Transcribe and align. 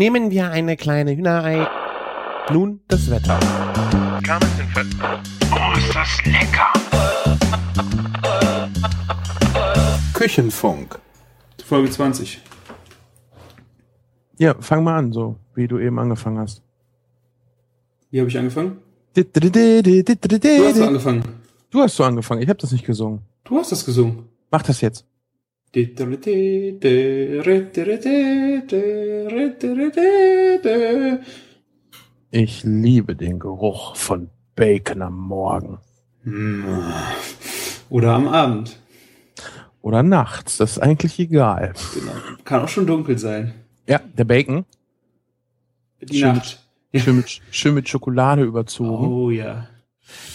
Nehmen 0.00 0.30
wir 0.30 0.50
eine 0.50 0.78
kleine 0.78 1.14
Hühnerei. 1.14 1.68
Nun 2.50 2.80
das 2.88 3.10
Wetter. 3.10 3.38
Oh, 5.52 5.76
ist 5.76 5.94
das 5.94 6.24
lecker! 6.24 6.72
Küchenfunk. 10.14 10.98
Folge 11.66 11.90
20. 11.90 12.40
Ja, 14.38 14.54
fang 14.58 14.84
mal 14.84 14.96
an, 14.96 15.12
so 15.12 15.36
wie 15.54 15.68
du 15.68 15.78
eben 15.78 15.98
angefangen 15.98 16.38
hast. 16.38 16.62
Wie 18.10 18.20
habe 18.20 18.30
ich 18.30 18.38
angefangen? 18.38 18.78
Du 19.14 19.22
hast 19.22 20.76
so 20.76 20.84
angefangen. 20.86 21.24
Du 21.68 21.80
hast 21.82 21.96
so 21.96 22.04
angefangen, 22.04 22.40
ich 22.40 22.48
habe 22.48 22.58
das 22.58 22.72
nicht 22.72 22.86
gesungen. 22.86 23.20
Du 23.44 23.58
hast 23.58 23.70
das 23.70 23.84
gesungen. 23.84 24.30
Mach 24.50 24.62
das 24.62 24.80
jetzt. 24.80 25.04
Ich 25.72 25.94
liebe 32.64 33.14
den 33.16 33.38
Geruch 33.38 33.94
von 33.96 34.30
Bacon 34.56 35.02
am 35.02 35.16
Morgen. 35.16 35.78
Oder 37.88 38.14
am 38.14 38.26
Abend. 38.26 38.80
Oder 39.82 40.02
nachts, 40.02 40.56
das 40.56 40.72
ist 40.72 40.78
eigentlich 40.80 41.20
egal. 41.20 41.74
Genau. 41.94 42.12
Kann 42.44 42.62
auch 42.62 42.68
schon 42.68 42.86
dunkel 42.88 43.16
sein. 43.18 43.54
Ja, 43.86 44.00
der 44.18 44.24
Bacon, 44.24 44.64
Die 46.02 46.18
Schön 46.18 46.34
Nacht. 46.34 46.66
schön 46.94 47.16
mit, 47.16 47.40
schön 47.52 47.74
mit 47.74 47.88
Schokolade 47.88 48.42
überzogen. 48.42 49.06
Oh 49.06 49.30
ja. 49.30 49.68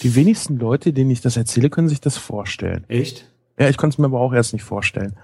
Die 0.02 0.14
wenigsten 0.14 0.58
Leute, 0.58 0.94
denen 0.94 1.10
ich 1.10 1.20
das 1.20 1.36
erzähle, 1.36 1.68
können 1.68 1.90
sich 1.90 2.00
das 2.00 2.16
vorstellen. 2.16 2.84
Echt? 2.88 3.30
Ja, 3.58 3.68
ich 3.68 3.76
konnte 3.76 3.94
es 3.94 3.98
mir 3.98 4.06
aber 4.06 4.20
auch 4.20 4.32
erst 4.34 4.52
nicht 4.52 4.64
vorstellen. 4.64 5.16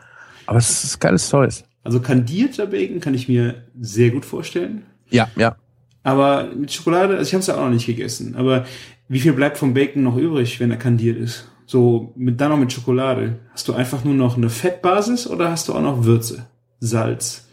Aber 0.46 0.58
es 0.58 0.84
ist 0.84 1.00
geiles 1.00 1.28
Zeug. 1.28 1.64
Also 1.84 2.00
kandierter 2.00 2.66
Bacon 2.66 3.00
kann 3.00 3.14
ich 3.14 3.28
mir 3.28 3.64
sehr 3.80 4.10
gut 4.10 4.24
vorstellen. 4.24 4.82
Ja, 5.10 5.28
ja. 5.36 5.56
Aber 6.02 6.48
mit 6.54 6.72
Schokolade, 6.72 7.16
also 7.16 7.28
ich 7.28 7.34
habe 7.34 7.40
es 7.40 7.46
ja 7.46 7.56
auch 7.56 7.64
noch 7.64 7.70
nicht 7.70 7.86
gegessen. 7.86 8.34
Aber 8.36 8.64
wie 9.08 9.20
viel 9.20 9.32
bleibt 9.32 9.58
vom 9.58 9.74
Bacon 9.74 10.02
noch 10.02 10.16
übrig, 10.16 10.58
wenn 10.60 10.70
er 10.70 10.76
kandiert 10.76 11.18
ist? 11.18 11.48
So 11.66 12.12
mit 12.16 12.40
dann 12.40 12.50
noch 12.50 12.58
mit 12.58 12.72
Schokolade. 12.72 13.38
Hast 13.52 13.68
du 13.68 13.72
einfach 13.72 14.04
nur 14.04 14.14
noch 14.14 14.36
eine 14.36 14.50
Fettbasis 14.50 15.26
oder 15.26 15.50
hast 15.50 15.68
du 15.68 15.74
auch 15.74 15.82
noch 15.82 16.04
Würze, 16.04 16.46
Salz? 16.80 17.48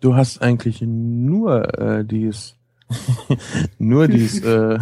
Du 0.00 0.14
hast 0.14 0.40
eigentlich 0.42 0.80
nur 0.82 1.78
äh, 1.78 2.04
dies, 2.04 2.54
nur 3.78 4.06
dies, 4.06 4.42
äh, 4.42 4.78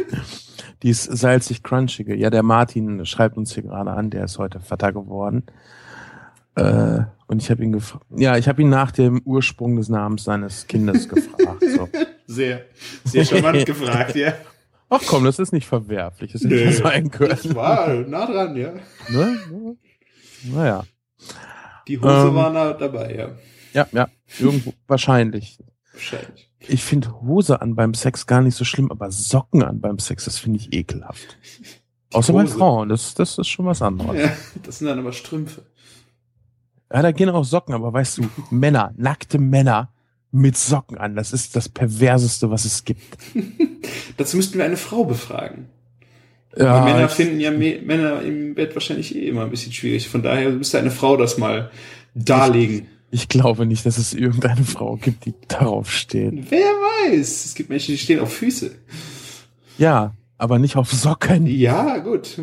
dies 0.82 1.04
salzig 1.04 1.62
crunchige. 1.62 2.14
Ja, 2.14 2.28
der 2.28 2.42
Martin 2.42 3.06
schreibt 3.06 3.36
uns 3.36 3.54
hier 3.54 3.62
gerade 3.62 3.92
an, 3.92 4.10
der 4.10 4.24
ist 4.24 4.38
heute 4.38 4.60
Vater 4.60 4.92
geworden. 4.92 5.44
Äh, 6.56 7.04
und 7.28 7.42
ich 7.42 7.50
habe 7.50 7.62
ihn 7.62 7.72
gefragt, 7.72 8.04
ja, 8.16 8.36
ich 8.36 8.48
habe 8.48 8.62
ihn 8.62 8.68
nach 8.70 8.90
dem 8.90 9.20
Ursprung 9.24 9.76
des 9.76 9.88
Namens 9.88 10.24
seines 10.24 10.66
Kindes 10.66 11.08
gefragt. 11.08 11.62
So. 11.76 11.88
Sehr, 12.28 12.62
sehr 13.04 13.24
charmant 13.24 13.64
gefragt, 13.66 14.16
ja. 14.16 14.32
Ach 14.88 15.00
komm, 15.06 15.22
das 15.24 15.38
ist 15.38 15.52
nicht 15.52 15.66
verwerflich, 15.68 16.32
das 16.32 16.42
hätte 16.42 16.54
Nö. 16.54 16.72
sein 16.72 17.08
können. 17.12 17.30
Das 17.30 17.54
war 17.54 17.88
nah 17.94 18.26
dran, 18.26 18.56
ja. 18.56 18.72
Ne? 19.08 19.76
Naja. 20.52 20.84
Die 21.86 22.00
Hose 22.00 22.26
Ähm. 22.28 22.34
war 22.34 22.50
nah 22.52 22.72
dabei, 22.72 23.14
ja. 23.14 23.28
Ja, 23.74 23.86
ja, 23.92 24.08
irgendwo 24.40 24.74
wahrscheinlich. 24.88 25.58
Wahrscheinlich. 25.92 26.50
Ich 26.58 26.82
finde 26.82 27.20
Hose 27.22 27.60
an 27.62 27.76
beim 27.76 27.94
Sex 27.94 28.26
gar 28.26 28.40
nicht 28.42 28.56
so 28.56 28.64
schlimm, 28.64 28.90
aber 28.90 29.12
Socken 29.12 29.62
an 29.62 29.80
beim 29.80 30.00
Sex, 30.00 30.24
das 30.24 30.38
finde 30.38 30.58
ich 30.58 30.72
ekelhaft. 30.72 31.38
Außer 32.12 32.32
bei 32.32 32.42
Hose. 32.42 32.56
Frauen, 32.58 32.88
das, 32.88 33.14
das 33.14 33.38
ist 33.38 33.46
schon 33.48 33.66
was 33.66 33.82
anderes. 33.82 34.16
Ja, 34.20 34.36
das 34.64 34.78
sind 34.78 34.88
dann 34.88 34.98
aber 34.98 35.12
Strümpfe. 35.12 35.62
Ja, 36.92 37.02
da 37.02 37.12
gehen 37.12 37.28
auch 37.30 37.44
Socken, 37.44 37.74
aber 37.74 37.92
weißt 37.92 38.18
du, 38.18 38.22
Männer, 38.50 38.92
nackte 38.96 39.38
Männer 39.38 39.90
mit 40.30 40.56
Socken 40.56 40.98
an, 40.98 41.16
das 41.16 41.32
ist 41.32 41.56
das 41.56 41.68
perverseste, 41.68 42.50
was 42.50 42.64
es 42.64 42.84
gibt. 42.84 43.16
Dazu 44.16 44.36
müssten 44.36 44.58
wir 44.58 44.64
eine 44.64 44.76
Frau 44.76 45.04
befragen. 45.04 45.66
Ja, 46.56 46.84
Männer 46.84 47.06
ich- 47.06 47.10
finden 47.12 47.40
ja 47.40 47.50
Männer 47.50 48.22
im 48.22 48.54
Bett 48.54 48.74
wahrscheinlich 48.74 49.14
eh 49.14 49.28
immer 49.28 49.42
ein 49.44 49.50
bisschen 49.50 49.72
schwierig. 49.72 50.08
Von 50.08 50.22
daher 50.22 50.50
müsste 50.50 50.78
eine 50.78 50.90
Frau 50.90 51.16
das 51.16 51.38
mal 51.38 51.70
darlegen. 52.14 52.86
Ich 53.10 53.28
glaube 53.28 53.66
nicht, 53.66 53.84
dass 53.86 53.98
es 53.98 54.14
irgendeine 54.14 54.64
Frau 54.64 54.96
gibt, 54.96 55.26
die 55.26 55.34
darauf 55.48 55.90
steht. 55.92 56.50
Wer 56.50 56.60
weiß? 57.10 57.44
Es 57.44 57.54
gibt 57.54 57.68
Menschen, 57.70 57.92
die 57.92 57.98
stehen 57.98 58.20
auf 58.20 58.32
Füße. 58.32 58.74
Ja, 59.78 60.14
aber 60.38 60.58
nicht 60.58 60.76
auf 60.76 60.92
Socken. 60.92 61.46
Ja, 61.46 61.98
gut. 61.98 62.38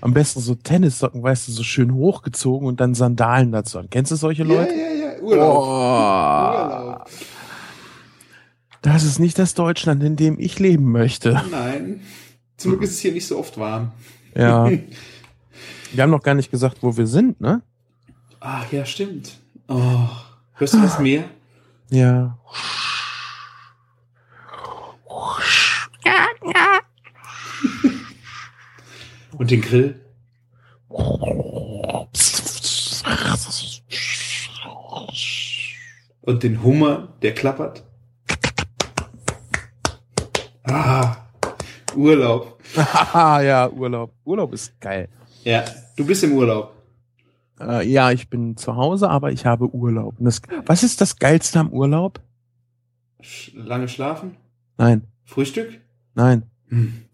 Am 0.00 0.12
besten 0.14 0.40
so 0.40 0.54
Tennissocken, 0.54 1.22
weißt 1.22 1.48
du, 1.48 1.52
so 1.52 1.62
schön 1.62 1.92
hochgezogen 1.94 2.66
und 2.68 2.80
dann 2.80 2.94
Sandalen 2.94 3.52
dazu. 3.52 3.78
an. 3.78 3.88
Kennst 3.90 4.12
du 4.12 4.16
solche 4.16 4.42
Ja, 4.44 4.48
Leute? 4.48 4.72
ja, 4.74 4.88
ja. 5.16 5.20
Urlaub. 5.22 5.56
Oh, 5.56 6.86
Urlaub. 6.86 7.10
das 8.82 9.04
ist 9.04 9.18
nicht 9.18 9.38
das 9.38 9.54
Deutschland, 9.54 10.02
in 10.02 10.16
dem 10.16 10.38
ich 10.38 10.58
leben 10.58 10.92
möchte. 10.92 11.40
Nein. 11.50 12.00
Zum 12.56 12.72
Glück 12.72 12.82
ist 12.82 12.90
es 12.92 12.98
hier 13.00 13.12
nicht 13.12 13.26
so 13.26 13.38
oft 13.38 13.58
warm. 13.58 13.92
Ja. 14.36 14.68
Wir 15.92 16.02
haben 16.02 16.10
noch 16.10 16.22
gar 16.22 16.34
nicht 16.34 16.50
gesagt, 16.50 16.78
wo 16.80 16.96
wir 16.96 17.06
sind, 17.06 17.40
ne? 17.40 17.62
Ach 18.40 18.70
ja, 18.72 18.84
stimmt. 18.84 19.38
Oh. 19.68 20.08
Hörst 20.54 20.74
du 20.74 20.80
das 20.82 20.98
Meer? 20.98 21.24
Ja. 21.90 22.36
Und 29.38 29.50
den 29.50 29.60
Grill? 29.60 30.00
Und 36.22 36.42
den 36.42 36.62
Hummer, 36.62 37.08
der 37.22 37.34
klappert? 37.34 37.84
Ah, 40.64 41.16
Urlaub. 41.94 42.58
Ja, 43.14 43.70
Urlaub. 43.70 44.12
Urlaub 44.24 44.52
ist 44.52 44.80
geil. 44.80 45.08
Ja, 45.44 45.64
du 45.96 46.04
bist 46.06 46.24
im 46.24 46.32
Urlaub. 46.32 46.72
Äh, 47.60 47.88
ja, 47.88 48.10
ich 48.10 48.28
bin 48.28 48.56
zu 48.56 48.74
Hause, 48.74 49.08
aber 49.08 49.30
ich 49.30 49.46
habe 49.46 49.72
Urlaub. 49.72 50.14
Das, 50.18 50.40
was 50.66 50.82
ist 50.82 51.00
das 51.00 51.16
Geilste 51.16 51.60
am 51.60 51.70
Urlaub? 51.70 52.20
Lange 53.54 53.88
schlafen? 53.88 54.36
Nein, 54.76 55.06
Frühstück? 55.24 55.80
nein. 56.14 56.42
Hm. 56.68 57.04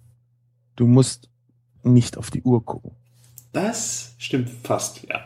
Du 0.77 0.87
musst 0.87 1.30
nicht 1.83 2.17
auf 2.19 2.31
die 2.31 2.43
Uhr 2.43 2.65
gucken. 2.65 2.93
Das 3.53 4.15
stimmt 4.19 4.49
fast, 4.63 5.03
ja. 5.09 5.21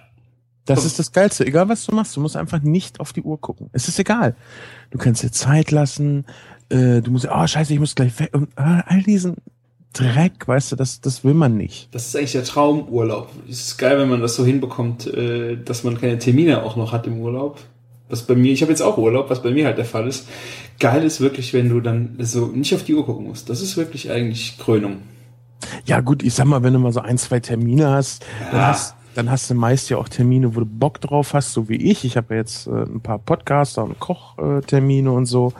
Das 0.65 0.82
Oh. 0.82 0.87
ist 0.87 0.98
das 0.98 1.12
Geilste. 1.12 1.47
Egal 1.47 1.69
was 1.69 1.84
du 1.84 1.94
machst, 1.94 2.16
du 2.16 2.20
musst 2.20 2.37
einfach 2.37 2.60
nicht 2.62 2.98
auf 3.00 3.12
die 3.12 3.22
Uhr 3.22 3.38
gucken. 3.41 3.69
Es 3.72 3.87
ist 3.88 3.98
egal. 3.98 4.34
Du 4.91 4.98
kannst 4.98 5.22
dir 5.22 5.31
Zeit 5.31 5.70
lassen. 5.70 6.25
Äh, 6.70 7.03
du 7.03 7.10
musst, 7.10 7.28
oh 7.31 7.47
scheiße, 7.47 7.75
ich 7.75 7.81
muss 7.81 7.94
gleich 7.94 8.19
weg. 8.19 8.31
Und 8.32 8.48
äh, 8.56 8.82
all 8.87 9.03
diesen 9.03 9.37
Dreck, 9.93 10.48
weißt 10.48 10.72
du, 10.72 10.76
das, 10.76 11.00
das 11.03 11.22
will 11.22 11.34
man 11.34 11.56
nicht. 11.56 11.88
Das 11.94 12.06
ist 12.06 12.16
eigentlich 12.16 12.32
der 12.32 12.44
Traumurlaub. 12.44 13.31
Es 13.48 13.60
ist 13.60 13.76
geil, 13.76 13.98
wenn 13.98 14.09
man 14.09 14.22
das 14.22 14.34
so 14.37 14.44
hinbekommt, 14.47 15.06
äh, 15.06 15.56
dass 15.62 15.84
man 15.84 16.00
keine 16.00 16.19
Termine 16.19 16.62
auch 16.62 16.76
noch 16.76 16.93
hat 16.93 17.06
im 17.06 17.20
Urlaub. 17.20 17.60
Was 18.09 18.22
bei 18.26 18.34
mir, 18.34 18.53
ich 18.53 18.62
habe 18.62 18.72
jetzt 18.72 18.81
auch 18.82 18.97
Urlaub, 18.98 19.28
was 19.31 19.43
bei 19.43 19.50
mir 19.50 19.66
halt 19.66 19.78
der 19.78 19.84
Fall 19.84 20.06
ist. 20.09 20.26
Geil 20.81 21.04
ist 21.04 21.20
wirklich, 21.20 21.53
wenn 21.53 21.69
du 21.69 21.81
dann 21.81 22.16
so 22.20 22.47
nicht 22.47 22.75
auf 22.75 22.84
die 22.84 22.94
Uhr 22.94 23.04
gucken 23.04 23.26
musst. 23.26 23.50
Das 23.50 23.60
ist 23.60 23.76
wirklich 23.76 24.10
eigentlich 24.10 24.56
Krönung. 24.59 24.98
Ja 25.86 26.00
gut, 26.00 26.22
ich 26.22 26.34
sag 26.34 26.47
mal, 26.47 26.62
wenn 26.62 26.72
du 26.72 26.78
mal 26.78 26.92
so 26.92 27.00
ein, 27.00 27.19
zwei 27.19 27.41
Termine 27.41 27.88
hast, 27.91 28.25
dann 28.50 28.60
Ja. 28.60 28.66
hast, 28.69 28.94
dann 29.14 29.30
hast 29.30 29.48
du 29.50 29.54
meist 29.54 29.91
ja 29.91 29.97
auch 29.97 30.08
Termine, 30.08 30.54
wo 30.56 30.60
du 30.60 30.66
Bock 30.66 31.00
drauf 31.00 31.34
hast, 31.34 31.52
so 31.52 31.69
wie 31.69 31.76
ich. 31.76 32.04
Ich 32.04 32.16
habe 32.16 32.34
ja 32.34 32.41
jetzt 32.41 32.66
äh, 32.66 32.70
ein 32.70 33.00
paar 33.00 33.19
Podcaster 33.19 33.84
und 33.84 33.98
Kochtermine 34.00 35.10
und 35.12 35.26
so. 35.26 35.52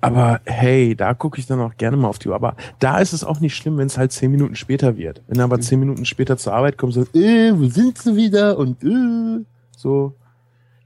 Aber 0.00 0.40
hey, 0.44 0.94
da 0.94 1.14
gucke 1.14 1.38
ich 1.38 1.46
dann 1.46 1.60
auch 1.60 1.76
gerne 1.78 1.96
mal 1.96 2.08
auf 2.08 2.18
die 2.18 2.28
Uhr. 2.28 2.34
Aber 2.34 2.56
da 2.78 2.98
ist 2.98 3.14
es 3.14 3.24
auch 3.24 3.40
nicht 3.40 3.56
schlimm, 3.56 3.78
wenn 3.78 3.86
es 3.86 3.96
halt 3.96 4.12
zehn 4.12 4.30
Minuten 4.30 4.54
später 4.54 4.98
wird. 4.98 5.22
Wenn 5.26 5.38
du 5.38 5.44
aber 5.44 5.58
zehn 5.60 5.80
Minuten 5.80 6.04
später 6.04 6.36
zur 6.36 6.52
Arbeit 6.52 6.76
kommst, 6.76 6.96
so, 6.96 7.18
äh, 7.18 7.52
wo 7.58 7.64
sind 7.68 7.96
sie 7.98 8.14
wieder? 8.14 8.58
Und 8.58 8.84
äh, 8.84 9.44
so. 9.76 10.12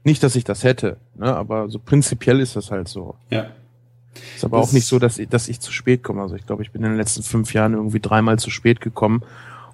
Nicht, 0.05 0.23
dass 0.23 0.37
ich 0.37 0.45
das 0.45 0.63
hätte, 0.63 0.95
ne? 1.17 1.35
aber 1.35 1.69
so 1.69 1.77
prinzipiell 1.77 2.39
ist 2.39 2.55
das 2.55 2.71
halt 2.71 2.87
so. 2.87 3.15
Ja. 3.29 3.47
Ist 4.35 4.43
aber 4.43 4.57
Das- 4.59 4.69
auch 4.69 4.73
nicht 4.73 4.85
so, 4.85 4.99
dass 4.99 5.17
ich, 5.19 5.29
dass 5.29 5.47
ich 5.47 5.59
zu 5.59 5.71
spät 5.71 6.03
komme. 6.03 6.21
Also 6.21 6.35
ich 6.35 6.45
glaube, 6.45 6.63
ich 6.63 6.71
bin 6.71 6.83
in 6.83 6.89
den 6.91 6.97
letzten 6.97 7.23
fünf 7.23 7.53
Jahren 7.53 7.73
irgendwie 7.73 7.99
dreimal 7.99 8.39
zu 8.39 8.49
spät 8.49 8.81
gekommen. 8.81 9.21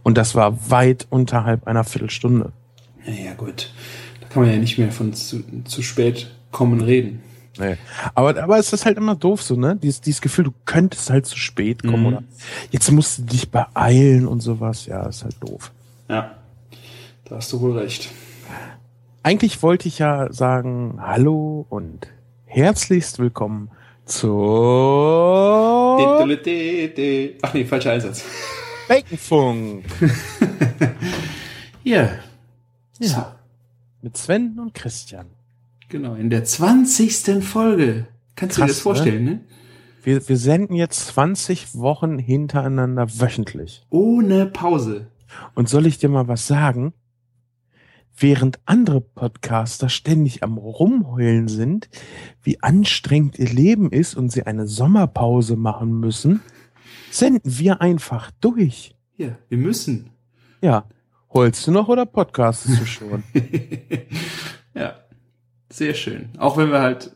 Und 0.03 0.17
das 0.17 0.35
war 0.35 0.69
weit 0.69 1.07
unterhalb 1.09 1.67
einer 1.67 1.83
Viertelstunde. 1.83 2.51
Naja, 3.05 3.33
gut. 3.33 3.73
Da 4.21 4.27
kann 4.27 4.43
man 4.43 4.51
ja 4.51 4.57
nicht 4.59 4.77
mehr 4.77 4.91
von 4.91 5.13
zu, 5.13 5.43
zu 5.63 5.81
spät 5.81 6.31
kommen 6.51 6.81
reden. 6.81 7.21
Nee. 7.57 7.77
Aber, 8.13 8.37
aber 8.43 8.57
es 8.59 8.73
ist 8.73 8.85
halt 8.85 8.97
immer 8.97 9.15
doof 9.15 9.41
so, 9.41 9.55
ne? 9.55 9.77
Dieses, 9.81 10.01
dieses 10.01 10.19
Gefühl, 10.21 10.43
du 10.43 10.53
könntest 10.65 11.09
halt 11.09 11.25
zu 11.25 11.37
spät 11.37 11.81
kommen 11.83 12.01
Mhm. 12.01 12.05
oder 12.07 12.23
jetzt 12.69 12.91
musst 12.91 13.17
du 13.19 13.21
dich 13.23 13.49
beeilen 13.49 14.27
und 14.27 14.41
sowas. 14.41 14.85
Ja, 14.87 15.07
ist 15.07 15.23
halt 15.23 15.37
doof. 15.39 15.71
Ja. 16.09 16.35
Da 17.23 17.37
hast 17.37 17.51
du 17.53 17.61
wohl 17.61 17.77
recht. 17.77 18.09
Eigentlich 19.23 19.63
wollte 19.63 19.87
ich 19.87 19.97
ja 19.99 20.31
sagen, 20.31 20.99
hallo 21.01 21.65
und 21.69 22.07
herzlichst 22.45 23.17
willkommen 23.19 23.69
zur 24.06 25.98
Ach 27.42 27.54
nee, 27.54 27.66
falscher 27.66 27.92
Einsatz. 27.94 28.24
Baconfunk 28.88 29.86
Ja. 31.84 32.10
Ja. 33.00 33.36
mit 34.02 34.18
Sven 34.18 34.57
und 34.60 34.74
Christian. 34.74 35.28
Genau, 35.90 36.16
in 36.16 36.30
der 36.30 36.44
20. 36.44 37.44
Folge. 37.44 38.07
Kannst 38.36 38.57
du 38.57 38.62
dir 38.62 38.66
Krass, 38.68 38.78
das 38.78 38.81
vorstellen, 38.81 39.24
ne? 39.24 39.40
Wir, 40.04 40.28
wir 40.28 40.38
senden 40.38 40.75
jetzt 40.75 41.07
20 41.07 41.75
Wochen 41.75 42.18
hintereinander 42.19 43.07
wöchentlich. 43.19 43.86
Ohne 43.90 44.46
Pause. 44.46 45.07
Und 45.56 45.69
soll 45.69 45.86
ich 45.88 45.98
dir 45.98 46.10
mal 46.10 46.28
was 46.28 46.48
sagen? 46.48 46.94
Während 48.17 48.59
andere 48.65 49.01
Podcaster 49.01 49.89
ständig 49.89 50.41
am 50.41 50.57
Rumheulen 50.57 51.50
sind, 51.50 51.89
wie 52.41 52.62
anstrengend 52.63 53.38
ihr 53.38 53.50
Leben 53.50 53.91
ist 53.91 54.15
und 54.15 54.31
sie 54.31 54.44
eine 54.44 54.67
Sommerpause 54.67 55.57
machen 55.57 56.00
müssen, 56.00 56.41
senden 57.12 57.57
wir 57.59 57.81
einfach 57.81 58.31
durch. 58.39 58.95
Ja, 59.17 59.38
wir 59.50 59.57
müssen. 59.57 60.12
Ja. 60.62 60.88
Heulst 61.33 61.67
du 61.67 61.71
noch 61.71 61.89
oder 61.89 62.06
podcastest 62.06 62.79
du 62.79 62.85
schon? 62.85 63.23
ja, 64.73 64.95
sehr 65.69 65.94
schön. 65.94 66.29
Auch 66.38 66.56
wenn 66.56 66.71
wir 66.71 66.79
halt 66.81 67.13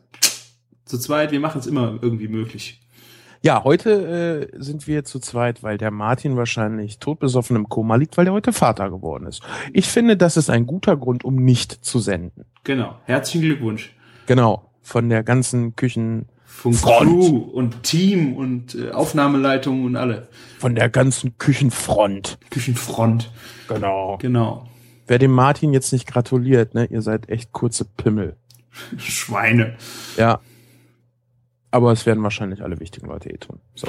zu 0.84 0.98
zweit, 0.98 1.32
wir 1.32 1.40
machen 1.40 1.60
es 1.60 1.68
immer 1.68 1.98
irgendwie 2.02 2.28
möglich. 2.28 2.82
Ja, 3.42 3.64
heute 3.64 4.50
äh, 4.52 4.62
sind 4.62 4.86
wir 4.86 5.06
zu 5.06 5.20
zweit, 5.20 5.64
weil 5.64 5.78
der 5.78 5.92
Martin 5.92 6.36
wahrscheinlich 6.36 7.00
todbesoffen 7.00 7.56
im 7.56 7.70
Koma 7.70 7.96
liegt, 7.96 8.18
weil 8.18 8.28
er 8.28 8.34
heute 8.34 8.52
Vater 8.52 8.90
geworden 8.90 9.28
ist. 9.28 9.42
Ich 9.72 9.88
finde, 9.88 10.18
das 10.18 10.36
ist 10.36 10.50
ein 10.50 10.66
guter 10.66 10.98
Grund, 10.98 11.24
um 11.24 11.36
nicht 11.36 11.72
zu 11.86 12.00
senden. 12.00 12.46
Genau. 12.66 12.96
Herzlichen 13.06 13.42
Glückwunsch. 13.44 13.96
Genau. 14.26 14.70
Von 14.82 15.08
der 15.08 15.24
ganzen 15.24 15.76
Küchen, 15.78 16.28
Von. 16.44 16.74
Crew 16.74 17.38
und 17.38 17.84
Team 17.84 18.36
und 18.36 18.76
äh, 18.76 18.92
Aufnahmeleitung 18.92 19.86
und 19.86 19.96
alle. 19.96 20.28
von 20.58 20.76
der 20.76 20.90
ganzen 20.90 21.38
Küchenfront. 21.38 22.40
Küchenfront. 22.50 23.32
Genau. 23.70 24.18
Genau. 24.20 24.68
Wer 25.08 25.18
dem 25.18 25.32
Martin 25.32 25.74
jetzt 25.74 25.94
nicht 25.94 26.08
gratuliert, 26.08 26.74
ne, 26.74 26.86
ihr 26.86 27.02
seid 27.02 27.30
echt 27.30 27.54
kurze 27.54 27.86
Pimmel. 27.86 28.36
Schweine. 28.98 29.76
Ja. 30.18 30.40
Aber 31.72 31.92
es 31.92 32.06
werden 32.06 32.24
wahrscheinlich 32.24 32.64
alle 32.64 32.80
wichtigen 32.80 33.08
Leute 33.08 33.30
eh 33.30 33.38
tun. 33.38 33.60
So. 33.76 33.88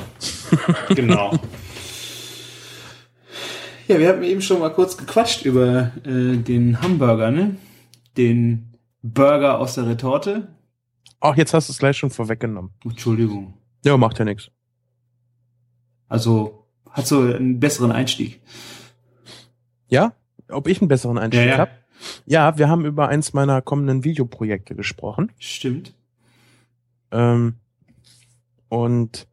Genau. 0.95 1.33
ja, 3.89 3.99
wir 3.99 4.09
haben 4.09 4.23
eben 4.23 4.43
schon 4.43 4.61
mal 4.61 4.71
kurz 4.71 4.97
gequatscht 4.97 5.45
über 5.45 5.93
äh, 6.05 6.37
den 6.37 6.81
Hamburger, 6.83 7.31
ne? 7.31 7.57
Den 8.17 8.75
Burger 9.03 9.59
aus 9.59 9.75
der 9.77 9.87
Retorte. 9.87 10.49
Ach, 11.21 11.37
jetzt 11.37 11.55
hast 11.55 11.69
du 11.69 11.73
es 11.73 11.79
gleich 11.79 11.97
schon 11.97 12.11
vorweggenommen. 12.11 12.73
Entschuldigung. 12.85 13.55
Ja, 13.85 13.97
macht 13.97 14.19
ja 14.19 14.25
nichts. 14.25 14.51
Also 16.09 16.67
hat 16.91 17.07
so 17.07 17.21
einen 17.21 17.61
besseren 17.61 17.93
Einstieg. 17.93 18.41
Ja? 19.89 20.15
Ob 20.49 20.67
ich 20.67 20.81
einen 20.81 20.89
besseren 20.89 21.19
Einstieg 21.19 21.43
Ja, 21.47 21.51
ja. 21.53 21.59
hab? 21.59 21.71
Ja, 22.27 22.59
wir 22.59 22.69
haben 22.69 22.85
über 22.85 23.09
eins 23.09 23.33
meiner 23.33 23.63
kommenden 23.63 24.05
Videoprojekte 24.05 24.75
gesprochen. 24.75 25.31
Stimmt. 25.39 25.95
Ähm, 27.13 27.57
und 28.71 29.29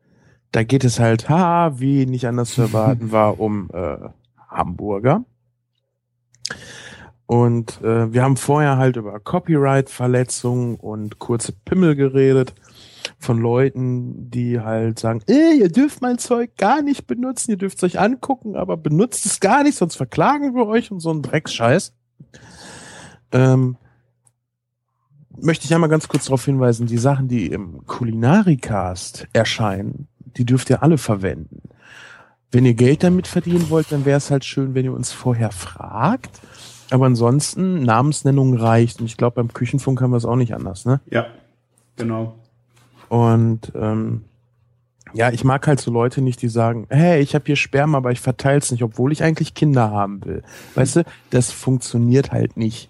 da 0.52 0.64
geht 0.64 0.84
es 0.84 1.00
halt, 1.00 1.30
ha, 1.30 1.80
wie 1.80 2.06
nicht 2.06 2.28
anders 2.28 2.52
zu 2.52 2.64
erwarten 2.64 3.12
war, 3.14 3.40
um 3.40 3.70
äh, 3.72 3.98
Hamburger. 4.50 5.24
Und 7.28 7.82
äh, 7.82 8.12
wir 8.12 8.24
haben 8.24 8.38
vorher 8.38 8.78
halt 8.78 8.96
über 8.96 9.20
Copyright-Verletzungen 9.20 10.76
und 10.76 11.20
kurze 11.20 11.52
Pimmel 11.52 11.96
geredet 11.96 12.56
von 13.20 13.38
Leuten, 13.40 14.32
die 14.32 14.60
halt 14.60 15.00
sagen, 15.00 15.22
ihr 15.28 15.70
dürft 15.70 16.02
mein 16.02 16.18
Zeug 16.18 16.56
gar 16.58 16.82
nicht 16.82 17.06
benutzen, 17.06 17.52
ihr 17.52 17.58
dürft 17.58 17.78
es 17.78 17.84
euch 17.84 18.00
angucken, 18.00 18.56
aber 18.56 18.78
benutzt 18.78 19.26
es 19.26 19.40
gar 19.40 19.64
nicht, 19.64 19.78
sonst 19.78 19.96
verklagen 19.96 20.56
wir 20.56 20.66
euch 20.68 20.92
und 20.92 21.00
so 21.00 21.12
ein 21.12 21.22
Drecksscheiß. 21.22 21.94
Ähm, 23.34 23.78
möchte 25.42 25.66
ich 25.66 25.74
einmal 25.74 25.90
ganz 25.90 26.08
kurz 26.08 26.26
darauf 26.26 26.46
hinweisen, 26.46 26.88
die 26.88 26.98
Sachen, 26.98 27.28
die 27.28 27.48
im 27.48 27.86
Kulinarikast 27.86 29.28
erscheinen, 29.34 30.08
die 30.38 30.46
dürft 30.46 30.70
ihr 30.70 30.84
alle 30.84 30.98
verwenden. 30.98 31.62
Wenn 32.52 32.66
ihr 32.66 32.74
Geld 32.74 33.04
damit 33.04 33.28
verdienen 33.28 33.70
wollt, 33.70 33.92
dann 33.92 34.06
wäre 34.06 34.18
es 34.18 34.32
halt 34.32 34.46
schön, 34.46 34.74
wenn 34.74 34.86
ihr 34.86 34.94
uns 34.94 35.12
vorher 35.12 35.52
fragt. 35.52 36.40
Aber 36.90 37.06
ansonsten, 37.06 37.84
Namensnennung 37.84 38.56
reicht. 38.56 39.02
Und 39.02 39.08
ich 39.08 39.18
glaube, 39.18 39.36
beim 39.36 39.54
Küchenfunk 39.54 40.02
haben 40.02 40.12
wir 40.12 40.18
es 40.18 40.26
auch 40.26 40.38
nicht 40.38 40.54
anders, 40.54 40.86
ne? 40.86 41.02
Ja. 41.10 41.28
Genau. 41.98 42.36
Und 43.10 43.72
ähm, 43.76 44.24
ja, 45.14 45.32
ich 45.32 45.44
mag 45.44 45.68
halt 45.68 45.80
so 45.80 45.92
Leute 45.92 46.22
nicht, 46.22 46.42
die 46.42 46.48
sagen, 46.48 46.88
hey, 46.90 47.22
ich 47.22 47.36
habe 47.36 47.46
hier 47.46 47.56
Sperma, 47.56 47.98
aber 47.98 48.12
ich 48.12 48.22
verteil's 48.22 48.72
nicht, 48.72 48.84
obwohl 48.84 49.12
ich 49.12 49.24
eigentlich 49.24 49.54
Kinder 49.54 49.92
haben 49.92 50.24
will. 50.26 50.44
Weißt 50.76 50.98
du, 50.98 51.04
das 51.30 51.52
funktioniert 51.52 52.32
halt 52.32 52.56
nicht. 52.56 52.90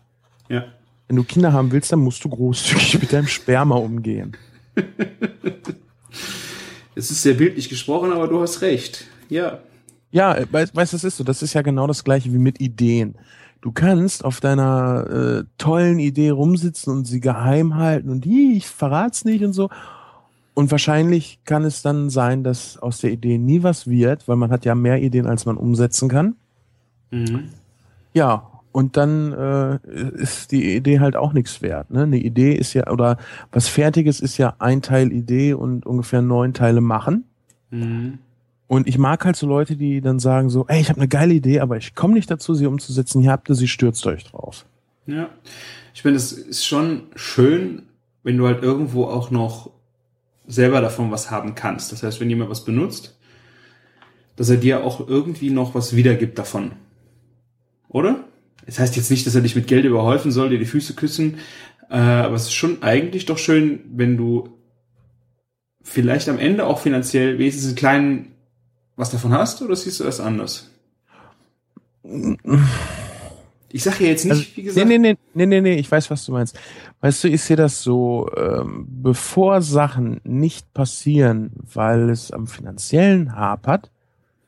Ja. 0.50 0.66
Wenn 1.08 1.16
du 1.16 1.24
Kinder 1.24 1.54
haben 1.54 1.72
willst, 1.72 1.92
dann 1.92 2.00
musst 2.00 2.24
du 2.24 2.30
großzügig 2.30 3.00
mit 3.00 3.14
deinem 3.14 3.28
Sperma 3.28 3.76
umgehen. 3.76 4.36
Es 6.96 7.12
ist 7.12 7.22
sehr 7.22 7.36
bildlich 7.36 7.70
gesprochen, 7.70 8.12
aber 8.12 8.28
du 8.28 8.42
hast 8.42 8.62
recht. 8.62 9.06
Ja. 9.30 9.60
Ja, 10.12 10.36
äh, 10.36 10.48
weißt 10.50 10.76
weißt 10.76 10.94
du, 10.94 10.98
das 10.98 11.04
ist 11.04 11.18
so. 11.18 11.24
Das 11.24 11.42
ist 11.44 11.54
ja 11.54 11.62
genau 11.62 11.86
das 11.88 12.04
gleiche 12.04 12.34
wie 12.34 12.40
mit 12.40 12.60
Ideen. 12.60 13.16
Du 13.62 13.72
kannst 13.72 14.26
auf 14.26 14.40
deiner 14.40 15.08
äh, 15.08 15.44
tollen 15.58 16.00
Idee 16.00 16.30
rumsitzen 16.30 16.92
und 16.94 17.06
sie 17.06 17.20
geheim 17.20 17.76
halten 17.76 18.10
und 18.10 18.26
die, 18.26 18.54
ich 18.58 18.68
verrat's 18.68 19.26
nicht 19.26 19.44
und 19.44 19.54
so. 19.54 19.70
Und 20.54 20.72
wahrscheinlich 20.72 21.40
kann 21.46 21.66
es 21.66 21.84
dann 21.84 22.10
sein, 22.10 22.44
dass 22.44 22.78
aus 22.78 23.00
der 23.00 23.12
Idee 23.12 23.38
nie 23.38 23.62
was 23.62 23.88
wird, 23.88 24.28
weil 24.28 24.38
man 24.38 24.50
hat 24.50 24.66
ja 24.66 24.74
mehr 24.74 25.02
Ideen, 25.02 25.28
als 25.28 25.46
man 25.46 25.58
umsetzen 25.58 26.10
kann. 26.10 26.36
Mhm. 27.12 27.50
Ja, 28.14 28.57
und 28.78 28.96
dann 28.96 29.34
äh, 29.34 29.80
ist 30.22 30.52
die 30.52 30.76
Idee 30.76 31.00
halt 31.00 31.16
auch 31.16 31.34
nichts 31.34 31.64
wert. 31.64 31.90
Ne? 31.90 32.04
Eine 32.04 32.20
Idee 32.20 32.54
ist 32.54 32.76
ja, 32.76 32.92
oder 32.92 33.18
was 33.52 33.68
Fertiges 33.68 34.20
ist 34.20 34.38
ja 34.38 34.54
ein 34.60 34.84
Teil 34.84 35.12
Idee 35.12 35.54
und 35.54 35.88
ungefähr 35.88 36.22
neun 36.22 36.54
Teile 36.54 36.80
machen. 36.80 37.24
Mhm. 37.72 38.20
Und 38.68 38.88
ich 38.88 39.00
mag 39.00 39.26
halt 39.26 39.36
so 39.36 39.48
Leute, 39.48 39.78
die 39.78 40.00
dann 40.00 40.20
sagen 40.20 40.52
so, 40.52 40.68
ey, 40.68 40.80
ich 40.80 40.90
habe 40.90 41.00
eine 41.00 41.08
geile 41.08 41.34
Idee, 41.34 41.60
aber 41.60 41.78
ich 41.78 41.96
komme 41.96 42.14
nicht 42.14 42.30
dazu, 42.30 42.54
sie 42.54 42.68
umzusetzen. 42.68 43.24
Hier 43.24 43.32
habt 43.32 43.50
ihr 43.50 43.56
sie, 43.56 43.68
stürzt 43.68 44.06
euch 44.06 44.26
drauf. 44.26 44.68
Ja. 45.08 45.30
Ich 45.96 46.04
finde, 46.04 46.18
es 46.18 46.32
ist 46.32 46.64
schon 46.64 47.06
schön, 47.16 47.82
wenn 48.22 48.38
du 48.38 48.46
halt 48.46 48.62
irgendwo 48.62 49.06
auch 49.06 49.32
noch 49.32 49.72
selber 50.46 50.82
davon 50.82 51.10
was 51.10 51.32
haben 51.32 51.56
kannst. 51.56 51.92
Das 51.94 52.04
heißt, 52.04 52.20
wenn 52.22 52.30
jemand 52.30 52.52
was 52.52 52.64
benutzt, 52.64 53.18
dass 54.36 54.52
er 54.52 54.58
dir 54.58 54.84
auch 54.84 55.08
irgendwie 55.08 55.50
noch 55.50 55.74
was 55.74 55.96
wiedergibt 55.96 56.38
davon. 56.38 56.74
Oder? 57.90 58.27
Das 58.68 58.78
heißt 58.78 58.96
jetzt 58.96 59.10
nicht, 59.10 59.26
dass 59.26 59.34
er 59.34 59.42
dich 59.42 59.56
mit 59.56 59.66
Geld 59.66 59.86
überhäufen 59.86 60.32
soll, 60.32 60.50
dir 60.50 60.60
die 60.60 60.66
Füße 60.66 60.94
küssen, 60.94 61.40
äh, 61.90 61.96
aber 61.96 62.36
es 62.36 62.44
ist 62.44 62.54
schon 62.54 62.84
eigentlich 62.84 63.26
doch 63.26 63.40
schön, 63.40 63.80
wenn 63.96 64.18
du 64.18 64.50
vielleicht 65.82 66.30
am 66.30 66.38
Ende 66.38 66.68
auch 66.68 66.80
finanziell 66.80 67.40
wenigstens 67.40 67.68
einen 67.68 67.76
kleinen 67.76 68.32
was 68.98 69.12
davon 69.12 69.32
hast, 69.32 69.62
oder 69.62 69.76
siehst 69.76 70.00
du 70.00 70.04
das 70.04 70.20
anders? 70.20 70.72
Ich 73.70 73.84
sage 73.84 74.04
ja 74.04 74.10
jetzt 74.10 74.26
nicht, 74.26 74.32
Also, 74.32 74.46
wie 74.56 74.64
gesagt. 74.64 74.88
nee, 74.88 74.98
nee, 74.98 75.16
nee, 75.34 75.46
nee, 75.46 75.62
nee, 75.62 75.76
ich 75.76 75.90
weiß, 75.90 76.10
was 76.10 76.26
du 76.26 76.32
meinst. 76.32 76.60
Weißt 77.02 77.24
du, 77.24 77.28
ich 77.28 77.42
sehe 77.42 77.56
das 77.56 77.84
so, 77.84 78.30
ähm, 78.36 78.88
bevor 78.90 79.62
Sachen 79.62 80.20
nicht 80.24 80.74
passieren, 80.74 81.52
weil 81.74 82.10
es 82.10 82.32
am 82.32 82.48
finanziellen 82.48 83.36
hapert, 83.36 83.92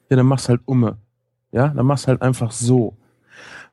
ja, 0.10 0.18
dann 0.18 0.26
mach's 0.26 0.50
halt 0.50 0.62
umme. 0.66 0.98
Ja, 1.52 1.68
dann 1.68 1.86
mach's 1.86 2.08
halt 2.08 2.22
einfach 2.22 2.52
so. 2.52 2.98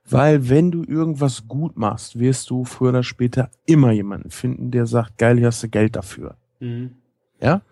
Weil 0.09 0.49
wenn 0.49 0.71
du 0.71 0.85
irgendwas 0.85 1.49
gut 1.49 1.77
machst, 1.77 2.19
wirst 2.19 2.51
du 2.51 2.65
früher 2.65 2.91
oder 2.91 3.03
später 3.03 3.51
immer 3.65 3.91
jemanden 3.91 4.31
finden, 4.31 4.71
der 4.71 4.87
sagt, 4.87 5.19
geil, 5.19 5.39
hier 5.39 5.49
hast 5.49 5.63
du 5.63 5.69
Geld 5.69 5.97
dafür. 5.97 6.37
Mhm. 6.61 6.93
Ja. 7.41 7.63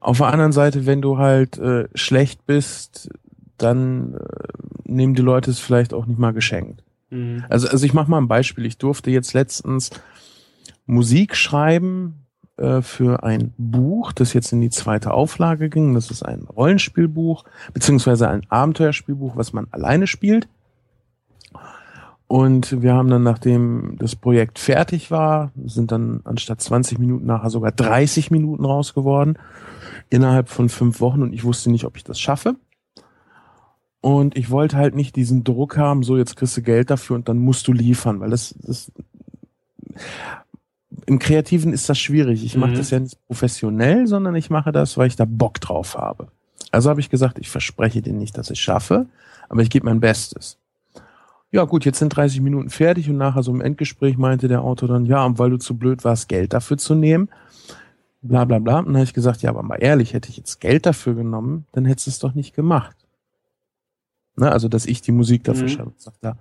Auf 0.00 0.18
der 0.18 0.28
anderen 0.28 0.52
Seite, 0.52 0.86
wenn 0.86 1.02
du 1.02 1.18
halt 1.18 1.58
äh, 1.58 1.88
schlecht 1.94 2.46
bist, 2.46 3.10
dann 3.58 4.14
äh, 4.14 4.18
nehmen 4.84 5.14
die 5.14 5.22
Leute 5.22 5.50
es 5.50 5.60
vielleicht 5.60 5.94
auch 5.94 6.06
nicht 6.06 6.18
mal 6.18 6.32
geschenkt. 6.32 6.82
Mhm. 7.10 7.44
Also, 7.48 7.68
also 7.68 7.84
ich 7.84 7.94
mache 7.94 8.10
mal 8.10 8.18
ein 8.18 8.28
Beispiel. 8.28 8.66
Ich 8.66 8.78
durfte 8.78 9.10
jetzt 9.10 9.34
letztens 9.34 9.90
Musik 10.86 11.36
schreiben 11.36 12.26
äh, 12.56 12.82
für 12.82 13.22
ein 13.22 13.52
Buch, 13.58 14.12
das 14.12 14.32
jetzt 14.32 14.52
in 14.52 14.60
die 14.60 14.70
zweite 14.70 15.12
Auflage 15.12 15.68
ging. 15.68 15.94
Das 15.94 16.10
ist 16.10 16.24
ein 16.24 16.42
Rollenspielbuch, 16.42 17.44
beziehungsweise 17.72 18.28
ein 18.28 18.42
Abenteuerspielbuch, 18.48 19.36
was 19.36 19.52
man 19.52 19.66
alleine 19.70 20.06
spielt. 20.06 20.48
Und 22.30 22.80
wir 22.80 22.94
haben 22.94 23.10
dann, 23.10 23.24
nachdem 23.24 23.96
das 23.98 24.14
Projekt 24.14 24.60
fertig 24.60 25.10
war, 25.10 25.50
sind 25.64 25.90
dann 25.90 26.20
anstatt 26.22 26.60
20 26.60 27.00
Minuten 27.00 27.26
nachher 27.26 27.50
sogar 27.50 27.72
30 27.72 28.30
Minuten 28.30 28.64
raus 28.64 28.94
geworden. 28.94 29.36
Innerhalb 30.10 30.48
von 30.48 30.68
fünf 30.68 31.00
Wochen 31.00 31.22
und 31.22 31.32
ich 31.32 31.42
wusste 31.42 31.72
nicht, 31.72 31.84
ob 31.86 31.96
ich 31.96 32.04
das 32.04 32.20
schaffe. 32.20 32.54
Und 34.00 34.36
ich 34.36 34.48
wollte 34.48 34.76
halt 34.76 34.94
nicht 34.94 35.16
diesen 35.16 35.42
Druck 35.42 35.76
haben, 35.76 36.04
so 36.04 36.16
jetzt 36.16 36.36
kriegst 36.36 36.56
du 36.56 36.62
Geld 36.62 36.88
dafür 36.90 37.16
und 37.16 37.28
dann 37.28 37.36
musst 37.38 37.66
du 37.66 37.72
liefern, 37.72 38.20
weil 38.20 38.30
das, 38.30 38.54
das 38.60 38.92
im 41.06 41.18
Kreativen 41.18 41.72
ist 41.72 41.88
das 41.88 41.98
schwierig. 41.98 42.44
Ich 42.44 42.56
mache 42.56 42.70
Mhm. 42.70 42.76
das 42.76 42.90
ja 42.90 43.00
nicht 43.00 43.18
professionell, 43.26 44.06
sondern 44.06 44.36
ich 44.36 44.50
mache 44.50 44.70
das, 44.70 44.96
weil 44.96 45.08
ich 45.08 45.16
da 45.16 45.24
Bock 45.26 45.60
drauf 45.60 45.98
habe. 45.98 46.28
Also 46.70 46.90
habe 46.90 47.00
ich 47.00 47.10
gesagt, 47.10 47.40
ich 47.40 47.50
verspreche 47.50 48.02
dir 48.02 48.12
nicht, 48.12 48.38
dass 48.38 48.50
ich 48.50 48.60
schaffe, 48.60 49.06
aber 49.48 49.62
ich 49.62 49.70
gebe 49.70 49.86
mein 49.86 49.98
Bestes. 49.98 50.59
Ja 51.52 51.64
gut, 51.64 51.84
jetzt 51.84 51.98
sind 51.98 52.10
30 52.14 52.40
Minuten 52.40 52.70
fertig 52.70 53.10
und 53.10 53.16
nachher 53.16 53.42
so 53.42 53.52
im 53.52 53.60
Endgespräch 53.60 54.16
meinte 54.16 54.46
der 54.46 54.62
Autor 54.62 54.88
dann, 54.88 55.04
ja, 55.06 55.24
und 55.24 55.38
weil 55.38 55.50
du 55.50 55.56
zu 55.58 55.76
blöd 55.76 56.04
warst, 56.04 56.28
Geld 56.28 56.52
dafür 56.52 56.78
zu 56.78 56.94
nehmen, 56.94 57.28
bla 58.22 58.44
bla 58.44 58.58
bla. 58.60 58.78
Und 58.78 58.86
dann 58.86 58.96
habe 58.96 59.04
ich 59.04 59.14
gesagt, 59.14 59.42
ja, 59.42 59.50
aber 59.50 59.62
mal 59.62 59.76
ehrlich, 59.76 60.12
hätte 60.14 60.30
ich 60.30 60.36
jetzt 60.36 60.60
Geld 60.60 60.86
dafür 60.86 61.14
genommen, 61.14 61.66
dann 61.72 61.84
hättest 61.86 62.06
du 62.06 62.10
es 62.10 62.18
doch 62.20 62.34
nicht 62.34 62.54
gemacht. 62.54 62.96
Ne, 64.36 64.50
also, 64.50 64.68
dass 64.68 64.86
ich 64.86 65.02
die 65.02 65.12
Musik 65.12 65.42
dafür 65.44 65.64
Mhm. 65.64 65.68
schreibe. 65.68 65.92
Ich 65.96 66.02
sag, 66.04 66.14
da, 66.20 66.36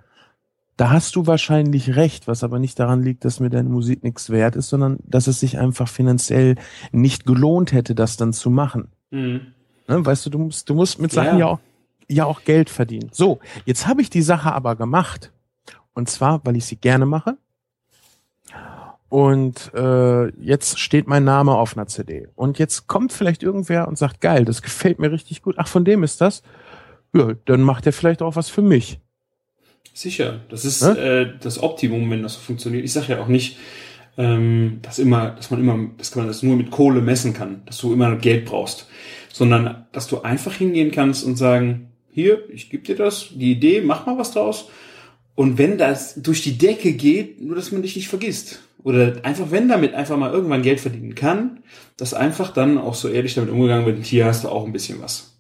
da 0.78 0.92
hast 0.92 1.16
du 1.16 1.26
wahrscheinlich 1.26 1.96
recht, 1.96 2.28
was 2.28 2.44
aber 2.44 2.60
nicht 2.60 2.78
daran 2.80 3.02
liegt, 3.02 3.26
dass 3.26 3.40
mir 3.40 3.50
deine 3.50 3.68
Musik 3.68 4.04
nichts 4.04 4.30
wert 4.30 4.56
ist, 4.56 4.70
sondern 4.70 5.00
dass 5.04 5.26
es 5.28 5.40
sich 5.40 5.58
einfach 5.58 5.88
finanziell 5.90 6.56
nicht 6.92 7.26
gelohnt 7.26 7.72
hätte, 7.74 7.96
das 7.96 8.16
dann 8.16 8.32
zu 8.32 8.52
machen. 8.52 8.90
Mhm. 9.10 9.42
Ne? 9.88 10.06
Weißt 10.06 10.26
du, 10.28 10.30
du 10.30 10.38
musst, 10.38 10.70
du 10.70 10.76
musst 10.76 11.00
mit 11.02 11.12
Sachen 11.12 11.34
Ja. 11.34 11.38
ja, 11.40 11.46
auch, 11.48 11.60
ja 12.10 12.26
auch 12.26 12.44
Geld 12.44 12.70
verdienen. 12.70 13.10
So, 13.12 13.40
jetzt 13.66 13.88
habe 13.88 14.02
ich 14.02 14.10
die 14.10 14.22
Sache 14.22 14.52
aber 14.54 14.76
gemacht. 14.76 15.32
Und 15.94 16.10
zwar, 16.10 16.42
weil 16.46 16.56
ich 16.56 16.66
sie 16.66 16.78
gerne 16.78 17.06
mache. 17.06 17.38
Und 19.10 19.74
äh, 19.74 20.28
jetzt 20.40 20.80
steht 20.80 21.08
mein 21.08 21.24
Name 21.24 21.54
auf 21.56 21.76
einer 21.76 21.88
CD. 21.88 22.28
Und 22.36 22.60
jetzt 22.60 22.88
kommt 22.88 23.12
vielleicht 23.12 23.42
irgendwer 23.42 23.88
und 23.88 23.98
sagt, 23.98 24.22
geil, 24.22 24.46
das 24.46 24.62
gefällt 24.62 25.00
mir 25.00 25.12
richtig 25.12 25.42
gut. 25.42 25.56
Ach, 25.58 25.68
von 25.68 25.84
dem 25.84 26.04
ist 26.04 26.22
das. 26.22 26.44
Ja, 27.14 27.34
dann 27.46 27.62
macht 27.62 27.88
er 27.88 27.94
vielleicht 27.94 28.22
auch 28.22 28.36
was 28.36 28.50
für 28.50 28.62
mich. 28.62 29.00
Sicher, 29.94 30.42
das 30.50 30.64
ist 30.64 30.84
Ne? 30.84 30.98
äh, 30.98 31.34
das 31.42 31.62
Optimum, 31.62 32.10
wenn 32.12 32.22
das 32.22 32.36
so 32.36 32.40
funktioniert. 32.40 32.86
Ich 32.86 32.94
sage 32.94 33.14
ja 33.14 33.22
auch 33.22 33.28
nicht, 33.28 33.58
ähm, 34.18 34.80
dass 34.84 35.00
immer, 35.00 35.32
dass 35.32 35.50
man 35.50 35.60
immer, 35.60 35.90
dass 35.98 36.16
man 36.16 36.28
das 36.28 36.44
nur 36.44 36.56
mit 36.56 36.70
Kohle 36.70 37.02
messen 37.02 37.34
kann, 37.34 37.64
dass 37.66 37.80
du 37.80 37.92
immer 37.92 38.16
Geld 38.16 38.46
brauchst, 38.46 38.88
sondern 39.34 39.88
dass 39.92 40.08
du 40.08 40.22
einfach 40.22 40.54
hingehen 40.54 40.92
kannst 40.92 41.26
und 41.26 41.36
sagen, 41.36 41.89
hier, 42.20 42.50
ich 42.50 42.70
gebe 42.70 42.84
dir 42.84 42.96
das, 42.96 43.30
die 43.34 43.52
Idee, 43.52 43.82
mach 43.82 44.06
mal 44.06 44.18
was 44.18 44.32
draus. 44.32 44.70
Und 45.36 45.58
wenn 45.58 45.78
das 45.78 46.16
durch 46.16 46.42
die 46.44 46.58
Decke 46.58 46.94
geht, 46.94 47.42
nur 47.42 47.56
dass 47.56 47.72
man 47.72 47.82
dich 47.82 47.96
nicht 47.96 48.10
vergisst. 48.10 48.62
Oder 48.84 49.16
einfach, 49.24 49.52
wenn 49.52 49.68
damit 49.70 49.94
einfach 49.94 50.18
mal 50.18 50.32
irgendwann 50.32 50.62
Geld 50.62 50.80
verdienen 50.80 51.16
kann, 51.16 51.60
dass 51.98 52.14
einfach 52.14 52.54
dann 52.54 52.78
auch 52.78 52.96
so 52.96 53.08
ehrlich 53.08 53.36
damit 53.36 53.50
umgegangen 53.50 53.86
wird, 53.86 54.06
hier 54.06 54.26
hast 54.26 54.44
du 54.44 54.50
auch 54.50 54.66
ein 54.66 54.74
bisschen 54.74 55.02
was. 55.02 55.38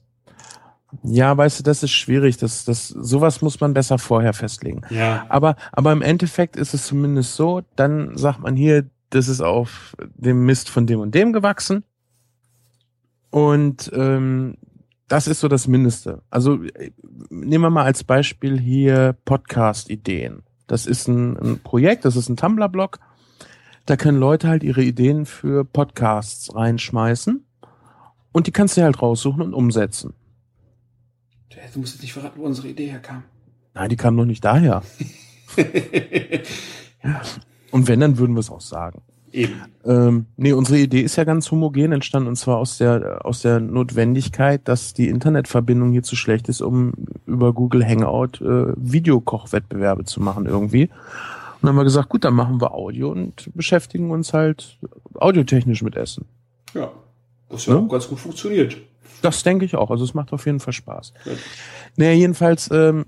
Ja, 1.03 1.37
weißt 1.37 1.59
du, 1.59 1.63
das 1.63 1.83
ist 1.83 1.91
schwierig. 1.91 2.37
Das, 2.37 2.65
das, 2.65 2.87
sowas 2.87 3.41
muss 3.41 3.59
man 3.59 3.73
besser 3.73 3.97
vorher 3.97 4.33
festlegen. 4.33 4.81
Ja, 4.89 5.25
Aber, 5.29 5.55
aber 5.71 5.91
im 5.91 6.01
Endeffekt 6.01 6.55
ist 6.55 6.73
es 6.73 6.85
zumindest 6.85 7.35
so, 7.35 7.61
dann 7.75 8.17
sagt 8.17 8.39
man 8.39 8.55
hier, 8.55 8.89
das 9.09 9.27
ist 9.27 9.41
auf 9.41 9.95
dem 10.15 10.45
Mist 10.45 10.69
von 10.69 10.85
dem 10.85 10.99
und 10.99 11.15
dem 11.15 11.33
gewachsen. 11.33 11.83
Und 13.31 13.91
ähm, 13.93 14.57
das 15.09 15.27
ist 15.27 15.41
so 15.41 15.47
das 15.47 15.67
Mindeste. 15.67 16.21
Also 16.29 16.59
nehmen 17.29 17.63
wir 17.63 17.69
mal 17.69 17.83
als 17.83 18.03
Beispiel 18.03 18.59
hier 18.59 19.17
Podcast-Ideen. 19.25 20.43
Das 20.67 20.85
ist 20.85 21.07
ein, 21.07 21.35
ein 21.37 21.59
Projekt, 21.59 22.05
das 22.05 22.15
ist 22.15 22.29
ein 22.29 22.37
Tumblr-Blog. 22.37 22.99
Da 23.85 23.97
können 23.97 24.19
Leute 24.19 24.47
halt 24.47 24.63
ihre 24.63 24.83
Ideen 24.83 25.25
für 25.25 25.65
Podcasts 25.65 26.53
reinschmeißen. 26.55 27.43
Und 28.31 28.47
die 28.47 28.51
kannst 28.51 28.77
du 28.77 28.83
halt 28.83 29.01
raussuchen 29.01 29.41
und 29.41 29.55
umsetzen. 29.55 30.13
du 31.73 31.79
musst 31.79 31.95
jetzt 31.95 32.03
nicht 32.03 32.13
verraten, 32.13 32.39
wo 32.39 32.45
unsere 32.45 32.67
Idee 32.67 32.87
herkam. 32.87 33.23
Nein, 33.73 33.89
die 33.89 33.97
kam 33.97 34.15
noch 34.15 34.25
nicht 34.25 34.45
daher. 34.45 34.83
Und 37.71 37.87
wenn, 37.87 37.99
dann 37.99 38.17
würden 38.17 38.35
wir 38.35 38.39
es 38.39 38.49
auch 38.49 38.61
sagen. 38.61 39.01
Eben. 39.31 39.53
Ähm, 39.85 40.25
nee, 40.37 40.53
unsere 40.53 40.79
Idee 40.79 41.01
ist 41.01 41.15
ja 41.15 41.23
ganz 41.23 41.51
homogen 41.51 41.91
entstanden 41.91 42.29
und 42.29 42.35
zwar 42.35 42.57
aus 42.57 42.77
der, 42.77 43.25
aus 43.25 43.41
der 43.41 43.59
Notwendigkeit, 43.59 44.67
dass 44.67 44.93
die 44.93 45.07
Internetverbindung 45.07 45.91
hier 45.91 46.03
zu 46.03 46.15
schlecht 46.15 46.49
ist, 46.49 46.61
um 46.61 46.93
über 47.25 47.53
Google 47.53 47.85
Hangout 47.85 48.41
äh, 48.41 48.73
Videokochwettbewerbe 48.75 50.05
zu 50.05 50.21
machen 50.21 50.45
irgendwie. 50.45 50.83
Und 50.85 51.63
dann 51.63 51.69
haben 51.69 51.77
wir 51.77 51.83
gesagt, 51.83 52.09
gut, 52.09 52.23
dann 52.23 52.33
machen 52.33 52.61
wir 52.61 52.73
Audio 52.73 53.11
und 53.11 53.49
beschäftigen 53.53 54.11
uns 54.11 54.33
halt 54.33 54.77
audiotechnisch 55.15 55.81
mit 55.81 55.95
Essen. 55.95 56.25
Ja, 56.73 56.91
das 57.49 57.65
ja 57.65 57.73
Ja. 57.75 57.79
auch 57.79 57.89
ganz 57.89 58.07
gut 58.07 58.19
funktioniert. 58.19 58.77
Das 59.21 59.43
denke 59.43 59.65
ich 59.65 59.75
auch. 59.75 59.91
Also 59.91 60.05
es 60.05 60.13
macht 60.13 60.31
auf 60.31 60.45
jeden 60.45 60.59
Fall 60.61 60.71
Spaß. 60.73 61.13
Ja. 61.25 61.31
Naja, 61.97 62.13
jedenfalls 62.13 62.69
ähm, 62.71 63.05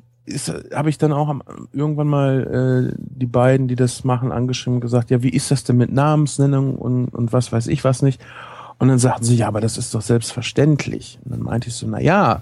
habe 0.74 0.90
ich 0.90 0.98
dann 0.98 1.14
auch 1.14 1.30
am, 1.30 1.42
irgendwann 1.74 2.08
mal 2.08 2.92
äh, 2.92 2.96
die 2.98 3.26
beiden, 3.26 3.68
die 3.68 3.76
das 3.76 4.04
machen, 4.04 4.32
angeschrieben 4.32 4.80
gesagt, 4.80 5.10
ja, 5.10 5.24
wie 5.24 5.30
ist 5.30 5.52
das 5.52 5.64
denn 5.64 5.78
mit 5.78 5.92
Namensnennung 5.92 6.76
und, 6.76 7.10
und 7.10 7.34
was 7.34 7.52
weiß 7.52 7.68
ich 7.68 7.84
was 7.84 8.02
nicht. 8.02 8.22
Und 8.78 8.88
dann 8.88 9.00
sagten 9.00 9.26
sie, 9.26 9.36
ja, 9.36 9.48
aber 9.48 9.62
das 9.62 9.78
ist 9.78 9.94
doch 9.94 10.02
selbstverständlich. 10.02 11.20
Und 11.24 11.32
dann 11.32 11.42
meinte 11.42 11.70
ich 11.70 11.76
so, 11.76 11.88
na 11.88 12.00
ja, 12.00 12.42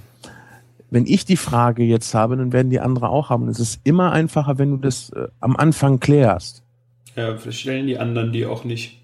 wenn 0.89 1.05
ich 1.05 1.25
die 1.25 1.37
Frage 1.37 1.83
jetzt 1.83 2.13
habe, 2.13 2.37
dann 2.37 2.53
werden 2.53 2.69
die 2.69 2.79
andere 2.79 3.09
auch 3.09 3.29
haben. 3.29 3.43
Und 3.43 3.49
es 3.49 3.59
ist 3.59 3.81
immer 3.83 4.11
einfacher, 4.11 4.57
wenn 4.57 4.71
du 4.71 4.77
das 4.77 5.11
äh, 5.11 5.27
am 5.39 5.55
Anfang 5.55 5.99
klärst. 5.99 6.63
Ja, 7.15 7.37
stellen 7.51 7.87
die 7.87 7.97
anderen 7.97 8.31
die 8.31 8.45
auch 8.45 8.63
nicht. 8.63 8.98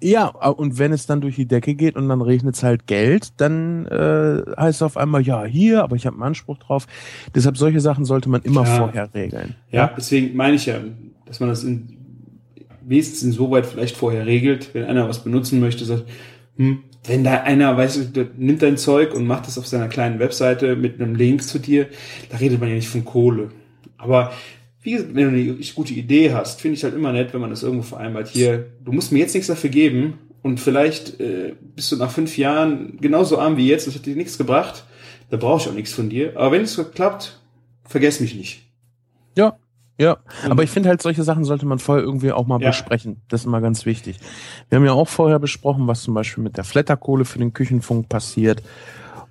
Ja, 0.00 0.26
und 0.26 0.78
wenn 0.78 0.92
es 0.92 1.06
dann 1.06 1.20
durch 1.20 1.36
die 1.36 1.46
Decke 1.46 1.74
geht 1.74 1.96
und 1.96 2.08
dann 2.08 2.20
regnet 2.20 2.56
es 2.56 2.62
halt 2.62 2.86
Geld, 2.86 3.40
dann 3.40 3.86
äh, 3.86 4.42
heißt 4.58 4.76
es 4.76 4.82
auf 4.82 4.96
einmal, 4.96 5.22
ja, 5.22 5.44
hier, 5.44 5.82
aber 5.82 5.96
ich 5.96 6.06
habe 6.06 6.16
einen 6.16 6.24
Anspruch 6.24 6.58
drauf. 6.58 6.86
Deshalb 7.34 7.56
solche 7.56 7.80
Sachen 7.80 8.04
sollte 8.04 8.28
man 8.28 8.42
immer 8.42 8.64
Klar. 8.64 8.78
vorher 8.78 9.14
regeln. 9.14 9.54
Ja, 9.70 9.92
deswegen 9.96 10.36
meine 10.36 10.56
ich 10.56 10.66
ja, 10.66 10.76
dass 11.26 11.40
man 11.40 11.48
das 11.48 11.64
in, 11.64 11.96
wenigstens 12.82 13.22
insoweit 13.22 13.66
vielleicht 13.66 13.96
vorher 13.96 14.26
regelt, 14.26 14.74
wenn 14.74 14.84
einer 14.84 15.08
was 15.08 15.24
benutzen 15.24 15.60
möchte, 15.60 15.84
sagt, 15.84 16.04
hm, 16.56 16.80
wenn 17.06 17.24
da 17.24 17.42
einer, 17.42 17.76
weißt 17.76 18.16
du, 18.16 18.28
nimmt 18.36 18.62
dein 18.62 18.76
Zeug 18.76 19.14
und 19.14 19.26
macht 19.26 19.46
das 19.46 19.58
auf 19.58 19.66
seiner 19.66 19.88
kleinen 19.88 20.18
Webseite 20.18 20.76
mit 20.76 21.00
einem 21.00 21.14
Link 21.14 21.42
zu 21.42 21.58
dir, 21.58 21.88
da 22.30 22.38
redet 22.38 22.60
man 22.60 22.68
ja 22.70 22.76
nicht 22.76 22.88
von 22.88 23.04
Kohle. 23.04 23.50
Aber 23.98 24.32
wie 24.84 24.92
gesagt, 24.92 25.14
wenn 25.14 25.32
du 25.34 25.52
eine 25.52 25.54
gute 25.74 25.94
Idee 25.94 26.32
hast, 26.32 26.60
finde 26.60 26.76
ich 26.76 26.84
halt 26.84 26.94
immer 26.94 27.10
nett, 27.12 27.34
wenn 27.34 27.40
man 27.40 27.50
das 27.50 27.62
irgendwo 27.64 27.82
vereinbart. 27.82 28.28
Hier, 28.28 28.66
du 28.84 28.92
musst 28.92 29.10
mir 29.10 29.18
jetzt 29.18 29.34
nichts 29.34 29.48
dafür 29.48 29.70
geben 29.70 30.18
und 30.42 30.60
vielleicht 30.60 31.18
äh, 31.20 31.54
bist 31.74 31.90
du 31.90 31.96
nach 31.96 32.10
fünf 32.12 32.38
Jahren 32.38 32.98
genauso 33.00 33.38
arm 33.38 33.56
wie 33.56 33.66
jetzt, 33.66 33.86
das 33.88 33.94
hat 33.96 34.06
dir 34.06 34.14
nichts 34.14 34.38
gebracht, 34.38 34.84
da 35.30 35.36
brauche 35.38 35.62
ich 35.62 35.68
auch 35.68 35.74
nichts 35.74 35.92
von 35.92 36.08
dir. 36.10 36.36
Aber 36.36 36.52
wenn 36.52 36.62
es 36.62 36.78
klappt, 36.94 37.40
vergess 37.82 38.20
mich 38.20 38.34
nicht. 38.36 38.62
Ja, 39.36 39.56
ja. 39.98 40.18
Und- 40.44 40.50
Aber 40.52 40.62
ich 40.62 40.70
finde 40.70 40.90
halt, 40.90 41.00
solche 41.00 41.22
Sachen 41.22 41.44
sollte 41.44 41.64
man 41.66 41.78
vorher 41.78 42.04
irgendwie 42.04 42.32
auch 42.32 42.46
mal 42.46 42.60
Ja. 42.60 42.68
besprechen. 42.68 43.22
Das 43.28 43.40
ist 43.40 43.46
immer 43.46 43.62
ganz 43.62 43.86
wichtig. 43.86 44.18
Wir 44.68 44.76
haben 44.76 44.84
ja 44.84 44.92
auch 44.92 45.08
vorher 45.08 45.38
besprochen, 45.38 45.86
was 45.86 46.02
zum 46.02 46.12
Beispiel 46.14 46.44
mit 46.44 46.56
der 46.58 46.64
Flatterkohle 46.64 47.24
für 47.24 47.38
den 47.38 47.52
Küchenfunk 47.54 48.08
passiert. 48.10 48.62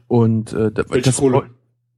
Und 0.08 0.52
äh, 0.54 0.72
Welche 0.90 1.02
das 1.10 1.18
Kohle? 1.18 1.44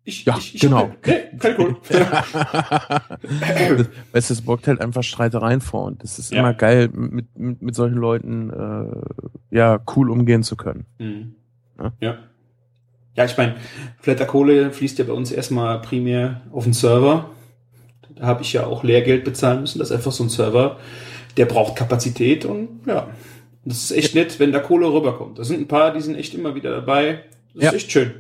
Ich, 0.08 0.24
Ja, 0.26 0.38
ich, 0.38 0.54
ich 0.56 0.62
genau. 0.62 0.90
hab- 0.90 1.08
Nee, 1.08 1.54
Kohle. 1.56 1.76
das, 1.90 3.88
weißt 4.14 4.30
du, 4.30 4.34
es 4.34 4.42
borgt 4.42 4.68
halt 4.68 4.80
einfach 4.82 5.04
Streitereien 5.04 5.62
vor 5.62 5.86
und 5.86 6.04
es 6.04 6.20
ist 6.20 6.32
Ja. 6.32 6.40
immer 6.40 6.54
geil, 6.54 6.90
mit, 6.94 7.26
mit, 7.38 7.62
mit 7.62 7.76
solchen 7.76 7.98
Leuten 7.98 8.50
äh, 8.52 9.56
ja 9.56 9.80
cool 9.96 10.10
umgehen 10.12 10.44
zu 10.44 10.56
können. 10.56 10.86
Mhm. 11.00 11.36
Ja. 11.80 11.92
Ja. 12.02 12.18
Ja, 13.16 13.26
ich 13.26 13.38
meine, 13.38 13.56
Flatterkohle 14.00 14.72
fließt 14.72 15.00
ja 15.00 15.06
bei 15.06 15.14
uns 15.14 15.32
erstmal 15.32 15.80
primär 15.82 16.42
auf 16.52 16.66
den 16.66 16.74
Server. 16.74 17.30
Da 18.16 18.26
habe 18.28 18.42
ich 18.44 18.54
ja 18.54 18.66
auch 18.66 18.84
Lehrgeld 18.84 19.24
bezahlen 19.24 19.62
müssen. 19.62 19.80
Das 19.80 19.90
ist 19.90 19.96
einfach 19.96 20.12
so 20.12 20.24
ein 20.24 20.30
Server, 20.30 20.78
der 21.38 21.46
braucht 21.46 21.76
Kapazität 21.78 22.46
und 22.46 22.82
ja. 22.86 23.10
Das 23.68 23.78
ist 23.84 23.92
echt 23.92 24.14
nett, 24.14 24.40
wenn 24.40 24.52
da 24.52 24.60
Kohle 24.60 24.92
rüberkommt. 24.94 25.40
Da 25.40 25.44
sind 25.44 25.60
ein 25.62 25.68
paar, 25.68 25.92
die 25.92 26.02
sind 26.02 26.16
echt 26.16 26.36
immer 26.36 26.54
wieder 26.54 26.70
dabei. 26.72 27.22
Das 27.56 27.64
Ja. 27.64 27.70
ist 27.70 27.76
echt 27.78 27.92
schön. 27.92 28.12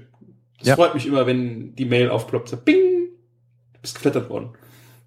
Das 0.65 0.69
Ja. 0.71 0.75
freut 0.75 0.95
mich 0.95 1.05
immer, 1.05 1.25
wenn 1.27 1.75
die 1.75 1.85
Mail 1.85 2.09
aufploppt. 2.09 2.49
So, 2.49 2.57
bing! 2.57 3.09
Du 3.73 3.79
bist 3.81 3.95
geflattert 3.95 4.29
worden. 4.29 4.49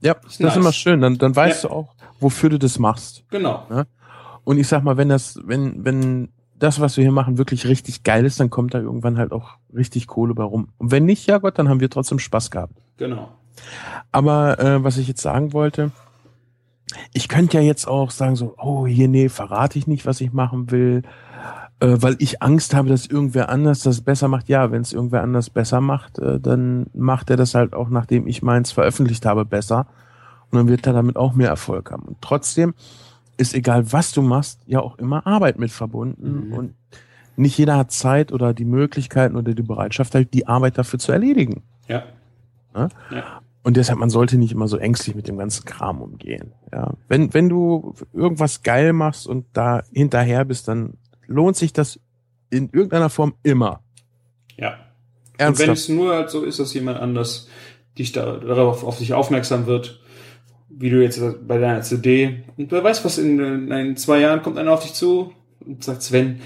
Ja, 0.01 0.15
das 0.15 0.35
ist 0.35 0.41
nice. 0.41 0.57
immer 0.57 0.73
schön. 0.73 1.01
Dann, 1.01 1.19
dann 1.19 1.35
weißt 1.35 1.65
Ja. 1.65 1.69
du 1.71 1.75
auch, 1.75 1.95
wofür 2.21 2.51
du 2.51 2.59
das 2.59 2.79
machst. 2.79 3.25
Genau. 3.31 3.67
Und 4.45 4.59
ich 4.59 4.69
sag 4.69 4.85
mal, 4.85 4.97
wenn 4.97 5.09
das, 5.09 5.39
wenn, 5.45 5.85
wenn 5.85 6.29
das, 6.59 6.81
was 6.81 6.97
wir 6.97 7.03
hier 7.03 7.13
machen, 7.13 7.39
wirklich 7.39 7.67
richtig 7.67 8.05
geil 8.05 8.25
ist, 8.25 8.39
dann 8.39 8.51
kommt 8.51 8.75
da 8.75 8.79
irgendwann 8.81 9.19
halt 9.19 9.33
auch 9.33 9.57
richtig 9.75 10.07
Kohle 10.07 10.35
bei 10.35 10.45
rum. 10.45 10.69
Und 10.79 10.93
wenn 10.93 11.05
nicht, 11.05 11.27
ja 11.27 11.39
Gott, 11.39 11.59
dann 11.59 11.69
haben 11.69 11.81
wir 11.81 11.91
trotzdem 11.91 12.19
Spaß 12.21 12.51
gehabt. 12.53 12.75
Genau. 12.97 13.29
Aber 14.13 14.59
äh, 14.61 14.85
was 14.85 14.97
ich 14.97 15.09
jetzt 15.09 15.21
sagen 15.23 15.53
wollte, 15.53 15.91
ich 17.13 17.29
könnte 17.29 17.57
ja 17.59 17.63
jetzt 17.63 17.87
auch 17.89 18.11
sagen 18.13 18.37
so, 18.37 18.55
oh 18.57 18.87
hier, 18.87 19.09
nee, 19.09 19.29
verrate 19.29 19.79
ich 19.79 19.87
nicht, 19.89 20.07
was 20.07 20.21
ich 20.21 20.33
machen 20.33 20.71
will, 20.71 21.03
äh, 21.81 21.97
weil 22.01 22.17
ich 22.19 22.43
Angst 22.43 22.75
habe, 22.75 22.89
dass 22.89 23.07
irgendwer 23.07 23.49
anders 23.49 23.81
das 23.81 24.01
besser 24.01 24.29
macht. 24.29 24.49
Ja, 24.49 24.71
wenn 24.71 24.83
es 24.83 24.93
irgendwer 24.93 25.23
anders 25.23 25.51
besser 25.51 25.81
macht, 25.81 26.19
äh, 26.19 26.41
dann 26.41 26.87
macht 26.95 27.31
er 27.31 27.37
das 27.37 27.55
halt 27.55 27.73
auch, 27.73 27.89
nachdem 27.89 28.27
ich 28.27 28.43
meins 28.43 28.73
veröffentlicht 28.73 29.25
habe, 29.27 29.45
besser. 29.45 29.87
Und 30.51 30.59
dann 30.59 30.69
wird 30.69 30.87
er 30.87 30.93
damit 30.93 31.17
auch 31.17 31.35
mehr 31.35 31.49
Erfolg 31.49 31.91
haben. 31.91 32.03
Und 32.03 32.17
trotzdem 32.21 32.75
ist 33.37 33.55
egal, 33.55 33.93
was 33.93 34.13
du 34.13 34.23
machst, 34.23 34.61
ja 34.67 34.81
auch 34.81 34.99
immer 34.99 35.27
Arbeit 35.27 35.59
mit 35.59 35.71
verbunden. 35.71 36.49
Mhm. 36.49 36.53
Und 36.53 36.75
nicht 37.37 37.57
jeder 37.57 37.77
hat 37.77 37.93
Zeit 37.93 38.33
oder 38.33 38.53
die 38.53 38.65
Möglichkeiten 38.65 39.37
oder 39.37 39.55
die 39.55 39.63
Bereitschaft, 39.63 40.15
halt 40.15 40.35
die 40.35 40.49
Arbeit 40.49 40.77
dafür 40.79 40.99
zu 40.99 41.13
erledigen. 41.13 41.63
Ja. 41.87 42.03
Ja? 42.75 42.89
Ja. 43.11 43.41
Und 43.63 43.77
deshalb, 43.77 43.99
man 43.99 44.11
sollte 44.11 44.39
nicht 44.39 44.53
immer 44.53 44.67
so 44.67 44.79
ängstlich 44.79 45.15
mit 45.15 45.29
dem 45.29 45.37
ganzen 45.37 45.65
Kram 45.65 46.01
umgehen. 46.01 46.53
Ja. 46.73 46.95
Wenn, 47.07 47.35
wenn 47.35 47.49
du 47.49 47.95
irgendwas 48.13 48.63
geil 48.63 48.93
machst 48.93 49.27
und 49.27 49.47
da 49.53 49.83
hinterher 49.93 50.45
bist, 50.45 50.67
dann 50.67 50.95
lohnt 51.29 51.57
sich 51.57 51.73
das 51.73 52.01
in 52.51 52.71
irgendeiner 52.73 53.11
Form 53.11 53.35
immer. 53.43 53.83
Ja. 54.57 54.71
Und 54.71 54.79
wenn 55.39 55.47
Ernsthaft. 55.47 55.79
es 55.79 55.89
nur 55.89 56.15
halt 56.15 56.31
so 56.31 56.43
ist, 56.43 56.59
dass 56.59 56.75
jemand 56.75 56.99
anders 56.99 57.49
dich 57.97 58.13
da, 58.13 58.39
darauf 58.39 58.83
auf 58.83 58.99
sich 58.99 59.13
aufmerksam 59.13 59.67
wird, 59.67 60.01
wie 60.69 60.91
du 60.91 61.03
jetzt 61.03 61.21
bei 61.47 61.59
deiner 61.59 61.83
CD. 61.83 62.45
Und 62.57 62.73
wer 62.73 62.83
weiß, 62.83 63.05
was 63.05 63.19
in, 63.19 63.71
in 63.71 63.97
zwei 63.97 64.21
Jahren 64.21 64.43
kommt 64.43 64.59
einer 64.59 64.73
auf 64.73 64.83
dich 64.83 64.95
zu 64.95 65.33
und 65.65 65.85
sagt, 65.85 66.03
Sven, 66.03 66.41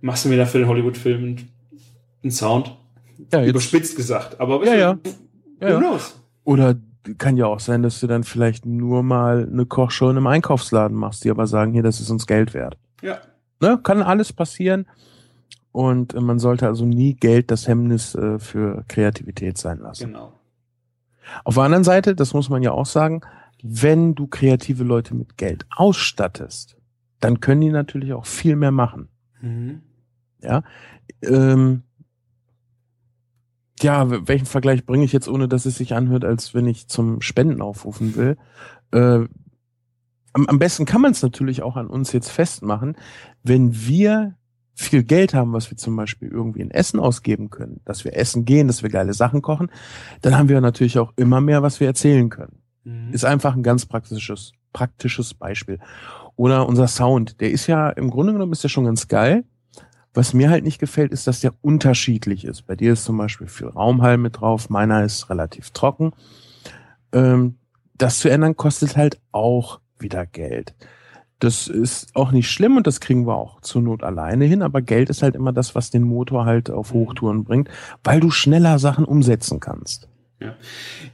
machst 0.00 0.24
du 0.24 0.28
mir 0.28 0.36
dafür 0.36 0.60
den 0.60 0.68
Hollywood-Film 0.68 1.36
einen 2.22 2.30
Sound? 2.30 2.76
Ja, 3.32 3.44
Überspitzt 3.44 3.96
gesagt, 3.96 4.40
aber 4.40 4.64
Ja, 4.64 4.74
ja. 4.74 4.98
ja, 5.60 5.80
ja. 5.80 5.98
Oder 6.44 6.76
kann 7.18 7.36
ja 7.36 7.46
auch 7.46 7.60
sein, 7.60 7.82
dass 7.82 8.00
du 8.00 8.06
dann 8.06 8.24
vielleicht 8.24 8.66
nur 8.66 9.02
mal 9.02 9.48
eine 9.50 9.66
Kochshow 9.66 10.10
in 10.10 10.16
einem 10.16 10.26
Einkaufsladen 10.26 10.96
machst, 10.96 11.24
die 11.24 11.30
aber 11.30 11.46
sagen, 11.46 11.72
hier, 11.72 11.82
das 11.82 12.00
ist 12.00 12.10
uns 12.10 12.26
Geld 12.26 12.54
wert. 12.54 12.76
Ja. 13.02 13.18
Ne? 13.60 13.78
Kann 13.82 14.02
alles 14.02 14.32
passieren. 14.32 14.86
Und 15.72 16.14
äh, 16.14 16.20
man 16.20 16.38
sollte 16.38 16.66
also 16.66 16.84
nie 16.84 17.14
Geld 17.14 17.50
das 17.50 17.68
Hemmnis 17.68 18.14
äh, 18.14 18.38
für 18.38 18.84
Kreativität 18.88 19.58
sein 19.58 19.78
lassen. 19.78 20.08
Genau. 20.08 20.32
Auf 21.44 21.54
der 21.54 21.64
anderen 21.64 21.84
Seite, 21.84 22.14
das 22.14 22.34
muss 22.34 22.48
man 22.48 22.62
ja 22.62 22.72
auch 22.72 22.86
sagen, 22.86 23.20
wenn 23.62 24.14
du 24.14 24.26
kreative 24.26 24.84
Leute 24.84 25.14
mit 25.14 25.36
Geld 25.36 25.66
ausstattest, 25.70 26.76
dann 27.20 27.40
können 27.40 27.60
die 27.60 27.70
natürlich 27.70 28.12
auch 28.14 28.26
viel 28.26 28.56
mehr 28.56 28.72
machen. 28.72 29.08
Mhm. 29.40 29.82
Ähm, 31.22 31.82
ja, 33.80 34.28
welchen 34.28 34.46
Vergleich 34.46 34.84
bringe 34.84 35.04
ich 35.04 35.12
jetzt, 35.12 35.28
ohne 35.28 35.48
dass 35.48 35.66
es 35.66 35.76
sich 35.76 35.94
anhört, 35.94 36.24
als 36.24 36.54
wenn 36.54 36.66
ich 36.66 36.88
zum 36.88 37.20
Spenden 37.20 37.62
aufrufen 37.62 38.16
will? 38.16 38.36
Äh, 38.92 39.26
am, 40.32 40.46
am 40.46 40.58
besten 40.58 40.84
kann 40.84 41.00
man 41.00 41.12
es 41.12 41.22
natürlich 41.22 41.62
auch 41.62 41.76
an 41.76 41.86
uns 41.86 42.12
jetzt 42.12 42.30
festmachen, 42.30 42.96
wenn 43.42 43.74
wir 43.74 44.34
viel 44.74 45.02
Geld 45.02 45.34
haben, 45.34 45.52
was 45.52 45.70
wir 45.70 45.76
zum 45.76 45.94
Beispiel 45.94 46.28
irgendwie 46.28 46.60
in 46.60 46.70
Essen 46.70 47.00
ausgeben 47.00 47.50
können, 47.50 47.80
dass 47.84 48.04
wir 48.04 48.16
essen 48.16 48.44
gehen, 48.44 48.66
dass 48.66 48.82
wir 48.82 48.88
geile 48.88 49.12
Sachen 49.12 49.42
kochen, 49.42 49.70
dann 50.22 50.38
haben 50.38 50.48
wir 50.48 50.60
natürlich 50.60 50.98
auch 50.98 51.12
immer 51.16 51.40
mehr, 51.40 51.62
was 51.62 51.80
wir 51.80 51.86
erzählen 51.86 52.30
können. 52.30 52.62
Mhm. 52.84 53.12
Ist 53.12 53.24
einfach 53.24 53.54
ein 53.54 53.62
ganz 53.62 53.84
praktisches, 53.84 54.52
praktisches 54.72 55.34
Beispiel. 55.34 55.78
Oder 56.36 56.66
unser 56.66 56.88
Sound, 56.88 57.40
der 57.40 57.50
ist 57.50 57.66
ja 57.66 57.90
im 57.90 58.10
Grunde 58.10 58.32
genommen 58.32 58.52
ist 58.52 58.64
der 58.64 58.70
schon 58.70 58.86
ganz 58.86 59.08
geil. 59.08 59.44
Was 60.14 60.32
mir 60.32 60.50
halt 60.50 60.64
nicht 60.64 60.80
gefällt, 60.80 61.12
ist, 61.12 61.26
dass 61.26 61.40
der 61.40 61.52
unterschiedlich 61.60 62.44
ist. 62.44 62.62
Bei 62.62 62.74
dir 62.74 62.94
ist 62.94 63.04
zum 63.04 63.16
Beispiel 63.16 63.46
viel 63.46 63.68
Raumhall 63.68 64.16
mit 64.16 64.40
drauf, 64.40 64.70
meiner 64.70 65.04
ist 65.04 65.28
relativ 65.30 65.70
trocken. 65.70 66.12
Ähm, 67.12 67.56
das 67.94 68.18
zu 68.18 68.30
ändern 68.30 68.56
kostet 68.56 68.96
halt 68.96 69.20
auch 69.30 69.79
wieder 70.00 70.26
Geld. 70.26 70.74
Das 71.38 71.68
ist 71.68 72.14
auch 72.14 72.32
nicht 72.32 72.50
schlimm 72.50 72.76
und 72.76 72.86
das 72.86 73.00
kriegen 73.00 73.26
wir 73.26 73.34
auch 73.34 73.60
zur 73.62 73.80
Not 73.80 74.02
alleine 74.02 74.44
hin, 74.44 74.62
aber 74.62 74.82
Geld 74.82 75.08
ist 75.08 75.22
halt 75.22 75.34
immer 75.34 75.52
das, 75.52 75.74
was 75.74 75.90
den 75.90 76.02
Motor 76.02 76.44
halt 76.44 76.70
auf 76.70 76.92
Hochtouren 76.92 77.44
bringt, 77.44 77.70
weil 78.04 78.20
du 78.20 78.30
schneller 78.30 78.78
Sachen 78.78 79.06
umsetzen 79.06 79.58
kannst. 79.58 80.08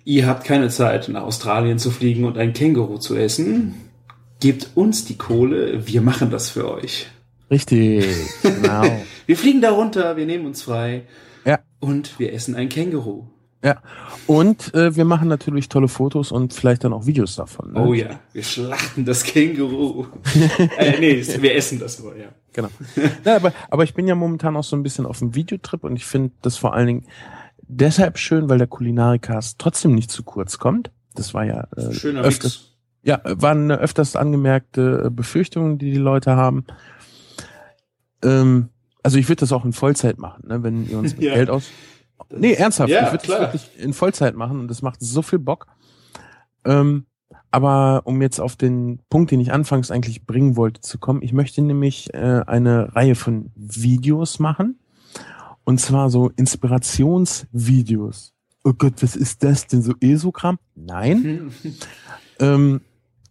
Ihr 0.05 0.27
habt 0.27 0.45
keine 0.45 0.69
Zeit, 0.69 1.09
nach 1.09 1.23
Australien 1.23 1.79
zu 1.79 1.91
fliegen 1.91 2.25
und 2.25 2.39
ein 2.39 2.53
Känguru 2.53 2.99
zu 2.99 3.17
essen. 3.17 3.75
Gebt 4.41 4.71
uns 4.75 5.05
die 5.05 5.17
Kohle, 5.17 5.87
wir 5.87 6.01
machen 6.01 6.31
das 6.31 6.51
für 6.51 6.71
euch. 6.71 7.09
Richtig, 7.51 8.05
genau. 8.43 8.85
Wir 9.27 9.37
fliegen 9.37 9.61
da 9.61 9.71
runter, 9.71 10.17
wir 10.17 10.27
nehmen 10.27 10.47
uns 10.47 10.63
frei. 10.63 11.03
Ja. 11.45 11.59
Und 11.81 12.19
wir 12.19 12.33
essen 12.33 12.55
ein 12.55 12.69
Känguru. 12.69 13.27
Ja, 13.65 13.83
und 14.27 14.75
äh, 14.75 14.95
wir 14.95 15.05
machen 15.05 15.29
natürlich 15.29 15.69
tolle 15.69 15.89
Fotos 15.89 16.31
und 16.31 16.53
vielleicht 16.53 16.85
dann 16.85 16.93
auch 16.93 17.07
Videos 17.07 17.37
davon. 17.37 17.73
Ne? 17.73 17.81
Oh 17.81 17.95
ja, 17.95 18.21
wir 18.33 18.43
schlachten 18.43 19.05
das 19.05 19.25
Känguru. 19.25 20.07
äh, 20.79 21.01
nee, 21.01 21.25
wir 21.41 21.55
essen 21.55 21.79
das 21.79 21.99
nur, 22.01 22.17
ja. 22.17 22.27
Genau. 22.53 22.69
ja, 23.25 23.37
aber, 23.37 23.53
aber 23.71 23.85
ich 23.85 23.95
bin 23.95 24.07
ja 24.07 24.15
momentan 24.15 24.57
auch 24.57 24.65
so 24.65 24.77
ein 24.77 24.83
bisschen 24.83 25.05
auf 25.07 25.19
dem 25.19 25.35
Videotrip 25.35 25.85
und 25.85 25.97
ich 25.97 26.05
finde 26.07 26.33
das 26.43 26.57
vor 26.57 26.75
allen 26.75 26.87
Dingen 26.87 27.07
deshalb 27.69 28.19
schön, 28.19 28.49
weil 28.49 28.59
der 28.59 28.67
Kulinarikast 28.67 29.59
trotzdem 29.59 29.95
nicht 29.95 30.11
zu 30.11 30.23
kurz 30.23 30.59
kommt. 30.59 30.91
Das 31.15 31.35
war 31.35 31.45
ja 31.45 31.67
äh, 31.77 31.93
Schöner 31.93 32.23
öfters, 32.23 32.53
Mix. 32.53 32.73
ja, 33.03 33.21
waren 33.25 33.71
öfters 33.71 34.17
angemerkte 34.17 35.05
äh, 35.07 35.11
Befürchtungen, 35.11 35.79
die 35.79 35.91
die 35.91 35.99
Leute 35.99 36.37
haben. 36.37 36.65
Ähm, 38.23 38.69
also 39.03 39.19
ich 39.19 39.29
würde 39.29 39.41
das 39.41 39.53
auch 39.53 39.65
in 39.65 39.73
Vollzeit 39.73 40.19
machen, 40.19 40.49
ne, 40.49 40.63
wenn 40.63 40.89
ihr 40.89 40.99
uns 40.99 41.15
mit 41.15 41.23
Ja. 41.25 41.35
Geld 41.35 41.51
aus. 41.51 41.71
Nee, 42.31 42.55
ernsthaft. 42.55 42.91
Ja, 42.91 43.07
ich 43.07 43.13
würde 43.13 43.27
das 43.27 43.41
wirklich 43.41 43.71
in 43.79 43.93
Vollzeit 43.93 44.35
machen 44.35 44.61
und 44.61 44.69
das 44.69 44.83
macht 44.83 45.01
so 45.01 45.23
viel 45.23 45.39
Bock. 45.39 45.67
Ähm, 46.65 47.07
aber 47.51 48.03
um 48.05 48.21
jetzt 48.21 48.41
auf 48.41 48.57
den 48.57 49.01
Punkt, 49.09 49.31
den 49.31 49.41
ich 49.41 49.53
anfangs 49.53 49.91
eigentlich 49.91 50.27
bringen 50.27 50.57
wollte, 50.57 50.81
zu 50.81 50.99
kommen, 50.99 51.23
ich 51.23 51.33
möchte 51.33 51.63
nämlich 51.63 52.13
äh, 52.13 52.43
eine 52.47 52.95
Reihe 52.95 53.15
von 53.15 53.51
Videos 53.55 54.39
machen. 54.39 54.79
Und 55.65 55.81
zwar 55.81 56.11
so 56.11 56.31
Inspirationsvideos. 56.37 58.35
Oh 58.63 58.73
Gott, 58.73 59.03
was 59.03 59.17
ist 59.17 59.43
das 59.43 59.67
denn? 59.67 59.83
So 59.83 59.95
ESO-Kram? 60.01 60.59
Nein. 60.75 61.53
Ähm, 62.39 62.83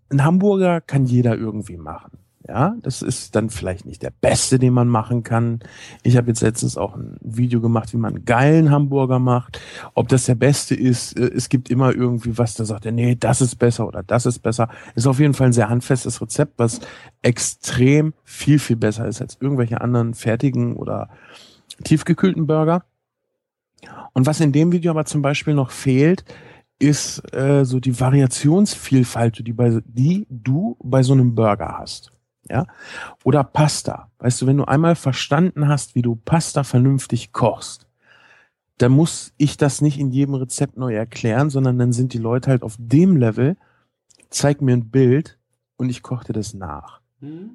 ein 0.10 0.24
Hamburger 0.24 0.82
kann 0.82 1.06
jeder 1.06 1.38
irgendwie 1.38 1.78
machen. 1.78 2.18
Ja, 2.48 2.76
das 2.84 3.02
ist 3.02 3.36
dann 3.36 3.50
vielleicht 3.50 3.86
nicht 3.86 4.04
der 4.04 4.12
beste, 4.12 4.60
den 4.60 4.72
man 4.72 4.88
machen 4.88 5.24
kann. 5.24 5.62
Ich 6.04 6.16
habe 6.16 6.28
jetzt 6.28 6.42
letztens 6.42 6.78
auch 6.78 6.96
ein 6.96 7.18
Video 7.22 7.60
gemacht, 7.60 7.92
wie 7.92 7.98
man 7.98 8.16
einen 8.16 8.26
geilen 8.26 8.70
Hamburger 8.70 9.18
macht. 9.18 9.60
Ob 9.96 10.10
das 10.10 10.26
der 10.26 10.36
beste 10.36 10.76
ist, 10.76 11.18
äh, 11.18 11.32
es 11.36 11.50
gibt 11.50 11.72
immer 11.72 11.96
irgendwie 11.96 12.38
was, 12.38 12.54
da 12.54 12.64
sagt 12.66 12.86
er, 12.86 12.92
nee, 12.92 13.16
das 13.16 13.42
ist 13.42 13.56
besser 13.56 13.88
oder 13.88 14.04
das 14.04 14.28
ist 14.28 14.40
besser. 14.40 14.70
Ist 14.94 15.08
auf 15.08 15.20
jeden 15.20 15.34
Fall 15.34 15.48
ein 15.48 15.54
sehr 15.54 15.70
handfestes 15.70 16.22
Rezept, 16.22 16.54
was 16.58 16.82
extrem 17.24 18.14
viel, 18.24 18.60
viel 18.60 18.76
besser 18.76 19.08
ist 19.08 19.22
als 19.22 19.38
irgendwelche 19.40 19.82
anderen 19.82 20.14
fertigen 20.14 20.76
oder 20.76 21.10
tiefgekühlten 21.84 22.46
Burger. 22.46 22.84
Und 24.14 24.28
was 24.28 24.40
in 24.40 24.52
dem 24.52 24.72
Video 24.72 24.92
aber 24.92 25.06
zum 25.06 25.24
Beispiel 25.24 25.56
noch 25.56 25.72
fehlt, 25.72 26.24
ist 26.78 27.24
äh, 27.34 27.66
so 27.66 27.80
die 27.80 28.00
Variationsvielfalt, 28.00 29.48
die, 29.48 29.54
bei, 29.54 29.82
die 29.86 30.28
du 30.30 30.78
bei 30.84 31.02
so 31.02 31.14
einem 31.14 31.34
Burger 31.34 31.78
hast. 31.80 32.12
Ja? 32.50 32.66
Oder 33.24 33.44
Pasta. 33.44 34.12
Weißt 34.20 34.42
du, 34.42 34.48
wenn 34.48 34.58
du 34.58 34.66
einmal 34.66 34.96
verstanden 34.96 35.68
hast, 35.68 35.96
wie 35.96 36.02
du 36.02 36.16
Pasta 36.16 36.64
vernünftig 36.64 37.32
kochst, 37.32 37.88
dann 38.78 38.92
muss 38.92 39.34
ich 39.38 39.58
das 39.58 39.82
nicht 39.82 40.00
in 40.00 40.12
jedem 40.12 40.36
Rezept 40.36 40.78
neu 40.78 40.94
erklären, 40.94 41.50
sondern 41.50 41.80
dann 41.80 41.94
sind 41.94 42.14
die 42.14 42.18
Leute 42.18 42.50
halt 42.52 42.64
auf 42.64 42.76
dem 42.78 43.16
Level, 43.16 43.58
zeig 44.30 44.62
mir 44.62 44.74
ein 44.74 44.90
Bild 44.90 45.38
und 45.78 45.90
ich 45.90 46.04
koche 46.04 46.26
dir 46.26 46.34
das 46.34 46.54
nach. 46.54 47.00
Hm? 47.22 47.52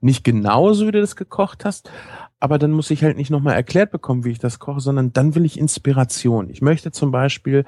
Nicht 0.00 0.24
genauso, 0.24 0.86
wie 0.86 0.92
du 0.92 1.00
das 1.00 1.16
gekocht 1.16 1.64
hast, 1.64 1.90
aber 2.38 2.58
dann 2.58 2.70
muss 2.70 2.90
ich 2.90 3.02
halt 3.02 3.16
nicht 3.16 3.30
nochmal 3.30 3.54
erklärt 3.54 3.90
bekommen, 3.90 4.24
wie 4.24 4.30
ich 4.30 4.38
das 4.38 4.58
koche, 4.58 4.80
sondern 4.80 5.12
dann 5.12 5.34
will 5.34 5.44
ich 5.44 5.58
Inspiration. 5.58 6.50
Ich 6.50 6.62
möchte 6.62 6.92
zum 6.92 7.10
Beispiel 7.10 7.64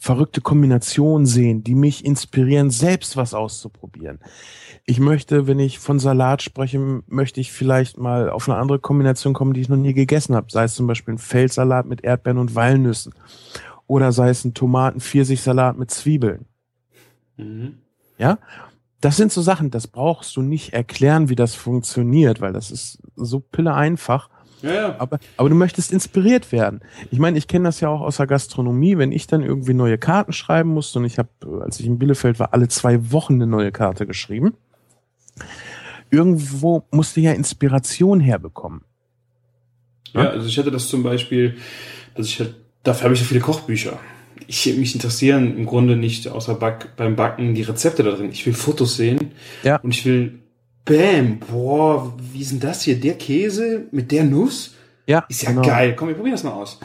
verrückte 0.00 0.40
Kombinationen 0.40 1.26
sehen, 1.26 1.62
die 1.62 1.74
mich 1.74 2.06
inspirieren, 2.06 2.70
selbst 2.70 3.18
was 3.18 3.34
auszuprobieren. 3.34 4.18
Ich 4.86 4.98
möchte, 4.98 5.46
wenn 5.46 5.58
ich 5.58 5.78
von 5.78 5.98
Salat 5.98 6.40
spreche, 6.40 7.02
möchte 7.06 7.40
ich 7.40 7.52
vielleicht 7.52 7.98
mal 7.98 8.30
auf 8.30 8.48
eine 8.48 8.58
andere 8.58 8.78
Kombination 8.78 9.34
kommen, 9.34 9.52
die 9.52 9.60
ich 9.60 9.68
noch 9.68 9.76
nie 9.76 9.92
gegessen 9.92 10.34
habe. 10.34 10.46
Sei 10.50 10.64
es 10.64 10.74
zum 10.74 10.86
Beispiel 10.86 11.14
ein 11.14 11.18
Feldsalat 11.18 11.84
mit 11.84 12.02
Erdbeeren 12.02 12.38
und 12.38 12.54
Walnüssen. 12.54 13.14
Oder 13.86 14.10
sei 14.12 14.30
es 14.30 14.42
ein 14.42 14.54
Tomaten-Pfirsich-Salat 14.54 15.76
mit 15.76 15.90
Zwiebeln. 15.90 16.46
Mhm. 17.36 17.74
Ja, 18.16 18.38
das 19.02 19.18
sind 19.18 19.32
so 19.32 19.42
Sachen, 19.42 19.70
das 19.70 19.86
brauchst 19.86 20.34
du 20.34 20.40
nicht 20.40 20.72
erklären, 20.72 21.28
wie 21.28 21.36
das 21.36 21.54
funktioniert, 21.54 22.40
weil 22.40 22.54
das 22.54 22.70
ist 22.70 23.02
so 23.16 23.40
pille 23.40 23.74
einfach. 23.74 24.30
Ja, 24.62 24.72
ja. 24.74 24.96
Aber, 24.98 25.18
aber 25.36 25.48
du 25.48 25.54
möchtest 25.54 25.92
inspiriert 25.92 26.52
werden. 26.52 26.80
Ich 27.10 27.18
meine, 27.18 27.38
ich 27.38 27.48
kenne 27.48 27.64
das 27.64 27.80
ja 27.80 27.88
auch 27.88 28.00
aus 28.02 28.18
der 28.18 28.26
Gastronomie, 28.26 28.98
wenn 28.98 29.12
ich 29.12 29.26
dann 29.26 29.42
irgendwie 29.42 29.74
neue 29.74 29.96
Karten 29.98 30.32
schreiben 30.32 30.70
musste 30.70 30.98
und 30.98 31.04
ich 31.06 31.18
habe, 31.18 31.28
als 31.62 31.80
ich 31.80 31.86
in 31.86 31.98
Bielefeld 31.98 32.38
war, 32.38 32.52
alle 32.52 32.68
zwei 32.68 33.10
Wochen 33.12 33.34
eine 33.34 33.46
neue 33.46 33.72
Karte 33.72 34.06
geschrieben. 34.06 34.54
Irgendwo 36.10 36.82
musste 36.90 37.20
ja 37.20 37.32
Inspiration 37.32 38.20
herbekommen. 38.20 38.82
Ja, 40.12 40.30
also 40.30 40.46
ich 40.48 40.58
hatte 40.58 40.70
das 40.72 40.88
zum 40.88 41.02
Beispiel, 41.02 41.56
dass 42.16 42.26
ich 42.26 42.40
halt, 42.40 42.56
dafür 42.82 43.04
habe 43.04 43.14
ich 43.14 43.20
so 43.20 43.26
viele 43.26 43.40
Kochbücher. 43.40 43.98
Ich 44.48 44.66
mich 44.76 44.94
interessieren 44.94 45.56
im 45.56 45.66
Grunde 45.66 45.96
nicht 45.96 46.26
außer 46.26 46.54
Back, 46.54 46.96
beim 46.96 47.14
Backen 47.14 47.54
die 47.54 47.62
Rezepte 47.62 48.02
da 48.02 48.10
drin. 48.12 48.30
Ich 48.32 48.44
will 48.46 48.54
Fotos 48.54 48.96
sehen 48.96 49.30
Ja. 49.62 49.76
und 49.76 49.92
ich 49.92 50.04
will, 50.04 50.40
bam, 50.84 51.38
boah, 51.38 52.12
wie 52.32 52.40
ist 52.40 52.52
denn 52.52 52.60
das 52.60 52.82
hier? 52.82 52.98
Der 52.98 53.14
Käse 53.14 53.86
mit 53.92 54.10
der 54.12 54.24
Nuss? 54.24 54.74
Ja, 55.06 55.24
Ist 55.28 55.42
ja 55.42 55.50
genau. 55.50 55.62
geil. 55.62 55.94
Komm, 55.96 56.08
wir 56.08 56.14
probieren 56.14 56.34
das 56.34 56.44
mal 56.44 56.52
aus. 56.52 56.78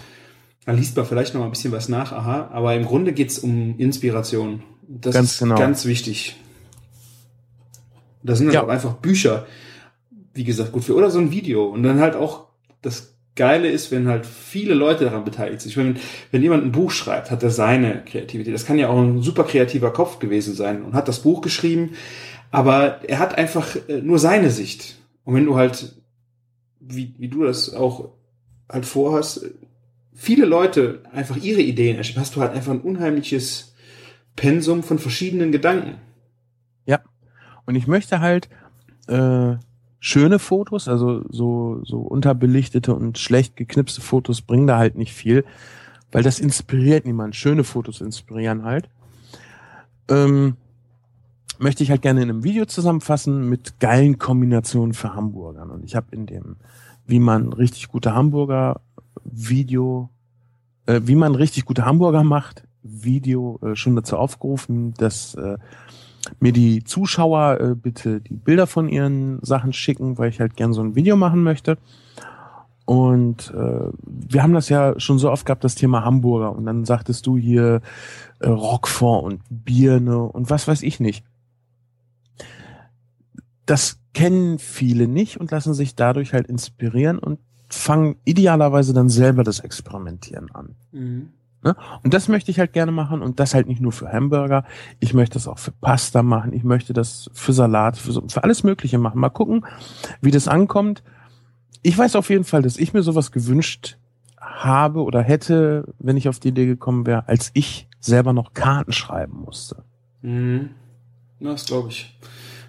Dann 0.66 0.78
liest 0.78 0.96
man 0.98 1.06
vielleicht 1.06 1.34
noch 1.34 1.42
mal 1.42 1.46
ein 1.48 1.52
bisschen 1.52 1.72
was 1.72 1.90
nach, 1.90 2.12
aha. 2.12 2.50
Aber 2.52 2.74
im 2.76 2.86
Grunde 2.86 3.14
geht's 3.14 3.38
um 3.40 3.76
Inspiration. 3.78 4.64
Das 4.88 5.14
Ganz 5.14 5.34
ist 5.34 5.40
genau. 5.40 5.56
ganz 5.56 5.86
wichtig. 5.86 6.36
Das 8.24 8.40
sind 8.40 8.48
halt 8.48 8.56
Ja. 8.56 8.64
auch 8.64 8.70
einfach 8.70 8.94
Bücher, 8.94 9.46
wie 10.34 10.44
gesagt, 10.44 10.72
gut 10.72 10.84
für. 10.84 10.96
Oder 10.96 11.12
so 11.12 11.20
ein 11.20 11.32
Video. 11.32 11.66
Und 11.66 11.84
dann 11.84 12.00
halt 12.00 12.16
auch 12.16 12.46
das 12.82 13.14
Geile 13.36 13.68
ist, 13.70 13.92
wenn 13.92 14.08
halt 14.08 14.26
viele 14.26 14.74
Leute 14.74 15.04
daran 15.06 15.24
beteiligt 15.26 15.62
sind. 15.62 15.70
Ich 15.72 15.78
meine, 15.78 15.96
wenn 16.32 16.42
jemand 16.42 16.64
ein 16.64 16.72
Buch 16.72 16.90
schreibt, 16.92 17.30
hat 17.32 17.44
er 17.44 17.50
seine 17.52 18.04
Kreativität. 18.06 18.54
Das 18.54 18.66
kann 18.66 18.80
ja 18.80 18.88
auch 18.90 18.98
ein 19.00 19.22
super 19.22 19.44
kreativer 19.44 19.92
Kopf 19.92 20.20
gewesen 20.20 20.56
sein 20.56 20.84
und 20.84 20.94
hat 20.94 21.08
das 21.08 21.20
Buch 21.20 21.42
geschrieben, 21.42 21.92
aber 22.52 23.08
er 23.10 23.20
hat 23.20 23.38
einfach 23.38 23.76
äh, 23.88 24.02
nur 24.02 24.20
seine 24.20 24.50
Sicht. 24.50 24.98
Und 25.24 25.36
wenn 25.36 25.46
du 25.46 25.56
halt, 25.56 25.96
wie, 26.80 27.14
wie 27.18 27.28
du 27.28 27.44
das 27.44 27.74
auch 27.74 28.12
halt 28.70 28.86
vorhast, 28.86 29.46
viele 30.14 30.46
Leute 30.46 31.04
einfach 31.12 31.38
ihre 31.38 31.62
Ideen 31.62 31.98
erstellen, 31.98 32.22
hast 32.22 32.36
du 32.36 32.42
halt 32.42 32.54
einfach 32.54 32.72
ein 32.72 32.82
unheimliches 32.82 33.76
Pensum 34.36 34.84
von 34.84 35.00
verschiedenen 35.00 35.52
Gedanken. 35.52 35.96
Ja. 36.86 37.00
Und 37.66 37.76
ich 37.76 37.88
möchte 37.88 38.20
halt 38.20 38.50
äh, 39.08 39.56
schöne 40.00 40.40
Fotos, 40.40 40.88
also 40.88 41.24
so, 41.30 41.82
so 41.84 42.00
unterbelichtete 42.00 42.94
und 42.94 43.18
schlecht 43.18 43.56
geknipste 43.56 44.02
Fotos 44.02 44.42
bringen 44.42 44.68
da 44.68 44.78
halt 44.78 44.96
nicht 44.96 45.14
viel, 45.14 45.46
weil 46.12 46.24
das 46.24 46.40
inspiriert 46.40 47.06
niemand. 47.06 47.36
Schöne 47.36 47.64
Fotos 47.64 48.02
inspirieren 48.02 48.64
halt. 48.64 48.90
Ähm, 50.10 50.58
möchte 51.60 51.84
ich 51.84 51.92
halt 51.92 52.02
gerne 52.02 52.22
in 52.22 52.30
einem 52.30 52.44
Video 52.44 52.66
zusammenfassen 52.66 53.50
mit 53.50 53.80
geilen 53.80 54.18
Kombinationen 54.18 54.94
für 54.94 55.14
Hamburgern. 55.14 55.70
Und 55.70 55.84
ich 55.84 55.96
habe 55.96 56.08
in 56.12 56.26
dem, 56.26 56.58
wie 57.06 57.20
man 57.20 57.54
richtig 57.54 57.88
gute 57.88 58.14
Hamburger 58.14 58.82
Video, 59.24 60.10
äh, 60.86 61.02
wie 61.04 61.16
man 61.16 61.36
richtig 61.36 61.66
gute 61.66 61.86
Hamburger 61.86 62.24
macht, 62.24 62.64
Video 62.84 63.60
äh, 63.64 63.76
schon 63.76 63.96
dazu 63.96 64.18
aufgerufen, 64.18 64.94
dass 64.98 65.36
äh, 65.36 65.58
mir 66.40 66.52
die 66.52 66.84
Zuschauer 66.84 67.60
äh, 67.60 67.76
bitte 67.76 68.22
die 68.22 68.34
Bilder 68.34 68.68
von 68.68 68.90
ihren 68.90 69.40
Sachen 69.42 69.74
schicken, 69.74 70.18
weil 70.18 70.30
ich 70.30 70.40
halt 70.40 70.56
gern 70.56 70.74
so 70.74 70.82
ein 70.82 70.96
Video 70.96 71.16
machen 71.16 71.44
möchte. 71.44 71.78
Und 72.86 73.52
äh, 73.56 73.90
wir 74.04 74.44
haben 74.44 74.54
das 74.54 74.70
ja 74.70 75.00
schon 75.00 75.18
so 75.18 75.32
oft 75.32 75.46
gehabt, 75.46 75.64
das 75.64 75.74
Thema 75.74 76.06
Hamburger. 76.06 76.56
Und 76.56 76.66
dann 76.66 76.86
sagtest 76.86 77.26
du 77.26 77.36
hier 77.38 77.82
äh, 78.40 78.48
Roquefort 78.48 79.24
und 79.24 79.42
Birne 79.50 80.22
und 80.22 80.50
was 80.52 80.68
weiß 80.68 80.84
ich 80.84 81.00
nicht. 81.00 81.26
Das 83.66 84.00
kennen 84.14 84.60
viele 84.60 85.08
nicht 85.08 85.40
und 85.40 85.52
lassen 85.52 85.74
sich 85.74 85.96
dadurch 85.96 86.34
halt 86.34 86.48
inspirieren 86.48 87.20
und 87.20 87.40
fangen 87.70 88.16
idealerweise 88.26 88.94
dann 88.94 89.10
selber 89.10 89.44
das 89.44 89.60
Experimentieren 89.60 90.52
an. 90.54 90.76
Mhm. 90.92 91.30
Ne? 91.66 91.76
Und 92.04 92.14
das 92.14 92.28
möchte 92.28 92.52
ich 92.52 92.60
halt 92.60 92.74
gerne 92.74 92.92
machen 92.92 93.24
und 93.24 93.40
das 93.40 93.56
halt 93.56 93.68
nicht 93.68 93.82
nur 93.82 93.92
für 93.92 94.12
Hamburger. 94.12 94.66
Ich 95.00 95.16
möchte 95.16 95.34
das 95.34 95.48
auch 95.48 95.58
für 95.58 95.72
Pasta 95.72 96.22
machen. 96.22 96.54
Ich 96.54 96.64
möchte 96.64 96.94
das 96.94 97.30
für 97.34 97.54
Salat, 97.54 97.98
für, 97.98 98.12
so, 98.12 98.24
für 98.28 98.44
alles 98.44 98.64
Mögliche 98.64 99.00
machen. 99.00 99.20
Mal 99.20 99.30
gucken, 99.30 99.66
wie 100.22 100.30
das 100.30 100.48
ankommt. 100.48 101.04
Ich 101.82 101.98
weiß 101.98 102.16
auf 102.16 102.30
jeden 102.30 102.44
Fall, 102.44 102.62
dass 102.62 102.78
ich 102.78 102.94
mir 102.94 103.02
sowas 103.02 103.32
gewünscht 103.32 103.98
habe 104.38 105.02
oder 105.02 105.24
hätte, 105.24 105.92
wenn 105.98 106.18
ich 106.18 106.30
auf 106.30 106.40
die 106.40 106.50
Idee 106.50 106.68
gekommen 106.68 107.08
wäre, 107.08 107.28
als 107.28 107.50
ich 107.56 107.88
selber 108.00 108.32
noch 108.32 108.54
Karten 108.54 108.92
schreiben 108.92 109.42
musste. 109.44 109.84
Mhm. 110.22 110.70
Das 111.40 111.66
glaube 111.66 111.90
ich. 111.90 112.16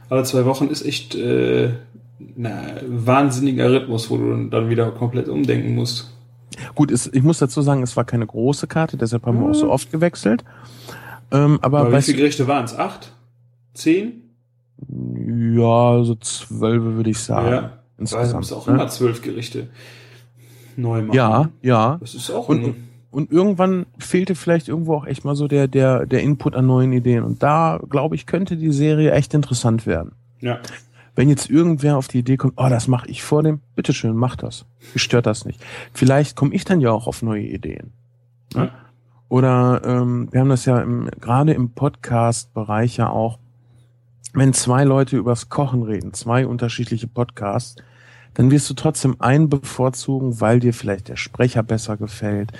Alle 0.08 0.24
zwei 0.24 0.44
Wochen 0.44 0.68
ist 0.68 0.84
echt 0.84 1.14
äh, 1.14 1.70
na, 2.36 2.62
wahnsinniger 2.86 3.70
Rhythmus, 3.70 4.10
wo 4.10 4.16
du 4.16 4.48
dann 4.48 4.68
wieder 4.68 4.90
komplett 4.92 5.28
umdenken 5.28 5.74
musst. 5.74 6.12
Gut, 6.74 6.90
es, 6.90 7.06
ich 7.12 7.22
muss 7.22 7.38
dazu 7.38 7.60
sagen, 7.60 7.82
es 7.82 7.96
war 7.96 8.04
keine 8.04 8.26
große 8.26 8.66
Karte, 8.66 8.96
deshalb 8.96 9.26
haben 9.26 9.40
wir 9.40 9.50
auch 9.50 9.54
so 9.54 9.70
oft 9.70 9.90
gewechselt. 9.90 10.44
Ähm, 11.30 11.58
aber 11.62 11.80
aber 11.80 11.98
wie 11.98 12.02
viele 12.02 12.18
Gerichte 12.18 12.46
waren 12.46 12.64
es? 12.64 12.74
Acht? 12.78 13.12
Zehn? 13.74 14.22
Ja, 14.88 16.02
so 16.04 16.14
zwölf 16.16 16.82
würde 16.82 17.10
ich 17.10 17.18
sagen. 17.18 17.48
Ja, 17.48 17.72
insgesamt. 17.98 18.44
Es 18.44 18.52
auch 18.52 18.66
ne? 18.66 18.74
immer 18.74 18.88
zwölf 18.88 19.22
Gerichte 19.22 19.68
neu 20.76 21.02
machen. 21.02 21.16
Ja, 21.16 21.50
ja. 21.62 21.98
Das 22.00 22.14
ist 22.14 22.30
auch 22.30 22.48
und, 22.48 22.76
und 23.16 23.32
irgendwann 23.32 23.86
fehlte 23.96 24.34
vielleicht 24.34 24.68
irgendwo 24.68 24.94
auch 24.94 25.06
echt 25.06 25.24
mal 25.24 25.34
so 25.34 25.48
der, 25.48 25.68
der, 25.68 26.04
der 26.04 26.22
Input 26.22 26.54
an 26.54 26.66
neuen 26.66 26.92
Ideen. 26.92 27.24
Und 27.24 27.42
da, 27.42 27.80
glaube 27.88 28.14
ich, 28.14 28.26
könnte 28.26 28.58
die 28.58 28.72
Serie 28.72 29.10
echt 29.12 29.32
interessant 29.32 29.86
werden. 29.86 30.12
Ja. 30.40 30.58
Wenn 31.14 31.30
jetzt 31.30 31.48
irgendwer 31.48 31.96
auf 31.96 32.08
die 32.08 32.18
Idee 32.18 32.36
kommt, 32.36 32.52
oh, 32.58 32.68
das 32.68 32.88
mache 32.88 33.08
ich 33.08 33.22
vor 33.22 33.42
dem, 33.42 33.60
bitteschön, 33.74 34.14
mach 34.14 34.36
das. 34.36 34.66
Mich 34.92 35.02
stört 35.02 35.24
das 35.24 35.46
nicht. 35.46 35.64
Vielleicht 35.94 36.36
komme 36.36 36.54
ich 36.54 36.66
dann 36.66 36.82
ja 36.82 36.90
auch 36.90 37.06
auf 37.06 37.22
neue 37.22 37.44
Ideen. 37.44 37.94
Ja. 38.52 38.68
Oder 39.30 39.80
ähm, 39.86 40.28
wir 40.30 40.40
haben 40.40 40.50
das 40.50 40.66
ja 40.66 40.78
im, 40.82 41.08
gerade 41.18 41.54
im 41.54 41.70
Podcast-Bereich 41.70 42.98
ja 42.98 43.08
auch, 43.08 43.38
wenn 44.34 44.52
zwei 44.52 44.84
Leute 44.84 45.16
übers 45.16 45.48
Kochen 45.48 45.84
reden, 45.84 46.12
zwei 46.12 46.46
unterschiedliche 46.46 47.06
Podcasts, 47.06 47.76
dann 48.34 48.50
wirst 48.50 48.68
du 48.68 48.74
trotzdem 48.74 49.16
einen 49.20 49.48
bevorzugen, 49.48 50.42
weil 50.42 50.60
dir 50.60 50.74
vielleicht 50.74 51.08
der 51.08 51.16
Sprecher 51.16 51.62
besser 51.62 51.96
gefällt, 51.96 52.52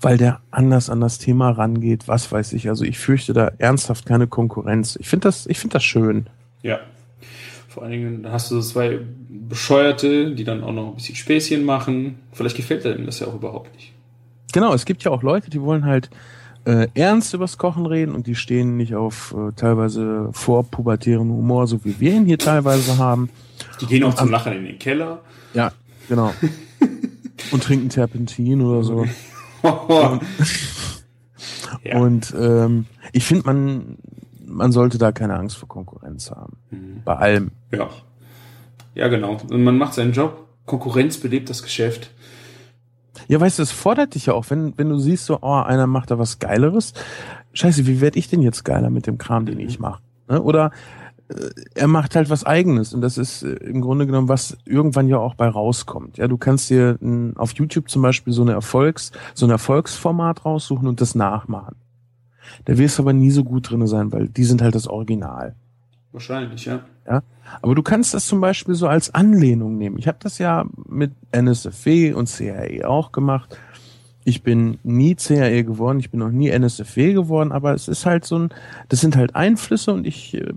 weil 0.00 0.18
der 0.18 0.40
anders 0.50 0.90
an 0.90 1.00
das 1.00 1.18
Thema 1.18 1.50
rangeht, 1.50 2.08
was 2.08 2.30
weiß 2.30 2.52
ich. 2.52 2.68
Also 2.68 2.84
ich 2.84 2.98
fürchte 2.98 3.32
da 3.32 3.52
ernsthaft 3.58 4.06
keine 4.06 4.26
Konkurrenz. 4.26 4.96
Ich 5.00 5.08
finde 5.08 5.28
das, 5.28 5.46
ich 5.46 5.58
finde 5.58 5.74
das 5.74 5.84
schön. 5.84 6.28
Ja, 6.62 6.80
vor 7.68 7.82
allen 7.82 7.92
Dingen 7.92 8.26
hast 8.30 8.50
du 8.50 8.60
zwei 8.60 9.00
Bescheuerte, 9.28 10.32
die 10.34 10.44
dann 10.44 10.62
auch 10.62 10.72
noch 10.72 10.90
ein 10.90 10.94
bisschen 10.94 11.16
Späßchen 11.16 11.64
machen. 11.64 12.20
Vielleicht 12.32 12.56
gefällt 12.56 12.86
einem 12.86 13.06
das 13.06 13.20
ja 13.20 13.26
auch 13.26 13.34
überhaupt 13.34 13.74
nicht. 13.74 13.92
Genau, 14.52 14.72
es 14.72 14.84
gibt 14.84 15.02
ja 15.02 15.10
auch 15.10 15.24
Leute, 15.24 15.50
die 15.50 15.60
wollen 15.60 15.84
halt 15.84 16.08
äh, 16.64 16.86
ernst 16.94 17.34
übers 17.34 17.58
Kochen 17.58 17.86
reden 17.86 18.14
und 18.14 18.26
die 18.26 18.36
stehen 18.36 18.76
nicht 18.76 18.94
auf 18.94 19.34
äh, 19.36 19.52
teilweise 19.56 20.28
vorpubertären 20.32 21.28
Humor, 21.28 21.66
so 21.66 21.84
wie 21.84 21.98
wir 21.98 22.12
ihn 22.12 22.26
hier 22.26 22.38
teilweise 22.38 22.96
haben. 22.98 23.28
Die 23.80 23.86
gehen 23.86 24.04
auch 24.04 24.14
zum 24.14 24.30
Lachen 24.30 24.52
in 24.52 24.64
den 24.64 24.78
Keller. 24.78 25.20
Ja, 25.52 25.72
genau. 26.08 26.32
und 27.50 27.62
trinken 27.62 27.88
Terpentin 27.88 28.62
oder 28.62 28.84
so. 28.84 29.04
Und, 29.70 30.20
ja. 31.84 31.98
und 31.98 32.34
ähm, 32.38 32.86
ich 33.12 33.24
finde, 33.24 33.46
man 33.46 33.98
man 34.46 34.72
sollte 34.72 34.98
da 34.98 35.12
keine 35.12 35.36
Angst 35.36 35.56
vor 35.56 35.68
Konkurrenz 35.68 36.30
haben. 36.30 36.56
Mhm. 36.70 37.02
Bei 37.04 37.16
allem. 37.16 37.50
Ja. 37.72 37.88
Ja, 38.94 39.08
genau. 39.08 39.38
Und 39.50 39.64
man 39.64 39.76
macht 39.76 39.94
seinen 39.94 40.12
Job. 40.12 40.46
Konkurrenz 40.66 41.18
belebt 41.18 41.50
das 41.50 41.62
Geschäft. 41.62 42.10
Ja, 43.28 43.40
weißt 43.40 43.58
du, 43.58 43.62
es 43.62 43.72
fordert 43.72 44.14
dich 44.14 44.26
ja 44.26 44.34
auch, 44.34 44.50
wenn, 44.50 44.76
wenn 44.76 44.88
du 44.88 44.98
siehst, 44.98 45.26
so, 45.26 45.38
oh, 45.40 45.52
einer 45.52 45.86
macht 45.86 46.10
da 46.10 46.18
was 46.18 46.38
Geileres. 46.38 46.94
Scheiße, 47.52 47.86
wie 47.86 48.00
werde 48.00 48.18
ich 48.18 48.28
denn 48.28 48.42
jetzt 48.42 48.64
geiler 48.64 48.90
mit 48.90 49.06
dem 49.06 49.18
Kram, 49.18 49.46
den 49.46 49.58
mhm. 49.58 49.68
ich 49.68 49.78
mache? 49.78 50.02
Ne? 50.28 50.42
Oder 50.42 50.70
er 51.74 51.88
macht 51.88 52.16
halt 52.16 52.28
was 52.30 52.44
Eigenes 52.44 52.92
und 52.92 53.00
das 53.00 53.16
ist 53.16 53.42
äh, 53.42 53.54
im 53.54 53.80
Grunde 53.80 54.06
genommen, 54.06 54.28
was 54.28 54.56
irgendwann 54.64 55.08
ja 55.08 55.18
auch 55.18 55.34
bei 55.34 55.48
rauskommt. 55.48 56.18
Ja, 56.18 56.28
du 56.28 56.36
kannst 56.36 56.70
dir 56.70 56.98
auf 57.36 57.52
YouTube 57.54 57.88
zum 57.88 58.02
Beispiel 58.02 58.32
so 58.32 58.42
eine 58.42 58.52
Erfolgs, 58.52 59.12
so 59.32 59.46
ein 59.46 59.50
Erfolgsformat 59.50 60.44
raussuchen 60.44 60.86
und 60.86 61.00
das 61.00 61.14
nachmachen. 61.14 61.76
Da 62.66 62.76
wirst 62.76 62.98
du 62.98 63.02
aber 63.02 63.12
nie 63.12 63.30
so 63.30 63.42
gut 63.42 63.70
drinne 63.70 63.86
sein, 63.86 64.12
weil 64.12 64.28
die 64.28 64.44
sind 64.44 64.60
halt 64.60 64.74
das 64.74 64.86
Original. 64.86 65.54
Wahrscheinlich, 66.12 66.66
ja. 66.66 66.80
Ja, 67.06 67.22
aber 67.60 67.74
du 67.74 67.82
kannst 67.82 68.14
das 68.14 68.26
zum 68.26 68.40
Beispiel 68.40 68.74
so 68.74 68.86
als 68.86 69.14
Anlehnung 69.14 69.76
nehmen. 69.76 69.98
Ich 69.98 70.06
habe 70.06 70.18
das 70.20 70.38
ja 70.38 70.64
mit 70.88 71.12
NSFW 71.32 72.12
und 72.12 72.28
CAE 72.28 72.88
auch 72.88 73.12
gemacht. 73.12 73.58
Ich 74.24 74.42
bin 74.42 74.78
nie 74.84 75.16
CAE 75.16 75.64
geworden, 75.64 76.00
ich 76.00 76.10
bin 76.10 76.20
noch 76.20 76.30
nie 76.30 76.48
NSFW 76.48 77.12
geworden, 77.12 77.52
aber 77.52 77.74
es 77.74 77.88
ist 77.88 78.06
halt 78.06 78.24
so 78.24 78.38
ein, 78.38 78.48
das 78.88 79.00
sind 79.00 79.16
halt 79.16 79.34
Einflüsse 79.34 79.92
und 79.92 80.06
ich 80.06 80.34
äh, 80.34 80.52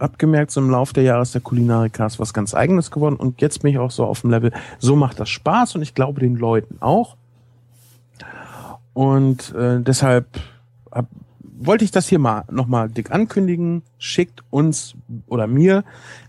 habe 0.00 0.16
gemerkt, 0.18 0.50
so 0.50 0.60
im 0.60 0.70
Laufe 0.70 0.94
der 0.94 1.04
Jahre 1.04 1.22
ist 1.22 1.34
der 1.34 1.42
Kulinarika 1.42 2.08
was 2.16 2.34
ganz 2.34 2.54
Eigenes 2.54 2.90
geworden 2.90 3.16
und 3.16 3.40
jetzt 3.40 3.62
bin 3.62 3.70
ich 3.70 3.78
auch 3.78 3.90
so 3.90 4.04
auf 4.04 4.20
dem 4.22 4.30
Level, 4.30 4.52
so 4.78 4.96
macht 4.96 5.20
das 5.20 5.28
Spaß 5.28 5.76
und 5.76 5.82
ich 5.82 5.94
glaube 5.94 6.20
den 6.20 6.36
Leuten 6.36 6.78
auch. 6.80 7.16
Und 8.92 9.54
äh, 9.54 9.80
deshalb 9.80 10.26
hab, 10.90 11.06
wollte 11.42 11.84
ich 11.84 11.90
das 11.90 12.08
hier 12.08 12.18
mal 12.18 12.44
nochmal 12.50 12.88
dick 12.88 13.10
ankündigen. 13.12 13.82
Schickt 13.98 14.42
uns 14.50 14.94
oder 15.28 15.46
mir 15.46 15.84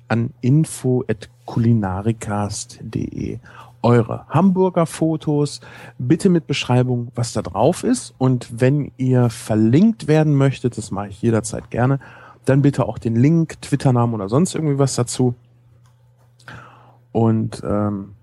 an 0.08 0.32
info.kulinarikast.de 0.42 3.40
eure 3.84 4.26
Hamburger 4.30 4.86
Fotos, 4.86 5.62
bitte 5.98 6.30
mit 6.30 6.48
Beschreibung, 6.48 7.12
was 7.16 7.34
da 7.34 7.42
drauf 7.42 7.84
ist. 7.84 8.14
Und 8.18 8.62
wenn 8.62 8.92
ihr 8.98 9.30
verlinkt 9.30 10.08
werden 10.08 10.36
möchtet, 10.36 10.78
das 10.78 10.92
mache 10.92 11.08
ich 11.08 11.22
jederzeit 11.22 11.72
gerne, 11.72 12.00
dann 12.46 12.62
bitte 12.62 12.86
auch 12.88 12.98
den 12.98 13.16
Link, 13.16 13.62
Twitter-Namen 13.62 14.14
oder 14.14 14.30
sonst 14.30 14.56
irgendwie 14.56 14.78
was 14.78 14.96
dazu. 14.96 15.36
Und 17.12 17.62
ähm, 17.66 18.14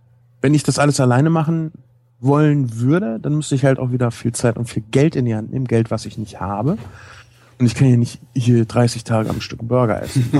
wenn 0.40 0.54
ich 0.54 0.62
das 0.62 0.78
alles 0.78 1.00
alleine 1.00 1.30
machen 1.30 1.72
wollen 2.20 2.80
würde, 2.80 3.18
dann 3.20 3.34
müsste 3.34 3.54
ich 3.54 3.64
halt 3.64 3.78
auch 3.78 3.92
wieder 3.92 4.10
viel 4.10 4.32
Zeit 4.32 4.56
und 4.56 4.68
viel 4.68 4.82
Geld 4.90 5.14
in 5.14 5.24
die 5.24 5.34
Hand 5.34 5.52
nehmen, 5.52 5.66
Geld, 5.66 5.90
was 5.90 6.06
ich 6.06 6.18
nicht 6.18 6.40
habe. 6.40 6.78
Und 7.58 7.66
ich 7.66 7.74
kann 7.74 7.88
ja 7.88 7.96
nicht 7.96 8.20
hier 8.34 8.64
30 8.64 9.04
Tage 9.04 9.30
am 9.30 9.40
Stück 9.40 9.66
Burger 9.66 10.02
essen. 10.02 10.30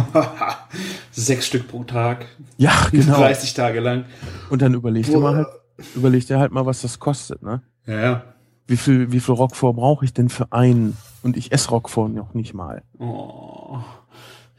Sechs 1.10 1.46
Stück 1.46 1.68
pro 1.68 1.82
Tag. 1.82 2.26
Ja, 2.58 2.72
genau. 2.92 3.18
30 3.18 3.54
Tage 3.54 3.80
lang. 3.80 4.04
Und 4.50 4.62
dann 4.62 4.74
überleg 4.74 5.06
dir 5.06 5.18
mal 5.18 5.36
halt, 5.36 5.48
überleg 5.96 6.26
dir 6.26 6.38
halt 6.38 6.52
mal, 6.52 6.64
was 6.64 6.82
das 6.82 6.98
kostet, 6.98 7.42
ne? 7.42 7.62
Ja, 7.86 8.00
ja. 8.00 8.22
Wie 8.68 8.76
viel, 8.76 9.10
wie 9.10 9.20
viel 9.20 9.34
Rockfort 9.34 9.74
brauche 9.74 10.04
ich 10.04 10.12
denn 10.12 10.28
für 10.28 10.52
einen? 10.52 10.96
Und 11.22 11.36
ich 11.38 11.52
esse 11.52 11.70
Rockfort 11.70 12.10
noch 12.10 12.34
nicht 12.34 12.52
mal. 12.52 12.82
Oh, 12.98 13.78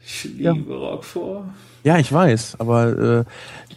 ich 0.04 0.24
liebe 0.24 0.42
ja. 0.42 0.52
Roquefort. 0.52 1.44
Ja, 1.84 1.96
ich 1.96 2.12
weiß, 2.12 2.56
aber 2.58 3.20
äh, 3.20 3.24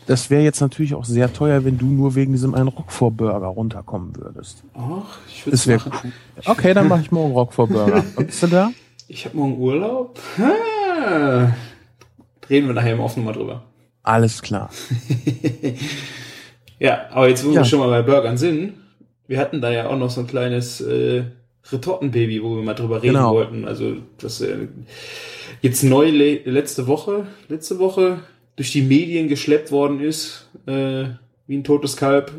das 0.07 0.31
wäre 0.31 0.41
jetzt 0.41 0.59
natürlich 0.59 0.95
auch 0.95 1.05
sehr 1.05 1.31
teuer, 1.31 1.63
wenn 1.63 1.77
du 1.77 1.85
nur 1.85 2.15
wegen 2.15 2.33
diesem 2.33 2.55
einen 2.55 2.67
Rockfort-Burger 2.67 3.47
runterkommen 3.47 4.15
würdest. 4.17 4.63
Ach, 4.73 5.19
ich 5.29 5.45
würde 5.45 5.55
es 5.55 5.67
wäre 5.67 5.81
cool. 5.85 6.11
Okay, 6.45 6.73
dann 6.73 6.87
mache 6.87 7.01
ich 7.01 7.11
morgen 7.11 7.33
Rockfort-Burger. 7.33 8.03
Und 8.15 8.25
bist 8.25 8.41
du 8.41 8.47
da? 8.47 8.71
Ich 9.07 9.25
habe 9.25 9.37
morgen 9.37 9.57
Urlaub. 9.57 10.19
Ah. 10.39 11.51
Reden 12.49 12.67
wir 12.67 12.73
nachher 12.73 12.93
im 12.93 12.99
Offen 12.99 13.23
mal 13.23 13.33
drüber. 13.33 13.63
Alles 14.01 14.41
klar. 14.41 14.71
ja, 16.79 17.05
aber 17.11 17.29
jetzt, 17.29 17.45
wo 17.45 17.51
ja. 17.51 17.57
wir 17.57 17.65
schon 17.65 17.79
mal 17.79 17.89
bei 17.89 18.01
Burgern 18.01 18.37
sind, 18.37 18.73
Wir 19.27 19.39
hatten 19.39 19.61
da 19.61 19.71
ja 19.71 19.87
auch 19.87 19.97
noch 19.97 20.09
so 20.09 20.21
ein 20.21 20.27
kleines 20.27 20.81
äh, 20.81 21.23
Retortenbaby, 21.71 22.43
wo 22.43 22.55
wir 22.57 22.63
mal 22.63 22.73
drüber 22.73 23.01
reden 23.01 23.13
Genau. 23.15 23.33
wollten. 23.33 23.65
Also 23.65 23.95
das 24.17 24.41
äh, 24.41 24.67
jetzt 25.61 25.83
neu 25.83 26.09
le 26.09 26.41
letzte 26.45 26.87
Woche, 26.87 27.27
letzte 27.47 27.79
Woche 27.79 28.19
durch 28.55 28.71
die 28.71 28.81
Medien 28.81 29.27
geschleppt 29.29 29.71
worden 29.71 29.99
ist, 30.01 30.49
äh, 30.67 31.05
wie 31.47 31.57
ein 31.57 31.63
totes 31.63 31.97
Kalb, 31.97 32.31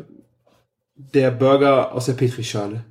der 0.95 1.31
Burger 1.31 1.93
aus 1.93 2.05
der 2.05 2.13
Petrischale. 2.13 2.85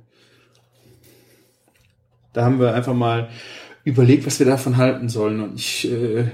Da 2.33 2.43
haben 2.43 2.59
wir 2.59 2.73
einfach 2.73 2.93
mal 2.93 3.29
überlegt, 3.85 4.25
was 4.25 4.39
wir 4.39 4.45
davon 4.45 4.77
halten 4.77 5.09
sollen. 5.09 5.41
Und 5.41 5.55
ich 5.55 5.89
äh, 5.91 6.25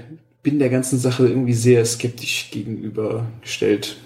bin 0.42 0.58
der 0.58 0.68
ganzen 0.68 0.98
Sache 0.98 1.26
irgendwie 1.28 1.52
sehr 1.54 1.84
skeptisch 1.84 2.50
gegenübergestellt. 2.50 3.96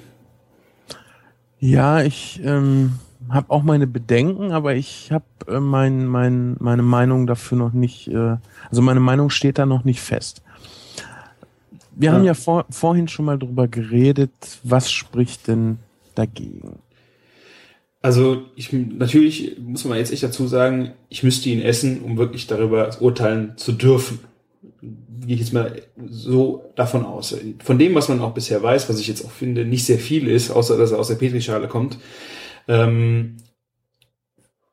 Ja, 1.58 2.02
ich 2.02 2.38
ähm, 2.44 2.92
habe 3.30 3.50
auch 3.50 3.62
meine 3.62 3.86
Bedenken, 3.86 4.52
aber 4.52 4.74
ich 4.74 5.10
habe 5.12 5.24
äh, 5.48 5.60
mein, 5.60 6.06
mein, 6.06 6.56
meine 6.60 6.82
Meinung 6.82 7.26
dafür 7.26 7.58
noch 7.58 7.72
nicht, 7.72 8.08
äh, 8.08 8.36
also 8.70 8.82
meine 8.82 9.00
Meinung 9.00 9.30
steht 9.30 9.58
da 9.58 9.66
noch 9.66 9.84
nicht 9.84 10.00
fest. 10.00 10.42
Wir 11.94 12.10
Ja. 12.10 12.14
haben 12.14 12.24
ja 12.24 12.34
vor, 12.34 12.66
vorhin 12.70 13.08
schon 13.08 13.24
mal 13.24 13.38
drüber 13.38 13.68
geredet, 13.68 14.30
was 14.62 14.90
spricht 14.90 15.48
denn 15.48 15.78
dagegen? 16.14 16.78
Also 18.02 18.42
ich 18.54 18.72
natürlich 18.72 19.56
muss 19.58 19.84
man 19.84 19.98
jetzt 19.98 20.12
echt 20.12 20.22
dazu 20.22 20.46
sagen, 20.46 20.92
ich 21.08 21.22
müsste 21.22 21.48
ihn 21.48 21.60
essen, 21.60 22.02
um 22.02 22.16
wirklich 22.18 22.46
darüber 22.46 22.90
urteilen 23.00 23.54
zu 23.56 23.72
dürfen. 23.72 24.20
Gehe 24.80 25.34
ich 25.34 25.40
jetzt 25.40 25.52
mal 25.52 25.82
so 26.08 26.70
davon 26.76 27.04
aus. 27.04 27.36
Von 27.64 27.78
dem, 27.80 27.94
was 27.96 28.08
man 28.08 28.20
auch 28.20 28.32
bisher 28.32 28.62
weiß, 28.62 28.88
was 28.88 29.00
ich 29.00 29.08
jetzt 29.08 29.24
auch 29.24 29.30
finde, 29.32 29.64
nicht 29.64 29.84
sehr 29.84 29.98
viel 29.98 30.28
ist, 30.28 30.50
außer 30.50 30.76
dass 30.78 30.92
er 30.92 31.00
aus 31.00 31.08
der 31.08 31.16
Petrischale 31.16 31.66
kommt. 31.66 31.98
Ähm, 32.68 33.36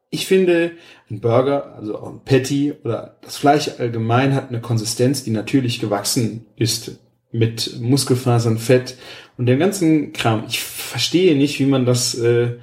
ich 0.10 0.28
finde, 0.28 0.74
ein 1.10 1.22
Burger, 1.22 1.76
also 1.76 1.98
auch 1.98 2.10
ein 2.10 2.22
Patty 2.24 2.74
oder 2.84 3.18
das 3.22 3.38
Fleisch 3.38 3.70
allgemein 3.80 4.36
hat 4.36 4.50
eine 4.50 4.62
Konsistenz, 4.62 5.24
die 5.24 5.32
natürlich 5.32 5.80
gewachsen 5.80 6.46
ist 6.56 7.00
mit 7.32 7.80
Muskelfasern, 7.82 8.60
Fett 8.60 8.96
und 9.38 9.48
dem 9.48 9.58
ganzen 9.58 10.14
Kram. 10.14 10.44
Ich 10.48 10.62
verstehe 10.62 11.36
nicht, 11.36 11.60
wie 11.60 11.66
man 11.66 11.86
das 11.86 12.14
äh, 12.16 12.58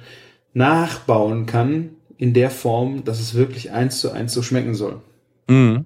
nachbauen 0.53 1.45
kann 1.45 1.89
in 2.17 2.33
der 2.33 2.49
Form, 2.49 3.03
dass 3.03 3.19
es 3.19 3.33
wirklich 3.33 3.71
eins 3.71 3.99
zu 3.99 4.11
eins 4.11 4.33
so 4.33 4.41
schmecken 4.41 4.73
soll. 4.73 5.01
Mhm. 5.49 5.85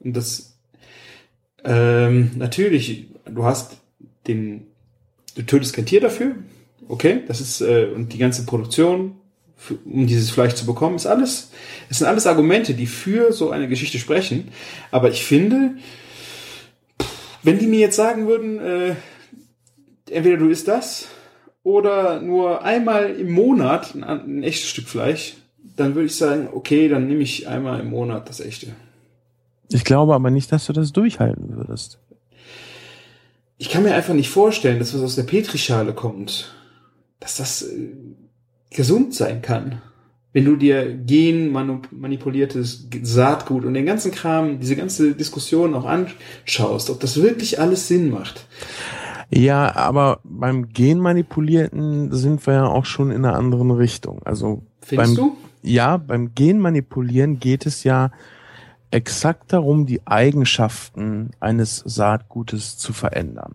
Und 0.00 0.16
das 0.16 0.58
ähm, 1.64 2.32
natürlich, 2.36 3.06
du 3.26 3.44
hast 3.44 3.78
den, 4.26 4.66
du 5.36 5.42
tötest 5.42 5.74
kein 5.74 5.86
Tier 5.86 6.00
dafür, 6.00 6.34
okay, 6.88 7.22
das 7.26 7.40
ist 7.40 7.60
äh, 7.60 7.88
und 7.94 8.12
die 8.12 8.18
ganze 8.18 8.46
Produktion, 8.46 9.16
für, 9.56 9.78
um 9.84 10.06
dieses 10.06 10.30
Fleisch 10.30 10.54
zu 10.54 10.66
bekommen, 10.66 10.96
ist 10.96 11.06
alles, 11.06 11.50
es 11.88 11.98
sind 11.98 12.06
alles 12.06 12.26
Argumente, 12.26 12.74
die 12.74 12.86
für 12.86 13.32
so 13.32 13.50
eine 13.50 13.68
Geschichte 13.68 13.98
sprechen. 13.98 14.48
Aber 14.90 15.10
ich 15.10 15.24
finde, 15.24 15.76
wenn 17.42 17.58
die 17.58 17.66
mir 17.66 17.80
jetzt 17.80 17.96
sagen 17.96 18.26
würden, 18.26 18.58
äh, 18.58 18.94
entweder 20.10 20.36
du 20.36 20.48
isst 20.48 20.68
das 20.68 21.08
oder 21.62 22.20
nur 22.20 22.62
einmal 22.62 23.10
im 23.10 23.32
Monat 23.32 23.94
ein, 23.94 24.04
ein 24.04 24.42
echtes 24.42 24.68
Stück 24.68 24.88
Fleisch, 24.88 25.34
dann 25.76 25.94
würde 25.94 26.06
ich 26.06 26.16
sagen, 26.16 26.48
okay, 26.52 26.88
dann 26.88 27.06
nehme 27.06 27.22
ich 27.22 27.48
einmal 27.48 27.80
im 27.80 27.90
Monat 27.90 28.28
das 28.28 28.40
echte. 28.40 28.68
Ich 29.70 29.84
glaube 29.84 30.14
aber 30.14 30.30
nicht, 30.30 30.52
dass 30.52 30.66
du 30.66 30.72
das 30.72 30.92
durchhalten 30.92 31.56
würdest. 31.56 31.98
ich 33.56 33.70
kann 33.70 33.82
mir 33.82 33.94
einfach 33.94 34.14
nicht 34.14 34.28
vorstellen, 34.28 34.78
dass 34.78 34.94
was 34.94 35.00
aus 35.00 35.16
der 35.16 35.22
Petrischale 35.22 35.94
kommt, 35.94 36.54
dass 37.24 37.38
das 37.38 37.62
äh, 37.62 37.88
gesund 38.70 39.14
sein 39.14 39.40
kann. 39.40 39.80
Wenn 40.34 40.44
du 40.44 40.56
dir 40.56 40.94
genmanipuliertes 40.94 42.88
Saatgut 43.02 43.64
und 43.64 43.72
den 43.72 43.86
ganzen 43.86 44.10
Kram, 44.10 44.60
diese 44.60 44.76
ganze 44.76 45.14
Diskussion 45.14 45.74
auch 45.74 45.86
anschaust, 45.86 46.90
ob 46.90 47.00
das 47.00 47.22
wirklich 47.22 47.60
alles 47.60 47.88
Sinn 47.88 48.10
macht. 48.10 48.46
Ja, 49.30 49.74
aber 49.74 50.20
beim 50.22 50.68
Genmanipulierten 50.68 52.12
sind 52.12 52.46
wir 52.46 52.54
ja 52.54 52.66
auch 52.66 52.84
schon 52.84 53.10
in 53.10 53.24
einer 53.24 53.36
anderen 53.36 53.70
Richtung. 53.70 54.20
Also 54.24 54.62
Findest 54.80 55.16
beim, 55.16 55.24
du? 55.24 55.36
Ja, 55.62 55.96
beim 55.96 56.34
Genmanipulieren 56.34 57.40
geht 57.40 57.64
es 57.64 57.84
ja 57.84 58.10
exakt 58.90 59.52
darum, 59.52 59.86
die 59.86 60.06
Eigenschaften 60.06 61.30
eines 61.40 61.78
Saatgutes 61.86 62.76
zu 62.76 62.92
verändern. 62.92 63.54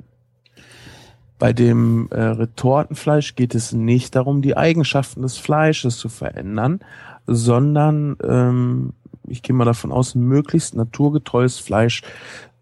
Bei 1.40 1.54
dem 1.54 2.10
äh, 2.12 2.22
Retortenfleisch 2.22 3.36
geht 3.36 3.56
es 3.56 3.72
nicht 3.72 4.16
darum, 4.16 4.42
die 4.42 4.58
Eigenschaften 4.58 5.22
des 5.22 5.38
Fleisches 5.38 5.98
zu 5.98 6.10
verändern, 6.10 6.82
sondern 7.26 8.18
ähm, 8.24 8.94
ich 9.28 9.42
gehe 9.42 9.56
mal 9.56 9.66
davon 9.66 9.92
aus, 9.92 10.16
möglichst 10.16 10.76
naturgetreues 10.76 11.58
Fleisch 11.60 12.02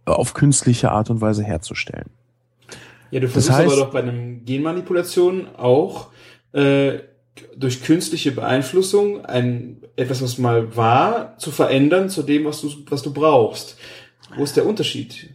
äh, 0.05 0.11
auf 0.11 0.33
künstliche 0.35 0.91
Art 0.91 1.09
und 1.09 1.21
Weise 1.21 1.43
herzustellen. 1.43 2.09
Ja, 3.09 3.19
du 3.19 3.25
Das 3.27 3.33
versuchst 3.33 3.59
heißt- 3.59 3.65
aber 3.65 3.75
doch 3.77 3.91
bei 3.91 3.99
einem 4.03 4.45
Genmanipulation 4.45 5.47
auch 5.55 6.07
äh, 6.51 6.99
durch 7.55 7.83
künstliche 7.83 8.31
Beeinflussung 8.31 9.25
ein 9.25 9.77
etwas, 9.95 10.21
was 10.21 10.37
mal 10.37 10.75
war, 10.75 11.37
zu 11.37 11.51
verändern 11.51 12.09
zu 12.09 12.21
dem, 12.23 12.45
was 12.45 12.61
du 12.61 12.71
was 12.89 13.01
du 13.01 13.11
brauchst. 13.13 13.77
Wo 14.35 14.43
ist 14.43 14.57
der 14.57 14.65
Unterschied? 14.65 15.29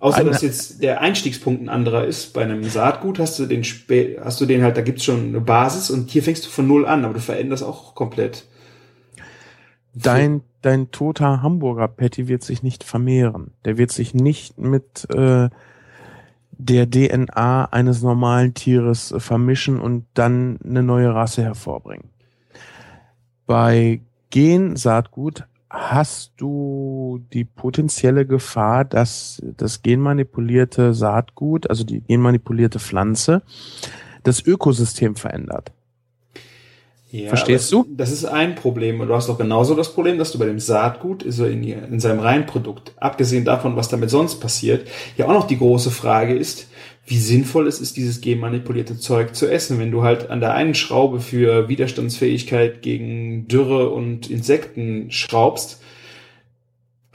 Außer 0.00 0.24
dass 0.24 0.42
jetzt 0.42 0.82
der 0.82 1.00
Einstiegspunkt 1.00 1.62
ein 1.62 1.68
anderer 1.68 2.04
ist. 2.04 2.32
Bei 2.32 2.42
einem 2.42 2.64
Saatgut 2.64 3.18
hast 3.18 3.38
du 3.38 3.46
den 3.46 3.64
spä 3.64 4.18
hast 4.22 4.40
du 4.40 4.46
den 4.46 4.62
halt, 4.62 4.76
da 4.76 4.82
gibt's 4.82 5.04
schon 5.04 5.28
eine 5.28 5.40
Basis 5.40 5.90
und 5.90 6.10
hier 6.10 6.22
fängst 6.22 6.44
du 6.44 6.50
von 6.50 6.66
null 6.66 6.86
an, 6.86 7.04
aber 7.04 7.14
du 7.14 7.20
veränderst 7.20 7.62
auch 7.62 7.94
komplett. 7.94 8.46
Dein, 9.94 10.42
dein 10.60 10.90
toter 10.90 11.42
Hamburger 11.42 11.88
Patty 11.88 12.28
wird 12.28 12.42
sich 12.42 12.62
nicht 12.62 12.84
vermehren. 12.84 13.52
Der 13.64 13.78
wird 13.78 13.90
sich 13.90 14.12
nicht 14.12 14.58
mit 14.58 15.08
äh, 15.08 15.48
der 16.58 16.90
DNA 16.90 17.64
eines 17.66 18.02
normalen 18.02 18.52
Tieres 18.52 19.14
vermischen 19.16 19.80
und 19.80 20.04
dann 20.14 20.58
eine 20.64 20.82
neue 20.82 21.14
Rasse 21.14 21.42
hervorbringen. 21.42 22.10
Bei 23.46 24.00
Gensaatgut 24.30 25.46
hast 25.68 26.32
du 26.36 27.20
die 27.32 27.44
potenzielle 27.44 28.26
Gefahr, 28.26 28.84
dass 28.84 29.42
das 29.56 29.82
genmanipulierte 29.82 30.94
Saatgut, 30.94 31.68
also 31.68 31.84
die 31.84 32.00
genmanipulierte 32.00 32.78
Pflanze, 32.78 33.42
das 34.22 34.44
Ökosystem 34.44 35.16
verändert. 35.16 35.72
Ja, 37.10 37.28
Verstehst 37.28 37.70
du? 37.72 37.86
Das 37.88 38.10
ist 38.10 38.24
ein 38.24 38.56
Problem. 38.56 39.00
Und 39.00 39.08
du 39.08 39.14
hast 39.14 39.28
doch 39.28 39.38
genauso 39.38 39.74
das 39.74 39.92
Problem, 39.92 40.18
dass 40.18 40.32
du 40.32 40.38
bei 40.38 40.46
dem 40.46 40.58
Saatgut, 40.58 41.24
also 41.24 41.46
in, 41.46 41.62
in 41.62 42.00
seinem 42.00 42.20
Reinprodukt, 42.20 42.92
abgesehen 42.96 43.44
davon, 43.44 43.76
was 43.76 43.88
damit 43.88 44.10
sonst 44.10 44.40
passiert, 44.40 44.88
ja 45.16 45.26
auch 45.26 45.32
noch 45.32 45.46
die 45.46 45.58
große 45.58 45.90
Frage 45.90 46.34
ist, 46.34 46.68
wie 47.06 47.18
sinnvoll 47.18 47.68
es 47.68 47.80
ist, 47.80 47.96
dieses 47.96 48.20
genmanipulierte 48.20 48.98
Zeug 48.98 49.36
zu 49.36 49.50
essen. 49.50 49.78
Wenn 49.78 49.92
du 49.92 50.02
halt 50.02 50.28
an 50.28 50.40
der 50.40 50.54
einen 50.54 50.74
Schraube 50.74 51.20
für 51.20 51.68
Widerstandsfähigkeit 51.68 52.82
gegen 52.82 53.46
Dürre 53.46 53.90
und 53.90 54.28
Insekten 54.28 55.12
schraubst, 55.12 55.80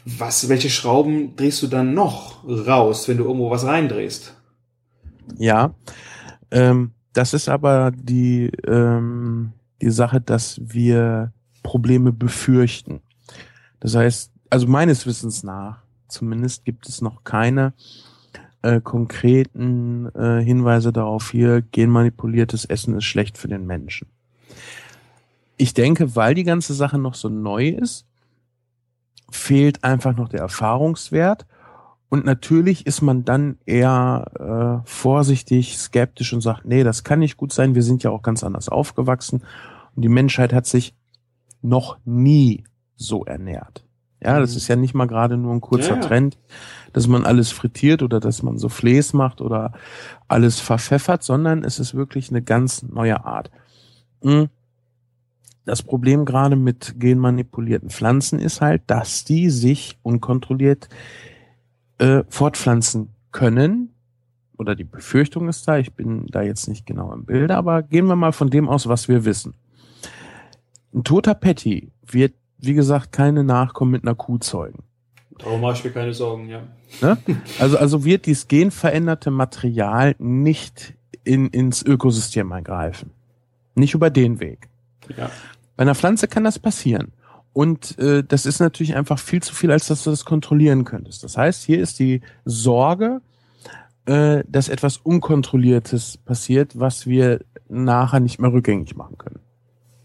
was, 0.05 0.47
welche 0.47 0.69
Schrauben 0.69 1.35
drehst 1.35 1.61
du 1.61 1.67
dann 1.67 1.93
noch 1.93 2.43
raus, 2.47 3.07
wenn 3.07 3.17
du 3.17 3.25
irgendwo 3.25 3.51
was 3.51 3.65
reindrehst? 3.65 4.35
Ja, 5.37 5.75
ähm, 6.51 6.91
das 7.13 7.33
ist 7.33 7.49
aber 7.49 7.91
die, 7.91 8.49
ähm, 8.65 9.51
die 9.81 9.91
Sache, 9.91 10.21
dass 10.21 10.59
wir 10.63 11.33
Probleme 11.63 12.13
befürchten. 12.13 13.01
Das 13.81 13.95
heißt, 13.95 14.31
also 14.49 14.67
meines 14.67 15.05
Wissens 15.05 15.43
nach, 15.43 15.79
zumindest 16.07 16.63
gibt 16.63 16.87
es 16.87 17.01
noch 17.01 17.23
keine 17.25 17.73
äh, 18.61 18.81
konkreten 18.81 20.07
äh, 20.15 20.41
Hinweise 20.41 20.91
darauf, 20.93 21.31
hier 21.31 21.61
genmanipuliertes 21.61 22.65
Essen 22.65 22.95
ist 22.95 23.05
schlecht 23.05 23.37
für 23.37 23.47
den 23.47 23.65
Menschen. 23.65 24.07
Ich 25.57 25.73
denke, 25.73 26.15
weil 26.15 26.33
die 26.33 26.43
ganze 26.43 26.73
Sache 26.73 26.97
noch 26.97 27.13
so 27.13 27.29
neu 27.29 27.69
ist, 27.69 28.05
fehlt 29.29 29.83
einfach 29.83 30.15
noch 30.15 30.29
der 30.29 30.41
Erfahrungswert 30.41 31.45
und 32.09 32.25
natürlich 32.25 32.85
ist 32.85 33.01
man 33.01 33.23
dann 33.23 33.57
eher 33.65 34.81
äh, 34.83 34.87
vorsichtig, 34.89 35.77
skeptisch 35.77 36.33
und 36.33 36.41
sagt, 36.41 36.65
nee, 36.65 36.83
das 36.83 37.05
kann 37.05 37.19
nicht 37.19 37.37
gut 37.37 37.53
sein. 37.53 37.73
Wir 37.73 37.83
sind 37.83 38.03
ja 38.03 38.11
auch 38.11 38.21
ganz 38.21 38.43
anders 38.43 38.67
aufgewachsen 38.67 39.43
und 39.95 40.01
die 40.01 40.09
Menschheit 40.09 40.51
hat 40.51 40.65
sich 40.65 40.93
noch 41.61 41.97
nie 42.03 42.65
so 42.95 43.23
ernährt. 43.23 43.85
Ja, 44.23 44.39
das 44.39 44.51
Mhm. 44.51 44.57
ist 44.57 44.67
ja 44.67 44.75
nicht 44.75 44.93
mal 44.93 45.07
gerade 45.07 45.37
nur 45.37 45.53
ein 45.53 45.61
kurzer 45.61 45.95
Ja. 45.95 46.01
Trend, 46.01 46.37
dass 46.93 47.07
man 47.07 47.25
alles 47.25 47.51
frittiert 47.51 48.03
oder 48.03 48.19
dass 48.19 48.43
man 48.43 48.57
Soufflés 48.57 49.15
macht 49.15 49.41
oder 49.41 49.73
alles 50.27 50.59
verpfeffert, 50.59 51.23
sondern 51.23 51.63
es 51.63 51.79
ist 51.79 51.95
wirklich 51.95 52.29
eine 52.29 52.41
ganz 52.41 52.83
neue 52.83 53.25
Art. 53.25 53.49
Mm. 54.23 54.43
Das 55.65 55.83
Problem 55.83 56.25
gerade 56.25 56.55
mit 56.55 56.95
genmanipulierten 56.99 57.89
Pflanzen 57.91 58.39
ist 58.39 58.61
halt, 58.61 58.81
dass 58.87 59.25
die 59.25 59.49
sich 59.49 59.97
unkontrolliert 60.01 60.89
äh, 61.99 62.23
fortpflanzen 62.29 63.09
können. 63.31 63.93
Oder 64.57 64.75
die 64.75 64.83
Befürchtung 64.83 65.49
ist 65.49 65.67
da, 65.67 65.77
ich 65.77 65.93
bin 65.93 66.25
da 66.27 66.41
jetzt 66.41 66.67
nicht 66.67 66.85
genau 66.85 67.13
im 67.13 67.25
Bilde, 67.25 67.55
aber 67.55 67.83
gehen 67.83 68.05
wir 68.07 68.15
mal 68.15 68.31
von 68.31 68.49
dem 68.49 68.69
aus, 68.69 68.87
was 68.87 69.07
wir 69.07 69.23
wissen. 69.25 69.53
Ein 70.93 71.03
toter 71.03 71.35
Patty 71.35 71.91
wird, 72.05 72.33
wie 72.61 72.73
gesagt, 72.73 73.11
keine 73.11 73.43
Nachkommen 73.43 73.91
mit 73.91 74.03
einer 74.03 74.15
Kuh 74.15 74.37
zeugen. 74.37 74.83
Darum 75.37 75.61
mache 75.61 75.73
ich 75.73 75.83
mir 75.83 75.91
keine 75.91 76.13
Sorgen, 76.13 76.49
ja. 76.49 76.61
Ne? 77.01 77.17
Also, 77.59 77.77
also 77.77 78.05
wird 78.05 78.25
dieses 78.25 78.47
genveränderte 78.47 79.31
Material 79.31 80.15
nicht 80.19 80.93
in, 81.23 81.47
ins 81.49 81.83
Ökosystem 81.83 82.51
eingreifen. 82.51 83.11
Nicht 83.75 83.93
über 83.93 84.09
den 84.09 84.39
Weg. 84.39 84.69
Ja. 85.17 85.31
Bei 85.75 85.83
einer 85.83 85.95
Pflanze 85.95 86.27
kann 86.27 86.43
das 86.43 86.59
passieren. 86.59 87.13
Und 87.53 87.97
äh, 87.99 88.23
das 88.23 88.45
ist 88.45 88.59
natürlich 88.59 88.95
einfach 88.95 89.19
viel 89.19 89.41
zu 89.41 89.53
viel, 89.53 89.71
als 89.71 89.87
dass 89.87 90.03
du 90.03 90.09
das 90.09 90.25
kontrollieren 90.25 90.85
könntest. 90.85 91.23
Das 91.23 91.37
heißt, 91.37 91.63
hier 91.63 91.79
ist 91.79 91.99
die 91.99 92.21
Sorge, 92.45 93.21
äh, 94.05 94.43
dass 94.47 94.69
etwas 94.69 94.97
Unkontrolliertes 94.97 96.17
passiert, 96.17 96.79
was 96.79 97.07
wir 97.07 97.41
nachher 97.67 98.19
nicht 98.19 98.39
mehr 98.39 98.53
rückgängig 98.53 98.95
machen 98.95 99.17
können. 99.17 99.39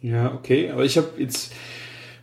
Ja, 0.01 0.33
okay. 0.33 0.71
Aber 0.71 0.85
ich 0.85 0.97
habe 0.97 1.09
jetzt 1.19 1.53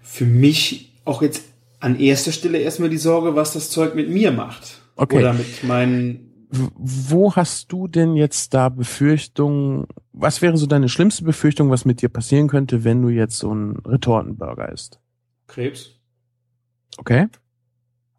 für 0.03 0.25
mich 0.25 0.93
auch 1.05 1.21
jetzt 1.21 1.43
an 1.79 1.99
erster 1.99 2.31
Stelle 2.31 2.59
erstmal 2.59 2.89
die 2.89 2.97
Sorge, 2.97 3.35
was 3.35 3.53
das 3.53 3.69
Zeug 3.69 3.95
mit 3.95 4.09
mir 4.09 4.31
macht. 4.31 4.81
Okay. 4.95 5.17
Oder 5.17 5.33
mit 5.33 5.63
meinen. 5.63 6.29
Wo 6.49 7.35
hast 7.35 7.71
du 7.71 7.87
denn 7.87 8.15
jetzt 8.15 8.53
da 8.53 8.69
Befürchtungen? 8.69 9.87
Was 10.11 10.43
wäre 10.43 10.55
so 10.55 10.67
deine 10.67 10.87
schlimmste 10.87 11.23
Befürchtung, 11.23 11.71
was 11.71 11.83
mit 11.83 12.01
dir 12.01 12.09
passieren 12.09 12.47
könnte, 12.47 12.83
wenn 12.83 13.01
du 13.01 13.09
jetzt 13.09 13.39
so 13.39 13.49
einen 13.49 13.77
Retortenburger 13.77 14.71
isst? 14.71 14.99
Krebs. 15.47 15.99
Okay? 16.97 17.27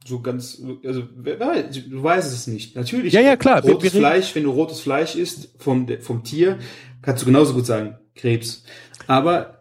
So 0.05 0.21
ganz, 0.21 0.61
also 0.85 1.03
du 1.03 2.03
weißt 2.03 2.33
es 2.33 2.47
nicht. 2.49 2.77
Natürlich. 2.77 3.13
Ja, 3.13 3.21
ja, 3.21 3.37
klar. 3.37 3.63
Rotes 3.63 3.93
Fleisch, 3.93 4.35
wenn 4.35 4.43
du 4.43 4.51
rotes 4.51 4.81
Fleisch 4.81 5.15
isst 5.15 5.55
vom, 5.59 5.87
vom 6.01 6.25
Tier, 6.25 6.59
kannst 7.01 7.23
du 7.23 7.27
genauso 7.27 7.55
gut 7.55 7.67
sagen, 7.67 7.97
Krebs. 8.15 8.65
Aber 9.07 9.54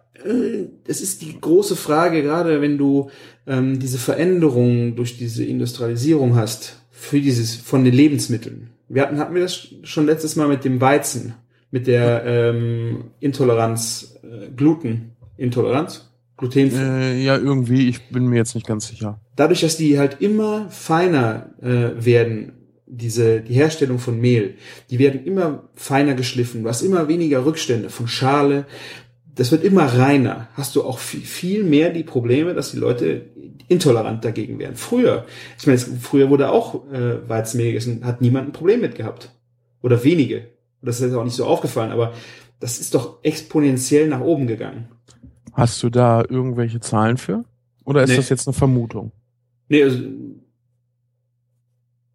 es 0.88 1.02
ist 1.02 1.22
die 1.22 1.40
große 1.40 1.76
Frage, 1.76 2.22
gerade 2.24 2.62
wenn 2.62 2.78
du 2.78 3.10
ähm, 3.48 3.80
diese 3.80 3.98
Veränderungen 3.98 4.96
durch 4.96 5.18
diese 5.18 5.44
Industrialisierung 5.44 6.36
hast, 6.36 6.82
für 6.92 7.20
dieses, 7.20 7.56
von 7.56 7.84
den 7.84 7.94
Lebensmitteln. 7.94 8.70
Wir 8.88 9.02
hatten, 9.02 9.18
hatten 9.18 9.34
wir 9.34 9.42
das 9.42 9.68
schon 9.84 10.06
letztes 10.06 10.36
Mal 10.36 10.48
mit 10.48 10.64
dem 10.64 10.80
Weizen, 10.80 11.34
mit 11.72 11.88
der 11.88 12.24
ähm, 12.26 13.06
Intoleranz, 13.20 14.16
äh, 14.24 14.50
Glutenintoleranz, 14.56 16.10
Gluten. 16.38 16.72
Äh, 16.76 17.22
ja, 17.22 17.38
irgendwie. 17.38 17.90
Ich 17.90 18.10
bin 18.10 18.28
mir 18.28 18.38
jetzt 18.38 18.56
nicht 18.56 18.68
ganz 18.68 18.88
sicher. 18.88 19.20
dadurch, 19.36 19.62
dass 19.62 19.78
die 19.78 20.00
halt 20.00 20.22
immer 20.22 20.70
feiner 20.70 21.54
äh, 21.62 22.04
werden, 22.04 22.54
diese 22.86 23.42
die 23.42 23.54
Herstellung 23.54 24.00
von 24.00 24.20
Mehl, 24.20 24.56
die 24.90 25.00
werden 25.00 25.26
immer 25.26 25.70
feiner 25.76 26.14
geschliffen. 26.14 26.64
Du 26.64 26.70
hast 26.70 26.82
immer 26.82 27.08
weniger 27.08 27.46
Rückstände 27.46 27.90
von 27.90 28.08
Schale. 28.08 28.66
Das 29.36 29.52
wird 29.52 29.64
immer 29.64 29.86
reiner. 29.86 30.48
Hast 30.54 30.76
du 30.76 30.84
auch 30.84 31.00
viel, 31.00 31.22
viel 31.22 31.64
mehr 31.64 31.90
die 31.90 32.04
Probleme, 32.04 32.54
dass 32.54 32.72
die 32.72 32.78
Leute 32.78 33.26
intolerant 33.68 34.24
dagegen 34.24 34.60
werden. 34.60 34.76
Früher, 34.76 35.26
ich 35.58 35.66
meine, 35.66 35.80
früher 35.80 36.30
wurde 36.30 36.52
auch 36.52 36.86
äh, 36.92 37.28
Weizenmehl 37.28 37.68
gegessen, 37.68 38.06
hat 38.06 38.22
niemand 38.22 38.50
ein 38.50 38.52
Problem 38.52 38.82
mit 38.82 38.96
gehabt. 38.96 39.32
Oder 39.82 40.04
wenige. 40.04 40.48
Das 40.82 41.00
ist 41.00 41.08
jetzt 41.08 41.16
auch 41.16 41.24
nicht 41.24 41.36
so 41.36 41.46
aufgefallen, 41.46 41.92
aber 41.92 42.14
das 42.60 42.80
ist 42.80 42.94
doch 42.94 43.20
exponentiell 43.24 44.08
nach 44.08 44.22
oben 44.22 44.48
gegangen. 44.48 44.90
Hast 45.54 45.82
du 45.84 45.90
da 45.90 46.24
irgendwelche 46.28 46.80
Zahlen 46.80 47.18
für? 47.18 47.44
Oder 47.86 48.04
ist 48.04 48.12
Nee. 48.12 48.16
das 48.18 48.30
jetzt 48.30 48.48
eine 48.48 48.54
Vermutung? 48.54 49.12
Nee, 49.70 49.84
also, 49.84 50.00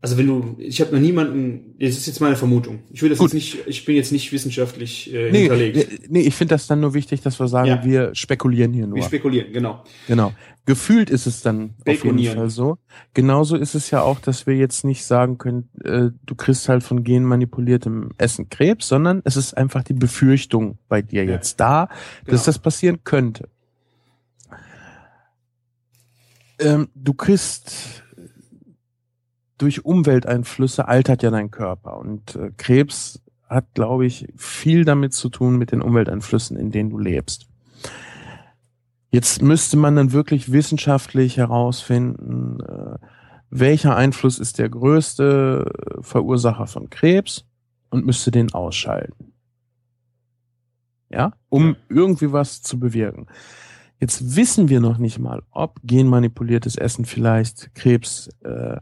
also 0.00 0.16
wenn 0.16 0.26
du, 0.28 0.54
ich 0.58 0.80
habe 0.80 0.92
noch 0.94 1.00
niemanden, 1.00 1.74
das 1.80 1.90
ist 1.96 2.06
jetzt 2.06 2.20
meine 2.20 2.36
Vermutung. 2.36 2.80
Ich 2.90 3.02
will 3.02 3.08
das 3.08 3.18
Gut. 3.18 3.28
jetzt 3.28 3.34
nicht, 3.34 3.58
ich 3.66 3.84
bin 3.84 3.96
jetzt 3.96 4.12
nicht 4.12 4.30
wissenschaftlich 4.30 5.12
äh, 5.12 5.32
Nee, 5.32 5.40
hinterlegt. 5.40 6.08
nee, 6.10 6.20
ich 6.20 6.34
finde 6.36 6.54
das 6.54 6.68
dann 6.68 6.80
nur 6.80 6.94
wichtig, 6.94 7.20
dass 7.22 7.40
wir 7.40 7.48
sagen, 7.48 7.66
Ja. 7.68 7.84
wir 7.84 8.14
spekulieren 8.14 8.72
hier 8.72 8.86
nur. 8.86 8.96
Wir 8.96 9.02
spekulieren, 9.02 9.52
genau. 9.52 9.82
Genau. 10.06 10.32
Gefühlt 10.66 11.08
ist 11.10 11.26
es 11.26 11.40
dann 11.40 11.74
auf 11.86 12.04
jeden. 12.04 12.22
Fall 12.36 12.50
so. 12.50 12.78
Genauso 13.14 13.56
ist 13.56 13.74
es 13.74 13.90
ja 13.90 14.02
auch, 14.02 14.20
dass 14.20 14.46
wir 14.46 14.54
jetzt 14.54 14.84
nicht 14.84 15.02
sagen 15.04 15.38
können, 15.38 15.68
äh, 15.82 16.10
du 16.26 16.34
kriegst 16.36 16.68
halt 16.68 16.82
von 16.84 17.02
genmanipuliertem 17.04 18.10
Essen 18.18 18.50
Krebs, 18.50 18.86
sondern 18.86 19.22
es 19.24 19.36
ist 19.36 19.56
einfach 19.56 19.82
die 19.82 19.94
Befürchtung 19.94 20.78
bei 20.88 21.00
dir 21.02 21.24
Ja. 21.24 21.32
jetzt 21.32 21.58
da, 21.58 21.86
dass 22.26 22.26
Genau. 22.26 22.42
das 22.44 22.58
passieren 22.58 22.98
könnte. 23.02 23.48
Ähm, 26.60 26.88
du 26.94 27.14
kriegst 27.14 28.04
durch 29.58 29.84
Umwelteinflüsse 29.84 30.88
altert 30.88 31.22
ja 31.22 31.30
dein 31.30 31.50
Körper 31.50 31.98
und 31.98 32.36
äh, 32.36 32.50
Krebs 32.56 33.20
hat, 33.48 33.74
glaube 33.74 34.06
ich, 34.06 34.28
viel 34.36 34.84
damit 34.84 35.14
zu 35.14 35.28
tun 35.28 35.56
mit 35.56 35.72
den 35.72 35.82
Umwelteinflüssen, 35.82 36.56
in 36.56 36.70
denen 36.70 36.90
du 36.90 36.98
lebst. 36.98 37.48
Jetzt 39.10 39.42
müsste 39.42 39.76
man 39.76 39.96
dann 39.96 40.12
wirklich 40.12 40.52
wissenschaftlich 40.52 41.38
herausfinden, 41.38 42.60
äh, 42.60 42.98
welcher 43.50 43.96
Einfluss 43.96 44.38
ist 44.38 44.58
der 44.58 44.68
größte 44.68 45.64
äh, 45.98 46.02
Verursacher 46.02 46.66
von 46.66 46.90
Krebs 46.90 47.46
und 47.90 48.04
müsste 48.04 48.30
den 48.30 48.52
ausschalten. 48.52 49.32
Ja, 51.10 51.32
um 51.48 51.76
irgendwie 51.88 52.32
was 52.32 52.60
zu 52.60 52.78
bewirken. 52.78 53.28
Jetzt 53.98 54.36
wissen 54.36 54.68
wir 54.68 54.80
noch 54.80 54.98
nicht 54.98 55.18
mal, 55.18 55.42
ob 55.50 55.80
genmanipuliertes 55.82 56.76
Essen 56.76 57.06
vielleicht 57.06 57.74
Krebs 57.74 58.28
äh, 58.44 58.76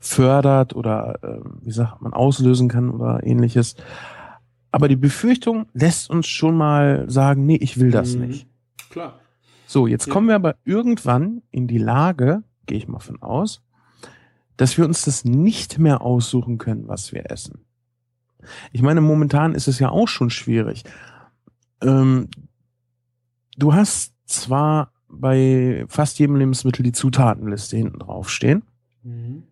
fördert 0.00 0.74
oder 0.74 1.18
äh, 1.22 1.40
wie 1.62 1.70
sagt 1.72 2.00
man 2.02 2.12
auslösen 2.12 2.68
kann 2.68 2.90
oder 2.90 3.24
ähnliches. 3.24 3.76
Aber 4.70 4.88
die 4.88 4.96
Befürchtung 4.96 5.66
lässt 5.72 6.10
uns 6.10 6.26
schon 6.26 6.56
mal 6.56 7.08
sagen, 7.08 7.46
nee, 7.46 7.56
ich 7.56 7.78
will 7.80 7.90
das 7.90 8.14
Mhm. 8.14 8.26
nicht. 8.26 8.46
Klar. 8.90 9.20
So, 9.66 9.86
jetzt 9.86 10.06
Ja. 10.06 10.12
kommen 10.12 10.28
wir 10.28 10.34
aber 10.34 10.56
irgendwann 10.64 11.42
in 11.50 11.66
die 11.66 11.78
Lage, 11.78 12.42
gehe 12.66 12.78
ich 12.78 12.88
mal 12.88 12.98
von 13.00 13.22
aus, 13.22 13.62
dass 14.56 14.76
wir 14.78 14.84
uns 14.84 15.02
das 15.04 15.24
nicht 15.24 15.78
mehr 15.78 16.02
aussuchen 16.02 16.58
können, 16.58 16.88
was 16.88 17.12
wir 17.12 17.30
essen. 17.30 17.60
Ich 18.72 18.82
meine, 18.82 19.00
momentan 19.00 19.54
ist 19.54 19.66
es 19.68 19.78
ja 19.78 19.88
auch 19.90 20.08
schon 20.08 20.30
schwierig. 20.30 20.84
Ähm, 21.82 22.28
du 23.56 23.74
hast 23.74 24.14
zwar 24.26 24.92
bei 25.08 25.84
fast 25.88 26.18
jedem 26.18 26.36
Lebensmittel 26.36 26.82
die 26.82 26.92
Zutatenliste 26.92 27.76
hinten 27.76 27.98
draufstehen. 27.98 28.62
Mhm. 29.02 29.44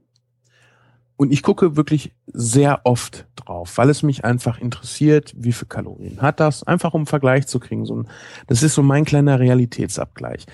Und 1.16 1.32
ich 1.32 1.42
gucke 1.42 1.76
wirklich 1.76 2.12
sehr 2.26 2.80
oft 2.84 3.26
drauf, 3.36 3.78
weil 3.78 3.88
es 3.88 4.02
mich 4.02 4.24
einfach 4.24 4.60
interessiert, 4.60 5.32
wie 5.36 5.52
viel 5.52 5.68
Kalorien 5.68 6.20
hat 6.20 6.40
das, 6.40 6.64
einfach 6.64 6.92
um 6.94 7.00
einen 7.00 7.06
Vergleich 7.06 7.46
zu 7.46 7.60
kriegen. 7.60 7.86
So 7.86 7.96
ein, 7.96 8.08
das 8.48 8.62
ist 8.62 8.74
so 8.74 8.82
mein 8.82 9.04
kleiner 9.04 9.38
Realitätsabgleich. 9.38 10.46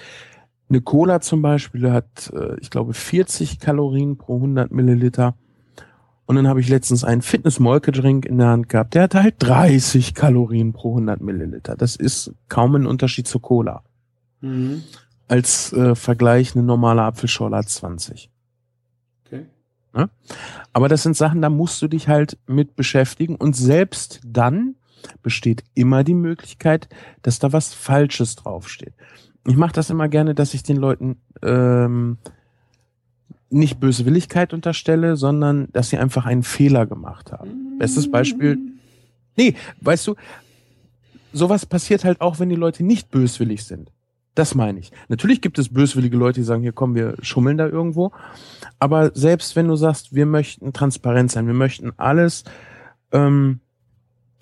Eine 0.69 0.83
Cola 0.83 1.21
zum 1.21 1.41
Beispiel 1.43 1.91
hat, 1.91 2.31
äh, 2.35 2.61
ich 2.61 2.71
glaube, 2.71 2.93
40 2.93 3.59
Kalorien 3.59 4.19
pro 4.19 4.37
100 4.37 4.71
Milliliter. 4.71 5.35
Und 6.27 6.37
dann 6.37 6.47
habe 6.47 6.61
ich 6.61 6.69
letztens 6.69 7.03
einen 7.03 7.23
Fitness-Molke-Drink 7.23 8.25
in 8.27 8.39
der 8.39 8.49
Hand 8.49 8.69
gehabt, 8.69 8.95
der 8.95 9.05
hatte 9.05 9.23
halt 9.23 9.37
30 9.39 10.15
Kalorien 10.15 10.73
pro 10.73 10.91
100 10.91 11.21
Milliliter. 11.21 11.75
Das 11.75 11.97
ist 11.97 12.33
kaum 12.49 12.77
ein 12.77 12.87
Unterschied 12.87 13.27
zur 13.27 13.43
Cola. 13.43 13.83
Mhm. 14.41 14.83
Als 15.27 15.73
äh, 15.73 15.95
Vergleich 15.95 16.55
eine 16.55 16.65
normale 16.65 17.03
Apfelschorle 17.03 17.57
hat 17.57 17.69
20. 17.69 18.31
Okay. 19.93 20.07
Aber 20.73 20.89
das 20.89 21.03
sind 21.03 21.17
Sachen, 21.17 21.43
da 21.43 21.51
musst 21.51 21.83
du 21.83 21.89
dich 21.89 22.09
halt 22.09 22.39
mit 22.47 22.77
beschäftigen 22.77 23.37
und 23.37 23.57
selbst 23.57 24.21
dann 24.25 24.77
besteht 25.23 25.65
immer 25.75 26.05
die 26.05 26.15
Möglichkeit, 26.15 26.89
dass 27.23 27.39
da 27.39 27.53
was 27.53 27.75
Falsches 27.75 28.37
draufsteht. 28.37 28.95
Ich 29.47 29.57
mache 29.57 29.73
das 29.73 29.91
immer 29.91 30.09
gerne, 30.09 30.35
dass 30.35 30.55
ich 30.55 30.63
den 30.63 30.77
Leuten 30.77 31.17
ähm, 31.43 32.19
nicht 33.49 33.81
Böswilligkeit 33.81 34.53
unterstelle, 34.53 35.17
sondern 35.17 35.69
dass 35.73 35.91
sie 35.91 35.99
einfach 35.99 36.27
einen 36.27 36.43
Fehler 36.43 36.87
gemacht 36.87 37.33
haben. 37.33 37.79
Bestes 37.79 38.11
Beispiel, 38.11 38.59
nee, 39.37 39.55
weißt 39.81 40.07
du, 40.07 40.15
sowas 41.33 41.67
passiert 41.67 42.05
halt 42.05 42.21
auch, 42.21 42.39
wenn 42.39 42.49
die 42.49 42.57
Leute 42.57 42.85
nicht 42.85 43.11
böswillig 43.11 43.65
sind. 43.65 43.91
Das 44.35 44.55
meine 44.55 44.79
ich. 44.79 44.93
Natürlich 45.09 45.41
gibt 45.41 45.59
es 45.59 45.73
böswillige 45.73 46.17
Leute, 46.17 46.41
die 46.41 46.45
sagen, 46.45 46.63
hier 46.63 46.73
kommen 46.73 46.95
wir 46.95 47.17
schummeln 47.21 47.59
da 47.59 47.67
irgendwo. 47.67 48.13
Aber 48.79 49.11
selbst 49.15 49.57
wenn 49.57 49.69
du 49.69 49.77
sagst, 49.77 50.15
wir 50.15 50.27
möchten 50.27 50.73
transparent 50.73 51.31
sein, 51.31 51.47
wir 51.47 51.55
möchten 51.55 51.93
alles 51.97 52.45
ähm, 53.13 53.61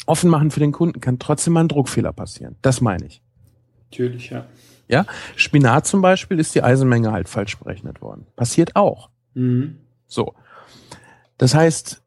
offen 0.07 0.31
machen 0.31 0.51
für 0.51 0.61
den 0.61 0.73
Kunden, 0.73 1.01
kann 1.01 1.19
trotzdem 1.19 1.55
mal 1.55 1.61
ein 1.61 1.69
Druckfehler 1.69 2.13
passieren. 2.13 2.57
Das 2.63 2.81
meine 2.81 3.07
ich. 3.07 3.23
Natürlich, 3.91 4.31
ja. 4.31 4.47
Spinat 5.37 5.87
zum 5.87 6.03
Beispiel 6.03 6.39
ist 6.39 6.55
die 6.55 6.63
Eisenmenge 6.63 7.13
halt 7.13 7.29
falsch 7.29 7.59
berechnet 7.59 8.01
worden. 8.01 8.27
Passiert 8.37 8.77
auch. 8.77 9.11
Mhm. 9.35 9.79
So. 10.07 10.35
Das 11.37 11.55
heißt, 11.55 12.03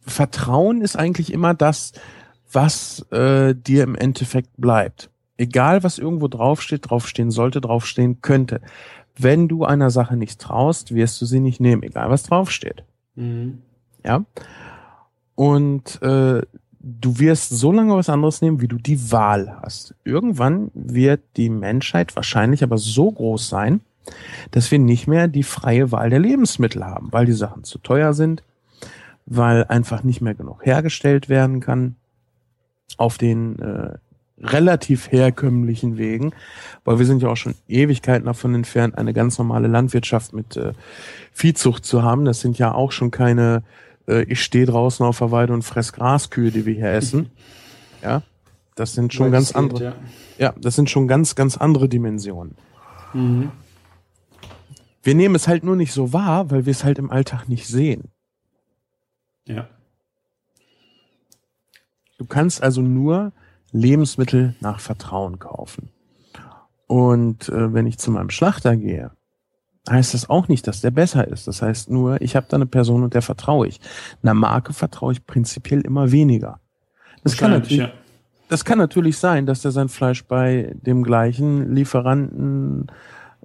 Vertrauen 0.00 0.82
ist 0.82 0.96
eigentlich 0.96 1.32
immer 1.32 1.54
das, 1.54 1.92
was 2.50 3.00
äh, 3.10 3.54
dir 3.54 3.84
im 3.84 3.94
Endeffekt 3.94 4.50
bleibt. 4.56 5.10
Egal, 5.36 5.82
was 5.82 5.98
irgendwo 5.98 6.28
draufsteht, 6.28 6.90
draufstehen 6.90 7.30
sollte, 7.30 7.60
draufstehen 7.60 8.20
könnte. 8.22 8.60
Wenn 9.16 9.48
du 9.48 9.64
einer 9.64 9.90
Sache 9.90 10.16
nicht 10.16 10.40
traust, 10.40 10.94
wirst 10.94 11.20
du 11.20 11.26
sie 11.26 11.40
nicht 11.40 11.60
nehmen, 11.60 11.82
egal 11.82 12.10
was 12.10 12.24
draufsteht. 12.24 12.84
Mhm. 13.16 13.62
Ja. 14.04 14.24
Und 15.34 16.00
äh, 16.02 16.42
du 16.84 17.18
wirst 17.18 17.50
so 17.50 17.72
lange 17.72 17.96
was 17.96 18.08
anderes 18.08 18.42
nehmen, 18.42 18.60
wie 18.60 18.68
du 18.68 18.76
die 18.76 19.10
Wahl 19.10 19.56
hast. 19.62 19.94
Irgendwann 20.04 20.70
wird 20.74 21.22
die 21.36 21.48
Menschheit 21.48 22.14
wahrscheinlich 22.14 22.62
aber 22.62 22.78
so 22.78 23.10
groß 23.10 23.48
sein, 23.48 23.80
dass 24.50 24.70
wir 24.70 24.78
nicht 24.78 25.06
mehr 25.06 25.28
die 25.28 25.42
freie 25.42 25.90
Wahl 25.90 26.10
der 26.10 26.18
Lebensmittel 26.18 26.84
haben, 26.84 27.08
weil 27.10 27.26
die 27.26 27.32
Sachen 27.32 27.64
zu 27.64 27.78
teuer 27.78 28.12
sind, 28.12 28.42
weil 29.26 29.64
einfach 29.64 30.02
nicht 30.02 30.20
mehr 30.20 30.34
genug 30.34 30.64
hergestellt 30.66 31.28
werden 31.28 31.60
kann 31.60 31.96
auf 32.98 33.16
den 33.16 33.58
äh, 33.58 33.94
relativ 34.38 35.10
herkömmlichen 35.12 35.96
Wegen, 35.96 36.32
weil 36.84 36.98
wir 36.98 37.06
sind 37.06 37.22
ja 37.22 37.28
auch 37.28 37.36
schon 37.36 37.54
Ewigkeiten 37.68 38.26
davon 38.26 38.54
entfernt, 38.54 38.98
eine 38.98 39.12
ganz 39.12 39.38
normale 39.38 39.68
Landwirtschaft 39.68 40.32
mit 40.32 40.56
äh, 40.56 40.72
Viehzucht 41.32 41.84
zu 41.84 42.02
haben. 42.02 42.24
Das 42.24 42.40
sind 42.40 42.58
ja 42.58 42.72
auch 42.72 42.92
schon 42.92 43.10
keine, 43.10 43.62
äh, 44.08 44.24
ich 44.24 44.42
stehe 44.42 44.66
draußen 44.66 45.04
auf 45.06 45.18
der 45.18 45.30
Weide 45.30 45.52
und 45.52 45.62
fress 45.62 45.92
Graskühe, 45.92 46.50
die 46.50 46.66
wir 46.66 46.74
hier 46.74 46.90
essen. 46.90 47.30
Ja, 48.02 48.22
das 48.74 48.92
sind 48.92 49.14
schon 49.14 49.32
ganz 49.32 49.52
andere. 49.52 49.78
Geht, 49.78 49.94
ja. 50.38 50.48
ja. 50.48 50.54
das 50.60 50.76
sind 50.76 50.90
schon 50.90 51.08
ganz, 51.08 51.34
ganz 51.34 51.56
andere 51.56 51.88
Dimensionen. 51.88 52.54
Mhm. 53.14 53.50
Wir 55.02 55.14
nehmen 55.14 55.34
es 55.34 55.48
halt 55.48 55.64
nur 55.64 55.74
nicht 55.74 55.94
so 55.94 56.12
wahr, 56.12 56.50
weil 56.50 56.66
wir 56.66 56.70
es 56.70 56.84
halt 56.84 56.98
im 56.98 57.10
Alltag 57.10 57.48
nicht 57.48 57.66
sehen. 57.66 58.10
Ja. 59.46 59.68
Du 62.18 62.26
kannst 62.26 62.62
also 62.62 62.82
nur 62.82 63.32
Lebensmittel 63.74 64.54
nach 64.60 64.78
Vertrauen 64.78 65.38
kaufen. 65.38 65.90
Und 66.86 67.48
äh, 67.48 67.74
wenn 67.74 67.86
ich 67.86 67.98
zu 67.98 68.10
meinem 68.12 68.30
Schlachter 68.30 68.76
gehe, 68.76 69.10
heißt 69.90 70.14
das 70.14 70.30
auch 70.30 70.48
nicht, 70.48 70.66
dass 70.66 70.80
der 70.80 70.92
besser 70.92 71.26
ist. 71.26 71.48
Das 71.48 71.60
heißt 71.60 71.90
nur, 71.90 72.22
ich 72.22 72.36
habe 72.36 72.46
da 72.48 72.56
eine 72.56 72.66
Person 72.66 73.02
und 73.02 73.14
der 73.14 73.22
vertraue 73.22 73.66
ich. 73.66 73.80
Einer 74.22 74.34
Marke 74.34 74.72
vertraue 74.72 75.12
ich 75.12 75.26
prinzipiell 75.26 75.80
immer 75.80 76.12
weniger. 76.12 76.60
Das 77.24 77.36
kann 77.36 77.50
natürlich, 77.50 77.78
ja. 77.78 77.92
das 78.48 78.64
kann 78.64 78.78
natürlich 78.78 79.18
sein, 79.18 79.44
dass 79.44 79.62
der 79.62 79.72
sein 79.72 79.88
Fleisch 79.88 80.24
bei 80.24 80.74
dem 80.80 81.02
gleichen 81.02 81.74
Lieferanten 81.74 82.86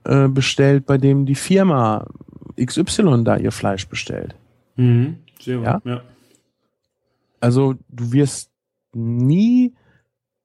äh, 0.03 0.27
bestellt, 0.27 0.85
bei 0.85 0.97
dem 0.97 1.25
die 1.25 1.35
Firma 1.35 2.05
XY 2.63 3.23
da 3.23 3.37
ihr 3.37 3.51
Fleisch 3.51 3.87
bestellt. 3.87 4.35
Mhm. 4.75 5.17
Sehr 5.41 5.59
ja? 5.61 5.81
ja. 5.83 6.01
Also 7.39 7.75
du 7.89 8.11
wirst 8.11 8.51
nie 8.93 9.73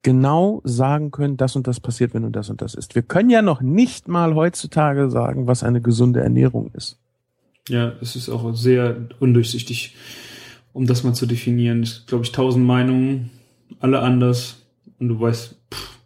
genau 0.05 0.61
sagen 0.63 1.09
können, 1.09 1.35
das 1.35 1.55
und 1.55 1.65
das 1.65 1.79
passiert, 1.79 2.13
wenn 2.13 2.21
du 2.21 2.29
das 2.29 2.51
und 2.51 2.61
das 2.61 2.75
isst. 2.75 2.93
Wir 2.93 3.01
können 3.01 3.31
ja 3.31 3.41
noch 3.41 3.61
nicht 3.61 4.07
mal 4.07 4.35
heutzutage 4.35 5.09
sagen, 5.09 5.47
was 5.47 5.63
eine 5.63 5.81
gesunde 5.81 6.19
Ernährung 6.21 6.69
ist. 6.75 6.99
Ja, 7.69 7.93
es 8.01 8.15
ist 8.15 8.29
auch 8.29 8.55
sehr 8.55 9.09
undurchsichtig, 9.19 9.95
um 10.73 10.85
das 10.85 11.03
mal 11.03 11.15
zu 11.15 11.25
definieren. 11.25 11.81
Es 11.81 12.05
glaube 12.05 12.23
ich 12.23 12.31
tausend 12.31 12.67
Meinungen, 12.67 13.31
alle 13.79 13.99
anders 14.01 14.67
und 14.99 15.07
du 15.07 15.19
weißt. 15.19 15.55
Pff. 15.73 15.97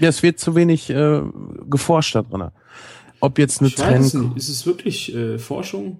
Ja, 0.00 0.08
es 0.08 0.24
wird 0.24 0.40
zu 0.40 0.56
wenig 0.56 0.90
äh, 0.90 1.22
geforscht 1.70 2.16
da 2.16 2.22
drin. 2.22 2.48
Ob 3.20 3.38
jetzt 3.38 3.60
eine 3.60 3.70
Trend. 3.70 4.34
Ist 4.34 4.48
es 4.48 4.66
wirklich 4.66 5.14
äh, 5.14 5.38
Forschung? 5.38 5.98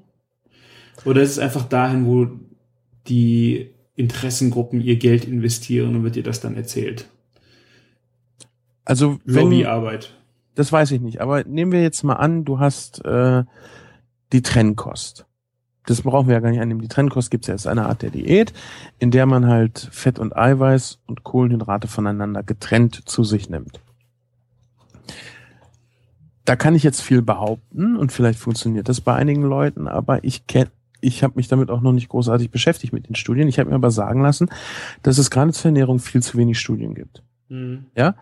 Oder 1.04 1.22
ist 1.22 1.30
es 1.30 1.38
einfach 1.38 1.68
dahin, 1.68 2.04
wo 2.04 2.26
die 3.06 3.70
Interessengruppen 3.94 4.80
ihr 4.80 4.96
Geld 4.96 5.24
investieren 5.24 5.94
und 5.94 6.02
wird 6.02 6.16
dir 6.16 6.24
das 6.24 6.40
dann 6.40 6.56
erzählt? 6.56 7.06
Also 8.84 9.18
wenn, 9.24 9.44
Lobbyarbeit. 9.44 10.14
Das 10.54 10.72
weiß 10.72 10.90
ich 10.92 11.00
nicht. 11.00 11.20
Aber 11.20 11.44
nehmen 11.44 11.72
wir 11.72 11.82
jetzt 11.82 12.02
mal 12.04 12.14
an, 12.14 12.44
du 12.44 12.58
hast 12.58 13.04
äh, 13.04 13.44
die 14.32 14.42
Trennkost. 14.42 15.26
Das 15.86 16.02
brauchen 16.02 16.28
wir 16.28 16.34
ja 16.34 16.40
gar 16.40 16.50
nicht 16.50 16.60
annehmen. 16.60 16.80
Die 16.80 16.88
Trennkost 16.88 17.30
gibt 17.30 17.44
es 17.44 17.48
ja 17.48 17.54
als 17.54 17.66
eine 17.66 17.86
Art 17.86 18.02
der 18.02 18.10
Diät, 18.10 18.52
in 18.98 19.10
der 19.10 19.26
man 19.26 19.46
halt 19.46 19.88
Fett 19.92 20.18
und 20.18 20.34
Eiweiß 20.34 21.00
und 21.06 21.24
Kohlenhydrate 21.24 21.88
voneinander 21.88 22.42
getrennt 22.42 23.02
zu 23.06 23.22
sich 23.22 23.50
nimmt. 23.50 23.80
Da 26.46 26.56
kann 26.56 26.74
ich 26.74 26.82
jetzt 26.82 27.00
viel 27.00 27.22
behaupten 27.22 27.96
und 27.96 28.12
vielleicht 28.12 28.38
funktioniert 28.38 28.88
das 28.88 29.00
bei 29.00 29.14
einigen 29.14 29.42
Leuten, 29.42 29.88
aber 29.88 30.24
ich 30.24 30.46
kenne 30.46 30.70
ich 31.00 31.22
habe 31.22 31.34
mich 31.36 31.48
damit 31.48 31.70
auch 31.70 31.82
noch 31.82 31.92
nicht 31.92 32.08
großartig 32.08 32.50
beschäftigt 32.50 32.94
mit 32.94 33.08
den 33.08 33.14
Studien. 33.14 33.46
Ich 33.46 33.58
habe 33.58 33.68
mir 33.68 33.76
aber 33.76 33.90
sagen 33.90 34.22
lassen, 34.22 34.48
dass 35.02 35.18
es 35.18 35.30
gerade 35.30 35.52
zur 35.52 35.66
Ernährung 35.66 35.98
viel 35.98 36.22
zu 36.22 36.38
wenig 36.38 36.58
Studien 36.58 36.94
gibt. 36.94 37.22
Mhm. 37.50 37.84
Ja, 37.94 38.14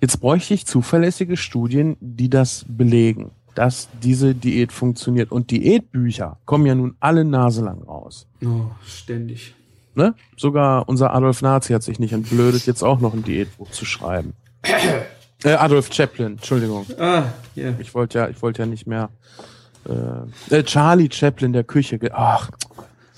Jetzt 0.00 0.20
bräuchte 0.20 0.54
ich 0.54 0.66
zuverlässige 0.66 1.36
Studien, 1.36 1.96
die 2.00 2.28
das 2.28 2.64
belegen, 2.68 3.30
dass 3.54 3.88
diese 4.02 4.34
Diät 4.34 4.72
funktioniert. 4.72 5.32
Und 5.32 5.50
Diätbücher 5.50 6.38
kommen 6.44 6.66
ja 6.66 6.74
nun 6.74 6.96
alle 7.00 7.24
naselang 7.24 7.82
raus. 7.82 8.26
Oh, 8.44 8.70
ständig. 8.84 9.54
Ne? 9.94 10.14
Sogar 10.36 10.88
unser 10.88 11.14
Adolf 11.14 11.40
Nazi 11.40 11.72
hat 11.72 11.82
sich 11.82 11.98
nicht 11.98 12.12
entblödet, 12.12 12.66
jetzt 12.66 12.82
auch 12.82 13.00
noch 13.00 13.14
ein 13.14 13.24
Diätbuch 13.24 13.70
zu 13.70 13.86
schreiben. 13.86 14.34
äh, 15.44 15.52
Adolf 15.52 15.90
Chaplin, 15.90 16.32
Entschuldigung. 16.32 16.84
Ah, 16.98 17.24
ja. 17.54 17.64
Yeah. 17.64 17.74
Ich 17.78 17.94
wollte 17.94 18.18
ja, 18.18 18.28
ich 18.28 18.42
wollte 18.42 18.62
ja 18.62 18.66
nicht 18.66 18.86
mehr. 18.86 19.08
Äh, 19.88 20.56
äh, 20.56 20.62
Charlie 20.64 21.08
Chaplin 21.10 21.54
der 21.54 21.64
Küche. 21.64 21.98
Ach. 22.12 22.50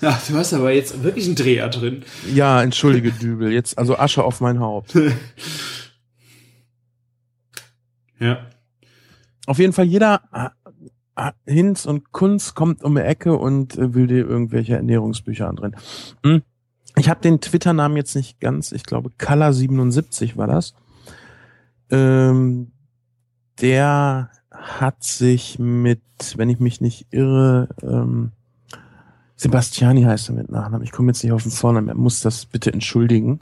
Ach, 0.01 0.27
du 0.27 0.35
hast 0.35 0.53
aber 0.53 0.71
jetzt 0.71 1.03
wirklich 1.03 1.25
einen 1.25 1.35
Dreher 1.35 1.67
drin. 1.67 2.03
Ja, 2.33 2.63
entschuldige 2.63 3.11
Dübel. 3.11 3.51
Jetzt 3.51 3.77
also 3.77 3.97
Asche 3.97 4.23
auf 4.23 4.39
mein 4.39 4.61
Haupt. 4.61 4.97
Ja. 8.19 8.47
Auf 9.45 9.59
jeden 9.59 9.73
Fall 9.73 9.85
jeder 9.85 10.21
äh, 10.33 10.49
äh, 11.15 11.31
Hinz 11.45 11.85
und 11.85 12.11
Kunz 12.11 12.53
kommt 12.53 12.83
um 12.83 12.95
die 12.95 13.01
Ecke 13.01 13.37
und 13.37 13.77
äh, 13.77 13.93
will 13.93 14.07
dir 14.07 14.27
irgendwelche 14.27 14.75
Ernährungsbücher 14.75 15.47
andrehen. 15.47 15.75
Hm. 16.23 16.43
Ich 16.97 17.09
habe 17.09 17.21
den 17.21 17.39
Twitter-Namen 17.39 17.97
jetzt 17.97 18.15
nicht 18.15 18.39
ganz, 18.39 18.71
ich 18.71 18.83
glaube 18.83 19.11
Color77 19.19 20.37
war 20.37 20.47
das. 20.47 20.73
Ähm, 21.89 22.71
der 23.61 24.31
hat 24.51 25.03
sich 25.03 25.59
mit, 25.59 26.01
wenn 26.35 26.49
ich 26.49 26.59
mich 26.59 26.81
nicht 26.81 27.07
irre, 27.11 27.69
ähm, 27.81 28.31
Sebastiani 29.35 30.03
heißt 30.03 30.29
er 30.29 30.35
mit 30.35 30.51
Nachnamen. 30.51 30.83
Ich 30.83 30.91
komme 30.91 31.11
jetzt 31.11 31.23
nicht 31.23 31.31
auf 31.31 31.43
den 31.43 31.51
Vornamen. 31.51 31.87
Er 31.87 31.95
muss 31.95 32.19
das 32.19 32.45
bitte 32.45 32.73
entschuldigen 32.73 33.39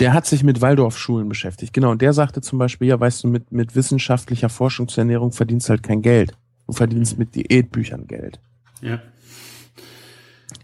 der 0.00 0.12
hat 0.12 0.26
sich 0.26 0.44
mit 0.44 0.60
Waldorfschulen 0.60 1.28
beschäftigt. 1.28 1.72
Genau. 1.72 1.90
Und 1.90 2.02
der 2.02 2.12
sagte 2.12 2.40
zum 2.40 2.58
Beispiel, 2.58 2.88
ja, 2.88 2.98
weißt 2.98 3.24
du, 3.24 3.28
mit, 3.28 3.52
mit 3.52 3.74
wissenschaftlicher 3.74 4.48
Forschung 4.48 4.88
zur 4.88 5.02
Ernährung 5.02 5.32
verdienst 5.32 5.68
halt 5.70 5.82
kein 5.82 6.02
Geld. 6.02 6.36
Du 6.66 6.72
verdienst 6.72 7.18
mit 7.18 7.34
Diätbüchern 7.34 8.06
Geld. 8.06 8.40
Ja. 8.80 9.00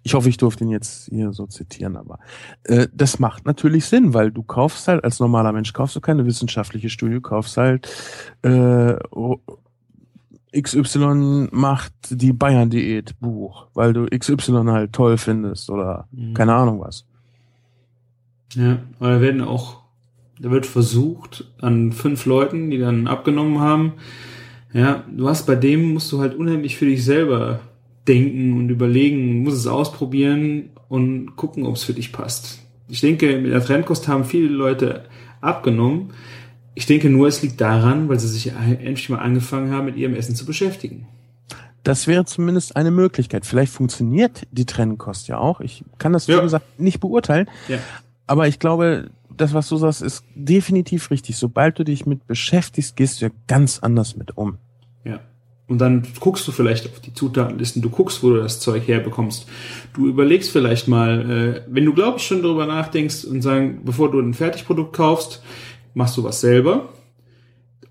Ich 0.03 0.14
hoffe, 0.14 0.28
ich 0.28 0.37
durfte 0.37 0.64
ihn 0.64 0.70
jetzt 0.70 1.09
hier 1.09 1.32
so 1.32 1.47
zitieren, 1.47 1.97
aber 1.97 2.18
äh, 2.64 2.89
das 2.93 3.18
macht 3.18 3.47
natürlich 3.47 3.87
Sinn, 3.87 4.12
weil 4.12 4.30
du 4.30 4.43
kaufst 4.43 4.87
halt 4.87 5.03
als 5.03 5.18
normaler 5.18 5.53
Mensch 5.53 5.72
kaufst 5.72 5.97
du 5.97 6.01
keine 6.01 6.26
wissenschaftliche 6.26 6.91
Studie, 6.91 7.14
du 7.14 7.20
kaufst 7.22 7.57
halt 7.57 7.89
äh, 8.43 8.95
XY 10.55 11.49
macht 11.53 11.93
die 12.11 12.35
Bayern-Diät 12.35 13.18
Buch, 13.18 13.68
weil 13.72 13.95
du 13.95 14.07
XY 14.07 14.64
halt 14.66 14.93
toll 14.93 15.16
findest 15.16 15.70
oder 15.70 16.07
mhm. 16.12 16.35
keine 16.35 16.55
Ahnung 16.55 16.80
was. 16.80 17.07
Ja, 18.57 18.78
aber 18.98 19.11
da 19.11 19.20
werden 19.20 19.40
auch, 19.40 19.82
da 20.38 20.50
wird 20.50 20.66
versucht 20.66 21.44
an 21.61 21.92
fünf 21.92 22.26
Leuten, 22.26 22.70
die 22.70 22.78
dann 22.78 23.07
abgenommen 23.07 23.61
haben. 23.61 23.94
Ja, 24.72 25.05
du 25.11 25.28
hast 25.28 25.46
bei 25.46 25.55
dem 25.55 25.92
musst 25.92 26.11
du 26.12 26.20
halt 26.20 26.34
unheimlich 26.34 26.76
für 26.76 26.86
dich 26.86 27.05
selber 27.05 27.61
denken 28.09 28.57
und 28.57 28.68
überlegen, 28.68 29.42
musst 29.42 29.59
es 29.59 29.66
ausprobieren 29.66 30.70
und 30.88 31.36
gucken, 31.36 31.64
ob 31.64 31.76
es 31.76 31.84
für 31.84 31.94
dich 31.94 32.12
passt. 32.12 32.61
Ich 32.88 33.00
denke, 33.00 33.38
mit 33.38 33.52
der 33.52 33.64
Trendkost 33.64 34.09
haben 34.09 34.24
viele 34.24 34.48
Leute 34.48 35.05
abgenommen. 35.40 36.12
Ich 36.74 36.86
denke 36.86 37.09
nur, 37.09 37.28
es 37.28 37.40
liegt 37.42 37.61
daran, 37.61 38.09
weil 38.09 38.18
sie 38.18 38.28
sich 38.28 38.52
endlich 38.52 39.09
mal 39.09 39.18
angefangen 39.18 39.72
haben, 39.72 39.86
mit 39.86 39.96
ihrem 39.96 40.14
Essen 40.14 40.34
zu 40.34 40.44
beschäftigen. 40.44 41.07
Das 41.84 42.07
wäre 42.07 42.24
zumindest 42.24 42.76
eine 42.76 42.90
Möglichkeit. 42.90 43.46
Vielleicht 43.46 43.72
funktioniert 43.72 44.46
die 44.50 44.64
Trennkost 44.64 45.28
ja 45.28 45.38
auch. 45.38 45.61
Ich 45.61 45.84
kann 45.98 46.12
das, 46.12 46.28
wie 46.28 46.32
ja. 46.32 46.40
gesagt, 46.40 46.80
nicht 46.80 46.98
beurteilen. 46.98 47.48
Ja 47.68 47.78
aber 48.27 48.49
ich 48.49 48.59
glaube, 48.59 49.11
das, 49.37 49.55
was 49.55 49.68
du 49.68 49.77
sagst, 49.77 50.03
ist 50.03 50.25
definitiv 50.35 51.11
richtig. 51.11 51.37
Sobald 51.37 51.79
du 51.79 51.85
dich 51.85 52.07
mit 52.07 52.27
beschäftigst, 52.27 52.97
gehst 52.97 53.20
du 53.20 53.27
ja 53.27 53.31
ganz 53.47 53.81
anders 53.81 54.16
mit 54.16 54.37
um. 54.37 54.59
Ja. 55.05 55.20
Und 55.66 55.79
dann 55.79 56.07
guckst 56.20 56.47
du 56.47 56.53
vielleicht 56.53 56.87
auf 56.87 57.01
die 57.01 57.14
Zutatenlisten, 57.14 57.83
du 57.83 57.91
guckst, 57.91 58.22
wo 58.22 58.31
du 58.31 58.37
das 58.37 58.61
Zeug 58.61 58.87
herbekommst. 58.87 59.47
Du 59.95 60.07
überlegst 60.07 60.51
vielleicht 60.51 60.89
mal, 60.89 61.31
äh, 61.31 61.62
wenn 61.68 61.85
du, 61.85 61.95
glaube 61.95 62.18
ich, 62.18 62.27
schon 62.27 62.43
darüber 62.43 62.66
nachdenkst 62.66 63.25
und 63.25 63.43
sagen, 63.43 63.81
bevor 63.85 64.11
du 64.11 64.20
ein 64.20 64.35
Fertigprodukt 64.35 64.95
kaufst, 64.95 65.43
machst 65.95 66.16
du 66.16 66.25
was 66.25 66.41
selber 66.41 66.91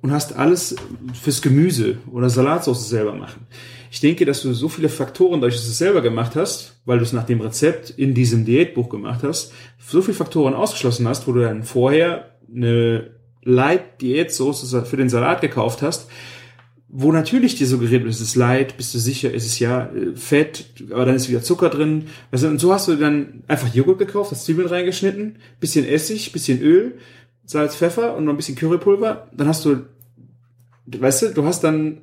und 0.01 0.11
hast 0.11 0.35
alles 0.35 0.75
fürs 1.13 1.41
Gemüse 1.41 1.97
oder 2.11 2.29
Salatsauce 2.29 2.89
selber 2.89 3.13
machen. 3.13 3.47
Ich 3.93 3.99
denke, 3.99 4.25
dass 4.25 4.41
du 4.41 4.53
so 4.53 4.69
viele 4.69 4.89
Faktoren, 4.89 5.39
dadurch, 5.39 5.53
dass 5.53 5.65
du 5.65 5.69
es 5.69 5.77
selber 5.77 6.01
gemacht 6.01 6.35
hast, 6.35 6.81
weil 6.83 6.97
du 6.97 7.03
es 7.03 7.13
nach 7.13 7.27
dem 7.27 7.41
Rezept 7.41 7.91
in 7.91 8.15
diesem 8.15 8.43
Diätbuch 8.43 8.89
gemacht 8.89 9.21
hast, 9.21 9.53
so 9.77 10.01
viele 10.01 10.15
Faktoren 10.15 10.55
ausgeschlossen 10.55 11.07
hast, 11.07 11.27
wo 11.27 11.31
du 11.31 11.41
dann 11.41 11.61
vorher 11.61 12.31
eine 12.51 13.11
Light 13.43 14.01
Diätsoße 14.01 14.83
für 14.85 14.97
den 14.97 15.09
Salat 15.09 15.41
gekauft 15.41 15.83
hast, 15.83 16.09
wo 16.87 17.11
natürlich 17.11 17.55
dir 17.55 17.67
suggeriert 17.67 18.01
wird, 18.01 18.15
es 18.15 18.19
ist 18.19 18.35
Leid, 18.35 18.77
bist 18.77 18.95
du 18.95 18.97
sicher, 18.97 19.31
es 19.31 19.45
ist 19.45 19.59
ja 19.59 19.85
äh, 19.85 20.15
Fett, 20.15 20.65
aber 20.89 21.05
dann 21.05 21.15
ist 21.15 21.29
wieder 21.29 21.43
Zucker 21.43 21.69
drin. 21.69 22.07
Du, 22.31 22.47
und 22.47 22.59
so 22.59 22.73
hast 22.73 22.87
du 22.87 22.95
dann 22.95 23.43
einfach 23.47 23.71
Joghurt 23.75 23.99
gekauft, 23.99 24.31
hast 24.31 24.45
Zwiebeln 24.45 24.69
reingeschnitten, 24.69 25.37
bisschen 25.59 25.87
Essig, 25.87 26.31
bisschen 26.31 26.63
Öl, 26.63 26.97
Salz, 27.45 27.75
Pfeffer 27.75 28.15
und 28.17 28.25
noch 28.25 28.33
ein 28.33 28.37
bisschen 28.37 28.55
Currypulver. 28.55 29.27
Dann 29.37 29.47
hast 29.47 29.65
du, 29.65 29.83
weißt 30.87 31.21
du, 31.21 31.33
du 31.35 31.45
hast 31.45 31.63
dann 31.63 31.99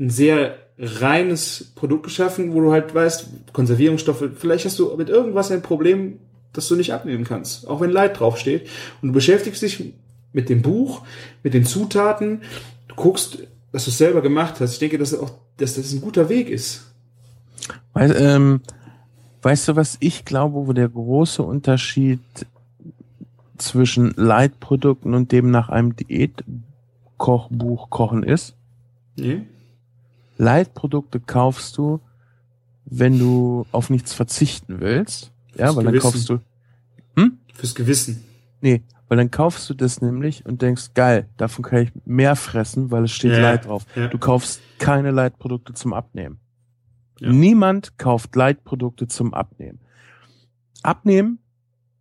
ein 0.00 0.10
sehr 0.10 0.67
reines 0.78 1.72
Produkt 1.74 2.04
geschaffen, 2.04 2.54
wo 2.54 2.60
du 2.60 2.72
halt 2.72 2.94
weißt, 2.94 3.52
Konservierungsstoffe, 3.52 4.24
vielleicht 4.36 4.64
hast 4.64 4.78
du 4.78 4.94
mit 4.96 5.08
irgendwas 5.08 5.50
ein 5.50 5.62
Problem, 5.62 6.18
das 6.52 6.68
du 6.68 6.76
nicht 6.76 6.92
abnehmen 6.92 7.24
kannst, 7.24 7.66
auch 7.68 7.80
wenn 7.80 7.90
Leid 7.90 8.18
draufsteht. 8.18 8.68
Und 9.02 9.08
du 9.08 9.14
beschäftigst 9.14 9.62
dich 9.62 9.92
mit 10.32 10.48
dem 10.48 10.62
Buch, 10.62 11.02
mit 11.42 11.54
den 11.54 11.64
Zutaten, 11.64 12.42
du 12.88 12.94
guckst, 12.94 13.38
dass 13.72 13.84
du 13.84 13.90
es 13.90 13.98
selber 13.98 14.22
gemacht 14.22 14.60
hast. 14.60 14.74
Ich 14.74 14.78
denke, 14.78 14.98
dass, 14.98 15.14
auch, 15.14 15.32
dass 15.56 15.74
das 15.74 15.92
ein 15.92 16.00
guter 16.00 16.28
Weg 16.28 16.48
ist. 16.48 16.92
Weil, 17.92 18.14
ähm, 18.16 18.60
weißt 19.42 19.68
du, 19.68 19.76
was 19.76 19.96
ich 20.00 20.24
glaube, 20.24 20.66
wo 20.66 20.72
der 20.72 20.88
große 20.88 21.42
Unterschied 21.42 22.20
zwischen 23.58 24.14
Leitprodukten 24.16 25.14
und 25.14 25.32
dem 25.32 25.50
nach 25.50 25.68
einem 25.68 25.96
Diätkochbuch 25.96 27.90
kochen 27.90 28.22
ist? 28.22 28.54
Nee. 29.16 29.42
Leitprodukte 30.38 31.20
kaufst 31.20 31.76
du, 31.76 32.00
wenn 32.86 33.18
du 33.18 33.66
auf 33.72 33.90
nichts 33.90 34.14
verzichten 34.14 34.80
willst. 34.80 35.32
Ja, 35.56 35.66
Fürs 35.66 35.76
weil 35.76 35.84
dann 35.84 35.92
Gewissen. 35.92 36.10
kaufst 36.12 36.28
du. 36.30 36.40
Hm? 37.16 37.38
Fürs 37.54 37.74
Gewissen. 37.74 38.24
Nee, 38.60 38.82
weil 39.08 39.18
dann 39.18 39.30
kaufst 39.30 39.68
du 39.68 39.74
das 39.74 40.00
nämlich 40.00 40.46
und 40.46 40.62
denkst, 40.62 40.94
geil, 40.94 41.28
davon 41.36 41.64
kann 41.64 41.82
ich 41.82 41.92
mehr 42.04 42.34
fressen, 42.36 42.90
weil 42.90 43.04
es 43.04 43.12
steht 43.12 43.32
Ja, 43.32 43.40
Light 43.40 43.66
drauf. 43.66 43.84
ja. 43.94 44.08
Du 44.08 44.18
kaufst 44.18 44.60
keine 44.78 45.10
Leitprodukte 45.10 45.74
zum 45.74 45.92
Abnehmen. 45.92 46.38
Ja. 47.20 47.30
Niemand 47.32 47.98
kauft 47.98 48.34
Leitprodukte 48.36 49.08
zum 49.08 49.34
Abnehmen. 49.34 49.80
Abnehmen 50.82 51.40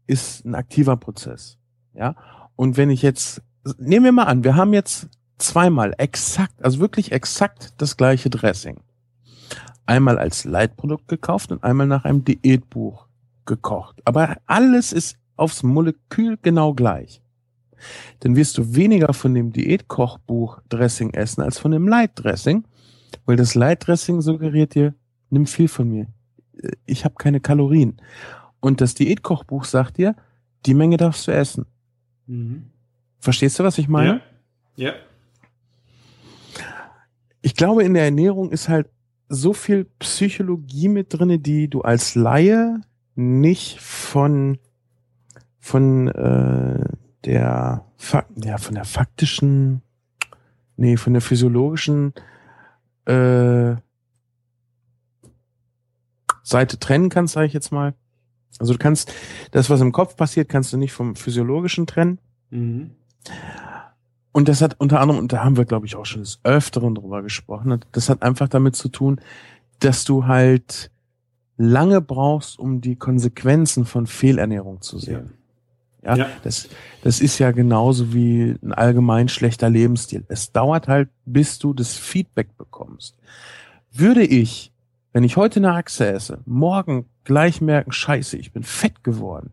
ist 0.05 0.45
ein 0.45 0.55
aktiver 0.55 0.95
Prozess. 0.95 1.57
Ja. 1.93 2.15
Und 2.55 2.77
wenn 2.77 2.89
ich 2.91 3.01
jetzt, 3.01 3.41
nehmen 3.79 4.05
wir 4.05 4.11
mal 4.11 4.23
an, 4.25 4.43
wir 4.43 4.55
haben 4.55 4.73
jetzt 4.73 5.09
zweimal 5.38 5.93
exakt, 5.97 6.63
also 6.63 6.79
wirklich 6.79 7.11
exakt 7.11 7.73
das 7.77 7.97
gleiche 7.97 8.29
Dressing. 8.29 8.77
Einmal 9.85 10.17
als 10.17 10.43
Leitprodukt 10.43 11.07
gekauft 11.07 11.51
und 11.51 11.63
einmal 11.63 11.88
nach 11.88 12.03
einem 12.03 12.25
Diätbuch 12.25 13.07
gekocht. 13.45 14.01
Aber 14.05 14.35
alles 14.45 14.91
ist 14.91 15.17
aufs 15.38 15.63
Molekül 15.63 16.38
genau 16.41 16.73
gleich. 16.73 17.21
Dann 18.19 18.35
wirst 18.35 18.57
du 18.57 18.75
weniger 18.75 19.13
von 19.13 19.33
dem 19.33 19.53
Diätkochbuch 19.53 20.59
Dressing 20.67 21.13
essen 21.13 21.41
als 21.41 21.59
von 21.59 21.71
dem 21.71 21.88
Leitdressing, 21.88 22.65
weil 23.25 23.35
das 23.38 23.55
Leitdressing 23.55 24.21
suggeriert 24.21 24.75
dir, 24.75 24.93
nimm 25.29 25.45
viel 25.45 25.67
von 25.67 25.89
mir. 25.89 26.07
Äh, 26.61 26.71
Ich 26.85 27.05
habe 27.05 27.15
keine 27.15 27.39
Kalorien. 27.39 27.97
Und 28.59 28.81
das 28.81 28.95
Diätkochbuch 28.95 29.65
sagt 29.65 29.97
dir, 29.97 30.15
die 30.65 30.73
Menge 30.73 30.97
darfst 30.97 31.27
du 31.27 31.31
essen. 31.31 31.65
Mhm. 32.25 32.71
Verstehst 33.19 33.59
du, 33.59 33.63
was 33.63 33.77
ich 33.77 33.88
meine? 33.88 34.21
Ja. 34.75 34.88
Ja. 34.88 34.93
Ich 37.47 37.55
glaube, 37.55 37.85
in 37.85 37.93
der 37.93 38.03
Ernährung 38.03 38.51
ist 38.51 38.67
halt 38.67 38.89
so 39.29 39.53
viel 39.53 39.85
Psychologie 39.99 40.89
mit 40.89 41.13
drinne, 41.13 41.39
die 41.39 41.69
du 41.69 41.79
als 41.79 42.13
Laie 42.13 42.81
nicht 43.15 43.79
von 43.79 44.57
von 45.57 46.09
äh, 46.09 46.83
der 47.23 47.85
Fak 47.95 48.27
ja 48.35 48.57
von 48.57 48.75
der 48.75 48.83
faktischen 48.83 49.81
nee 50.75 50.97
von 50.97 51.13
der 51.13 51.21
physiologischen 51.21 52.11
äh, 53.05 53.77
Seite 56.43 56.79
trennen 56.79 57.07
kannst, 57.07 57.35
sage 57.35 57.47
ich 57.47 57.53
jetzt 57.53 57.71
mal. 57.71 57.93
Also 58.59 58.73
du 58.73 58.79
kannst 58.79 59.13
das, 59.51 59.69
was 59.69 59.79
im 59.79 59.93
Kopf 59.93 60.17
passiert, 60.17 60.49
kannst 60.49 60.73
du 60.73 60.77
nicht 60.77 60.91
vom 60.91 61.15
physiologischen 61.15 61.87
trennen. 61.87 62.19
Mhm. 62.49 62.91
Und 64.38 64.47
das 64.47 64.61
hat 64.61 64.75
unter 64.77 64.99
anderem, 65.01 65.19
und 65.19 65.33
da 65.33 65.43
haben 65.43 65.57
wir, 65.57 65.65
glaube 65.65 65.88
ich, 65.88 65.95
auch 65.95 66.05
schon 66.05 66.21
des 66.21 66.39
Öfteren 66.43 66.93
drüber 66.93 67.23
gesprochen, 67.23 67.79
das 67.91 68.07
hat 68.07 68.21
einfach 68.21 68.47
damit 68.47 68.75
zu 68.75 68.88
tun, 68.88 69.19
dass 69.79 70.03
du 70.03 70.27
halt 70.27 70.91
lange 71.57 72.01
brauchst, 72.01 72.59
um 72.59 72.79
die 72.79 72.97
Konsequenzen 72.97 73.85
von 73.85 74.05
Fehlernährung 74.05 74.79
zu 74.81 74.99
sehen. 74.99 75.33
Ja, 76.03 76.15
Ja. 76.17 76.27
Das, 76.43 76.69
das 77.01 77.19
ist 77.19 77.39
ja 77.39 77.49
genauso 77.49 78.13
wie 78.13 78.55
ein 78.61 78.73
allgemein 78.73 79.27
schlechter 79.27 79.71
Lebensstil. 79.71 80.23
Es 80.27 80.51
dauert 80.51 80.88
halt, 80.88 81.09
bis 81.25 81.57
du 81.57 81.73
das 81.73 81.95
Feedback 81.95 82.55
bekommst. 82.57 83.17
Würde 83.91 84.23
ich, 84.23 84.71
wenn 85.13 85.23
ich 85.23 85.35
heute 85.35 85.61
eine 85.61 85.73
Achse 85.73 86.11
esse, 86.11 86.41
morgen 86.45 87.07
gleich 87.23 87.59
merken, 87.59 87.91
scheiße, 87.91 88.38
ich 88.38 88.53
bin 88.53 88.61
fett 88.61 89.03
geworden, 89.03 89.49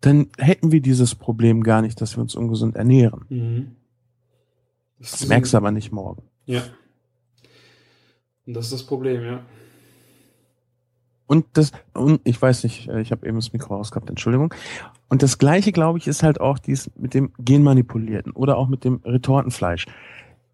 dann 0.00 0.28
hätten 0.38 0.72
wir 0.72 0.80
dieses 0.80 1.14
Problem 1.14 1.62
gar 1.62 1.82
nicht, 1.82 2.00
dass 2.00 2.16
wir 2.16 2.22
uns 2.22 2.34
ungesund 2.34 2.76
ernähren. 2.76 3.24
Mhm. 3.28 3.76
Das 4.98 5.26
merkst 5.26 5.52
du 5.52 5.56
aber 5.58 5.72
nicht 5.72 5.92
morgen. 5.92 6.22
Ja. 6.46 6.62
Und 8.46 8.54
das 8.54 8.66
ist 8.66 8.72
das 8.72 8.82
Problem, 8.84 9.22
ja. 9.22 9.40
Und 11.26 11.46
das, 11.54 11.72
und 11.92 12.20
ich 12.24 12.40
weiß 12.40 12.62
nicht, 12.64 12.88
äh, 12.88 13.00
ich 13.00 13.10
habe 13.10 13.26
eben 13.26 13.36
das 13.36 13.52
Mikro 13.52 13.74
rausgehabt, 13.74 14.08
Entschuldigung. 14.08 14.54
Und 15.08 15.22
das 15.22 15.38
gleiche, 15.38 15.72
glaube 15.72 15.98
ich, 15.98 16.06
ist 16.06 16.22
halt 16.22 16.40
auch 16.40 16.58
dies 16.58 16.90
mit 16.96 17.14
dem 17.14 17.32
Genmanipulierten 17.38 18.32
oder 18.32 18.56
auch 18.56 18.68
mit 18.68 18.84
dem 18.84 19.00
Retortenfleisch. 19.04 19.86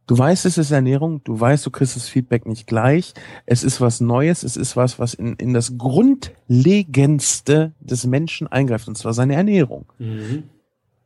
Du 0.07 0.19
weißt, 0.19 0.47
es 0.47 0.59
ist 0.59 0.73
Ernährung, 0.73 1.23
du 1.25 1.39
weißt, 1.39 1.65
du 1.65 1.71
kriegst 1.71 1.95
das 1.97 2.09
Feedback 2.09 2.45
nicht 2.45 2.67
gleich. 2.67 3.15
Es 3.47 3.63
ist 3.63 3.81
was 3.81 4.01
Neues, 4.01 4.43
es 4.43 4.57
ist 4.57 4.77
was, 4.77 4.99
was 4.99 5.15
in, 5.15 5.35
in 5.37 5.55
das 5.55 5.79
Grundlegendste 5.79 7.73
des 7.81 8.05
Menschen 8.07 8.49
eingreift, 8.49 8.89
und 8.89 8.99
zwar 8.99 9.15
seine 9.15 9.35
Ernährung. 9.37 9.87
Mhm. 9.99 10.45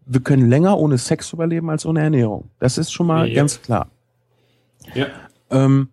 Wir 0.07 0.21
können 0.21 0.49
länger 0.49 0.79
ohne 0.79 0.99
Sex 0.99 1.33
überleben 1.33 1.69
als 1.69 1.85
ohne 1.85 2.01
Ernährung. 2.01 2.49
Das 2.59 2.79
ist 2.79 2.93
schon 2.93 3.07
mal 3.07 3.29
Ja. 3.29 3.35
ganz 3.35 3.61
klar. 3.61 3.89
Ja. 4.95 5.07
ähm, 5.51 5.89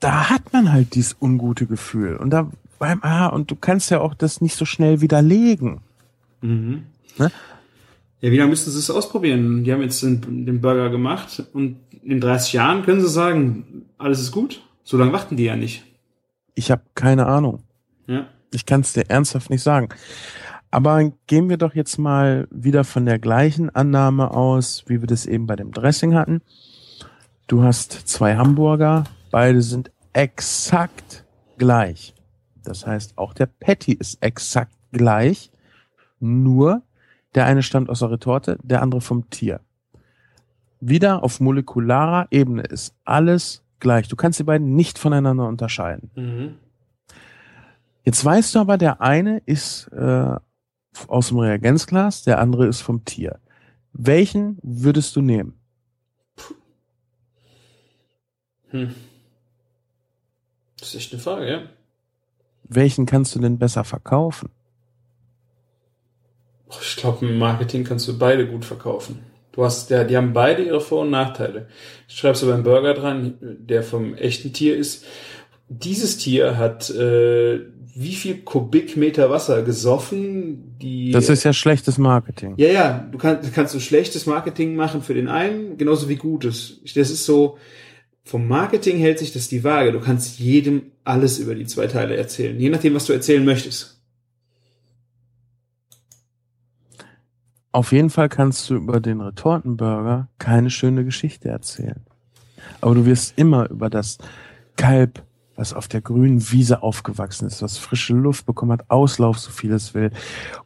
da 0.00 0.30
hat 0.30 0.52
man 0.52 0.72
halt 0.72 0.94
dieses 0.94 1.16
ungute 1.20 1.66
Gefühl. 1.66 2.16
Und 2.16 2.30
da 2.30 2.50
beim, 2.78 3.00
ah, 3.02 3.26
und 3.26 3.50
du 3.50 3.56
kannst 3.56 3.90
ja 3.90 4.00
auch 4.00 4.14
das 4.14 4.40
nicht 4.40 4.56
so 4.56 4.64
schnell 4.64 5.00
widerlegen. 5.00 5.80
Mhm. 6.40 6.84
Ne? 7.18 7.30
Ja, 8.20 8.30
wie 8.30 8.36
lange 8.36 8.50
müssen 8.50 8.70
sie 8.70 8.78
es 8.78 8.90
ausprobieren? 8.90 9.64
Die 9.64 9.72
haben 9.72 9.80
jetzt 9.80 10.02
den, 10.02 10.44
den 10.44 10.60
Burger 10.60 10.90
gemacht 10.90 11.42
und 11.52 11.76
in 12.02 12.20
30 12.20 12.52
Jahren 12.52 12.82
können 12.82 13.00
sie 13.00 13.08
sagen, 13.08 13.86
alles 13.98 14.20
ist 14.20 14.32
gut. 14.32 14.62
So 14.84 14.96
lange 14.96 15.12
warten 15.12 15.36
die 15.36 15.44
ja 15.44 15.56
nicht. 15.56 15.84
Ich 16.54 16.70
habe 16.70 16.82
keine 16.94 17.26
Ahnung. 17.26 17.62
Ja. 18.06 18.26
Ich 18.52 18.66
kann 18.66 18.80
es 18.80 18.92
dir 18.92 19.08
ernsthaft 19.08 19.50
nicht 19.50 19.62
sagen. 19.62 19.88
Aber 20.70 21.12
gehen 21.26 21.48
wir 21.48 21.56
doch 21.56 21.74
jetzt 21.74 21.98
mal 21.98 22.46
wieder 22.50 22.84
von 22.84 23.06
der 23.06 23.18
gleichen 23.18 23.70
Annahme 23.70 24.30
aus, 24.30 24.84
wie 24.86 25.00
wir 25.00 25.06
das 25.06 25.26
eben 25.26 25.46
bei 25.46 25.56
dem 25.56 25.72
Dressing 25.72 26.14
hatten. 26.14 26.42
Du 27.46 27.62
hast 27.62 27.92
zwei 27.92 28.36
Hamburger, 28.36 29.04
beide 29.30 29.62
sind 29.62 29.90
exakt 30.12 31.24
gleich. 31.58 32.14
Das 32.62 32.86
heißt, 32.86 33.18
auch 33.18 33.34
der 33.34 33.46
Patty 33.46 33.92
ist 33.92 34.22
exakt 34.22 34.74
gleich, 34.92 35.50
nur 36.20 36.82
der 37.34 37.46
eine 37.46 37.62
stammt 37.62 37.90
aus 37.90 38.00
der 38.00 38.10
Retorte, 38.10 38.58
der 38.62 38.82
andere 38.82 39.00
vom 39.00 39.30
Tier. 39.30 39.60
Wieder 40.80 41.22
auf 41.22 41.40
molekularer 41.40 42.28
Ebene 42.30 42.62
ist 42.62 42.94
alles 43.04 43.62
gleich. 43.80 44.08
Du 44.08 44.16
kannst 44.16 44.38
die 44.38 44.44
beiden 44.44 44.74
nicht 44.74 44.98
voneinander 44.98 45.46
unterscheiden. 45.46 46.10
Mhm. 46.14 46.56
Jetzt 48.04 48.24
weißt 48.24 48.54
du 48.54 48.60
aber, 48.60 48.78
der 48.78 49.00
eine 49.00 49.38
ist 49.44 49.88
äh, 49.88 50.36
aus 51.06 51.28
dem 51.28 51.38
Reagenzglas, 51.38 52.22
der 52.22 52.38
andere 52.38 52.66
ist 52.66 52.80
vom 52.80 53.04
Tier. 53.04 53.38
Welchen 53.92 54.58
würdest 54.62 55.16
du 55.16 55.20
nehmen? 55.20 55.54
Hm. 58.70 58.94
Das 60.78 60.88
ist 60.88 60.94
echt 60.94 61.12
eine 61.12 61.22
Frage, 61.22 61.50
ja. 61.50 61.62
Welchen 62.64 63.04
kannst 63.04 63.34
du 63.34 63.40
denn 63.40 63.58
besser 63.58 63.84
verkaufen? 63.84 64.48
Boah, 66.70 66.78
Ich 66.82 66.96
glaube, 66.96 67.26
im 67.26 67.38
Marketing 67.38 67.84
kannst 67.84 68.08
du 68.08 68.16
beide 68.16 68.46
gut 68.46 68.64
verkaufen. 68.64 69.18
Du 69.52 69.64
hast, 69.64 69.90
der, 69.90 70.04
die 70.04 70.16
haben 70.16 70.32
beide 70.32 70.62
ihre 70.62 70.80
Vor- 70.80 71.02
und 71.02 71.10
Nachteile. 71.10 71.66
Ich 72.08 72.16
schreibst 72.16 72.42
du 72.42 72.46
beim 72.46 72.62
Burger 72.62 72.94
dran, 72.94 73.34
der 73.40 73.82
vom 73.82 74.14
echten 74.14 74.52
Tier 74.52 74.76
ist. 74.76 75.04
Dieses 75.68 76.16
Tier 76.18 76.56
hat 76.56 76.88
äh, 76.90 77.60
wie 77.94 78.14
viel 78.14 78.38
Kubikmeter 78.38 79.28
Wasser 79.30 79.62
gesoffen? 79.62 80.76
Die 80.80 81.10
Das 81.10 81.28
ist 81.28 81.44
ja 81.44 81.52
schlechtes 81.52 81.98
Marketing. 81.98 82.54
ja, 82.56 82.68
ja, 82.68 83.08
du 83.10 83.18
kannst, 83.18 83.52
kannst 83.52 83.74
du 83.74 83.80
schlechtes 83.80 84.26
Marketing 84.26 84.76
machen 84.76 85.02
für 85.02 85.14
den 85.14 85.28
einen, 85.28 85.76
genauso 85.76 86.08
wie 86.08 86.16
gutes. 86.16 86.80
Das 86.94 87.10
ist 87.10 87.26
so, 87.26 87.58
vom 88.22 88.46
Marketing 88.46 88.98
hält 88.98 89.18
sich 89.18 89.32
das 89.32 89.48
die 89.48 89.64
Waage. 89.64 89.92
Du 89.92 90.00
kannst 90.00 90.38
jedem 90.38 90.92
alles 91.04 91.38
über 91.40 91.54
die 91.54 91.66
zwei 91.66 91.88
Teile 91.88 92.16
erzählen, 92.16 92.58
je 92.58 92.68
nachdem, 92.70 92.94
was 92.94 93.06
du 93.06 93.12
erzählen 93.12 93.44
möchtest. 93.44 93.99
Auf 97.72 97.92
jeden 97.92 98.10
Fall 98.10 98.28
kannst 98.28 98.68
du 98.68 98.74
über 98.74 99.00
den 99.00 99.20
Retortenburger 99.20 100.28
keine 100.38 100.70
schöne 100.70 101.04
Geschichte 101.04 101.48
erzählen. 101.48 102.04
Aber 102.80 102.94
du 102.94 103.06
wirst 103.06 103.38
immer 103.38 103.70
über 103.70 103.88
das 103.88 104.18
Kalb, 104.76 105.22
was 105.54 105.72
auf 105.74 105.88
der 105.88 106.00
grünen 106.00 106.50
Wiese 106.50 106.82
aufgewachsen 106.82 107.46
ist, 107.46 107.62
was 107.62 107.76
frische 107.76 108.14
Luft 108.14 108.46
bekommen 108.46 108.72
hat, 108.72 108.90
Auslauf, 108.90 109.38
so 109.38 109.50
viel 109.50 109.72
es 109.72 109.94
will, 109.94 110.10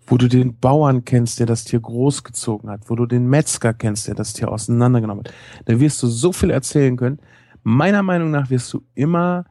wo 0.06 0.16
du 0.16 0.28
den 0.28 0.56
Bauern 0.58 1.04
kennst, 1.04 1.40
der 1.40 1.46
das 1.46 1.64
Tier 1.64 1.80
großgezogen 1.80 2.70
hat, 2.70 2.88
wo 2.88 2.94
du 2.94 3.04
den 3.04 3.26
Metzger 3.26 3.74
kennst, 3.74 4.06
der 4.06 4.14
das 4.14 4.32
Tier 4.32 4.50
auseinandergenommen 4.50 5.24
hat, 5.24 5.34
da 5.66 5.80
wirst 5.80 6.02
du 6.02 6.06
so 6.06 6.32
viel 6.32 6.50
erzählen 6.50 6.96
können. 6.96 7.18
Meiner 7.64 8.02
Meinung 8.02 8.30
nach 8.30 8.50
wirst 8.50 8.72
du 8.72 8.82
immer 8.94 9.44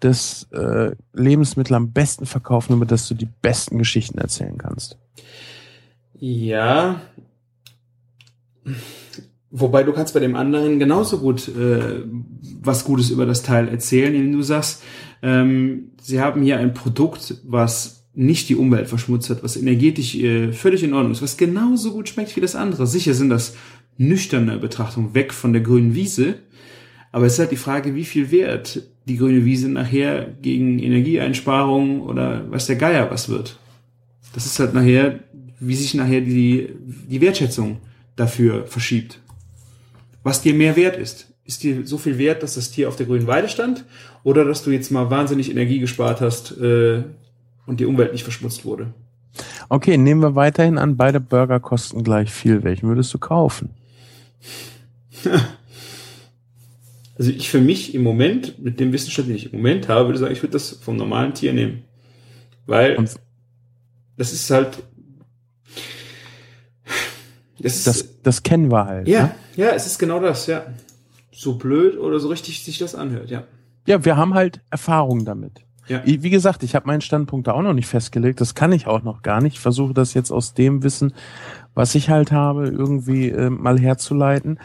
das 0.00 0.48
äh, 0.52 0.92
Lebensmittel 1.12 1.74
am 1.74 1.92
besten 1.92 2.26
verkaufen, 2.26 2.74
über 2.74 2.86
das 2.86 3.06
du 3.06 3.14
die 3.14 3.28
besten 3.42 3.78
Geschichten 3.78 4.18
erzählen 4.18 4.58
kannst. 4.58 4.98
Ja. 6.18 7.00
Wobei 9.50 9.84
du 9.84 9.92
kannst 9.92 10.14
bei 10.14 10.20
dem 10.20 10.36
anderen 10.36 10.78
genauso 10.78 11.18
gut 11.18 11.48
äh, 11.48 12.02
was 12.60 12.84
Gutes 12.84 13.10
über 13.10 13.26
das 13.26 13.42
Teil 13.42 13.68
erzählen, 13.68 14.14
indem 14.14 14.32
du 14.32 14.42
sagst, 14.42 14.82
ähm, 15.22 15.92
sie 16.00 16.20
haben 16.20 16.42
hier 16.42 16.58
ein 16.58 16.74
Produkt, 16.74 17.36
was 17.44 18.08
nicht 18.14 18.48
die 18.48 18.56
Umwelt 18.56 18.88
verschmutzt 18.88 19.30
hat, 19.30 19.44
was 19.44 19.56
energetisch 19.56 20.14
äh, 20.16 20.52
völlig 20.52 20.82
in 20.82 20.94
Ordnung 20.94 21.12
ist, 21.12 21.22
was 21.22 21.36
genauso 21.36 21.92
gut 21.92 22.08
schmeckt 22.08 22.34
wie 22.34 22.40
das 22.40 22.56
andere. 22.56 22.86
Sicher 22.86 23.14
sind 23.14 23.28
das 23.28 23.54
nüchterne 23.98 24.58
Betrachtungen 24.58 25.14
weg 25.14 25.32
von 25.32 25.52
der 25.52 25.62
grünen 25.62 25.94
Wiese, 25.94 26.34
aber 27.12 27.26
es 27.26 27.34
ist 27.34 27.38
halt 27.38 27.52
die 27.52 27.56
Frage, 27.56 27.94
wie 27.94 28.04
viel 28.04 28.30
Wert 28.30 28.82
die 29.06 29.16
grüne 29.16 29.44
Wiese 29.44 29.68
nachher 29.68 30.34
gegen 30.42 30.78
Energieeinsparungen 30.78 32.00
oder 32.00 32.44
was 32.50 32.66
der 32.66 32.76
Geier 32.76 33.10
was 33.10 33.28
wird. 33.28 33.58
Das 34.34 34.46
ist 34.46 34.58
halt 34.58 34.74
nachher, 34.74 35.20
wie 35.58 35.74
sich 35.74 35.94
nachher 35.94 36.20
die, 36.20 36.68
die 37.08 37.20
Wertschätzung 37.20 37.78
dafür 38.16 38.66
verschiebt. 38.66 39.20
Was 40.22 40.42
dir 40.42 40.54
mehr 40.54 40.76
wert 40.76 40.96
ist. 40.96 41.32
Ist 41.44 41.62
dir 41.62 41.86
so 41.86 41.98
viel 41.98 42.18
wert, 42.18 42.42
dass 42.42 42.54
das 42.54 42.72
Tier 42.72 42.88
auf 42.88 42.96
der 42.96 43.06
grünen 43.06 43.28
Weide 43.28 43.48
stand? 43.48 43.84
Oder 44.24 44.44
dass 44.44 44.64
du 44.64 44.70
jetzt 44.70 44.90
mal 44.90 45.10
wahnsinnig 45.10 45.50
Energie 45.50 45.78
gespart 45.78 46.20
hast 46.20 46.56
äh, 46.58 47.04
und 47.66 47.78
die 47.78 47.86
Umwelt 47.86 48.12
nicht 48.12 48.24
verschmutzt 48.24 48.64
wurde? 48.64 48.92
Okay, 49.68 49.96
nehmen 49.96 50.22
wir 50.22 50.34
weiterhin 50.34 50.78
an, 50.78 50.96
beide 50.96 51.20
Burger 51.20 51.60
kosten 51.60 52.02
gleich 52.02 52.32
viel. 52.32 52.64
Welchen 52.64 52.88
würdest 52.88 53.14
du 53.14 53.18
kaufen? 53.18 53.70
Also 57.18 57.30
ich 57.30 57.48
für 57.48 57.60
mich 57.60 57.94
im 57.94 58.02
Moment, 58.02 58.62
mit 58.62 58.78
dem 58.78 58.92
Wissensstand, 58.92 59.28
den 59.28 59.36
ich 59.36 59.52
im 59.52 59.58
Moment 59.58 59.88
habe, 59.88 60.08
würde 60.08 60.18
sagen, 60.18 60.32
ich 60.32 60.42
würde 60.42 60.52
das 60.52 60.72
vom 60.72 60.96
normalen 60.96 61.32
Tier 61.32 61.52
nehmen. 61.54 61.84
Weil 62.66 62.96
Und 62.96 63.14
das 64.16 64.32
ist 64.32 64.50
halt. 64.50 64.82
Das 67.58 67.84
das, 67.84 68.22
das 68.22 68.42
kennen 68.42 68.70
wir 68.70 68.84
halt. 68.86 69.08
ja, 69.08 69.22
Ne? 69.24 69.34
ja, 69.56 69.68
es 69.70 69.86
ist 69.86 69.98
genau 69.98 70.20
das, 70.20 70.46
ja. 70.46 70.66
So 71.32 71.54
blöd 71.54 71.98
oder 71.98 72.18
so 72.20 72.28
richtig 72.28 72.64
sich 72.64 72.78
das 72.78 72.94
anhört, 72.94 73.30
ja. 73.30 73.44
Ja, 73.86 74.04
wir 74.04 74.16
haben 74.16 74.34
halt 74.34 74.60
Erfahrung 74.70 75.24
damit. 75.24 75.64
Ja. 75.88 76.02
Wie 76.04 76.30
gesagt, 76.30 76.64
ich 76.64 76.74
habe 76.74 76.88
meinen 76.88 77.00
Standpunkt 77.00 77.46
da 77.46 77.52
auch 77.52 77.62
noch 77.62 77.72
nicht 77.72 77.86
festgelegt. 77.86 78.40
Das 78.40 78.56
kann 78.56 78.72
ich 78.72 78.88
auch 78.88 79.02
noch 79.04 79.22
gar 79.22 79.40
nicht. 79.40 79.54
Ich 79.54 79.60
versuche 79.60 79.94
das 79.94 80.14
jetzt 80.14 80.32
aus 80.32 80.52
dem 80.52 80.82
Wissen, 80.82 81.14
was 81.74 81.94
ich 81.94 82.10
halt 82.10 82.32
habe, 82.32 82.66
irgendwie 82.66 83.28
äh, 83.28 83.50
mal 83.50 83.78
herzuleiten. 83.78 84.58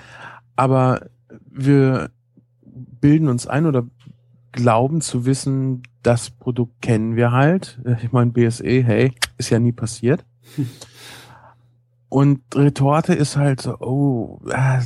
Aber 0.56 1.06
wir 1.48 2.10
bilden 2.64 3.30
uns 3.30 3.46
ein 3.46 3.68
oder 3.68 3.86
glauben 4.52 5.02
zu 5.02 5.26
wissen, 5.28 5.84
das 6.02 6.32
Produkt 6.32 6.82
kennen 6.82 7.16
wir 7.16 7.32
halt. 7.32 7.80
Ich 8.04 8.12
meine, 8.12 8.32
BSE, 8.32 8.84
hey, 8.84 9.14
ist 9.38 9.52
ja 9.52 9.60
nie 9.60 9.72
passiert. 9.74 10.26
Und 12.12 12.42
Retorte 12.54 13.14
ist 13.14 13.38
halt 13.38 13.62
so, 13.62 13.78
oh, 13.80 14.42
äh, 14.50 14.82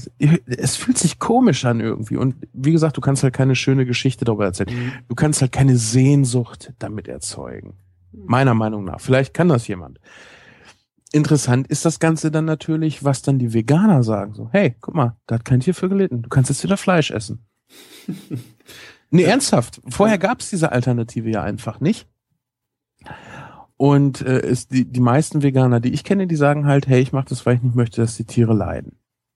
es 0.45 0.75
fühlt 0.75 0.99
sich 0.99 1.17
komisch 1.17 1.65
an 1.65 1.79
irgendwie. 1.79 2.17
Und 2.17 2.35
wie 2.53 2.71
gesagt, 2.71 2.97
du 2.97 3.01
kannst 3.01 3.23
halt 3.23 3.33
keine 3.33 3.55
schöne 3.55 3.87
Geschichte 3.87 4.25
darüber 4.25 4.45
erzählen. 4.45 4.93
Du 5.07 5.15
kannst 5.15 5.41
halt 5.41 5.51
keine 5.51 5.75
Sehnsucht 5.75 6.73
damit 6.77 7.07
erzeugen. 7.07 7.77
Meiner 8.11 8.53
Meinung 8.53 8.83
nach. 8.83 9.01
Vielleicht 9.01 9.33
kann 9.33 9.49
das 9.49 9.67
jemand. 9.67 9.99
Interessant 11.13 11.65
ist 11.67 11.83
das 11.83 11.99
Ganze 11.99 12.29
dann 12.29 12.45
natürlich, 12.45 13.03
was 13.03 13.23
dann 13.23 13.39
die 13.39 13.53
Veganer 13.53 14.03
sagen. 14.03 14.35
So, 14.35 14.49
hey, 14.51 14.75
guck 14.79 14.93
mal, 14.93 15.17
da 15.25 15.33
hat 15.33 15.45
kein 15.45 15.61
Tier 15.61 15.73
für 15.73 15.89
gelitten. 15.89 16.21
Du 16.21 16.29
kannst 16.29 16.51
jetzt 16.51 16.63
wieder 16.63 16.77
Fleisch 16.77 17.09
essen. 17.09 17.43
nee, 19.09 19.23
ernsthaft. 19.23 19.81
Vorher 19.89 20.19
gab 20.19 20.41
es 20.41 20.51
diese 20.51 20.71
Alternative 20.71 21.31
ja 21.31 21.41
einfach 21.41 21.79
nicht. 21.79 22.07
Und 23.77 24.21
äh, 24.21 24.39
es, 24.39 24.67
die, 24.67 24.85
die 24.85 24.99
meisten 25.01 25.43
Veganer, 25.43 25.79
die 25.79 25.93
ich 25.93 26.03
kenne, 26.03 26.27
die 26.27 26.35
sagen 26.35 26.65
halt, 26.65 26.87
hey, 26.87 27.01
ich 27.01 27.11
mache 27.11 27.27
das, 27.29 27.45
weil 27.45 27.55
ich 27.55 27.63
nicht 27.63 27.75
möchte, 27.75 28.01
dass 28.01 28.15
die 28.17 28.23
Tiere 28.23 28.53
leiden. 28.53 28.93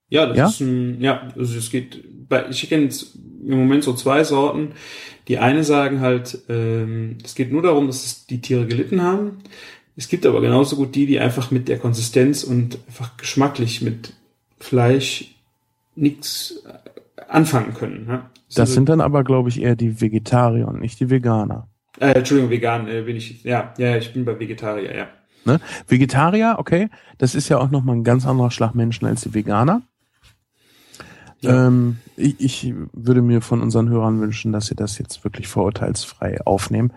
Ja, 0.09 0.25
das 0.25 0.37
Ja? 0.37 0.47
ist 0.47 0.61
ein, 0.61 1.01
ja, 1.01 1.29
also 1.37 1.57
es 1.57 1.69
geht, 1.69 2.03
bei, 2.27 2.49
ich 2.49 2.67
kenne 2.69 2.83
jetzt 2.83 3.15
im 3.45 3.59
Moment 3.59 3.83
so 3.83 3.93
zwei 3.93 4.23
Sorten. 4.23 4.69
Die 5.27 5.37
eine 5.37 5.63
sagen 5.63 5.99
halt, 5.99 6.39
ähm, 6.49 7.17
es 7.23 7.35
geht 7.35 7.51
nur 7.51 7.61
darum, 7.61 7.87
dass 7.87 8.05
es 8.05 8.25
die 8.25 8.41
Tiere 8.41 8.65
gelitten 8.65 9.01
haben. 9.01 9.39
Es 9.95 10.07
gibt 10.07 10.25
aber 10.25 10.41
genauso 10.41 10.77
gut 10.77 10.95
die, 10.95 11.05
die 11.05 11.19
einfach 11.19 11.51
mit 11.51 11.67
der 11.67 11.77
Konsistenz 11.77 12.43
und 12.43 12.79
einfach 12.87 13.17
geschmacklich 13.17 13.81
mit 13.81 14.13
Fleisch 14.59 15.35
nichts 15.95 16.63
anfangen 17.27 17.73
können. 17.73 18.05
Ja? 18.07 18.29
Das 18.55 18.73
sind 18.73 18.89
dann 18.89 19.01
aber, 19.01 19.23
glaube 19.23 19.49
ich, 19.49 19.61
eher 19.61 19.75
die 19.75 20.01
Vegetarier 20.01 20.67
und 20.67 20.79
nicht 20.79 20.99
die 20.99 21.09
Veganer. 21.09 21.67
Äh, 22.00 22.12
Entschuldigung, 22.14 22.50
vegan 22.50 22.88
äh, 22.88 23.02
bin 23.02 23.16
ich, 23.16 23.43
ja, 23.43 23.74
ja, 23.78 23.97
ich 23.97 24.14
bin 24.14 24.26
bei 24.26 24.39
Vegetarier, 24.39 24.95
ja. 24.95 25.08
Ne? 25.45 25.60
Vegetarier, 25.88 26.56
okay, 26.58 26.89
das 27.18 27.36
ist 27.36 27.50
ja 27.50 27.58
auch 27.58 27.72
nochmal 27.72 27.95
ein 27.95 28.04
ganz 28.04 28.26
anderer 28.26 28.52
Schlag 28.52 28.76
Menschen 28.76 29.06
als 29.06 29.22
die 29.22 29.34
Veganer. 29.34 29.82
Ja. 31.41 31.68
Ähm, 31.68 31.97
ich, 32.18 32.36
ich 32.39 32.74
würde 32.91 33.22
mir 33.22 33.41
von 33.41 33.62
unseren 33.62 33.89
Hörern 33.89 34.20
wünschen, 34.20 34.52
dass 34.52 34.68
sie 34.68 34.76
das 34.76 34.97
jetzt 34.97 35.24
wirklich 35.24 35.47
vorurteilsfrei 35.47 36.41
aufnehmen. 36.45 36.91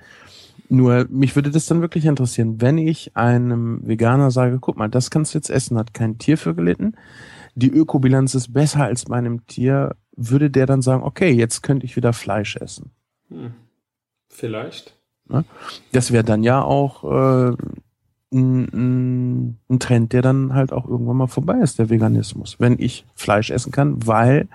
Nur 0.68 1.06
mich 1.10 1.36
würde 1.36 1.50
das 1.50 1.66
dann 1.66 1.82
wirklich 1.82 2.06
interessieren, 2.06 2.60
wenn 2.60 2.78
ich 2.78 3.16
einem 3.16 3.86
Veganer 3.86 4.30
sage, 4.30 4.58
guck 4.58 4.76
mal, 4.76 4.88
das 4.88 5.10
kannst 5.10 5.34
du 5.34 5.38
jetzt 5.38 5.50
essen, 5.50 5.78
hat 5.78 5.94
kein 5.94 6.18
Tier 6.18 6.38
für 6.38 6.54
gelitten, 6.54 6.94
die 7.54 7.70
Ökobilanz 7.70 8.34
ist 8.34 8.52
besser 8.52 8.84
als 8.84 9.04
bei 9.04 9.16
einem 9.16 9.46
Tier, 9.46 9.96
würde 10.16 10.50
der 10.50 10.66
dann 10.66 10.82
sagen, 10.82 11.02
okay, 11.02 11.30
jetzt 11.30 11.62
könnte 11.62 11.84
ich 11.84 11.96
wieder 11.96 12.12
Fleisch 12.12 12.56
essen. 12.56 12.90
Hm. 13.28 13.52
Vielleicht. 14.32 14.96
Das 15.92 16.10
wäre 16.12 16.24
dann 16.24 16.42
ja 16.42 16.62
auch 16.62 17.04
äh, 17.04 17.56
ein, 18.32 18.64
ein, 18.72 19.58
ein 19.68 19.78
Trend, 19.78 20.12
der 20.12 20.22
dann 20.22 20.54
halt 20.54 20.72
auch 20.72 20.88
irgendwann 20.88 21.16
mal 21.16 21.26
vorbei 21.26 21.58
ist, 21.62 21.78
der 21.78 21.90
Veganismus. 21.90 22.56
Wenn 22.58 22.78
ich 22.78 23.04
Fleisch 23.14 23.50
essen 23.50 23.72
kann, 23.72 24.06
weil 24.06 24.48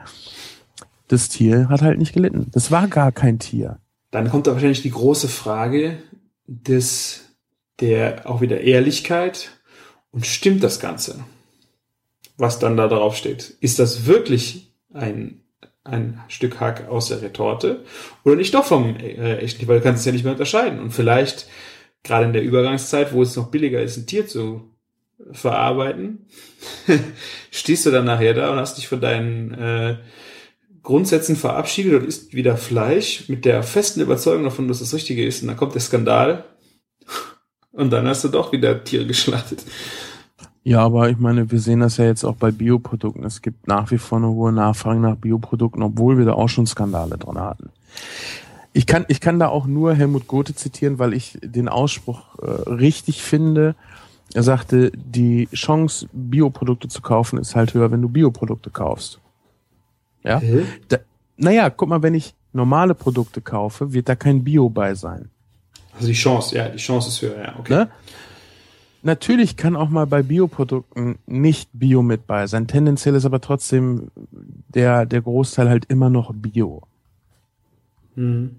das 1.08 1.30
Tier 1.30 1.70
hat 1.70 1.82
halt 1.82 2.00
nicht 2.00 2.14
gelitten. 2.14 2.48
Das 2.52 2.70
war 2.70 2.88
gar 2.88 3.12
kein 3.12 3.40
Tier. 3.40 3.80
Dann 4.12 4.30
kommt 4.30 4.48
da 4.48 4.54
wahrscheinlich 4.54 4.82
die 4.82 4.92
große 4.92 5.28
Frage 5.28 5.98
des, 6.48 7.26
der 7.80 8.30
auch 8.30 8.42
wieder 8.42 8.62
Ehrlichkeit 8.62 9.52
und 10.12 10.26
stimmt 10.26 10.64
das 10.64 10.80
Ganze? 10.80 11.24
Was 12.38 12.60
dann 12.60 12.78
da 12.78 12.88
drauf 12.88 13.16
steht. 13.16 13.56
Ist 13.62 13.80
das 13.80 14.06
wirklich 14.06 14.74
ein, 14.94 15.42
ein 15.90 16.22
Stück 16.28 16.60
Hack 16.60 16.88
aus 16.90 17.10
der 17.10 17.22
Retorte 17.22 17.84
oder 18.24 18.36
nicht 18.36 18.54
doch 18.54 18.66
vom 18.66 18.96
äh, 18.98 19.38
echten, 19.38 19.68
weil 19.68 19.78
du 19.78 19.84
kannst 19.84 20.02
es 20.02 20.06
ja 20.06 20.12
nicht 20.12 20.24
mehr 20.24 20.34
unterscheiden. 20.34 20.80
Und 20.80 20.92
vielleicht 20.92 21.48
gerade 22.04 22.26
in 22.26 22.34
der 22.34 22.44
Übergangszeit, 22.44 23.14
wo 23.14 23.22
es 23.22 23.36
noch 23.36 23.52
billiger 23.52 23.82
ist, 23.82 23.98
ein 23.98 24.08
Tier 24.08 24.28
zu 24.28 24.72
verarbeiten, 25.32 26.28
stehst 27.52 27.86
du 27.86 27.92
dann 27.92 28.06
nachher 28.06 28.34
da 28.34 28.52
und 28.52 28.60
hast 28.60 28.78
dich 28.78 28.88
von 28.88 29.02
deinen 29.02 29.54
äh, 29.54 29.98
Grundsätzen 30.84 31.36
verabschiedet 31.36 32.02
und 32.02 32.08
isst 32.08 32.34
wieder 32.34 32.56
Fleisch 32.56 33.28
mit 33.28 33.44
der 33.46 33.64
festen 33.64 34.00
Überzeugung 34.00 34.46
davon, 34.46 34.68
dass 34.68 34.80
das 34.80 34.94
Richtige 34.94 35.26
ist. 35.26 35.42
Und 35.42 35.50
dann 35.50 35.58
kommt 35.58 35.74
der 35.74 35.82
Skandal 35.82 36.46
und 37.72 37.92
dann 37.92 38.08
hast 38.08 38.24
du 38.24 38.30
doch 38.30 38.52
wieder 38.52 38.84
Tiere 38.84 39.06
geschlachtet. 39.06 39.64
Ja, 40.68 40.82
aber 40.82 41.10
ich 41.10 41.18
meine, 41.18 41.50
wir 41.50 41.62
sehen 41.62 41.80
das 41.80 41.96
ja 41.96 42.04
jetzt 42.04 42.26
auch 42.26 42.36
bei 42.36 42.52
Bioprodukten. 42.52 43.24
Es 43.24 43.42
gibt 43.42 43.70
nach 43.70 43.90
wie 43.90 43.98
vor 43.98 44.18
eine 44.18 44.28
hohe 44.28 44.52
Nachfrage 44.52 45.00
nach 45.00 45.16
Bioprodukten, 45.16 45.82
obwohl 45.82 46.18
wir 46.18 46.26
da 46.26 46.34
auch 46.34 46.50
schon 46.50 46.68
Skandale 46.68 47.18
drin 47.18 47.40
hatten. 47.40 47.70
Ich 48.74 48.86
kann, 48.86 49.06
ich 49.08 49.22
kann 49.22 49.40
da 49.40 49.48
auch 49.48 49.66
nur 49.66 49.96
Helmut 49.96 50.28
Gothe 50.28 50.54
zitieren, 50.56 51.00
weil 51.00 51.14
ich 51.14 51.40
den 51.42 51.70
Ausspruch 51.70 52.38
äh, 52.40 52.70
richtig 52.70 53.24
finde. 53.24 53.76
Er 54.34 54.44
sagte, 54.44 54.92
die 54.94 55.48
Chance, 55.54 56.10
Bioprodukte 56.12 56.90
zu 56.90 57.02
kaufen, 57.02 57.40
ist 57.40 57.56
halt 57.56 57.74
höher, 57.74 57.90
wenn 57.90 58.02
du 58.02 58.10
Bioprodukte 58.10 58.70
kaufst. 58.70 59.22
Ja? 60.26 60.42
Da, 60.90 60.98
naja, 61.38 61.70
guck 61.70 61.88
mal, 61.88 62.04
wenn 62.04 62.14
ich 62.14 62.36
normale 62.52 62.94
Produkte 62.94 63.40
kaufe, 63.40 63.94
wird 63.94 64.10
da 64.10 64.16
kein 64.18 64.44
Bio 64.44 64.68
bei 64.68 64.96
sein. 64.96 65.30
Also 65.94 66.08
die 66.08 66.14
Chance, 66.14 66.58
ja, 66.58 66.68
die 66.68 66.78
Chance 66.78 67.08
ist 67.08 67.22
höher, 67.22 67.42
ja, 67.42 67.56
okay. 67.58 67.74
Ne? 67.74 67.90
Natürlich 69.04 69.58
kann 69.58 69.76
auch 69.76 69.90
mal 69.90 70.06
bei 70.08 70.24
Bioprodukten 70.24 71.18
nicht 71.28 71.70
Bio 71.74 72.02
mit 72.02 72.28
bei 72.28 72.48
sein. 72.48 72.68
Tendenziell 72.68 73.16
ist 73.16 73.26
aber 73.26 73.42
trotzdem 73.42 74.12
der, 74.70 75.06
der 75.06 75.22
Großteil 75.22 75.70
halt 75.70 75.86
immer 75.86 76.10
noch 76.10 76.34
Bio. 76.34 76.84
Mhm. 78.16 78.56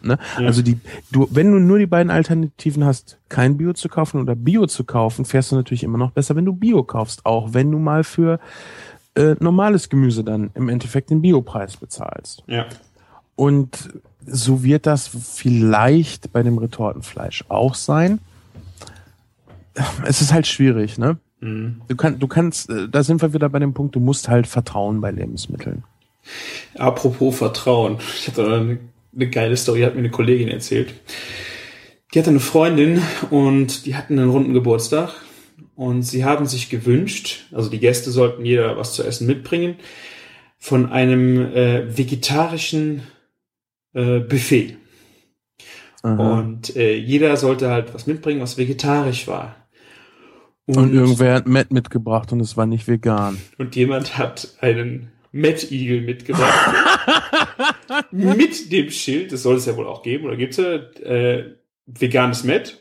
Ne? 0.00 0.18
Ja. 0.38 0.46
Also 0.46 0.62
die, 0.62 0.78
du, 1.10 1.28
wenn 1.30 1.50
du 1.50 1.58
nur 1.58 1.78
die 1.78 1.86
beiden 1.86 2.10
Alternativen 2.10 2.84
hast, 2.84 3.18
kein 3.28 3.56
Bio 3.56 3.72
zu 3.72 3.88
kaufen 3.88 4.20
oder 4.20 4.34
Bio 4.34 4.66
zu 4.66 4.84
kaufen, 4.84 5.24
fährst 5.24 5.50
du 5.50 5.56
natürlich 5.56 5.82
immer 5.82 5.98
noch 5.98 6.10
besser, 6.10 6.36
wenn 6.36 6.44
du 6.44 6.52
Bio 6.52 6.82
kaufst, 6.82 7.24
auch 7.24 7.54
wenn 7.54 7.70
du 7.70 7.78
mal 7.78 8.04
für 8.04 8.38
äh, 9.14 9.34
normales 9.40 9.88
Gemüse 9.88 10.22
dann 10.22 10.50
im 10.54 10.68
Endeffekt 10.68 11.10
den 11.10 11.22
Biopreis 11.22 11.76
bezahlst. 11.76 12.42
Ja. 12.46 12.66
Und 13.36 13.90
so 14.26 14.62
wird 14.62 14.86
das 14.86 15.08
vielleicht 15.08 16.32
bei 16.32 16.42
dem 16.42 16.58
Retortenfleisch 16.58 17.44
auch 17.48 17.74
sein. 17.74 18.18
Es 20.06 20.20
ist 20.20 20.32
halt 20.32 20.46
schwierig, 20.46 20.98
ne? 20.98 21.18
Mhm. 21.40 21.82
Du, 21.88 21.96
kann, 21.96 22.18
du 22.18 22.28
kannst, 22.28 22.70
äh, 22.70 22.88
da 22.88 23.02
sind 23.02 23.20
wir 23.22 23.34
wieder 23.34 23.48
bei 23.48 23.58
dem 23.58 23.74
Punkt, 23.74 23.94
du 23.94 24.00
musst 24.00 24.28
halt 24.28 24.46
vertrauen 24.46 25.00
bei 25.00 25.10
Lebensmitteln. 25.10 25.84
Apropos 26.76 27.36
Vertrauen. 27.36 27.98
Ich 28.16 28.28
hatte 28.28 28.46
eine, 28.46 28.78
eine 29.14 29.30
geile 29.30 29.56
Story, 29.56 29.82
hat 29.82 29.94
mir 29.94 30.00
eine 30.00 30.10
Kollegin 30.10 30.48
erzählt. 30.48 30.94
Die 32.12 32.18
hatte 32.18 32.30
eine 32.30 32.40
Freundin 32.40 33.02
und 33.30 33.86
die 33.86 33.96
hatten 33.96 34.18
einen 34.18 34.30
runden 34.30 34.54
Geburtstag 34.54 35.14
und 35.74 36.02
sie 36.02 36.24
haben 36.24 36.46
sich 36.46 36.70
gewünscht, 36.70 37.46
also 37.52 37.68
die 37.68 37.80
Gäste 37.80 38.10
sollten 38.10 38.44
jeder 38.44 38.76
was 38.76 38.94
zu 38.94 39.02
essen 39.02 39.26
mitbringen, 39.26 39.76
von 40.58 40.90
einem 40.90 41.40
äh, 41.54 41.96
vegetarischen 41.96 43.02
äh, 43.92 44.20
Buffet. 44.20 44.76
Aha. 46.02 46.38
Und 46.38 46.76
äh, 46.76 46.94
jeder 46.94 47.36
sollte 47.36 47.70
halt 47.70 47.92
was 47.94 48.06
mitbringen, 48.06 48.40
was 48.40 48.58
vegetarisch 48.58 49.26
war. 49.26 49.56
Und, 50.66 50.94
irgendwer 50.94 51.34
hat 51.34 51.46
Matt 51.46 51.72
mitgebracht 51.72 52.32
und 52.32 52.40
es 52.40 52.56
war 52.56 52.64
nicht 52.66 52.88
vegan. 52.88 53.38
Und 53.58 53.76
jemand 53.76 54.16
hat 54.16 54.54
einen 54.60 55.12
Mettigel 55.30 56.00
mitgebracht. 56.00 56.74
mit 58.10 58.72
dem 58.72 58.90
Schild, 58.90 59.32
das 59.32 59.42
soll 59.42 59.56
es 59.56 59.66
ja 59.66 59.76
wohl 59.76 59.86
auch 59.86 60.02
geben, 60.02 60.24
oder 60.24 60.36
gibt's 60.36 60.56
ja, 60.56 60.74
äh, 60.76 61.54
veganes 61.86 62.44
Met. 62.44 62.80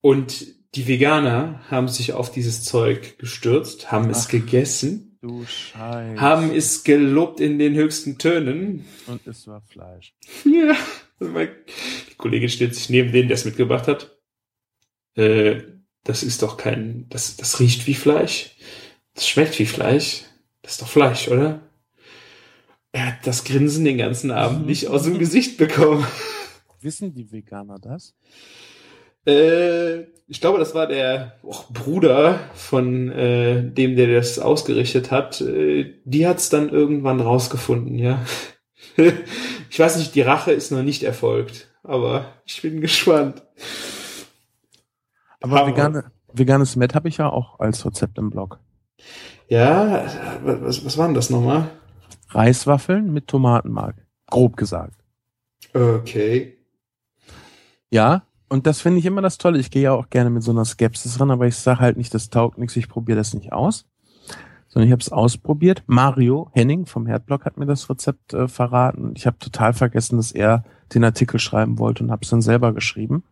Und 0.00 0.46
die 0.74 0.88
Veganer 0.88 1.60
haben 1.70 1.88
sich 1.88 2.12
auf 2.12 2.32
dieses 2.32 2.64
Zeug 2.64 3.18
gestürzt, 3.18 3.92
haben 3.92 4.10
es 4.10 4.26
Ach. 4.26 4.30
gegessen, 4.30 5.18
Du 5.20 5.44
Scheiße. 5.44 6.20
haben 6.20 6.50
es 6.50 6.82
gelobt 6.84 7.40
in 7.40 7.58
den 7.58 7.74
höchsten 7.74 8.16
Tönen. 8.18 8.84
Und 9.06 9.26
es 9.26 9.46
war 9.46 9.60
Fleisch. 9.62 10.14
Ja. 10.44 10.74
Also 11.20 11.32
mein- 11.32 11.50
Die 12.10 12.14
Kollegin 12.14 12.48
stellt 12.48 12.74
sich 12.74 12.88
neben 12.88 13.12
den, 13.12 13.28
der 13.28 13.34
es 13.34 13.44
mitgebracht 13.44 13.86
hat. 13.86 14.16
Äh, 15.16 15.60
das 16.04 16.22
ist 16.22 16.42
doch 16.42 16.56
kein, 16.56 17.06
das, 17.10 17.36
das 17.36 17.60
riecht 17.60 17.86
wie 17.86 17.94
Fleisch. 17.94 18.56
Das 19.14 19.28
schmeckt 19.28 19.58
wie 19.58 19.66
Fleisch. 19.66 20.22
Das 20.62 20.72
ist 20.72 20.82
doch 20.82 20.88
Fleisch, 20.88 21.28
oder? 21.28 21.60
Er 22.92 23.06
hat 23.06 23.26
das 23.26 23.44
Grinsen 23.44 23.84
den 23.84 23.98
ganzen 23.98 24.30
Abend 24.30 24.66
nicht 24.66 24.88
aus 24.88 25.04
dem 25.04 25.18
Gesicht 25.18 25.56
bekommen. 25.56 26.06
Wissen 26.80 27.12
die 27.12 27.30
Veganer 27.30 27.78
das? 27.78 28.14
Äh, 29.26 30.04
ich 30.26 30.40
glaube, 30.40 30.58
das 30.58 30.74
war 30.74 30.86
der 30.86 31.38
och, 31.42 31.70
Bruder 31.72 32.40
von 32.54 33.10
äh, 33.10 33.62
dem, 33.62 33.96
der 33.96 34.14
das 34.14 34.38
ausgerichtet 34.38 35.10
hat. 35.10 35.40
Äh, 35.40 35.94
die 36.04 36.26
hat 36.26 36.38
es 36.38 36.48
dann 36.48 36.70
irgendwann 36.70 37.20
rausgefunden, 37.20 37.98
ja. 37.98 38.24
ich 39.70 39.78
weiß 39.78 39.98
nicht, 39.98 40.14
die 40.14 40.22
Rache 40.22 40.52
ist 40.52 40.72
noch 40.72 40.82
nicht 40.82 41.02
erfolgt, 41.02 41.68
aber 41.82 42.26
ich 42.46 42.62
bin 42.62 42.80
gespannt. 42.80 43.42
Aber 45.40 45.66
vegane, 45.66 46.04
veganes 46.32 46.76
Met 46.76 46.94
habe 46.94 47.08
ich 47.08 47.16
ja 47.16 47.28
auch 47.28 47.60
als 47.60 47.84
Rezept 47.84 48.18
im 48.18 48.30
Blog. 48.30 48.58
Ja, 49.48 50.04
was, 50.44 50.84
was 50.84 50.98
war 50.98 51.06
denn 51.06 51.14
das 51.14 51.30
nochmal? 51.30 51.70
Reiswaffeln 52.28 53.12
mit 53.12 53.26
Tomatenmark. 53.26 53.96
Grob 54.26 54.56
gesagt. 54.56 55.02
Okay. 55.74 56.56
Ja, 57.90 58.22
und 58.48 58.66
das 58.66 58.80
finde 58.80 58.98
ich 58.98 59.06
immer 59.06 59.22
das 59.22 59.38
Tolle. 59.38 59.58
Ich 59.58 59.70
gehe 59.70 59.82
ja 59.82 59.92
auch 59.92 60.10
gerne 60.10 60.30
mit 60.30 60.42
so 60.42 60.50
einer 60.50 60.64
Skepsis 60.64 61.18
ran, 61.20 61.30
aber 61.30 61.46
ich 61.46 61.56
sage 61.56 61.80
halt 61.80 61.96
nicht, 61.96 62.12
das 62.14 62.30
taugt 62.30 62.58
nichts, 62.58 62.76
ich 62.76 62.88
probiere 62.88 63.18
das 63.18 63.34
nicht 63.34 63.52
aus. 63.52 63.86
Sondern 64.68 64.86
ich 64.86 64.92
habe 64.92 65.02
es 65.02 65.10
ausprobiert. 65.10 65.82
Mario 65.86 66.48
Henning 66.52 66.86
vom 66.86 67.06
Herdblock 67.06 67.44
hat 67.44 67.56
mir 67.56 67.66
das 67.66 67.90
Rezept 67.90 68.34
äh, 68.34 68.46
verraten. 68.46 69.12
Ich 69.16 69.26
habe 69.26 69.38
total 69.38 69.72
vergessen, 69.72 70.16
dass 70.16 70.30
er 70.30 70.64
den 70.94 71.02
Artikel 71.02 71.40
schreiben 71.40 71.78
wollte 71.78 72.04
und 72.04 72.10
habe 72.10 72.22
es 72.22 72.30
dann 72.30 72.42
selber 72.42 72.72
geschrieben. 72.72 73.24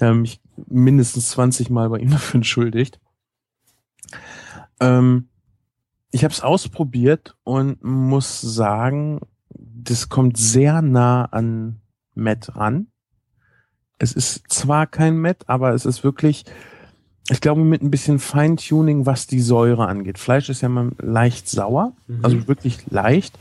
Habe 0.00 0.14
mich 0.16 0.40
mindestens 0.66 1.30
20 1.30 1.70
Mal 1.70 1.88
bei 1.90 1.98
ihm 1.98 2.10
dafür 2.10 2.36
entschuldigt. 2.36 3.00
Ähm, 4.80 5.28
ich 6.10 6.24
habe 6.24 6.32
es 6.32 6.40
ausprobiert 6.40 7.36
und 7.44 7.82
muss 7.84 8.40
sagen, 8.40 9.20
das 9.48 10.08
kommt 10.08 10.36
sehr 10.36 10.82
nah 10.82 11.24
an 11.26 11.80
Matt 12.14 12.56
ran. 12.56 12.88
Es 13.98 14.12
ist 14.12 14.44
zwar 14.48 14.86
kein 14.86 15.18
Matt, 15.18 15.48
aber 15.48 15.74
es 15.74 15.84
ist 15.84 16.02
wirklich, 16.02 16.44
ich 17.28 17.40
glaube, 17.40 17.62
mit 17.62 17.82
ein 17.82 17.90
bisschen 17.90 18.18
Feintuning, 18.18 19.06
was 19.06 19.26
die 19.26 19.40
Säure 19.40 19.86
angeht. 19.86 20.18
Fleisch 20.18 20.48
ist 20.48 20.62
ja 20.62 20.68
mal 20.68 20.90
leicht 20.98 21.48
sauer, 21.48 21.92
Mhm. 22.06 22.24
also 22.24 22.48
wirklich 22.48 22.90
leicht. 22.90 23.38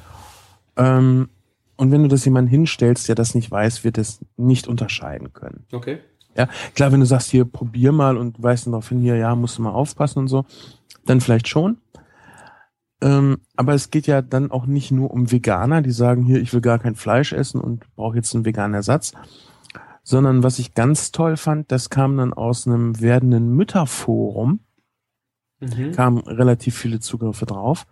Ähm, 0.76 1.30
und 1.78 1.92
wenn 1.92 2.04
du 2.04 2.10
das 2.10 2.26
jemandem 2.26 2.52
hinstellst, 2.52 3.08
der 3.08 3.16
das 3.16 3.36
nicht 3.36 3.50
weiß, 3.50 3.86
wird 3.86 3.98
es 3.98 4.20
nicht 4.36 4.68
unterscheiden 4.68 5.32
können. 5.34 5.66
Okay. 5.72 6.00
Ja, 6.38 6.48
klar, 6.76 6.92
wenn 6.92 7.00
du 7.00 7.06
sagst, 7.06 7.32
hier, 7.32 7.46
probier 7.46 7.92
mal 7.92 8.16
und 8.18 8.42
weißt 8.42 8.68
darauf 8.68 8.90
hin, 8.90 9.00
hier, 9.00 9.16
ja, 9.18 9.36
musst 9.36 9.58
du 9.58 9.62
mal 9.62 9.72
aufpassen 9.72 10.20
und 10.20 10.28
so, 10.28 10.46
dann 11.06 11.22
vielleicht 11.22 11.48
schon. 11.48 11.78
Ähm, 13.02 13.40
aber 13.56 13.74
es 13.74 13.92
geht 13.92 14.08
ja 14.08 14.22
dann 14.22 14.52
auch 14.52 14.66
nicht 14.66 14.92
nur 14.92 15.12
um 15.12 15.32
Veganer, 15.32 15.82
die 15.82 15.92
sagen, 15.92 16.24
hier, 16.24 16.42
ich 16.42 16.54
will 16.54 16.62
gar 16.62 16.80
kein 16.80 16.96
Fleisch 16.96 17.32
essen 17.34 17.62
und 17.62 17.86
brauche 17.96 18.18
jetzt 18.18 18.34
einen 18.36 18.46
veganen 18.46 18.74
Ersatz, 18.74 19.14
sondern 20.04 20.44
was 20.44 20.60
ich 20.60 20.74
ganz 20.74 21.12
toll 21.12 21.38
fand, 21.38 21.72
das 21.72 21.90
kam 21.90 22.18
dann 22.18 22.34
aus 22.34 22.68
einem 22.68 23.00
werdenden 23.00 23.56
Mütterforum, 23.56 24.60
Mhm. 25.62 25.92
kamen 25.92 26.18
relativ 26.20 26.78
viele 26.78 27.00
Zugriffe 27.02 27.46
drauf, 27.46 27.86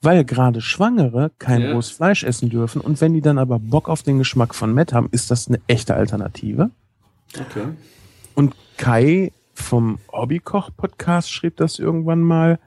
weil 0.00 0.24
gerade 0.24 0.60
Schwangere 0.62 1.30
kein 1.38 1.62
Ja. 1.62 1.72
rohes 1.72 1.90
Fleisch 1.90 2.24
essen 2.24 2.48
dürfen 2.48 2.80
und 2.80 3.00
wenn 3.02 3.12
die 3.14 3.20
dann 3.20 3.38
aber 3.38 3.58
Bock 3.58 3.88
auf 3.88 4.02
den 4.02 4.18
Geschmack 4.18 4.54
von 4.54 4.72
Met 4.72 4.92
haben, 4.94 5.08
ist 5.12 5.30
das 5.30 5.48
eine 5.48 5.60
echte 5.66 5.94
Alternative. 5.94 6.70
Okay. 7.38 7.68
Und 8.34 8.54
Kai 8.76 9.32
vom 9.54 9.98
Hobbykoch-Podcast 10.12 11.30
schrieb 11.30 11.56
das 11.56 11.78
irgendwann 11.78 12.20
mal. 12.20 12.58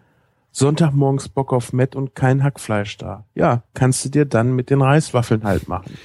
Sonntagmorgens 0.51 1.27
Bock 1.27 1.51
auf 1.51 1.73
Met 1.73 1.95
und 1.95 2.15
kein 2.15 2.41
Hackfleisch 2.41 2.97
da. 2.97 3.25
Ja, 3.35 3.63
kannst 3.73 4.05
du 4.05 4.09
dir 4.09 4.23
dann 4.25 4.55
mit 4.55 4.69
den 4.69 4.81
Reiswaffeln 4.81 5.43
halt 5.43 5.67
machen. 5.67 5.97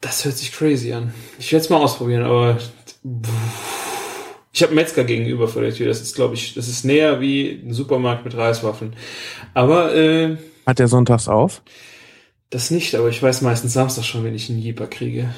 Das 0.00 0.24
hört 0.24 0.36
sich 0.36 0.50
crazy 0.52 0.92
an. 0.92 1.14
Ich 1.38 1.52
werde 1.52 1.64
es 1.64 1.70
mal 1.70 1.76
ausprobieren, 1.76 2.24
aber 2.24 2.58
ich 4.52 4.62
habe 4.62 4.74
Metzger 4.74 5.04
gegenüber 5.04 5.46
vor 5.46 5.62
der 5.62 5.72
Tür. 5.72 5.86
Das 5.86 6.00
ist, 6.00 6.16
glaube 6.16 6.34
ich, 6.34 6.54
das 6.54 6.66
ist 6.66 6.84
näher 6.84 7.20
wie 7.20 7.62
ein 7.64 7.72
Supermarkt 7.72 8.24
mit 8.24 8.36
Reiswaffeln. 8.36 8.94
Aber 9.54 9.94
äh, 9.94 10.36
Hat 10.66 10.80
der 10.80 10.88
sonntags 10.88 11.28
auf? 11.28 11.62
das 12.50 12.70
nicht. 12.70 12.94
Aber 12.94 13.08
ich 13.08 13.22
weiß 13.22 13.42
meistens 13.42 13.74
Samstag 13.74 14.04
schon, 14.04 14.24
wenn 14.24 14.34
ich 14.34 14.48
einen 14.50 14.58
Jeeper 14.58 14.86
kriege. 14.86 15.32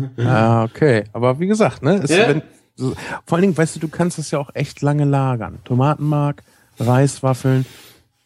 Ah, 0.18 0.64
okay. 0.64 1.04
Aber 1.12 1.38
wie 1.40 1.46
gesagt, 1.46 1.82
ne? 1.82 2.00
Es, 2.02 2.10
Ja. 2.10 2.28
wenn, 2.28 2.42
vor 2.76 3.36
allen 3.36 3.42
Dingen, 3.42 3.56
weißt 3.56 3.76
du, 3.76 3.80
du 3.80 3.88
kannst 3.88 4.18
das 4.18 4.30
ja 4.30 4.38
auch 4.38 4.50
echt 4.54 4.80
lange 4.82 5.04
lagern. 5.04 5.58
Tomatenmark, 5.64 6.42
Reiswaffeln, 6.78 7.66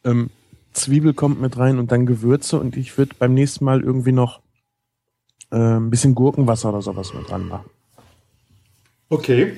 ähm, 0.04 0.30
Zwiebel 0.72 1.14
kommt 1.14 1.40
mit 1.40 1.56
rein 1.58 1.78
und 1.78 1.90
dann 1.90 2.06
Gewürze 2.06 2.60
und 2.60 2.76
ich 2.76 2.96
würde 2.98 3.14
beim 3.18 3.34
nächsten 3.34 3.64
Mal 3.64 3.82
irgendwie 3.82 4.12
noch 4.12 4.40
äh, 5.50 5.56
ein 5.56 5.90
bisschen 5.90 6.14
Gurkenwasser 6.14 6.68
oder 6.68 6.82
sowas 6.82 7.12
mit 7.14 7.28
dran 7.30 7.48
machen. 7.48 7.68
Okay. 9.08 9.52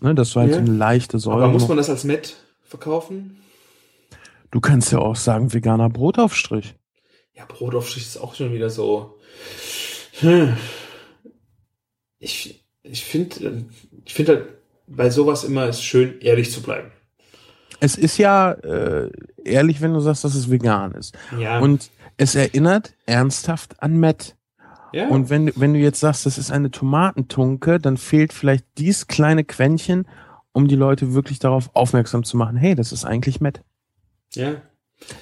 Ne, 0.00 0.14
das 0.14 0.34
war 0.34 0.42
halt 0.42 0.52
Ja. 0.52 0.58
so 0.58 0.64
eine 0.64 0.76
leichte 0.76 1.18
Säure. 1.18 1.44
Aber 1.44 1.52
muss 1.52 1.68
man 1.68 1.76
das 1.76 1.88
als 1.90 2.04
Met 2.04 2.36
verkaufen? 2.62 3.38
Du 4.50 4.60
kannst 4.60 4.92
ja 4.92 4.98
auch 4.98 5.16
sagen, 5.16 5.52
veganer 5.52 5.88
Brotaufstrich. 5.88 6.74
Ja, 7.34 7.44
Brotaufstrich 7.46 8.04
ist 8.04 8.18
auch 8.18 8.34
schon 8.34 8.52
wieder 8.52 8.68
so. 8.70 9.18
Hm. 10.20 10.56
Ich, 12.22 12.64
ich 12.82 13.04
finde, 13.04 13.64
ich 14.04 14.14
finde 14.14 14.32
halt 14.36 14.44
bei 14.86 15.10
sowas 15.10 15.44
immer 15.44 15.68
ist 15.68 15.82
schön, 15.82 16.20
ehrlich 16.20 16.50
zu 16.52 16.62
bleiben. 16.62 16.90
Es 17.80 17.96
ist 17.96 18.16
ja 18.18 18.52
äh, 18.52 19.10
ehrlich, 19.44 19.80
wenn 19.80 19.92
du 19.92 20.00
sagst, 20.00 20.22
dass 20.24 20.34
es 20.34 20.50
vegan 20.50 20.92
ist. 20.92 21.16
Ja. 21.38 21.58
Und 21.58 21.90
es 22.16 22.34
erinnert 22.34 22.94
ernsthaft 23.06 23.82
an 23.82 23.98
Met. 23.98 24.36
ja. 24.92 25.08
Und 25.08 25.30
wenn, 25.30 25.46
du- 25.46 25.52
wenn 25.56 25.72
du 25.74 25.80
jetzt 25.80 25.98
sagst, 26.00 26.26
das 26.26 26.38
ist 26.38 26.50
eine 26.52 26.70
Tomatentunke, 26.70 27.78
dann 27.80 27.96
fehlt 27.96 28.32
vielleicht 28.32 28.64
dies 28.78 29.08
kleine 29.08 29.42
Quäntchen, 29.44 30.06
um 30.52 30.68
die 30.68 30.76
Leute 30.76 31.14
wirklich 31.14 31.38
darauf 31.40 31.70
aufmerksam 31.74 32.22
zu 32.24 32.36
machen, 32.36 32.56
hey, 32.56 32.74
das 32.76 32.92
ist 32.92 33.04
eigentlich 33.04 33.40
Met. 33.40 33.62
ja. 34.34 34.54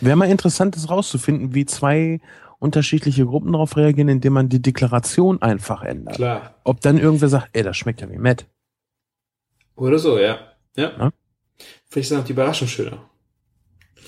Wäre 0.03 0.16
mal 0.16 0.28
interessant, 0.28 0.76
das 0.76 0.90
rauszufinden, 0.90 1.55
wie 1.55 1.64
zwei 1.64 2.20
unterschiedliche 2.61 3.26
Gruppen 3.26 3.52
darauf 3.52 3.76
reagieren, 3.76 4.08
indem 4.08 4.34
man 4.34 4.48
die 4.48 4.62
Deklaration 4.62 5.42
einfach 5.42 5.82
ändert. 5.82 6.16
Klar. 6.16 6.54
Ob 6.62 6.80
dann 6.80 6.98
irgendwer 6.98 7.28
sagt, 7.28 7.48
ey, 7.52 7.62
das 7.62 7.76
schmeckt 7.76 8.00
ja 8.02 8.11
wie 8.11 8.18
Met. 8.18 8.46
Oder 9.74 9.98
so, 9.98 10.18
ja. 10.18 10.38
Ja. 10.76 10.92
Ja. 10.98 11.11
Vielleicht 11.88 12.11
sind 12.11 12.20
auch 12.20 12.24
die 12.24 12.32
Überraschung 12.32 12.68
schöner. 12.68 13.11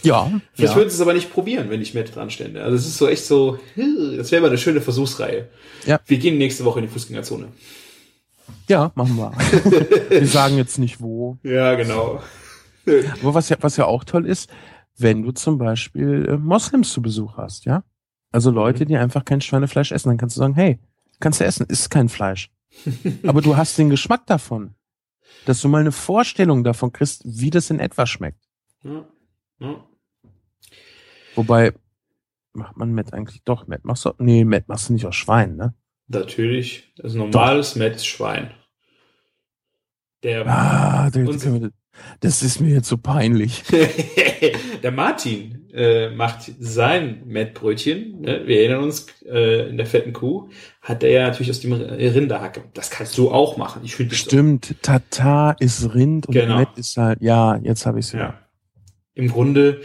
Ja. 0.03 0.31
Vielleicht 0.53 0.75
ja. 0.75 0.77
würden 0.77 0.91
sie 0.91 0.97
es 0.97 1.01
aber 1.01 1.15
nicht 1.15 1.33
probieren, 1.33 1.71
wenn 1.71 1.81
ich 1.81 1.95
Met 1.95 2.15
dran 2.15 2.31
stände. 2.31 2.63
Also 2.63 2.77
es 2.77 2.87
ist 2.87 2.99
so 2.99 3.09
echt 3.09 3.25
so, 3.25 3.59
das 4.17 4.31
wäre 4.31 4.43
mal 4.43 4.49
eine 4.49 4.59
schöne 4.59 4.81
Versuchsreihe. 4.81 5.49
Ja. 5.87 6.01
Wir 6.07 6.19
gehen 6.19 6.39
nächste 6.39 6.65
Woche 6.65 6.81
in 6.81 6.87
die 6.87 6.93
Fußgängerzone. 6.93 7.49
ja, 8.69 8.93
machen 8.95 9.17
wir. 9.17 9.33
wir 10.11 10.27
sagen 10.27 10.57
jetzt 10.59 10.79
nicht 10.79 11.01
wo. 11.01 11.39
Ja, 11.43 11.75
genau. 11.75 12.21
Aber 13.23 13.35
was 13.35 13.49
ja, 13.49 13.57
was 13.61 13.77
ja 13.77 13.87
auch 13.87 14.05
toll 14.05 14.27
ist, 14.27 14.51
wenn 14.99 15.23
du 15.23 15.33
zum 15.33 15.57
Beispiel 15.57 16.27
äh, 16.29 16.37
Moslems 16.37 16.93
zu 16.93 17.01
Besuch 17.01 17.37
hast, 17.39 17.65
ja? 17.65 17.85
Also 18.33 18.51
Leute, 18.51 18.87
die 18.87 18.97
einfach 18.97 19.25
kein 19.25 19.41
Schweinefleisch 19.41 19.93
essen, 19.93 20.09
dann 20.09 20.17
kannst 20.19 20.37
du 20.37 20.41
sagen, 20.41 20.55
hey, 20.55 20.79
kannst 21.21 21.41
du 21.41 21.45
essen, 21.45 21.67
ist 21.67 21.91
kein 21.91 22.09
Fleisch. 22.09 22.51
Aber 23.27 23.41
du 23.43 23.57
hast 23.57 23.77
den 23.79 23.91
Geschmack 23.91 24.27
davon. 24.27 24.75
Dass 25.45 25.61
du 25.61 25.69
mal 25.69 25.81
eine 25.81 25.93
Vorstellung 25.93 26.65
davon 26.65 26.93
kriegst, 26.93 27.23
wie 27.25 27.51
das 27.51 27.71
in 27.71 27.79
etwa 27.81 28.07
schmeckt. 28.07 28.43
Ja. 28.83 29.05
Ja. 29.61 29.85
Wobei, 31.35 31.73
macht 32.53 32.77
man 32.77 32.93
Met 32.93 33.13
eigentlich 33.13 33.43
doch 33.45 33.67
Met? 33.67 33.85
Machst 33.85 34.05
du, 34.05 34.13
nee, 34.19 34.45
Met 34.45 34.69
machst 34.69 34.89
du 34.89 34.93
nicht 34.93 35.07
aus 35.07 35.17
Schwein, 35.17 35.57
ne? 35.57 35.75
Natürlich. 36.09 36.93
Das 36.97 37.13
ist 37.13 37.19
normales 37.19 37.75
Metzschwein. 37.77 38.53
Der, 40.23 40.47
Ah, 40.47 41.11
wir- 41.13 41.71
das 42.21 42.43
ist 42.43 42.61
mir 42.61 42.75
jetzt 42.75 42.89
so 42.89 42.97
peinlich. 42.99 43.65
der 44.83 44.93
Martin 44.93 45.62
äh, 45.73 46.11
macht 46.11 46.53
sein 46.59 47.23
Mettbrötchen. 47.27 48.21
Ne? 48.21 48.43
Wir 48.47 48.61
erinnern 48.61 48.85
uns, 48.85 49.07
äh, 49.25 49.69
in 49.69 49.77
der 49.77 49.87
fetten 49.87 50.13
Kuh 50.13 50.49
hat 50.81 51.03
er 51.03 51.11
ja 51.11 51.27
natürlich 51.29 51.51
aus 51.51 51.61
dem 51.61 51.73
Rinderhacke. 51.73 52.65
Das 52.75 52.91
kannst 52.91 53.17
du 53.17 53.31
auch 53.31 53.57
machen. 53.57 53.83
Ich 53.85 53.95
finde 53.97 54.15
Stimmt, 54.15 54.75
Tatar 54.83 55.57
ist 55.61 55.95
Rind 55.95 56.27
und 56.27 56.35
Genau. 56.35 56.59
Met 56.59 56.69
ist 56.77 56.97
halt, 56.97 57.23
ja, 57.23 57.57
jetzt 57.57 57.87
habe 57.87 58.01
ich 58.01 58.07
es 58.07 58.13
Ja. 58.13 58.39
Im 59.15 59.29
Grunde 59.29 59.81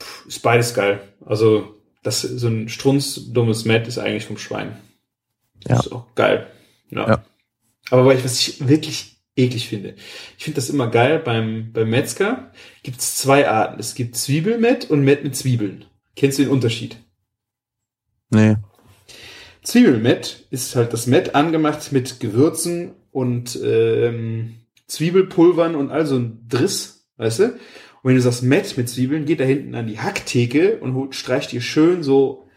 pff, 0.00 0.26
ist 0.26 0.40
beides 0.40 0.74
geil. 0.74 1.00
Also 1.24 1.74
das 2.02 2.22
so 2.22 2.48
ein 2.48 2.68
strunzdummes 2.68 3.64
Met 3.64 3.88
ist 3.88 3.98
eigentlich 3.98 4.26
vom 4.26 4.38
Schwein. 4.38 4.76
Ja. 5.66 5.76
Das 5.76 5.86
ist 5.86 5.92
auch 5.92 6.06
geil. 6.14 6.46
Ja. 6.90 7.08
Ja. 7.08 7.24
Aber 7.90 8.06
weil 8.06 8.18
ich, 8.18 8.24
was 8.24 8.40
ich 8.40 8.66
wirklich 8.66 9.21
eklig 9.36 9.68
finde, 9.68 9.94
ich 10.36 10.44
finde 10.44 10.56
das 10.56 10.70
immer 10.70 10.88
geil 10.88 11.18
beim 11.18 11.72
beim 11.72 11.90
Metzger 11.90 12.52
gibt 12.82 13.00
es 13.00 13.16
zwei 13.16 13.48
Arten. 13.48 13.80
Es 13.80 13.94
gibt 13.94 14.16
Zwiebelmett 14.16 14.90
und 14.90 15.02
Mett 15.02 15.24
mit 15.24 15.36
Zwiebeln. 15.36 15.84
Kennst 16.16 16.38
du 16.38 16.42
den 16.42 16.52
Unterschied? 16.52 16.96
Nee. 18.30 18.56
Zwiebelmett 19.62 20.46
ist 20.50 20.74
halt 20.74 20.92
das 20.92 21.06
Mett 21.06 21.34
angemacht 21.34 21.92
mit 21.92 22.18
Gewürzen 22.20 22.92
und 23.12 23.58
ähm, 23.62 24.56
Zwiebelpulvern 24.86 25.76
und 25.76 25.90
all 25.90 26.06
so 26.06 26.16
ein 26.16 26.46
Driss, 26.48 27.06
weißt 27.16 27.38
du? 27.38 27.44
Und 27.44 28.08
wenn 28.08 28.16
du 28.16 28.22
sagst 28.22 28.42
Mett 28.42 28.76
mit 28.76 28.88
Zwiebeln, 28.88 29.24
geht 29.24 29.40
da 29.40 29.44
hinten 29.44 29.74
an 29.74 29.86
die 29.86 30.00
Hacktheke 30.00 30.78
und 30.78 30.94
holt, 30.94 31.14
streicht 31.14 31.52
dir 31.52 31.60
schön 31.60 32.02
so 32.02 32.48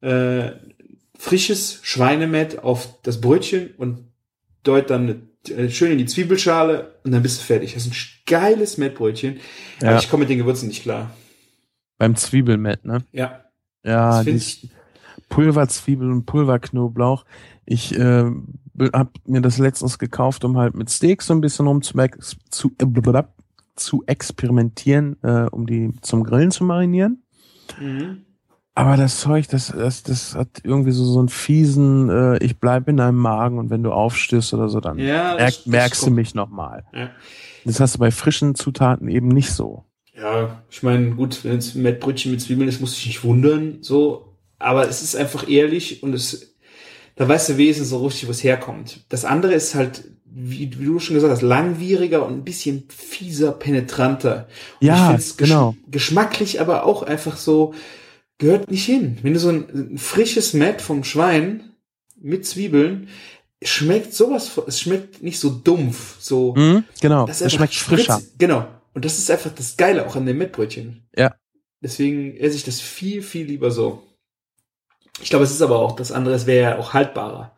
äh, 0.00 0.52
frisches 1.18 1.80
Schweinemett 1.82 2.62
auf 2.62 3.00
das 3.02 3.20
Brötchen 3.20 3.74
und 3.76 4.04
deut 4.62 4.90
dann 4.90 5.08
äh, 5.08 5.16
schön 5.68 5.92
in 5.92 5.98
die 5.98 6.06
Zwiebelschale 6.06 6.94
und 7.04 7.12
dann 7.12 7.22
bist 7.22 7.40
du 7.40 7.44
fertig. 7.44 7.74
Das 7.74 7.86
ist 7.86 7.92
ein 7.92 7.96
geiles 8.26 8.78
Mettbrötchen. 8.78 9.38
Aber 9.80 9.92
Ja. 9.92 9.98
ich 9.98 10.08
komme 10.10 10.20
mit 10.22 10.30
den 10.30 10.38
Gewürzen 10.38 10.68
nicht 10.68 10.82
klar. 10.82 11.10
Beim 11.98 12.16
Zwiebelmet, 12.16 12.84
ne? 12.84 13.04
Ja. 13.12 13.40
Ja, 13.84 14.24
die 14.24 14.40
Pulverzwiebel 15.28 16.10
und 16.10 16.24
Pulverknoblauch. 16.26 17.24
Ich 17.66 17.94
äh, 17.98 18.24
habe 18.92 19.10
mir 19.26 19.40
das 19.40 19.58
letztens 19.58 19.98
gekauft, 19.98 20.44
um 20.44 20.56
halt 20.56 20.74
mit 20.74 20.90
Steaks 20.90 21.26
so 21.26 21.34
ein 21.34 21.40
bisschen 21.40 21.66
rumzumex 21.66 22.36
zu, 22.50 22.72
äh, 22.78 22.86
blablabla, 22.86 23.32
zu 23.76 24.04
experimentieren, 24.06 25.16
äh, 25.22 25.46
um 25.50 25.66
die 25.66 25.92
zum 26.00 26.24
Grillen 26.24 26.50
zu 26.50 26.64
marinieren. 26.64 27.22
Mhm. 27.80 28.24
Aber 28.76 28.96
das 28.96 29.20
Zeug, 29.20 29.46
das, 29.48 29.68
das, 29.68 30.02
das 30.02 30.34
hat 30.34 30.48
irgendwie 30.64 30.90
so, 30.90 31.04
so 31.04 31.20
einen 31.20 31.28
fiesen, 31.28 32.08
äh, 32.10 32.38
ich 32.44 32.58
bleib 32.58 32.88
in 32.88 32.96
deinem 32.96 33.18
Magen 33.18 33.58
und 33.58 33.70
wenn 33.70 33.82
du 33.84 33.92
aufstößt 33.92 34.52
oder 34.54 34.68
so, 34.68 34.80
dann 34.80 34.98
Ja, 34.98 35.34
merk, 35.34 35.38
das- 35.38 35.56
das 35.58 35.66
merkst 35.66 36.00
du 36.02 36.06
kommt. 36.06 36.16
mich 36.16 36.34
nochmal. 36.34 36.84
Ja. 36.92 37.10
Das 37.64 37.78
hast 37.80 37.94
du 37.94 37.98
bei 38.00 38.10
frischen 38.10 38.54
Zutaten 38.56 39.08
eben 39.08 39.28
nicht 39.28 39.52
so. 39.52 39.84
Ja, 40.16 40.62
ich 40.70 40.82
meine, 40.82 41.10
gut, 41.10 41.44
wenn 41.44 41.58
es 41.58 41.74
Mettbrötchen 41.74 42.32
mit 42.32 42.40
Zwiebeln 42.40 42.68
ist, 42.68 42.80
muss 42.80 42.96
ich 42.98 43.06
nicht 43.06 43.24
wundern, 43.24 43.78
so. 43.80 44.34
Aber 44.58 44.88
es 44.88 45.02
ist 45.02 45.14
einfach 45.16 45.48
ehrlich 45.48 46.02
und 46.02 46.12
es, 46.14 46.54
da 47.16 47.28
weißt 47.28 47.50
du 47.50 47.56
wesentlich 47.58 47.88
so 47.88 48.04
richtig, 48.04 48.26
wo 48.26 48.30
es 48.32 48.42
herkommt. 48.44 49.04
Das 49.08 49.24
andere 49.24 49.54
ist 49.54 49.74
halt, 49.74 50.04
wie, 50.24 50.70
wie 50.78 50.84
du 50.84 50.98
schon 50.98 51.14
gesagt 51.14 51.32
hast, 51.32 51.42
langwieriger 51.42 52.26
und 52.26 52.32
ein 52.34 52.44
bisschen 52.44 52.84
fieser, 52.88 53.52
penetranter. 53.52 54.48
Und 54.80 54.86
Ja, 54.86 54.96
ich 54.96 55.08
find's 55.10 55.34
gesch- 55.38 55.48
genau. 55.48 55.74
Geschmacklich 55.88 56.60
aber 56.60 56.84
auch 56.84 57.02
einfach 57.04 57.36
so, 57.36 57.72
gehört 58.38 58.70
nicht 58.70 58.84
hin. 58.84 59.18
Wenn 59.22 59.34
du 59.34 59.40
so 59.40 59.50
ein, 59.50 59.92
ein 59.92 59.98
frisches 59.98 60.54
Mett 60.54 60.80
vom 60.80 61.04
Schwein 61.04 61.74
mit 62.20 62.46
Zwiebeln, 62.46 63.08
schmeckt 63.62 64.14
sowas, 64.14 64.50
es 64.66 64.80
schmeckt 64.80 65.22
nicht 65.22 65.38
so 65.38 65.50
dumpf, 65.50 66.16
so, 66.20 66.54
Mhm, 66.54 66.84
genau, 67.00 67.26
einfach 67.26 67.50
schmeckt 67.50 67.74
frischer. 67.74 68.20
Genau. 68.38 68.66
Und 68.92 69.04
das 69.04 69.18
ist 69.18 69.30
einfach 69.30 69.50
das 69.54 69.76
Geile 69.76 70.06
auch 70.06 70.16
an 70.16 70.26
dem 70.26 70.38
Mettbrötchen. 70.38 71.06
Ja. 71.16 71.34
Deswegen 71.80 72.36
esse 72.36 72.56
ich 72.56 72.64
das 72.64 72.80
viel, 72.80 73.22
viel 73.22 73.46
lieber 73.46 73.70
so. 73.70 74.02
Ich 75.20 75.30
glaube, 75.30 75.44
es 75.44 75.50
ist 75.50 75.62
aber 75.62 75.78
auch 75.78 75.96
das 75.96 76.12
andere, 76.12 76.34
es 76.34 76.46
wäre 76.46 76.70
ja 76.70 76.78
auch 76.78 76.94
haltbarer. 76.94 77.56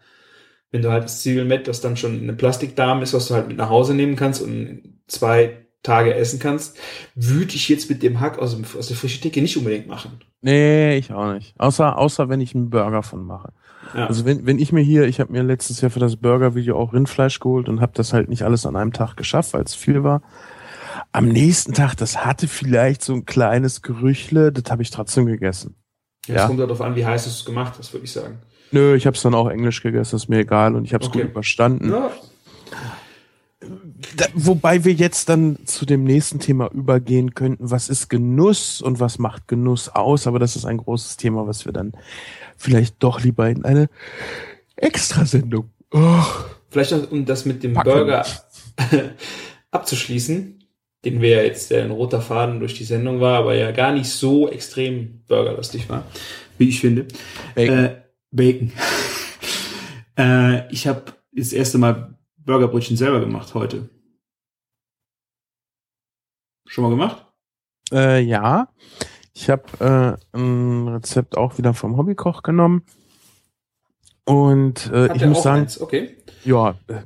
Wenn 0.70 0.82
du 0.82 0.90
halt 0.90 1.04
das 1.04 1.22
Zwiebelmett, 1.22 1.68
das 1.68 1.80
dann 1.80 1.96
schon 1.96 2.16
in 2.16 2.22
einem 2.24 2.36
Plastikdarm 2.36 3.02
ist, 3.02 3.14
was 3.14 3.28
du 3.28 3.34
halt 3.34 3.48
mit 3.48 3.56
nach 3.56 3.70
Hause 3.70 3.94
nehmen 3.94 4.16
kannst 4.16 4.42
und 4.42 5.00
zwei 5.06 5.65
Tage 5.86 6.14
essen 6.14 6.38
kannst, 6.38 6.76
würde 7.14 7.54
ich 7.54 7.68
jetzt 7.68 7.88
mit 7.88 8.02
dem 8.02 8.20
Hack 8.20 8.38
aus, 8.38 8.54
dem, 8.54 8.64
aus 8.78 8.88
der 8.88 8.96
frischen 8.96 9.22
Theke 9.22 9.40
nicht 9.40 9.56
unbedingt 9.56 9.86
machen. 9.86 10.20
Nee, 10.42 10.96
ich 10.96 11.12
auch 11.12 11.32
nicht. 11.32 11.54
Außer, 11.58 11.98
außer 11.98 12.28
wenn 12.28 12.40
ich 12.40 12.54
einen 12.54 12.70
Burger 12.70 13.02
von 13.02 13.24
mache. 13.24 13.52
Ja. 13.94 14.06
Also 14.06 14.24
wenn, 14.24 14.46
wenn 14.46 14.58
ich 14.58 14.72
mir 14.72 14.82
hier, 14.82 15.04
ich 15.04 15.20
habe 15.20 15.32
mir 15.32 15.42
letztes 15.42 15.80
Jahr 15.80 15.90
für 15.90 16.00
das 16.00 16.16
Burger-Video 16.16 16.78
auch 16.78 16.92
Rindfleisch 16.92 17.40
geholt 17.40 17.68
und 17.68 17.80
habe 17.80 17.92
das 17.94 18.12
halt 18.12 18.28
nicht 18.28 18.42
alles 18.42 18.66
an 18.66 18.76
einem 18.76 18.92
Tag 18.92 19.16
geschafft, 19.16 19.54
weil 19.54 19.62
es 19.62 19.74
viel 19.74 20.02
war. 20.02 20.22
Am 21.12 21.28
nächsten 21.28 21.72
Tag, 21.72 21.94
das 21.96 22.24
hatte 22.24 22.48
vielleicht 22.48 23.02
so 23.02 23.14
ein 23.14 23.24
kleines 23.24 23.82
Gerüchle, 23.82 24.52
das 24.52 24.70
habe 24.70 24.82
ich 24.82 24.90
trotzdem 24.90 25.26
gegessen. 25.26 25.76
Es 26.28 26.34
ja. 26.34 26.46
kommt 26.46 26.58
darauf 26.58 26.80
an, 26.80 26.96
wie 26.96 27.06
heiß 27.06 27.24
du 27.24 27.30
es 27.30 27.44
gemacht 27.44 27.74
hast, 27.78 27.92
würde 27.92 28.04
ich 28.04 28.12
sagen. 28.12 28.38
Nö, 28.72 28.96
ich 28.96 29.06
habe 29.06 29.16
es 29.16 29.22
dann 29.22 29.34
auch 29.34 29.48
englisch 29.48 29.82
gegessen, 29.82 30.16
ist 30.16 30.28
mir 30.28 30.40
egal 30.40 30.74
und 30.74 30.84
ich 30.84 30.92
habe 30.92 31.04
es 31.04 31.08
Okay. 31.08 31.22
gut 31.22 31.30
überstanden. 31.30 31.90
Ja, 31.90 32.10
Da, 34.16 34.26
wobei 34.34 34.84
wir 34.84 34.92
jetzt 34.92 35.28
dann 35.28 35.58
zu 35.64 35.86
dem 35.86 36.04
nächsten 36.04 36.38
Thema 36.38 36.70
übergehen 36.70 37.34
könnten, 37.34 37.70
was 37.70 37.88
ist 37.88 38.08
Genuss 38.10 38.82
und 38.82 39.00
was 39.00 39.18
macht 39.18 39.48
Genuss 39.48 39.88
aus, 39.88 40.26
aber 40.26 40.38
das 40.38 40.54
ist 40.54 40.66
ein 40.66 40.78
großes 40.78 41.16
Thema, 41.16 41.46
was 41.46 41.64
wir 41.64 41.72
dann 41.72 41.92
vielleicht 42.56 42.96
doch 43.02 43.22
lieber 43.22 43.48
in 43.48 43.64
eine 43.64 43.88
Extrasendung. 44.76 45.70
Oh. 45.92 46.24
Vielleicht 46.68 46.92
um 47.10 47.24
das 47.24 47.46
mit 47.46 47.62
dem 47.62 47.74
Packen. 47.74 47.90
Burger 47.90 48.26
abzuschließen, 49.70 50.62
den 51.04 51.22
wir 51.22 51.30
ja 51.30 51.42
jetzt 51.42 51.70
der 51.70 51.84
ein 51.84 51.90
roter 51.90 52.20
Faden 52.20 52.60
durch 52.60 52.74
die 52.74 52.84
Sendung 52.84 53.20
war, 53.20 53.38
aber 53.38 53.54
ja 53.54 53.70
gar 53.70 53.92
nicht 53.92 54.10
so 54.10 54.50
extrem 54.50 55.22
burgerlastig 55.26 55.88
war, 55.88 56.04
wie 56.58 56.68
ich 56.68 56.80
finde. 56.80 57.06
Bacon. 57.54 57.78
Äh, 57.78 57.96
Bacon. 58.30 58.72
äh, 60.18 60.70
ich 60.72 60.86
habe 60.86 61.04
das 61.32 61.52
erste 61.52 61.78
Mal 61.78 62.15
Burgerbrötchen 62.46 62.96
selber 62.96 63.20
gemacht 63.20 63.54
heute. 63.54 63.90
Schon 66.66 66.84
mal 66.84 66.90
gemacht? 66.90 67.26
Äh, 67.92 68.20
ja, 68.22 68.68
ich 69.34 69.50
habe 69.50 70.18
äh, 70.32 70.36
ein 70.36 70.88
Rezept 70.88 71.36
auch 71.36 71.58
wieder 71.58 71.74
vom 71.74 71.96
Hobbykoch 71.96 72.42
genommen. 72.42 72.82
Und 74.24 74.90
äh, 74.92 75.14
ich 75.14 75.24
muss 75.24 75.38
auch 75.38 75.42
sagen, 75.44 75.62
eins? 75.62 75.80
Okay. 75.80 76.16
ja, 76.44 76.70
äh, 76.88 77.02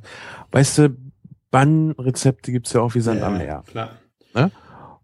weißt 0.51 0.77
du, 0.79 0.97
Bannrezepte 1.51 2.51
gibt's 2.51 2.73
ja 2.73 2.81
auch 2.81 2.95
wie 2.95 3.01
Sand 3.01 3.21
am 3.21 3.37
Meer. 3.37 3.63
klar. 3.67 3.99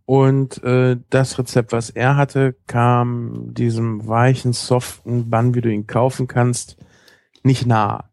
Und 0.07 0.63
äh, 0.63 0.95
das 1.09 1.38
Rezept, 1.38 1.73
was 1.73 1.89
er 1.89 2.15
hatte, 2.15 2.55
kam 2.65 3.53
diesem 3.53 4.07
weichen, 4.07 4.53
soften 4.53 5.29
Bann, 5.29 5.53
wie 5.53 5.59
du 5.59 5.69
ihn 5.69 5.85
kaufen 5.85 6.27
kannst, 6.27 6.77
nicht 7.43 7.65
nah. 7.65 8.09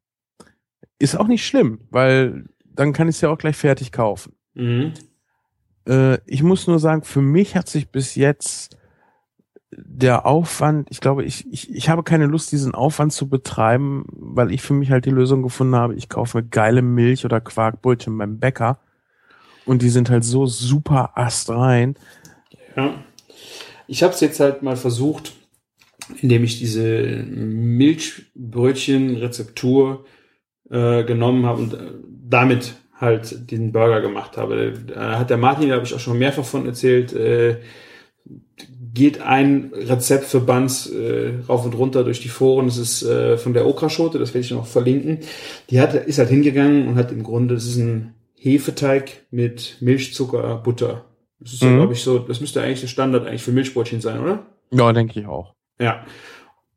Ist 1.05 1.16
auch 1.16 1.28
nicht 1.28 1.46
schlimm, 1.46 1.80
weil 1.90 2.46
dann 2.64 2.92
kann 2.92 3.09
ich 3.09 3.16
es 3.16 3.20
ja 3.20 3.28
auch 3.28 3.38
gleich 3.38 3.57
fertig 3.57 3.92
kaufen. 3.92 4.34
Mhm. 4.55 4.94
Äh, 5.86 6.18
ich 6.26 6.42
muss 6.42 6.66
nur 6.66 6.78
sagen, 6.78 7.02
für 7.02 7.20
mich 7.20 7.57
hat 7.57 7.68
sich 7.68 7.90
bis 7.90 8.14
jetzt 8.14 8.76
der 9.76 10.24
Aufwand, 10.24 10.88
ich 10.90 11.00
glaube, 11.00 11.24
ich, 11.24 11.46
ich, 11.52 11.70
ich 11.70 11.88
habe 11.88 12.05
keine 12.05 12.26
Lust, 12.26 12.52
diesen 12.52 12.74
Aufwand 12.74 13.12
zu 13.12 13.28
betreiben, 13.28 14.07
weil 14.12 14.52
ich 14.52 14.62
für 14.62 14.72
mich 14.72 14.90
halt 14.90 15.05
die 15.05 15.11
Lösung 15.11 15.42
gefunden 15.42 15.74
habe, 15.74 15.94
ich 15.94 16.09
kaufe 16.09 16.38
mir 16.38 16.44
geile 16.44 16.80
Milch 16.80 17.24
oder 17.24 17.40
Quarkbrötchen 17.40 18.16
beim 18.16 18.38
Bäcker 18.38 18.78
und 19.66 19.82
die 19.82 19.90
sind 19.90 20.11
halt 20.11 20.24
so 20.24 20.46
super 20.46 21.18
astrein. 21.18 21.96
Ja. 22.76 22.94
Ich 23.86 24.02
habe 24.02 24.14
es 24.14 24.20
jetzt 24.20 24.40
halt 24.40 24.62
mal 24.62 24.76
versucht, 24.76 25.34
indem 26.20 26.44
ich 26.44 26.59
diese 26.59 27.24
Milchbrötchen-Rezeptur 27.28 30.05
äh, 30.70 31.04
genommen 31.04 31.46
habe 31.46 31.62
und 31.62 31.74
äh, 31.74 31.78
damit 32.28 32.74
halt 33.00 33.50
den 33.50 33.72
Burger 33.72 34.00
gemacht 34.00 34.36
habe. 34.36 34.72
Da 34.86 35.18
hat 35.18 35.30
der 35.30 35.36
Martin, 35.36 35.68
da 35.68 35.76
habe 35.76 35.84
ich 35.84 35.94
auch 35.94 36.00
schon 36.00 36.18
mehrfach 36.18 36.44
von 36.44 36.66
erzählt, 36.66 37.12
äh, 37.12 37.56
geht 38.94 39.20
ein 39.20 39.72
Rezept 39.74 40.24
für 40.26 40.40
Buns 40.40 40.86
äh, 40.86 41.32
rauf 41.48 41.64
und 41.64 41.74
runter 41.76 42.04
durch 42.04 42.20
die 42.20 42.28
Foren. 42.28 42.66
Das 42.66 42.78
ist 42.78 43.02
äh, 43.02 43.36
von 43.36 43.52
der 43.52 43.66
Okraschote, 43.66 44.18
das 44.18 44.32
werde 44.32 44.44
ich 44.44 44.52
noch 44.52 44.66
verlinken. 44.66 45.18
Die 45.70 45.80
hat, 45.80 45.94
ist 45.94 46.18
halt 46.18 46.28
hingegangen 46.30 46.86
und 46.88 46.94
hat 46.94 47.10
im 47.10 47.24
Grunde, 47.24 47.54
das 47.54 47.64
ist 47.64 47.76
ein 47.76 48.14
Hefeteig 48.36 49.24
mit 49.30 49.78
Milch, 49.80 50.14
Zucker, 50.14 50.56
Butter 50.62 51.04
Das 51.40 51.54
ist 51.54 51.62
ja, 51.62 51.68
Mhm. 51.70 51.76
glaube 51.78 51.92
ich, 51.94 52.02
so, 52.02 52.18
das 52.20 52.40
müsste 52.40 52.62
eigentlich 52.62 52.80
der 52.82 52.86
Standard 52.86 53.26
eigentlich 53.26 53.42
für 53.42 53.52
Milchbrötchen 53.52 54.00
sein, 54.00 54.20
oder? 54.20 54.46
Ja, 54.70 54.92
denke 54.92 55.18
ich 55.18 55.26
auch. 55.26 55.54
Ja. 55.80 56.04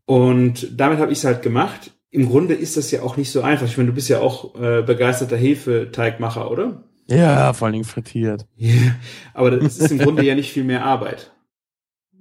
Und 0.05 0.79
damit 0.79 0.97
habe 0.99 1.11
ich 1.11 1.19
es 1.19 1.25
halt 1.25 1.41
gemacht. 1.41 1.91
Im 2.09 2.29
Grunde 2.29 2.53
ist 2.53 2.77
das 2.77 2.91
ja 2.91 3.01
auch 3.01 3.17
nicht 3.17 3.31
so 3.31 3.41
einfach. 3.41 3.67
Ich 3.67 3.77
meine, 3.77 3.89
du 3.89 3.95
bist 3.95 4.09
ja 4.09 4.19
auch 4.19 4.55
äh, 4.55 4.81
begeisterter 4.81 5.37
Hefeteigmacher, 5.37 6.49
oder? 6.49 6.83
Ja, 7.07 7.53
vor 7.53 7.65
allen 7.65 7.73
Dingen 7.73 7.85
frittiert. 7.85 8.45
Ja. 8.55 8.95
Aber 9.33 9.51
das 9.51 9.77
ist 9.77 9.91
im 9.91 9.99
Grunde 9.99 10.23
ja 10.23 10.35
nicht 10.35 10.51
viel 10.51 10.63
mehr 10.63 10.85
Arbeit. 10.85 11.31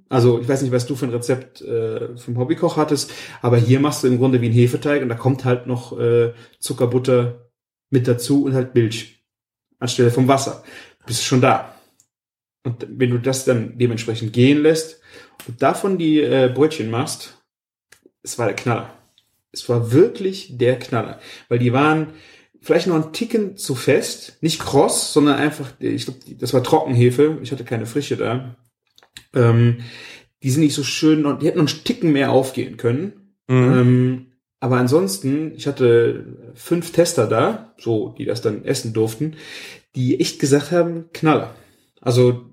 Also 0.09 0.39
ich 0.39 0.47
weiß 0.47 0.61
nicht, 0.61 0.71
was 0.71 0.85
du 0.85 0.95
für 0.95 1.05
ein 1.05 1.11
Rezept 1.11 1.61
äh, 1.61 2.15
vom 2.17 2.37
Hobbykoch 2.37 2.77
hattest, 2.77 3.11
aber 3.41 3.57
hier 3.57 3.79
machst 3.79 4.03
du 4.03 4.07
im 4.07 4.17
Grunde 4.17 4.41
wie 4.41 4.47
ein 4.47 4.53
Hefeteig 4.53 5.01
und 5.01 5.09
da 5.09 5.15
kommt 5.15 5.43
halt 5.43 5.67
noch 5.67 5.97
äh, 5.99 6.33
Zucker, 6.59 6.87
Butter 6.87 7.49
mit 7.89 8.07
dazu 8.07 8.45
und 8.45 8.53
halt 8.53 8.73
Milch 8.73 9.25
anstelle 9.79 10.11
vom 10.11 10.27
Wasser. 10.27 10.63
Bist 11.05 11.19
du 11.19 11.23
schon 11.25 11.41
da. 11.41 11.75
Und 12.63 12.85
wenn 12.89 13.09
du 13.09 13.17
das 13.17 13.45
dann 13.45 13.77
dementsprechend 13.77 14.33
gehen 14.33 14.61
lässt 14.61 15.01
und 15.47 15.61
davon 15.61 15.97
die 15.97 16.21
äh, 16.21 16.51
Brötchen 16.53 16.89
machst, 16.89 17.37
es 18.23 18.37
war 18.39 18.45
der 18.45 18.55
Knaller. 18.55 18.96
Es 19.51 19.67
war 19.69 19.91
wirklich 19.91 20.57
der 20.57 20.77
Knaller, 20.77 21.19
weil 21.49 21.59
die 21.59 21.73
waren 21.73 22.13
vielleicht 22.61 22.87
noch 22.87 22.95
einen 22.95 23.13
Ticken 23.13 23.57
zu 23.57 23.75
fest, 23.75 24.37
nicht 24.41 24.59
kross, 24.59 25.13
sondern 25.13 25.35
einfach, 25.35 25.71
ich 25.79 26.05
glaube, 26.05 26.19
das 26.37 26.53
war 26.53 26.63
Trockenhefe. 26.63 27.39
Ich 27.41 27.51
hatte 27.51 27.63
keine 27.63 27.85
frische 27.85 28.17
da. 28.17 28.57
Ähm, 29.33 29.77
die 30.43 30.49
sind 30.49 30.63
nicht 30.63 30.75
so 30.75 30.83
schön, 30.83 31.25
und 31.25 31.41
die 31.41 31.47
hätten 31.47 31.59
noch 31.59 31.67
einen 31.67 31.83
Ticken 31.83 32.11
mehr 32.11 32.31
aufgehen 32.31 32.77
können. 32.77 33.35
Mhm. 33.47 33.55
Ähm, 33.55 34.25
aber 34.59 34.77
ansonsten, 34.77 35.53
ich 35.55 35.67
hatte 35.67 36.51
fünf 36.55 36.91
Tester 36.91 37.27
da, 37.27 37.73
so, 37.77 38.15
die 38.17 38.25
das 38.25 38.41
dann 38.41 38.65
essen 38.65 38.93
durften, 38.93 39.35
die 39.95 40.19
echt 40.19 40.39
gesagt 40.39 40.71
haben, 40.71 41.05
Knaller. 41.13 41.55
Also, 42.01 42.45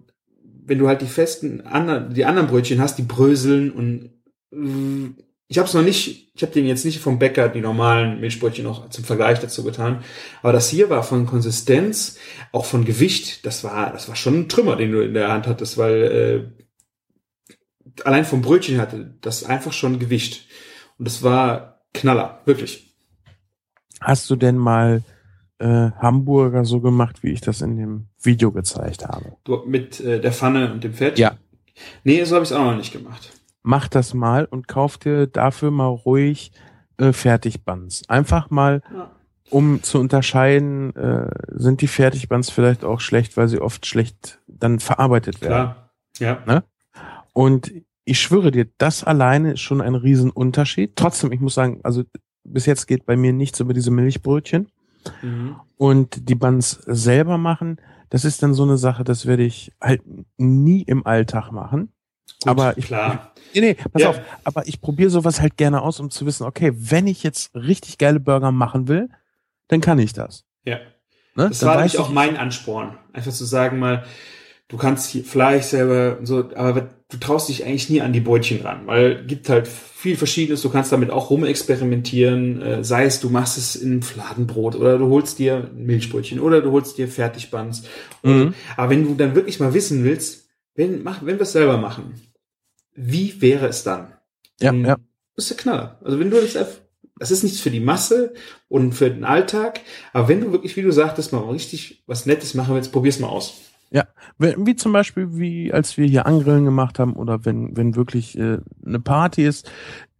wenn 0.66 0.78
du 0.78 0.88
halt 0.88 1.02
die 1.02 1.06
festen, 1.06 1.60
anderen, 1.62 2.14
die 2.14 2.24
anderen 2.24 2.48
Brötchen 2.48 2.80
hast, 2.80 2.98
die 2.98 3.02
bröseln 3.02 3.70
und 3.70 4.10
äh, 4.52 5.22
ich 5.48 5.58
habe 5.58 5.68
es 5.68 5.74
noch 5.74 5.82
nicht, 5.82 6.32
ich 6.34 6.42
habe 6.42 6.52
den 6.52 6.66
jetzt 6.66 6.84
nicht 6.84 7.00
vom 7.00 7.18
Bäcker 7.18 7.48
die 7.48 7.60
normalen 7.60 8.20
Milchbrötchen 8.20 8.64
noch 8.64 8.88
zum 8.88 9.04
Vergleich 9.04 9.40
dazu 9.40 9.62
getan, 9.62 10.02
aber 10.42 10.52
das 10.52 10.68
hier 10.68 10.90
war 10.90 11.02
von 11.02 11.26
Konsistenz, 11.26 12.18
auch 12.52 12.64
von 12.64 12.84
Gewicht, 12.84 13.44
das 13.44 13.62
war, 13.62 13.92
das 13.92 14.08
war 14.08 14.16
schon 14.16 14.40
ein 14.40 14.48
Trümmer, 14.48 14.76
den 14.76 14.92
du 14.92 15.00
in 15.02 15.14
der 15.14 15.30
Hand 15.30 15.46
hattest, 15.46 15.76
weil 15.76 16.54
äh, 17.86 18.02
allein 18.04 18.24
vom 18.24 18.42
Brötchen 18.42 18.80
hatte 18.80 19.14
das 19.20 19.44
einfach 19.44 19.72
schon 19.72 19.98
Gewicht 19.98 20.46
und 20.98 21.06
das 21.06 21.22
war 21.22 21.82
Knaller, 21.92 22.40
wirklich. 22.44 22.96
Hast 24.00 24.28
du 24.30 24.36
denn 24.36 24.56
mal 24.56 25.02
äh, 25.58 25.90
Hamburger 25.98 26.64
so 26.64 26.80
gemacht, 26.80 27.22
wie 27.22 27.30
ich 27.30 27.40
das 27.40 27.60
in 27.60 27.76
dem 27.76 28.08
Video 28.20 28.50
gezeigt 28.50 29.06
habe? 29.06 29.36
Du, 29.44 29.62
mit 29.66 30.00
äh, 30.00 30.20
der 30.20 30.32
Pfanne 30.32 30.72
und 30.72 30.82
dem 30.82 30.94
Fett? 30.94 31.18
Ja. 31.18 31.36
Nee, 32.02 32.22
so 32.24 32.34
habe 32.34 32.44
ich 32.44 32.50
es 32.50 32.56
auch 32.56 32.64
noch 32.64 32.76
nicht 32.76 32.92
gemacht. 32.92 33.30
Mach 33.64 33.88
das 33.88 34.12
mal 34.14 34.44
und 34.44 34.68
kauf 34.68 34.98
dir 34.98 35.26
dafür 35.26 35.70
mal 35.70 35.86
ruhig 35.88 36.52
äh, 36.98 37.12
Fertigbuns. 37.12 38.08
Einfach 38.08 38.50
mal, 38.50 38.82
Ja. 38.94 39.10
um 39.50 39.82
zu 39.82 39.98
unterscheiden, 39.98 40.94
äh, 40.94 41.30
sind 41.48 41.80
die 41.80 41.86
Fertigbuns 41.88 42.50
vielleicht 42.50 42.84
auch 42.84 43.00
schlecht, 43.00 43.36
weil 43.36 43.48
sie 43.48 43.60
oft 43.60 43.86
schlecht 43.86 44.38
dann 44.46 44.80
verarbeitet 44.80 45.40
werden. 45.40 45.74
Klar. 46.16 46.42
Ja. 46.46 46.62
Und 47.32 47.72
ich 48.04 48.20
schwöre 48.20 48.50
dir, 48.50 48.68
das 48.78 49.02
alleine 49.02 49.52
ist 49.54 49.60
schon 49.60 49.80
ein 49.80 49.94
Riesenunterschied. 49.94 50.94
Trotzdem, 50.94 51.32
ich 51.32 51.40
muss 51.40 51.54
sagen, 51.54 51.80
also 51.82 52.04
bis 52.44 52.66
jetzt 52.66 52.86
geht 52.86 53.06
bei 53.06 53.16
mir 53.16 53.32
nichts 53.32 53.60
über 53.60 53.72
diese 53.72 53.90
Milchbrötchen. 53.90 54.68
Mhm. 55.22 55.56
Und 55.78 56.28
die 56.28 56.34
Buns 56.34 56.82
selber 56.86 57.38
machen, 57.38 57.78
das 58.10 58.26
ist 58.26 58.42
dann 58.42 58.52
so 58.52 58.62
eine 58.62 58.76
Sache, 58.76 59.04
das 59.04 59.24
werde 59.24 59.42
ich 59.42 59.72
halt 59.80 60.02
nie 60.36 60.82
im 60.82 61.06
Alltag 61.06 61.50
machen. 61.50 61.88
Gut, 62.44 62.50
aber 62.50 62.76
ich, 62.78 62.86
klar. 62.86 63.32
Nee, 63.54 63.60
nee, 63.60 63.74
pass 63.74 64.02
Ja. 64.02 64.10
auf. 64.10 64.20
Aber 64.44 64.66
ich 64.66 64.80
probiere 64.80 65.10
sowas 65.10 65.40
halt 65.40 65.56
gerne 65.56 65.82
aus, 65.82 66.00
um 66.00 66.10
zu 66.10 66.26
wissen, 66.26 66.44
okay, 66.44 66.72
wenn 66.74 67.06
ich 67.06 67.22
jetzt 67.22 67.54
richtig 67.54 67.98
geile 67.98 68.20
Burger 68.20 68.52
machen 68.52 68.88
will, 68.88 69.08
dann 69.68 69.80
kann 69.80 69.98
ich 69.98 70.12
das. 70.12 70.44
Ja. 70.64 70.76
Ne? 71.36 71.48
Das 71.48 71.60
Dann 71.60 71.68
war 71.68 71.76
nämlich 71.76 71.98
auch 71.98 72.10
mein 72.10 72.36
Ansporn. 72.36 72.98
Einfach 73.12 73.32
zu 73.32 73.44
sagen 73.44 73.78
mal, 73.78 74.04
du 74.68 74.76
kannst 74.76 75.10
hier 75.10 75.24
Fleisch 75.24 75.64
selber 75.64 76.18
und 76.18 76.26
so, 76.26 76.50
aber 76.54 76.90
du 77.10 77.16
traust 77.18 77.48
dich 77.48 77.64
eigentlich 77.64 77.90
nie 77.90 78.00
an 78.00 78.12
die 78.12 78.20
Brötchen 78.20 78.60
ran, 78.62 78.86
weil 78.86 79.24
gibt 79.26 79.48
halt 79.48 79.68
viel 79.68 80.16
Verschiedenes. 80.16 80.62
Du 80.62 80.70
kannst 80.70 80.92
damit 80.92 81.10
auch 81.10 81.30
rumexperimentieren, 81.30 82.62
äh, 82.62 82.84
sei 82.84 83.04
es 83.04 83.20
du 83.20 83.30
machst 83.30 83.58
es 83.58 83.76
in 83.76 84.02
Fladenbrot 84.02 84.74
oder 84.76 84.98
du 84.98 85.08
holst 85.08 85.38
dir 85.38 85.70
ein 85.74 85.86
Milchbrötchen 85.86 86.40
oder 86.40 86.60
du 86.60 86.70
holst 86.72 86.98
dir 86.98 87.08
Fertigbuns. 87.08 87.84
Mhm. 88.22 88.54
Aber 88.76 88.90
wenn 88.90 89.04
du 89.04 89.14
dann 89.14 89.34
wirklich 89.34 89.60
mal 89.60 89.74
wissen 89.74 90.04
willst, 90.04 90.48
wenn, 90.74 91.02
mach, 91.02 91.24
wenn 91.24 91.36
wir 91.36 91.42
es 91.42 91.52
selber 91.52 91.76
machen, 91.78 92.14
wie 92.94 93.40
wäre 93.40 93.66
es 93.68 93.82
dann? 93.84 94.12
Ja, 94.60 94.70
Dann 94.72 94.84
ja. 94.84 94.96
ist 95.36 95.50
der 95.50 95.56
Knaller. 95.56 95.98
Also 96.04 96.18
wenn 96.20 96.30
du 96.30 96.40
das 96.40 96.54
das 97.16 97.30
ist 97.30 97.44
nichts 97.44 97.60
für 97.60 97.70
die 97.70 97.78
Masse 97.80 98.34
und 98.68 98.92
für 98.92 99.08
den 99.08 99.24
Alltag, 99.24 99.80
aber 100.12 100.26
wenn 100.28 100.40
du 100.40 100.50
wirklich, 100.50 100.76
wie 100.76 100.82
du 100.82 100.90
sagtest, 100.90 101.32
mal 101.32 101.38
richtig 101.48 102.02
was 102.08 102.26
Nettes 102.26 102.54
machen 102.54 102.74
willst, 102.74 102.90
probier's 102.92 103.20
mal 103.20 103.28
aus. 103.28 103.54
Wenn- 104.38 104.66
Wie 104.66 104.74
zum 104.74 104.92
Beispiel, 104.92 105.28
wie 105.38 105.72
als 105.72 105.96
wir 105.96 106.06
hier 106.06 106.26
Angrillen 106.26 106.64
gemacht 106.64 106.98
haben 106.98 107.14
oder 107.14 107.44
wenn, 107.44 107.76
wenn 107.76 107.94
wirklich 107.94 108.36
äh, 108.36 108.58
eine 108.84 108.98
Party 109.00 109.44
ist, 109.46 109.70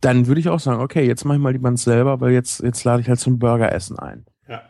dann 0.00 0.26
würde 0.26 0.40
ich 0.40 0.48
auch 0.48 0.60
sagen, 0.60 0.80
okay, 0.80 1.04
jetzt 1.06 1.24
mach 1.24 1.34
ich 1.34 1.40
mal 1.40 1.52
die 1.52 1.58
Buns 1.58 1.82
selber, 1.82 2.20
weil 2.20 2.32
jetzt, 2.32 2.60
jetzt 2.62 2.84
lade 2.84 3.02
ich 3.02 3.08
halt 3.08 3.18
zum 3.18 3.38
Burgeressen 3.40 3.98
ein. 3.98 4.26
Ja. 4.48 4.62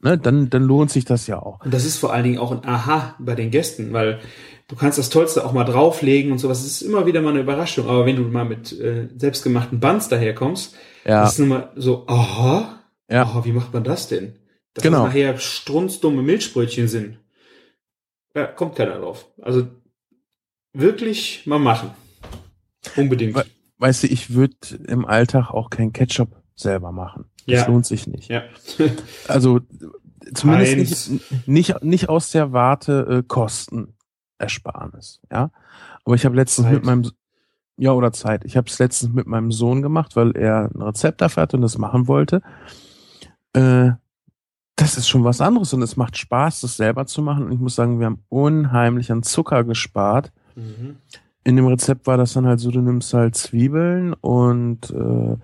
Ne? 0.00 0.18
Dann, 0.18 0.50
dann 0.50 0.64
lohnt 0.64 0.90
sich 0.90 1.04
das 1.04 1.26
ja 1.28 1.38
auch. 1.40 1.64
Und 1.64 1.72
das 1.72 1.84
ist 1.84 1.98
vor 1.98 2.12
allen 2.12 2.24
Dingen 2.24 2.38
auch 2.38 2.50
ein 2.50 2.64
Aha 2.64 3.14
bei 3.20 3.34
den 3.36 3.50
Gästen, 3.52 3.92
weil 3.92 4.18
du 4.68 4.76
kannst 4.76 4.98
das 4.98 5.10
Tollste 5.10 5.44
auch 5.44 5.52
mal 5.52 5.64
drauflegen 5.64 6.30
und 6.32 6.38
sowas. 6.38 6.60
Es 6.60 6.66
ist 6.66 6.82
immer 6.82 7.06
wieder 7.06 7.20
mal 7.22 7.30
eine 7.30 7.40
Überraschung. 7.40 7.88
Aber 7.88 8.06
wenn 8.06 8.16
du 8.16 8.22
mal 8.22 8.44
mit 8.44 8.72
äh, 8.78 9.08
selbstgemachten 9.16 9.80
Buns 9.80 10.08
daherkommst, 10.08 10.74
Ja, 11.04 11.24
ist 11.24 11.32
es 11.32 11.38
nun 11.38 11.48
mal 11.48 11.72
so, 11.76 12.06
aha, 12.06 12.80
Ja. 13.10 13.22
aha, 13.22 13.44
wie 13.44 13.52
macht 13.52 13.72
man 13.74 13.84
das 13.84 14.08
denn? 14.08 14.34
Dass 14.74 14.84
Genau. 14.84 14.98
das 15.04 15.08
nachher 15.08 15.38
strunzdumme 15.38 16.22
Milchbrötchen 16.22 16.86
sind. 16.88 17.18
Ja, 18.34 18.46
kommt 18.46 18.76
keiner 18.76 18.98
drauf. 18.98 19.26
Also 19.42 19.66
wirklich 20.72 21.46
mal 21.46 21.58
machen. 21.58 21.90
Unbedingt. 22.96 23.34
We- 23.34 23.46
weißt 23.78 24.02
du, 24.04 24.06
ich 24.08 24.34
würde 24.34 24.54
im 24.86 25.04
Alltag 25.04 25.50
auch 25.50 25.70
kein 25.70 25.92
Ketchup 25.92 26.36
selber 26.54 26.92
machen. 26.92 27.24
Das 27.46 27.60
Ja. 27.60 27.66
lohnt 27.68 27.86
sich 27.86 28.06
nicht. 28.06 28.28
Ja. 28.28 28.42
Also 29.26 29.60
zumindest 30.34 31.10
nicht, 31.10 31.48
nicht, 31.48 31.82
nicht 31.82 32.08
aus 32.08 32.30
der 32.30 32.52
Warte 32.52 33.22
äh, 33.22 33.22
Kostenersparnis, 34.38 35.20
ja. 35.30 35.50
Aber 36.04 36.14
ich 36.14 36.24
habe 36.24 36.36
letztens 36.36 36.66
Zeit. 36.66 36.74
mit 36.74 36.84
meinem 36.84 37.10
ja 37.76 37.92
oder 37.92 38.12
Zeit. 38.12 38.44
Ich 38.44 38.56
habe 38.56 38.68
es 38.68 38.78
letztens 38.78 39.12
mit 39.12 39.26
meinem 39.26 39.52
Sohn 39.52 39.82
gemacht, 39.82 40.16
weil 40.16 40.36
er 40.36 40.70
ein 40.74 40.82
Rezept 40.82 41.20
dafür 41.20 41.44
hatte 41.44 41.56
und 41.56 41.62
das 41.62 41.78
machen 41.78 42.08
wollte. 42.08 42.42
Äh, 43.52 43.92
das 44.74 44.96
ist 44.96 45.08
schon 45.08 45.24
was 45.24 45.40
anderes 45.40 45.72
und 45.72 45.82
es 45.82 45.96
macht 45.96 46.16
Spaß, 46.16 46.60
das 46.60 46.76
selber 46.76 47.06
zu 47.06 47.22
machen. 47.22 47.46
Und 47.46 47.52
ich 47.52 47.60
muss 47.60 47.74
sagen, 47.74 47.98
wir 47.98 48.06
haben 48.06 48.24
unheimlich 48.28 49.12
an 49.12 49.22
Zucker 49.22 49.64
gespart. 49.64 50.32
Mhm. 50.54 50.96
In 51.44 51.56
dem 51.56 51.66
Rezept 51.66 52.06
war 52.06 52.16
das 52.16 52.32
dann 52.32 52.46
halt 52.46 52.60
so, 52.60 52.70
du 52.70 52.80
nimmst 52.80 53.14
halt 53.14 53.36
Zwiebeln 53.36 54.12
und 54.12 54.90
äh, 54.90 55.36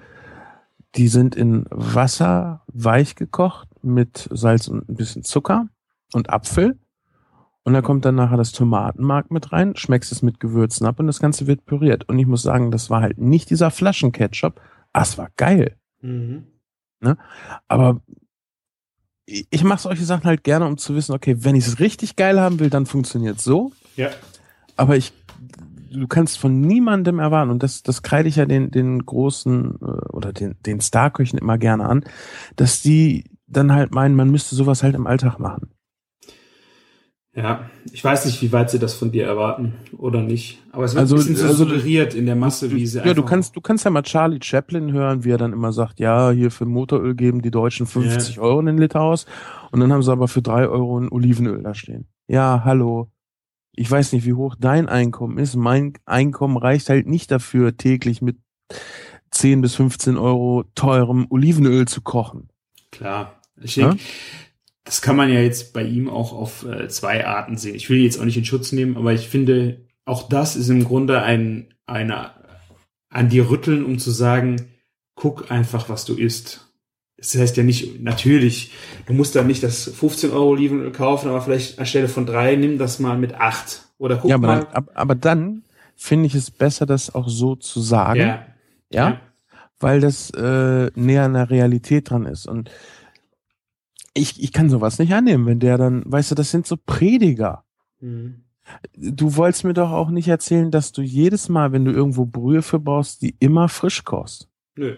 die 0.97 1.09
sind 1.09 1.35
in 1.35 1.67
Wasser 1.71 2.63
weich 2.67 3.17
gekocht 3.17 3.69
mit 3.83 4.29
Salz 4.33 4.69
und 4.69 4.89
ein 4.89 4.95
bisschen 4.95 5.25
Zucker 5.25 5.69
und 6.13 6.31
Apfel. 6.31 6.79
Und 7.65 7.73
da 7.73 7.81
kommt 7.81 8.05
dann 8.05 8.15
nachher 8.15 8.37
das 8.37 8.53
Tomatenmark 8.53 9.31
mit 9.31 9.53
rein, 9.53 9.75
schmeckst 9.75 10.13
es 10.13 10.23
mit 10.23 10.39
Gewürzen 10.39 10.87
ab 10.87 11.01
und 11.01 11.07
das 11.07 11.19
Ganze 11.19 11.47
wird 11.47 11.65
püriert. 11.65 12.09
Und 12.09 12.19
ich 12.19 12.27
muss 12.27 12.43
sagen, 12.43 12.71
das 12.71 12.91
war 12.91 13.01
halt 13.01 13.19
nicht 13.19 13.49
dieser 13.49 13.71
Flaschenketchup. 13.71 14.61
Ah, 14.93 15.03
es 15.03 15.17
war 15.17 15.31
geil. 15.37 15.77
Mhm. 16.03 16.45
Aber 17.67 18.01
ich 19.27 19.47
ich 19.51 19.65
mache 19.65 19.83
solche 19.83 20.05
Sachen 20.05 20.25
halt 20.25 20.45
gerne, 20.45 20.67
um 20.67 20.77
zu 20.77 20.95
wissen, 20.95 21.15
okay, 21.15 21.37
wenn 21.41 21.57
ich 21.57 21.67
es 21.67 21.81
richtig 21.81 22.17
geil 22.17 22.41
haben 22.41 22.61
will, 22.61 22.71
dann 22.71 22.87
funktioniert 22.87 23.41
so. 23.41 23.73
Ja. 23.97 24.11
aber 24.77 24.97
ich, 24.97 25.13
du 25.93 26.09
kannst 26.09 26.39
von 26.39 26.61
niemandem 26.61 27.21
erwarten, 27.21 27.51
und 27.51 27.63
das, 27.63 27.83
das 27.83 28.03
kreide 28.03 28.29
ich 28.29 28.37
ja 28.37 28.45
den, 28.45 28.71
den 28.71 29.07
großen 29.07 29.79
äh, 29.81 29.85
oder 30.13 30.33
den, 30.33 30.57
den 30.67 30.81
Starköchen 30.81 31.39
immer 31.39 31.59
gerne 31.59 31.89
an, 31.89 32.05
dass 32.57 32.83
die 32.83 33.25
dann 33.47 33.73
halt 33.73 33.95
meinen, 33.95 34.17
man 34.17 34.31
müsste 34.31 34.57
sowas 34.57 34.83
halt 34.83 34.95
im 34.95 35.07
Alltag 35.07 35.39
machen. 35.39 35.71
Ja, 37.37 37.69
ich 37.93 38.03
weiß 38.05 38.27
nicht, 38.27 38.41
wie 38.43 38.53
weit 38.53 38.71
sie 38.71 38.79
das 38.79 38.95
von 38.95 39.11
dir 39.11 39.27
erwarten 39.27 39.75
oder 39.99 40.23
nicht. 40.23 40.63
Aber 40.71 40.85
es 40.85 40.95
wird 40.95 41.01
Also- 41.01 41.17
ein 41.17 41.19
bisschen 41.19 41.37
so 41.37 41.47
also- 41.49 41.65
suggeriert 41.65 42.15
in 42.15 42.27
der 42.27 42.37
Masse, 42.37 42.71
wie 42.71 42.87
sie 42.87 42.99
Ja, 43.01 43.13
du 43.13 43.25
kannst, 43.25 43.57
du 43.57 43.61
kannst 43.61 43.85
ja 43.85 43.91
mal 43.91 44.03
Charlie 44.03 44.39
Chaplin 44.41 44.93
hören, 44.93 45.25
wie 45.25 45.31
er 45.31 45.39
dann 45.39 45.53
immer 45.53 45.73
sagt, 45.73 45.99
ja, 45.99 46.31
hier 46.31 46.53
für 46.53 46.65
Motoröl 46.65 47.17
geben 47.17 47.43
die 47.43 47.51
Deutschen 47.51 47.87
50 47.87 48.39
Euro 48.39 48.61
in 48.61 48.67
den 48.67 48.79
Liter 48.79 49.01
aus 49.01 49.27
und 49.73 49.81
dann 49.81 49.93
haben 49.93 50.03
sie 50.05 50.13
aber 50.13 50.29
für 50.29 50.43
drei 50.43 50.69
Euro 50.69 50.99
ein 51.01 51.11
Olivenöl 51.11 51.61
da 51.63 51.75
stehen. 51.75 52.07
Ja, 52.29 52.63
hallo. 52.65 53.11
Ich 53.73 53.91
weiß 53.91 54.13
nicht, 54.13 54.25
wie 54.25 54.35
hoch 54.35 54.55
dein 54.57 54.89
Einkommen 54.89 55.37
ist. 55.39 55.57
Mein 55.57 55.95
Einkommen 56.07 56.57
reicht 56.57 56.89
halt 56.89 57.09
nicht 57.09 57.33
dafür, 57.33 57.77
täglich 57.77 58.23
mit 58.23 58.37
10 59.33 59.61
bis 59.61 59.75
15 59.75 60.17
Euro 60.17 60.63
teurem 60.77 61.27
Olivenöl 61.31 61.89
zu 61.89 62.01
kochen. 62.01 62.49
Klar. 62.93 63.41
Ich 63.61 63.75
Ja? 63.75 63.89
denke, 63.89 64.05
das 64.85 65.01
kann 65.03 65.17
man 65.17 65.31
ja 65.33 65.41
jetzt 65.41 65.73
bei 65.73 65.83
ihm 65.83 66.09
auch 66.09 66.33
auf 66.33 66.65
äh, 66.67 66.89
zwei 66.89 67.27
Arten 67.27 67.57
sehen. 67.57 67.75
Ich 67.75 67.89
will 67.91 67.99
jetzt 67.99 68.19
auch 68.21 68.25
nicht 68.25 68.37
in 68.37 68.45
Schutz 68.45 68.73
nehmen, 68.73 68.97
aber 68.97 69.13
ich 69.13 69.29
finde, 69.29 69.81
auch 70.05 70.29
das 70.29 70.57
ist 70.57 70.69
im 70.69 70.85
Grunde 70.85 71.23
ein, 71.23 71.69
eine 71.87 72.31
an 73.09 73.29
dir 73.29 73.49
rütteln, 73.49 73.85
um 73.85 73.99
zu 73.99 74.11
sagen, 74.11 74.57
guck 75.15 75.51
einfach, 75.51 75.89
was 75.89 76.05
du 76.05 76.15
isst. 76.15 76.61
Das 77.17 77.35
heißt 77.37 77.57
ja 77.57 77.63
nicht, 77.63 78.03
natürlich, 78.03 78.73
du 79.07 79.15
musst 79.15 79.35
da 79.37 79.43
nicht 79.43 79.63
das 79.63 79.85
15 79.85 80.31
Euro 80.33 80.51
Olivenöl 80.51 80.93
kaufen, 80.93 81.29
aber 81.29 81.41
vielleicht 81.41 81.79
anstelle 81.79 82.09
von 82.09 82.27
drei, 82.27 82.57
nimm 82.57 82.77
das 82.77 82.99
mal 82.99 83.17
mit 83.17 83.35
acht. 83.35 83.83
Oder 83.99 84.17
guck 84.17 84.29
ja, 84.31 84.37
aber 84.37 84.47
mal. 84.47 84.61
dann, 84.65 84.73
ab- 84.75 84.91
aber 84.95 85.15
dann 85.15 85.63
finde 85.97 86.27
ich 86.27 86.35
es 86.35 86.51
besser, 86.51 86.85
das 86.87 87.15
auch 87.15 87.29
so 87.29 87.55
zu 87.57 87.81
sagen. 87.81 88.21
ja, 88.21 88.47
ja? 88.93 89.21
weil 89.81 90.01
das 90.01 90.31
äh, 90.31 90.91
näher 90.95 91.25
an 91.25 91.35
der 91.35 91.51
Realität 91.51 92.11
dran 92.11 92.27
ist. 92.27 92.47
Und 92.47 92.71
ich, 94.15 94.43
ich 94.43 94.53
kann 94.53 94.71
sowas 94.71 94.99
nicht 94.99 95.13
annehmen, 95.13 95.47
wenn 95.47 95.61
der 95.61 95.77
dann, 95.77 96.03
weißt 96.07 96.31
du, 96.31 96.35
das 96.35 96.51
sind 96.51 96.67
so 96.67 96.77
Prediger. 96.77 97.65
Mhm. 98.01 98.45
Du 98.97 99.37
wolltest 99.37 99.65
mir 99.65 99.75
doch 99.75 99.91
auch 99.91 100.09
nicht 100.09 100.29
erzählen, 100.29 100.71
dass 100.71 100.93
du 100.93 101.03
jedes 101.03 101.49
Mal, 101.49 101.73
wenn 101.73 101.85
du 101.85 101.93
irgendwo 101.93 102.25
Brühe 102.25 102.63
für 102.63 102.79
brauchst, 102.79 103.21
die 103.21 103.37
immer 103.41 103.69
frisch 103.69 104.05
kochst. 104.05 104.49
Nö. 104.77 104.97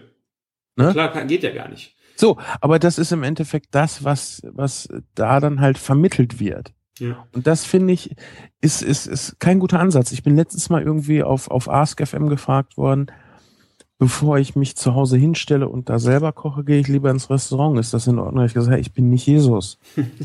Ne? 0.77 0.91
Klar, 0.91 1.25
geht 1.25 1.43
ja 1.43 1.53
gar 1.53 1.67
nicht. 1.67 1.95
So, 2.15 2.37
aber 2.61 2.79
das 2.79 2.97
ist 2.97 3.11
im 3.11 3.23
Endeffekt 3.23 3.67
das, 3.71 4.03
was, 4.03 4.41
was 4.43 4.87
da 5.15 5.39
dann 5.39 5.59
halt 5.59 5.77
vermittelt 5.77 6.39
wird. 6.39 6.73
Ja. 6.99 7.27
Und 7.33 7.45
das 7.45 7.65
finde 7.65 7.93
ich, 7.93 8.15
ist, 8.61 8.81
ist, 8.81 9.05
ist 9.05 9.39
kein 9.39 9.59
guter 9.59 9.79
Ansatz. 9.79 10.11
Ich 10.11 10.23
bin 10.23 10.35
letztens 10.35 10.69
mal 10.69 10.81
irgendwie 10.81 11.23
auf, 11.23 11.51
auf 11.51 11.69
Ask 11.69 12.05
FM 12.05 12.29
gefragt 12.29 12.77
worden, 12.77 13.07
bevor 13.99 14.37
ich 14.37 14.55
mich 14.55 14.75
zu 14.75 14.93
Hause 14.93 15.17
hinstelle 15.17 15.67
und 15.67 15.89
da 15.89 15.99
selber 15.99 16.31
koche, 16.31 16.63
gehe 16.63 16.79
ich 16.79 16.87
lieber 16.87 17.09
ins 17.09 17.29
Restaurant. 17.29 17.79
Ist 17.79 17.93
das 17.93 18.07
in 18.07 18.19
Ordnung? 18.19 18.45
Ich 18.45 18.53
gesagt, 18.53 18.73
hey, 18.73 18.81
ich 18.81 18.93
bin 18.93 19.09
nicht 19.09 19.25
Jesus. 19.25 19.79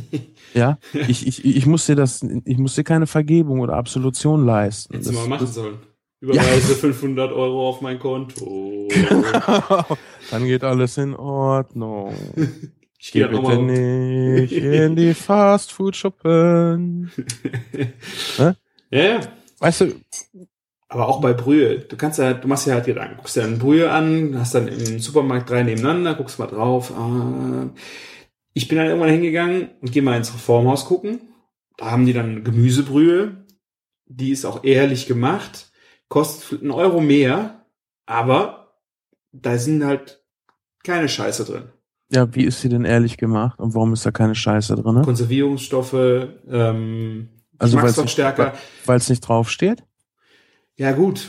ja, 0.55 0.79
ich, 0.93 1.27
ich, 1.27 1.45
ich 1.45 1.67
muss 1.67 1.87
dir 1.87 1.97
das, 1.97 2.23
ich 2.45 2.59
muss 2.59 2.75
dir 2.75 2.85
keine 2.85 3.07
Vergebung 3.07 3.61
oder 3.61 3.75
Absolution 3.75 4.45
leisten. 4.45 4.95
Hättest 4.95 5.11
du 5.11 5.15
mal 5.15 5.29
machen 5.29 5.47
sollen. 5.47 5.79
Überweise 6.21 6.77
500 6.77 7.33
Euro 7.33 7.69
auf 7.69 7.81
mein 7.81 7.99
Konto. 7.99 8.89
dann 10.31 10.45
geht 10.45 10.63
alles 10.63 10.97
in 10.97 11.17
Ordnung. 11.17 12.15
Ich 12.97 13.11
Geh 13.11 13.21
gehe 13.21 13.29
dann 13.29 13.45
auch 13.45 13.49
bitte 13.49 13.63
nicht 13.63 14.53
in 14.53 14.95
die 14.95 15.15
Fastfood-Schuppen. 15.15 17.11
Ja, 18.39 18.55
ja. 18.91 19.21
Weißt 19.59 19.81
du, 19.81 19.95
Aber 20.93 21.09
auch 21.09 21.23
bei 21.23 21.33
Brühe. 21.33 21.79
Du 21.79 21.97
kannst 21.97 22.19
ja, 22.19 22.35
du 22.35 22.47
machst 22.47 22.67
ja 22.67 22.75
halt 22.75 22.85
Gedanken. 22.85 23.17
Guckst 23.17 23.35
dir 23.35 23.45
eine 23.45 23.57
Brühe 23.57 23.91
an, 23.91 24.39
hast 24.39 24.55
dann 24.55 24.69
im 24.69 24.99
Supermarkt 24.99 25.49
drei 25.49 25.63
nebeneinander, 25.63 26.15
guckst 26.15 26.39
mal 26.39 26.47
drauf. 26.47 26.93
Ah. 26.95 27.71
Ich 28.53 28.69
bin 28.69 28.77
dann 28.77 28.89
irgendwann 28.89 29.09
hingegangen 29.09 29.71
und 29.81 29.91
gehe 29.91 30.03
mal 30.03 30.19
ins 30.19 30.35
Reformhaus 30.35 30.85
gucken. 30.85 31.21
Da 31.79 31.91
haben 31.91 32.05
die 32.05 32.13
dann 32.13 32.45
Gemüsebrühe. 32.45 33.47
Die 34.05 34.33
ist 34.33 34.45
auch 34.45 34.65
ehrlich 34.65 35.07
gemacht. 35.07 35.73
Kostet 36.09 36.61
einen 36.61 36.71
Euro 36.71 37.01
mehr, 37.01 37.65
aber 38.05 38.75
da 39.33 39.57
sind 39.57 39.83
halt 39.83 40.23
keine 40.85 41.09
Scheiße 41.09 41.47
drin. 41.47 41.73
ja, 42.11 42.35
wie 42.35 42.45
ist 42.45 42.61
sie 42.61 42.69
denn 42.69 42.85
ehrlich 42.85 43.17
gemacht 43.17 43.59
und 43.59 43.75
warum 43.75 43.95
ist 43.95 44.05
da 44.05 44.11
keine 44.11 44.35
Scheiße 44.35 44.77
drin? 44.77 44.97
Ne? 44.97 45.03
Konservierungsstoffe, 45.05 45.95
ähm, 46.51 47.31
Also 47.57 47.77
Geschmacksverstärker. 47.79 48.53
Weil 48.85 48.99
es 48.99 49.09
nicht 49.09 49.27
draufsteht? 49.27 49.85
Ja, 50.79 50.93
gut. 50.93 51.29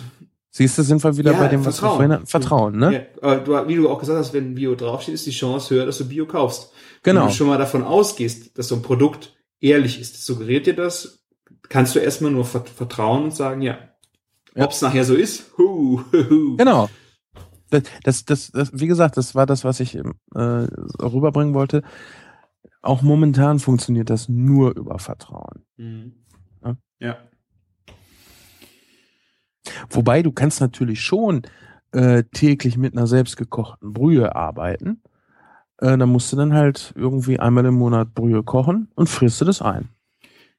Siehst 0.52 0.78
du, 0.78 0.84
sind 0.84 1.04
wir 1.04 1.18
wieder 1.18 1.32
Ja, 1.34 1.40
bei 1.40 1.48
dem, 1.48 1.62
was 1.66 1.78
wir 1.78 1.80
Vertrauen. 1.80 1.96
vorhin 1.96 2.12
hatten? 2.14 2.26
Vertrauen, 2.28 2.78
ne? 2.78 3.08
Ja, 3.22 3.36
du, 3.40 3.68
wie 3.68 3.76
du 3.76 3.90
auch 3.90 4.00
gesagt 4.00 4.20
hast, 4.20 4.34
wenn 4.34 4.54
Bio 4.56 4.76
draufsteht, 4.76 5.16
ist 5.16 5.26
die 5.26 5.32
Chance 5.32 5.74
höher, 5.74 5.86
dass 5.86 5.98
du 5.98 6.08
Bio 6.08 6.26
kaufst. 6.28 6.72
Genau. 7.02 7.22
Wenn 7.22 7.28
du 7.30 7.34
schon 7.34 7.48
mal 7.48 7.58
davon 7.58 7.84
ausgehst, 7.84 8.58
dass 8.58 8.68
so 8.68 8.76
ein 8.76 8.82
Produkt 8.84 9.36
ehrlich 9.60 10.00
ist, 10.00 10.24
suggeriert 10.24 10.68
dir 10.68 10.76
das, 10.76 11.24
kannst 11.70 11.96
du 11.96 12.00
erstmal 12.00 12.32
nur 12.32 12.46
vert- 12.46 12.70
vertrauen 12.70 13.24
und 13.24 13.36
sagen, 13.36 13.62
ja. 13.62 13.78
Ja. 14.56 14.66
Ob 14.66 14.72
es 14.72 14.82
nachher 14.82 15.04
so 15.06 15.16
ist, 15.16 15.58
hu, 15.58 16.02
hu, 16.12 16.30
hu. 16.30 16.58
Genau. 16.58 16.88
Das, 17.72 17.84
das, 18.04 18.26
das, 18.26 18.52
das, 18.52 18.70
wie 18.74 18.86
gesagt, 18.86 19.18
das 19.18 19.34
war 19.34 19.48
das, 19.48 19.64
was 19.64 19.80
ich 19.80 19.96
äh, 19.96 20.04
rüberbringen 20.36 21.56
wollte. 21.56 21.82
Auch 22.84 23.02
momentan 23.02 23.58
funktioniert 23.58 24.12
das 24.12 24.30
nur 24.30 24.76
über 24.78 25.00
Vertrauen. 25.00 25.66
Mhm. 25.78 26.14
Ja. 26.64 26.78
Ja. 27.00 27.18
Wobei 29.90 30.24
du 30.24 30.32
kannst 30.32 30.62
natürlich 30.62 31.02
schon 31.02 31.44
äh, 31.92 32.24
täglich 32.34 32.78
mit 32.78 32.96
einer 32.96 33.08
selbstgekochten 33.08 33.94
Brühe 33.94 34.36
arbeiten. 34.36 35.02
Äh, 35.80 35.98
dann 35.98 36.10
musst 36.10 36.32
du 36.32 36.38
dann 36.38 36.54
halt 36.54 36.94
irgendwie 36.96 37.40
einmal 37.40 37.66
im 37.66 37.76
Monat 37.76 38.14
Brühe 38.14 38.44
kochen 38.44 38.90
und 38.96 39.10
frisst 39.10 39.42
du 39.42 39.46
das 39.46 39.62
ein. 39.62 39.90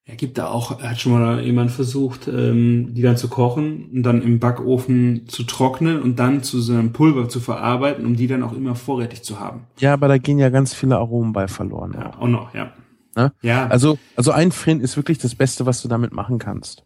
Ja, 0.06 0.16
gibt 0.16 0.36
da 0.36 0.48
auch, 0.48 0.82
hat 0.82 1.00
schon 1.00 1.12
mal 1.12 1.40
jemand 1.40 1.70
versucht, 1.70 2.28
ähm, 2.28 2.92
die 2.92 3.00
dann 3.00 3.16
zu 3.16 3.28
kochen 3.28 3.86
und 3.90 4.02
dann 4.02 4.20
im 4.20 4.38
Backofen 4.38 5.26
zu 5.28 5.44
trocknen 5.44 6.02
und 6.02 6.18
dann 6.18 6.42
zu 6.42 6.60
so 6.60 6.74
einem 6.74 6.92
Pulver 6.92 7.30
zu 7.30 7.40
verarbeiten, 7.40 8.04
um 8.04 8.14
die 8.14 8.26
dann 8.26 8.42
auch 8.42 8.52
immer 8.52 8.74
vorrätig 8.74 9.22
zu 9.22 9.40
haben. 9.40 9.62
Ja, 9.78 9.94
aber 9.94 10.08
da 10.08 10.18
gehen 10.18 10.38
ja 10.38 10.50
ganz 10.50 10.74
viele 10.74 10.98
Aromen 10.98 11.32
bei 11.32 11.48
verloren. 11.48 11.94
Ja, 11.94 12.10
auch. 12.10 12.20
auch 12.20 12.28
noch, 12.28 12.54
ja. 12.54 12.72
Ne? 13.16 13.32
Ja, 13.40 13.66
Also, 13.68 13.98
also 14.14 14.32
einfrieren 14.32 14.80
ist 14.80 14.96
wirklich 14.96 15.18
das 15.18 15.34
Beste, 15.34 15.64
was 15.64 15.80
du 15.80 15.88
damit 15.88 16.12
machen 16.12 16.38
kannst. 16.38 16.84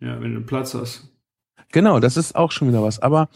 Ja, 0.00 0.20
wenn 0.20 0.34
du 0.34 0.40
Platz 0.42 0.74
hast. 0.74 1.08
Genau, 1.72 2.00
das 2.00 2.16
ist 2.16 2.34
auch 2.34 2.50
schon 2.52 2.68
wieder 2.68 2.82
was. 2.82 2.98
Aber 2.98 3.28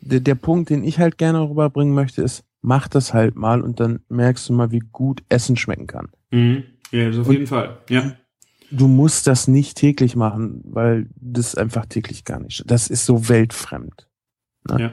der, 0.00 0.20
der 0.20 0.34
Punkt, 0.34 0.70
den 0.70 0.84
ich 0.84 0.98
halt 0.98 1.16
gerne 1.18 1.48
rüberbringen 1.48 1.94
möchte, 1.94 2.22
ist, 2.22 2.44
mach 2.60 2.88
das 2.88 3.14
halt 3.14 3.36
mal 3.36 3.62
und 3.62 3.80
dann 3.80 4.00
merkst 4.08 4.48
du 4.48 4.52
mal, 4.52 4.70
wie 4.70 4.80
gut 4.92 5.22
Essen 5.28 5.56
schmecken 5.56 5.86
kann. 5.86 6.08
Mhm. 6.30 6.64
Ja, 6.90 7.08
das 7.08 7.18
auf 7.18 7.26
Und- 7.28 7.32
jeden 7.32 7.46
Fall. 7.46 7.78
Ja. 7.88 8.12
Du 8.70 8.86
musst 8.86 9.26
das 9.26 9.48
nicht 9.48 9.78
täglich 9.78 10.14
machen, 10.14 10.60
weil 10.64 11.08
das 11.16 11.54
einfach 11.54 11.86
täglich 11.86 12.26
gar 12.26 12.38
nicht. 12.38 12.70
Das 12.70 12.88
ist 12.88 13.06
so 13.06 13.30
weltfremd. 13.30 14.06
Ja. 14.78 14.92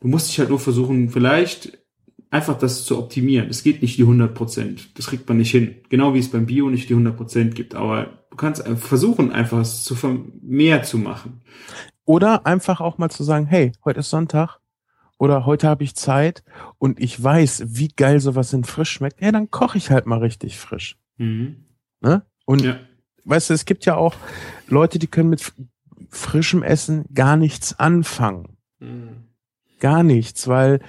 Du 0.00 0.08
musst 0.08 0.28
dich 0.28 0.40
halt 0.40 0.48
nur 0.48 0.58
versuchen, 0.58 1.08
vielleicht 1.10 1.78
einfach 2.30 2.58
das 2.58 2.84
zu 2.84 2.98
optimieren. 2.98 3.48
Es 3.48 3.62
geht 3.62 3.80
nicht 3.80 3.96
die 3.96 4.02
100 4.02 4.34
Prozent. 4.34 4.98
Das 4.98 5.06
kriegt 5.06 5.28
man 5.28 5.38
nicht 5.38 5.52
hin. 5.52 5.76
Genau 5.88 6.14
wie 6.14 6.18
es 6.18 6.30
beim 6.32 6.46
Bio 6.46 6.68
nicht 6.68 6.88
die 6.88 6.94
100 6.94 7.16
Prozent 7.16 7.54
gibt. 7.54 7.76
Aber 7.76 8.17
du 8.30 8.36
kannst 8.36 8.64
einfach 8.64 8.86
versuchen, 8.88 9.32
einfach 9.32 9.58
es 9.58 9.84
zu 9.84 9.96
mehr 10.42 10.82
zu 10.82 10.98
machen. 10.98 11.40
Oder 12.04 12.46
einfach 12.46 12.80
auch 12.80 12.98
mal 12.98 13.10
zu 13.10 13.22
sagen, 13.22 13.46
hey, 13.46 13.72
heute 13.84 14.00
ist 14.00 14.10
Sonntag 14.10 14.58
oder 15.18 15.44
heute 15.46 15.68
habe 15.68 15.84
ich 15.84 15.94
Zeit 15.94 16.42
und 16.78 17.00
ich 17.00 17.22
weiß, 17.22 17.64
wie 17.66 17.88
geil 17.88 18.20
sowas 18.20 18.52
in 18.52 18.64
frisch 18.64 18.90
schmeckt. 18.90 19.20
Ja, 19.20 19.32
dann 19.32 19.50
koche 19.50 19.78
ich 19.78 19.90
halt 19.90 20.06
mal 20.06 20.18
richtig 20.20 20.58
frisch. 20.58 20.96
Mhm. 21.18 21.64
Ne? 22.00 22.22
Und 22.46 22.62
Ja. 22.62 22.78
weißt 23.24 23.50
du, 23.50 23.54
es 23.54 23.64
gibt 23.64 23.84
ja 23.84 23.96
auch 23.96 24.14
Leute, 24.68 24.98
die 24.98 25.06
können 25.08 25.28
mit 25.28 25.52
frischem 26.10 26.62
Essen 26.62 27.04
gar 27.12 27.36
nichts 27.36 27.78
anfangen. 27.78 28.56
Mhm. 28.78 29.27
Gar 29.78 30.02
nichts, 30.02 30.48
weil 30.48 30.80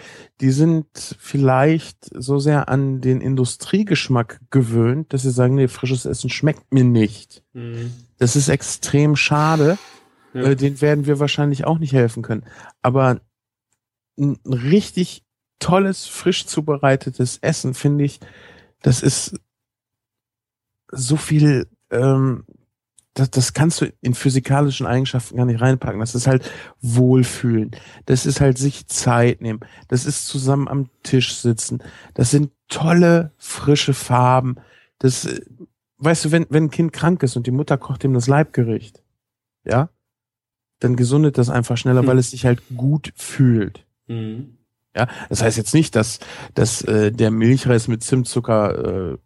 die 0.42 0.52
sind 0.52 0.88
vielleicht 1.20 2.10
so 2.14 2.40
sehr 2.40 2.70
an 2.70 3.02
den 3.02 3.22
Industriegeschmack 3.22 4.40
gewöhnt, 4.50 5.14
dass 5.14 5.22
sie 5.22 5.32
sagen, 5.32 5.56
nee, 5.56 5.68
frisches 5.68 6.06
Essen 6.06 6.30
schmeckt 6.30 6.74
mir 6.74 6.84
nicht. 6.84 7.44
Mhm. 7.54 7.92
Das 8.18 8.36
ist 8.36 8.50
extrem 8.50 9.16
schade. 9.16 9.78
Ja. 10.34 10.44
Äh, 10.44 10.56
den 10.56 10.82
werden 10.82 11.06
wir 11.06 11.20
wahrscheinlich 11.20 11.66
auch 11.66 11.80
nicht 11.80 11.94
helfen 11.94 12.24
können. 12.24 12.46
Aber 12.82 13.22
ein 14.18 14.38
richtig 14.46 15.24
tolles, 15.60 16.06
frisch 16.06 16.46
zubereitetes 16.46 17.38
Essen, 17.42 17.74
finde 17.74 18.06
ich, 18.06 18.20
das 18.82 19.04
ist 19.04 19.40
so 20.92 21.18
viel, 21.18 21.68
ähm, 21.92 22.46
das, 23.14 23.32
das 23.32 23.54
kannst 23.54 23.82
du 23.82 23.92
in 24.02 24.14
physikalischen 24.14 24.86
Eigenschaften 24.86 25.38
gar 25.38 25.46
nicht 25.46 25.62
reinpacken. 25.62 26.00
Das 26.00 26.16
ist 26.16 26.28
halt 26.28 26.50
Wohlfühlen. 26.82 27.72
Das 28.06 28.26
ist 28.26 28.40
halt 28.40 28.58
sich 28.58 28.88
Zeit 28.88 29.42
nehmen. 29.42 29.60
Das 29.88 30.06
ist 30.06 30.28
zusammen 30.28 30.68
am 30.68 30.90
Tisch 31.04 31.36
sitzen. 31.36 31.84
Das 32.14 32.32
sind 32.32 32.52
tolle, 32.68 33.32
frische 33.38 33.94
Farben. 33.94 34.58
Das, 35.00 35.26
äh, 35.26 35.42
weißt 35.98 36.26
du, 36.26 36.32
wenn, 36.32 36.46
wenn 36.50 36.66
ein 36.66 36.72
Kind 36.72 36.94
krank 36.94 37.24
ist 37.24 37.36
und 37.36 37.48
die 37.48 37.52
Mutter 37.52 37.78
kocht 37.78 38.04
ihm 38.04 38.14
das 38.14 38.28
Leibgericht, 38.28 39.04
ja, 39.66 39.90
dann 40.80 40.96
gesundet 40.96 41.38
das 41.38 41.50
einfach 41.50 41.78
schneller, 41.78 42.02
Hm. 42.02 42.08
weil 42.08 42.20
es 42.20 42.32
sich 42.32 42.46
halt 42.46 42.62
gut 42.76 43.12
fühlt. 43.16 43.86
Mhm. 44.08 44.58
Ja, 44.96 45.08
das 45.30 45.44
heißt 45.44 45.58
jetzt 45.58 45.74
nicht, 45.74 45.96
dass, 45.96 46.20
dass 46.56 46.82
äh, 46.84 47.12
der 47.12 47.32
Milchreis 47.32 47.88
mit 47.88 48.02
Zimtzucker 48.02 49.14
äh, 49.14 49.18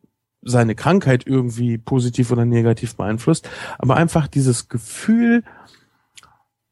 seine 0.43 0.75
Krankheit 0.75 1.25
irgendwie 1.25 1.77
positiv 1.77 2.31
oder 2.31 2.45
negativ 2.45 2.95
beeinflusst, 2.95 3.49
aber 3.77 3.95
einfach 3.95 4.27
dieses 4.27 4.69
Gefühl 4.69 5.43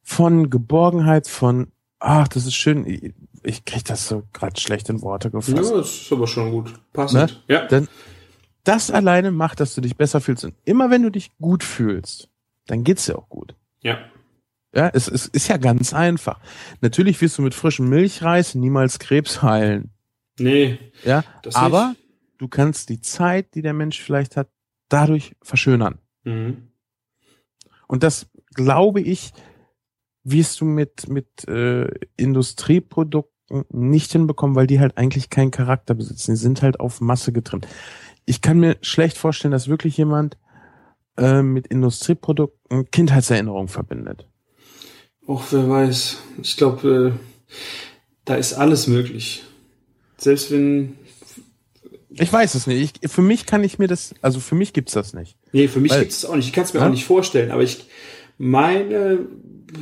von 0.03 0.49
Geborgenheit, 0.49 1.27
von 1.27 1.71
ach, 1.99 2.27
das 2.27 2.45
ist 2.45 2.55
schön. 2.55 2.85
Ich, 2.85 3.13
ich 3.43 3.65
krieg 3.65 3.85
das 3.85 4.07
so 4.07 4.23
gerade 4.33 4.59
schlecht 4.59 4.89
in 4.89 5.01
Worte 5.01 5.31
gefasst. 5.31 5.71
Ja, 5.71 5.77
das 5.77 5.89
ist 6.01 6.11
aber 6.11 6.27
schon 6.27 6.51
gut. 6.51 6.73
Passend. 6.93 7.43
Ja. 7.47 7.65
Dann, 7.67 7.87
das 8.63 8.91
alleine 8.91 9.31
macht, 9.31 9.59
dass 9.59 9.73
du 9.73 9.81
dich 9.81 9.95
besser 9.95 10.21
fühlst. 10.21 10.45
Und 10.45 10.53
immer 10.65 10.89
wenn 10.91 11.03
du 11.03 11.09
dich 11.09 11.31
gut 11.39 11.63
fühlst, 11.63 12.29
dann 12.67 12.83
geht's 12.83 13.05
dir 13.05 13.17
auch 13.17 13.29
gut. 13.29 13.55
Ja. 13.81 13.97
Ja, 14.73 14.89
es, 14.93 15.07
es 15.07 15.25
ist 15.27 15.47
ja 15.47 15.57
ganz 15.57 15.93
einfach. 15.93 16.39
Natürlich 16.81 17.19
wirst 17.21 17.37
du 17.37 17.41
mit 17.41 17.53
frischem 17.53 17.89
Milchreis 17.89 18.55
niemals 18.55 18.99
Krebs 18.99 19.41
heilen. 19.41 19.91
Nee. 20.39 20.79
Ja, 21.03 21.23
Das 21.43 21.55
aber. 21.55 21.95
Du 22.41 22.47
kannst 22.47 22.89
die 22.89 22.99
Zeit, 22.99 23.53
die 23.53 23.61
der 23.61 23.73
Mensch 23.73 24.01
vielleicht 24.01 24.35
hat, 24.35 24.49
dadurch 24.89 25.35
verschönern. 25.43 25.99
Mhm. 26.23 26.69
Und 27.87 28.01
das 28.01 28.31
glaube 28.55 28.99
ich, 28.99 29.31
wirst 30.23 30.59
du 30.59 30.65
mit, 30.65 31.07
mit 31.07 31.47
äh, 31.47 31.87
Industrieprodukten 32.17 33.65
nicht 33.69 34.11
hinbekommen, 34.11 34.55
weil 34.55 34.65
die 34.65 34.79
halt 34.79 34.97
eigentlich 34.97 35.29
keinen 35.29 35.51
Charakter 35.51 35.93
besitzen. 35.93 36.31
Die 36.31 36.37
sind 36.37 36.63
halt 36.63 36.79
auf 36.79 36.99
Masse 36.99 37.31
getrimmt. 37.31 37.67
Ich 38.25 38.41
kann 38.41 38.59
mir 38.59 38.77
schlecht 38.81 39.19
vorstellen, 39.19 39.51
dass 39.51 39.67
wirklich 39.67 39.97
jemand 39.97 40.37
äh, 41.17 41.43
mit 41.43 41.67
Industrieprodukten 41.67 42.89
Kindheitserinnerungen 42.89 43.67
verbindet. 43.67 44.27
Och, 45.27 45.43
wer 45.51 45.69
weiß. 45.69 46.17
Ich 46.41 46.57
glaube, 46.57 47.13
äh, 47.13 47.55
da 48.25 48.35
ist 48.35 48.53
alles 48.53 48.87
möglich. 48.87 49.43
Selbst 50.17 50.49
wenn. 50.49 50.97
Ich 52.13 52.31
weiß 52.31 52.55
es 52.55 52.67
nicht. 52.67 52.99
Ich, 53.01 53.11
für 53.11 53.21
mich 53.21 53.45
kann 53.45 53.63
ich 53.63 53.79
mir 53.79 53.87
das, 53.87 54.13
also 54.21 54.39
für 54.39 54.55
mich 54.55 54.73
gibt's 54.73 54.93
das 54.93 55.13
nicht. 55.13 55.37
Nee, 55.53 55.67
für 55.67 55.79
mich 55.79 55.91
Weil- 55.91 56.01
gibt 56.01 56.11
es 56.11 56.25
auch 56.25 56.35
nicht. 56.35 56.47
Ich 56.47 56.53
kann 56.53 56.65
es 56.65 56.73
mir 56.73 56.81
Ja? 56.81 56.87
auch 56.87 56.91
nicht 56.91 57.05
vorstellen, 57.05 57.51
aber 57.51 57.63
ich 57.63 57.85
meine, 58.37 59.19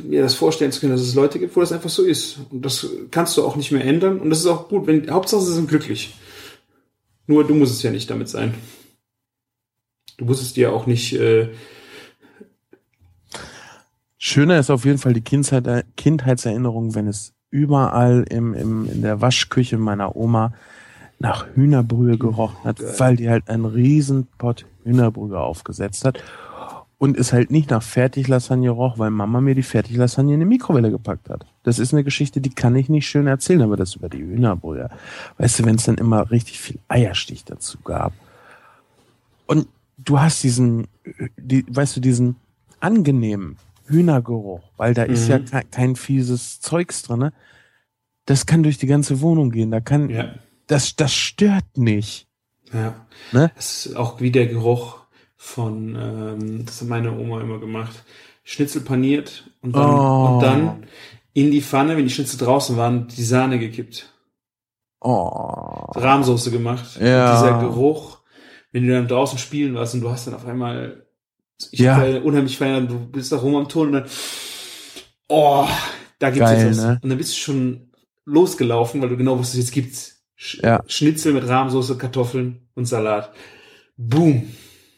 mir 0.04 0.22
das 0.22 0.34
vorstellen 0.34 0.70
zu 0.70 0.80
können, 0.80 0.92
dass 0.92 1.00
es 1.02 1.14
Leute 1.14 1.38
gibt, 1.40 1.56
wo 1.56 1.60
das 1.60 1.72
einfach 1.72 1.90
so 1.90 2.04
ist. 2.04 2.38
Und 2.50 2.64
das 2.64 2.86
kannst 3.10 3.36
du 3.36 3.44
auch 3.44 3.56
nicht 3.56 3.72
mehr 3.72 3.84
ändern. 3.84 4.20
Und 4.20 4.30
das 4.30 4.40
ist 4.40 4.46
auch 4.46 4.68
gut, 4.68 4.86
wenn, 4.86 5.10
Hauptsache 5.10 5.40
sie 5.42 5.54
sind 5.54 5.68
glücklich. 5.68 6.14
Nur 7.26 7.44
du 7.46 7.54
musst 7.54 7.72
es 7.74 7.82
ja 7.82 7.90
nicht 7.90 8.08
damit 8.10 8.28
sein. 8.28 8.54
Du 10.18 10.24
musst 10.26 10.42
es 10.42 10.52
dir 10.52 10.72
auch 10.72 10.86
nicht, 10.86 11.14
äh, 11.14 11.48
Schöner 14.18 14.58
ist 14.58 14.70
auf 14.70 14.84
jeden 14.84 14.98
Fall 14.98 15.14
die 15.14 15.22
Kindheit, 15.22 15.86
Kindheitserinnerung, 15.96 16.94
wenn 16.94 17.06
es 17.06 17.32
überall 17.50 18.24
im, 18.28 18.52
im, 18.54 18.88
in 18.90 19.02
der 19.02 19.20
Waschküche 19.20 19.78
meiner 19.78 20.14
Oma 20.14 20.52
nach 21.20 21.46
Hühnerbrühe 21.54 22.18
gerochen 22.18 22.64
hat, 22.64 22.80
weil 22.98 23.14
die 23.16 23.28
halt 23.30 23.48
einen 23.48 23.66
riesen 23.66 24.26
Pott 24.38 24.66
Hühnerbrühe 24.84 25.38
aufgesetzt 25.38 26.04
hat. 26.04 26.22
Und 26.98 27.16
es 27.18 27.32
halt 27.32 27.50
nicht 27.50 27.70
nach 27.70 27.82
Fertiglasagne 27.82 28.68
roch, 28.70 28.98
weil 28.98 29.10
Mama 29.10 29.40
mir 29.40 29.54
die 29.54 29.62
Fertiglasagne 29.62 30.34
in 30.34 30.40
die 30.40 30.46
Mikrowelle 30.46 30.90
gepackt 30.90 31.30
hat. 31.30 31.46
Das 31.62 31.78
ist 31.78 31.94
eine 31.94 32.04
Geschichte, 32.04 32.40
die 32.42 32.50
kann 32.50 32.74
ich 32.76 32.90
nicht 32.90 33.06
schön 33.08 33.26
erzählen, 33.26 33.62
aber 33.62 33.76
das 33.76 33.94
über 33.94 34.08
die 34.10 34.18
Hühnerbrühe. 34.18 34.90
Weißt 35.38 35.58
du, 35.60 35.64
wenn 35.64 35.76
es 35.76 35.84
dann 35.84 35.96
immer 35.96 36.30
richtig 36.30 36.60
viel 36.60 36.78
Eierstich 36.88 37.44
dazu 37.44 37.78
gab. 37.84 38.12
Und 39.46 39.66
du 39.96 40.20
hast 40.20 40.42
diesen, 40.42 40.88
die, 41.38 41.64
weißt 41.68 41.96
du, 41.96 42.00
diesen 42.00 42.36
angenehmen 42.80 43.56
Hühnergeruch, 43.86 44.62
weil 44.76 44.92
da 44.94 45.02
ist 45.04 45.24
Mhm. 45.24 45.30
ja 45.30 45.38
kein, 45.38 45.70
kein 45.70 45.96
fieses 45.96 46.60
Zeugs 46.60 47.02
drinne. 47.02 47.32
Das 48.26 48.44
kann 48.46 48.62
durch 48.62 48.76
die 48.78 48.86
ganze 48.86 49.20
Wohnung 49.22 49.50
gehen. 49.50 49.70
Da 49.70 49.80
kann, 49.80 50.10
ja, 50.10 50.34
das, 50.70 50.96
das 50.96 51.12
stört 51.12 51.76
nicht. 51.76 52.26
ja. 52.72 53.06
Ne? 53.32 53.50
Das 53.56 53.86
ist 53.86 53.96
auch 53.96 54.20
wie 54.20 54.30
der 54.30 54.46
Geruch 54.46 54.98
von, 55.36 55.96
ähm, 55.96 56.64
das 56.66 56.80
hat 56.80 56.88
meine 56.88 57.12
Oma 57.16 57.40
immer 57.40 57.58
gemacht. 57.58 58.04
Schnitzel 58.44 58.82
paniert 58.82 59.50
und 59.62 59.74
dann, 59.76 59.90
Oh. 59.90 60.34
und 60.34 60.42
dann 60.42 60.86
in 61.32 61.50
die 61.50 61.62
Pfanne, 61.62 61.96
wenn 61.96 62.04
die 62.04 62.10
Schnitzel 62.12 62.38
draußen 62.38 62.76
waren, 62.76 63.08
die 63.08 63.22
Sahne 63.24 63.58
gekippt. 63.58 64.12
Oh. 65.00 65.92
Rahmsoße 65.94 66.50
gemacht. 66.50 66.98
Ja. 67.00 67.30
Und 67.30 67.38
dieser 67.46 67.60
Geruch, 67.60 68.18
wenn 68.72 68.86
du 68.86 68.92
dann 68.92 69.08
draußen 69.08 69.38
spielen 69.38 69.74
warst 69.74 69.94
und 69.94 70.00
du 70.02 70.10
hast 70.10 70.26
dann 70.26 70.34
auf 70.34 70.46
einmal, 70.46 71.06
ich 71.70 71.80
Ja. 71.80 72.04
ja. 72.04 72.20
unheimlich 72.20 72.58
feiern, 72.58 72.88
du 72.88 72.98
bist 72.98 73.32
da 73.32 73.36
rum 73.38 73.56
am 73.56 73.68
Ton 73.68 73.88
und 73.88 73.92
dann, 73.94 74.04
oh, 75.28 75.66
da 76.18 76.30
gibt's 76.30 76.50
Geil, 76.50 76.66
jetzt 76.66 76.78
was. 76.78 76.84
ne? 76.84 77.00
Und 77.02 77.08
dann 77.08 77.18
bist 77.18 77.32
du 77.34 77.38
schon 77.40 77.90
losgelaufen, 78.24 79.00
weil 79.00 79.08
du 79.08 79.16
genau 79.16 79.38
wusstest, 79.38 79.58
jetzt 79.64 79.72
gibt's 79.72 80.19
Sch 80.42 80.58
Ja. 80.62 80.82
Schnitzel 80.86 81.34
mit 81.34 81.46
Rahmsoße, 81.46 81.98
Kartoffeln 81.98 82.66
und 82.74 82.86
Salat. 82.86 83.30
Boom, 83.98 84.48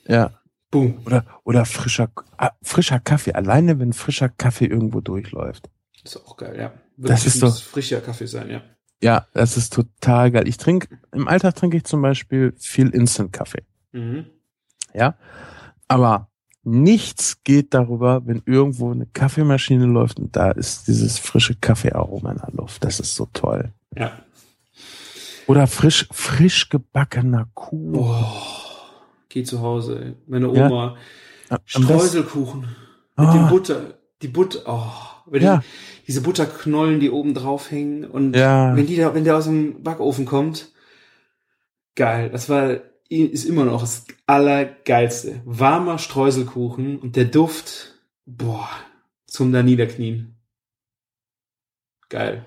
Ja. 0.06 0.30
boom. 0.70 1.00
Oder, 1.04 1.24
oder 1.42 1.64
frischer, 1.64 2.08
ah, 2.38 2.52
frischer 2.62 3.00
Kaffee. 3.00 3.32
Alleine, 3.32 3.80
wenn 3.80 3.92
frischer 3.92 4.28
Kaffee 4.28 4.66
irgendwo 4.66 5.00
durchläuft. 5.00 5.68
Das 6.04 6.14
ist 6.14 6.24
auch 6.24 6.36
geil, 6.36 6.56
ja. 6.58 6.72
Das 6.96 7.26
ist 7.26 7.42
doch- 7.42 7.60
frischer 7.60 8.00
Kaffee 8.00 8.26
sein, 8.26 8.50
ja. 8.50 8.62
Ja, 9.02 9.26
das 9.34 9.56
ist 9.56 9.72
total 9.72 10.30
geil. 10.30 10.46
Ich 10.46 10.58
trinke, 10.58 10.86
im 11.10 11.26
Alltag 11.26 11.56
trinke 11.56 11.76
ich 11.76 11.84
zum 11.84 12.02
Beispiel 12.02 12.54
viel 12.56 12.90
Instant-Kaffee. 12.90 13.64
Mhm. 13.90 14.26
Ja. 14.94 15.16
Aber 15.88 16.28
nichts 16.62 17.42
geht 17.42 17.74
darüber, 17.74 18.24
wenn 18.26 18.42
irgendwo 18.46 18.92
eine 18.92 19.06
Kaffeemaschine 19.06 19.86
läuft 19.86 20.20
und 20.20 20.36
da 20.36 20.52
ist 20.52 20.86
dieses 20.86 21.18
frische 21.18 21.56
Kaffeearoma 21.56 22.30
in 22.30 22.38
der 22.38 22.52
Luft. 22.52 22.84
Das 22.84 23.00
ist 23.00 23.16
so 23.16 23.26
toll. 23.32 23.72
Ja. 23.96 24.12
Oder 25.46 25.66
frisch, 25.66 26.06
frisch 26.12 26.68
gebackener 26.68 27.48
Kuh. 27.54 27.94
Oh, 27.96 28.24
geh 29.28 29.42
zu 29.42 29.60
Hause, 29.60 30.00
ey. 30.04 30.14
Meine 30.26 30.52
Ja. 30.54 30.66
Oma. 30.68 30.96
Besten- 31.48 31.82
Streuselkuchen. 31.84 32.60
Mit 33.16 33.28
Ah. 33.28 33.32
dem 33.34 33.48
Butter. 33.48 33.98
Die 34.22 34.28
Butter. 34.28 34.60
Oh, 34.66 35.30
wenn 35.30 35.42
Ja. 35.42 35.58
die, 35.58 35.66
diese 36.06 36.20
Butterknollen, 36.22 37.00
die 37.00 37.10
oben 37.10 37.34
drauf 37.34 37.70
hängen. 37.70 38.04
Und 38.04 38.34
Ja. 38.36 38.74
wenn 38.76 38.86
die 38.86 38.96
da, 38.96 39.14
wenn 39.14 39.24
der 39.24 39.36
aus 39.36 39.44
dem 39.44 39.82
Backofen 39.82 40.24
kommt. 40.26 40.70
Geil. 41.96 42.30
Das 42.30 42.48
war, 42.48 42.78
ist 43.10 43.44
immer 43.44 43.64
noch 43.64 43.80
das 43.82 44.06
Allergeilste. 44.26 45.42
Warmer 45.44 45.98
Streuselkuchen 45.98 46.98
und 46.98 47.16
der 47.16 47.26
Duft. 47.26 47.94
Boah. 48.24 48.68
Zum 49.26 49.52
da 49.52 49.62
niederknien. 49.62 50.36
Geil. 52.08 52.46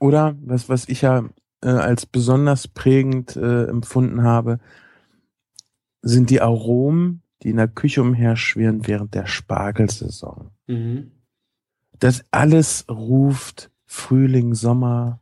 Oder 0.00 0.36
was, 0.44 0.68
was 0.68 0.88
ich 0.88 1.02
ja 1.02 1.28
äh, 1.62 1.68
als 1.68 2.06
besonders 2.06 2.68
prägend 2.68 3.36
äh, 3.36 3.64
empfunden 3.64 4.22
habe, 4.22 4.58
sind 6.02 6.30
die 6.30 6.40
Aromen, 6.40 7.22
die 7.42 7.50
in 7.50 7.56
der 7.56 7.68
Küche 7.68 8.02
umherschwirren 8.02 8.86
während 8.86 9.14
der 9.14 9.26
Spargelsaison. 9.26 10.50
Mhm. 10.66 11.12
Das 11.98 12.24
alles 12.30 12.84
ruft 12.88 13.70
Frühling, 13.86 14.54
Sommer, 14.54 15.20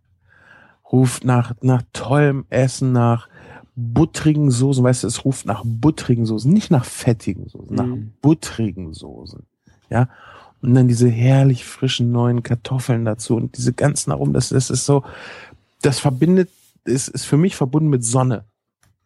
ruft 0.92 1.24
nach, 1.24 1.54
nach 1.62 1.82
tollem 1.92 2.44
Essen, 2.50 2.92
nach 2.92 3.28
buttrigen 3.74 4.50
Soßen, 4.50 4.82
weißt 4.82 5.02
du, 5.04 5.06
es 5.08 5.24
ruft 5.24 5.46
nach 5.46 5.62
buttrigen 5.64 6.26
Soßen, 6.26 6.50
nicht 6.52 6.70
nach 6.70 6.84
fettigen 6.84 7.48
Soßen, 7.48 7.74
nach 7.74 7.86
Mhm. 7.86 8.12
buttrigen 8.22 8.92
Soßen. 8.94 9.42
Ja. 9.90 10.08
Und 10.62 10.74
dann 10.74 10.88
diese 10.88 11.08
herrlich 11.08 11.64
frischen 11.64 12.10
neuen 12.10 12.42
Kartoffeln 12.42 13.04
dazu 13.04 13.36
und 13.36 13.56
diese 13.56 13.72
ganzen 13.74 14.10
Aromen, 14.10 14.32
das, 14.32 14.48
das 14.48 14.70
ist 14.70 14.86
so, 14.86 15.04
das 15.86 15.98
verbindet, 16.00 16.50
ist, 16.84 17.08
ist 17.08 17.24
für 17.24 17.36
mich 17.36 17.56
verbunden 17.56 17.88
mit 17.88 18.04
Sonne 18.04 18.44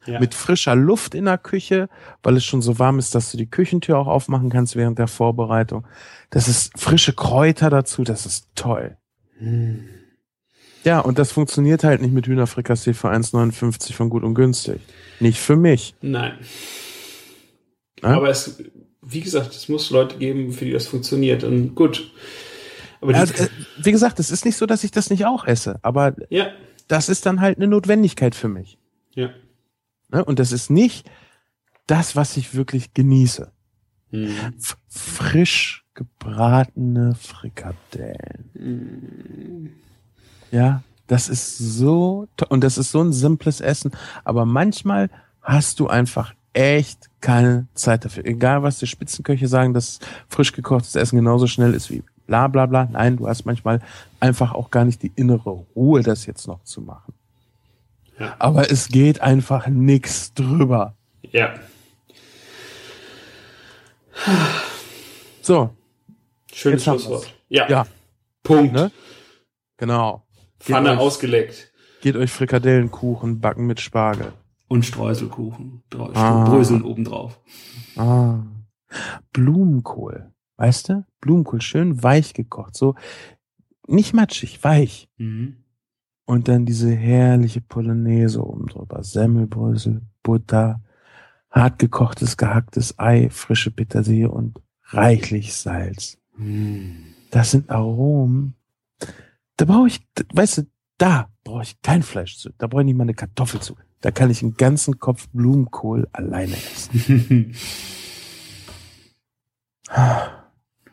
Ja. 0.06 0.18
mit 0.20 0.34
frischer 0.34 0.74
Luft 0.74 1.14
in 1.14 1.26
der 1.26 1.38
Küche, 1.38 1.88
weil 2.22 2.36
es 2.36 2.44
schon 2.44 2.62
so 2.62 2.78
warm 2.78 2.98
ist, 2.98 3.14
dass 3.14 3.30
du 3.30 3.36
die 3.36 3.48
Küchentür 3.50 3.98
auch 3.98 4.06
aufmachen 4.06 4.50
kannst 4.50 4.74
während 4.76 4.98
der 4.98 5.08
Vorbereitung. 5.08 5.86
Das 6.30 6.48
ist 6.48 6.72
frische 6.78 7.12
Kräuter 7.12 7.70
dazu, 7.70 8.02
das 8.04 8.26
ist 8.26 8.48
toll. 8.54 8.96
Mhm. 9.38 9.88
Ja, 10.84 11.00
und 11.00 11.18
das 11.18 11.32
funktioniert 11.32 11.84
halt 11.84 12.00
nicht 12.00 12.14
mit 12.14 12.26
Hühnerfrikassee 12.26 12.94
für 12.94 13.10
1,59 13.10 13.92
von 13.92 14.08
gut 14.08 14.22
und 14.24 14.34
günstig. 14.34 14.80
Nicht 15.20 15.38
für 15.38 15.56
mich. 15.56 15.94
Nein. 16.00 16.38
Ja? 18.02 18.08
Aber 18.16 18.30
es, 18.30 18.62
wie 19.02 19.20
gesagt, 19.20 19.54
es 19.54 19.68
muss 19.68 19.90
Leute 19.90 20.16
geben, 20.16 20.52
für 20.52 20.64
die 20.64 20.72
das 20.72 20.86
funktioniert. 20.86 21.44
Und 21.44 21.74
gut. 21.74 22.10
Aber 23.02 23.14
Also, 23.14 23.34
äh, 23.34 23.48
wie 23.82 23.92
gesagt, 23.92 24.18
es 24.20 24.30
ist 24.30 24.44
nicht 24.46 24.56
so, 24.56 24.64
dass 24.66 24.84
ich 24.84 24.90
das 24.90 25.10
nicht 25.10 25.26
auch 25.26 25.44
esse, 25.46 25.78
aber 25.82 26.14
ja, 26.30 26.48
das 26.90 27.08
ist 27.08 27.24
dann 27.24 27.40
halt 27.40 27.58
eine 27.58 27.68
Notwendigkeit 27.68 28.34
für 28.34 28.48
mich. 28.48 28.78
ja. 29.14 29.30
Ne? 30.12 30.24
Und 30.24 30.40
das 30.40 30.50
ist 30.50 30.70
nicht 30.70 31.08
das, 31.86 32.16
was 32.16 32.36
ich 32.36 32.54
wirklich 32.54 32.94
genieße. 32.94 33.52
F 34.12 34.76
frisch 34.88 35.84
gebratene 35.94 37.14
Frikadellen. 37.14 38.50
Mhm. 38.54 39.72
Ja, 40.50 40.82
das 41.06 41.28
ist 41.28 41.58
so 41.58 42.26
und 42.48 42.64
das 42.64 42.76
ist 42.76 42.90
so 42.90 43.00
ein 43.02 43.12
simples 43.12 43.60
Essen, 43.60 43.92
aber 44.24 44.44
manchmal 44.44 45.10
hast 45.42 45.78
du 45.78 45.86
einfach 45.86 46.34
echt 46.52 47.08
keine 47.20 47.68
Zeit 47.74 48.04
dafür. 48.04 48.24
Egal, 48.24 48.64
was 48.64 48.80
die 48.80 48.88
Spitzenköche 48.88 49.46
sagen, 49.46 49.74
dass 49.74 50.00
frisch 50.28 50.52
gekochtes 50.52 50.96
Essen 50.96 51.16
genauso 51.16 51.46
schnell 51.46 51.74
ist 51.74 51.88
wie 51.90 52.02
bla 52.30 52.46
bla 52.46 52.66
bla. 52.66 52.88
Nein, 52.92 53.16
du 53.16 53.26
hast 53.26 53.44
manchmal 53.44 53.80
einfach 54.20 54.52
auch 54.54 54.70
gar 54.70 54.84
nicht 54.84 55.02
die 55.02 55.10
innere 55.16 55.50
Ruhe, 55.74 56.02
das 56.04 56.26
jetzt 56.26 56.46
noch 56.46 56.62
zu 56.62 56.80
machen. 56.80 57.12
Ja. 58.20 58.36
Aber 58.38 58.70
es 58.70 58.86
geht 58.88 59.20
einfach 59.20 59.66
nix 59.66 60.32
drüber. 60.34 60.94
Ja. 61.32 61.54
So, 65.42 65.70
Schönes 66.52 66.84
Schlusswort. 66.84 67.34
Ja. 67.48 67.68
ja, 67.68 67.86
Punkt. 68.42 68.72
ne? 68.74 68.92
Genau. 69.76 70.22
Geht 70.58 70.66
Pfanne 70.68 70.92
euch, 70.92 70.98
ausgeleckt. 70.98 71.72
geht 72.02 72.14
euch 72.16 72.30
Frikadellenkuchen 72.30 73.40
backen 73.40 73.66
mit 73.66 73.80
Spargel. 73.80 74.32
Und 74.68 74.84
Streuselkuchen. 74.84 75.82
Drau- 75.90 76.12
Ah. 76.14 76.44
Bröseln 76.44 76.82
obendrauf. 76.84 77.40
Ah. 77.96 78.38
Blumenkohl. 79.32 80.30
Weißt 80.60 80.90
du? 80.90 81.06
Blumenkohl, 81.22 81.62
schön 81.62 82.02
weich 82.02 82.34
gekocht. 82.34 82.76
So 82.76 82.94
nicht 83.86 84.12
matschig, 84.12 84.62
weich. 84.62 85.08
Mhm. 85.16 85.56
Und 86.26 86.48
dann 86.48 86.66
diese 86.66 86.94
herrliche 86.94 87.62
Polonaise 87.62 88.44
oben 88.44 88.66
drüber. 88.66 89.02
Semmelbrösel, 89.02 90.02
Butter, 90.22 90.82
hart 91.50 91.78
gekochtes, 91.78 92.36
gehacktes 92.36 92.98
Ei, 92.98 93.30
frische 93.30 93.70
Petersilie 93.70 94.30
und 94.30 94.60
reichlich 94.84 95.54
Salz. 95.54 96.18
Hm. 96.36 97.06
Das 97.30 97.52
sind 97.52 97.70
Aromen. 97.70 98.54
Da 99.56 99.64
brauche 99.64 99.86
ich, 99.86 100.06
weißt 100.34 100.58
du, 100.58 100.62
da 100.98 101.30
brauche 101.42 101.62
ich 101.62 101.80
kein 101.80 102.02
Fleisch 102.02 102.36
zu. 102.36 102.50
Da 102.58 102.66
brauche 102.66 102.82
ich 102.82 102.86
nicht 102.86 102.96
mal 102.96 103.04
eine 103.04 103.14
Kartoffel 103.14 103.60
zu. 103.60 103.76
Da 104.02 104.10
kann 104.10 104.30
ich 104.30 104.42
einen 104.42 104.58
ganzen 104.58 104.98
Kopf 104.98 105.26
Blumenkohl 105.32 106.06
alleine 106.12 106.52
essen. 106.52 107.54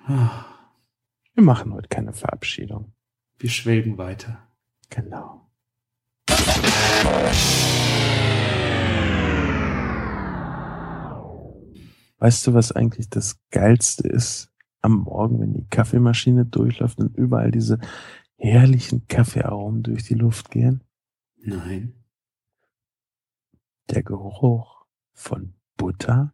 Wir 0.07 1.43
machen 1.43 1.73
heute 1.73 1.89
keine 1.89 2.13
Verabschiedung. 2.13 2.93
Wir 3.37 3.49
schwelgen 3.49 3.97
weiter. 3.97 4.47
Genau. 4.89 5.49
Weißt 12.19 12.47
du, 12.47 12.53
was 12.53 12.71
eigentlich 12.71 13.09
das 13.09 13.37
Geilste 13.51 14.07
ist 14.07 14.49
am 14.81 14.99
Morgen, 14.99 15.41
wenn 15.41 15.53
die 15.53 15.67
Kaffeemaschine 15.67 16.45
durchläuft 16.45 16.99
und 16.99 17.15
überall 17.17 17.51
diese 17.51 17.77
herrlichen 18.37 19.07
Kaffeearomen 19.07 19.83
durch 19.83 20.03
die 20.05 20.15
Luft 20.15 20.51
gehen? 20.51 20.85
Nein. 21.35 21.93
Der 23.89 24.03
Geruch 24.03 24.85
von 25.13 25.53
Butter, 25.75 26.33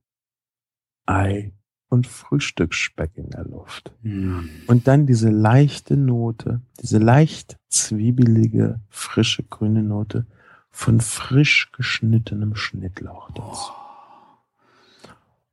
Ei 1.06 1.54
und 1.94 2.08
Frühstücksspeck 2.08 3.12
in 3.18 3.30
der 3.30 3.46
Luft. 3.46 3.92
Hm. 4.02 4.50
Und 4.66 4.88
dann 4.88 5.06
diese 5.06 5.30
leichte 5.30 5.96
Note, 5.96 6.62
diese 6.82 6.98
leicht 6.98 7.60
zwiebelige, 7.70 8.80
frische 8.90 9.44
grüne 9.44 9.84
Note 9.84 10.26
von 10.72 11.02
frisch 11.02 11.72
geschnittenem 11.72 12.56
Schnittlauch 12.56 13.30
dazu. 13.32 13.72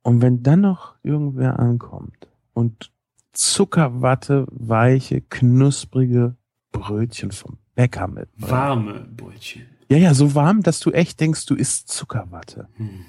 Und 0.01 0.23
wenn 0.23 0.41
dann 0.41 0.61
noch 0.61 0.95
irgendwer 1.03 1.59
ankommt 1.59 2.27
und 2.53 2.91
Zuckerwatte, 3.33 4.47
weiche, 4.49 5.21
knusprige 5.21 6.35
Brötchen 6.71 7.31
vom 7.31 7.59
Bäcker 7.75 8.07
mitbringt. 8.07 8.51
Warme 8.51 9.07
Brötchen. 9.15 9.67
Ja, 9.89 9.97
ja, 9.97 10.15
so 10.15 10.33
warm, 10.33 10.63
dass 10.63 10.79
du 10.79 10.89
echt 10.89 11.19
denkst, 11.19 11.45
du 11.45 11.53
isst 11.53 11.89
Zuckerwatte. 11.89 12.67
Hm. 12.77 13.05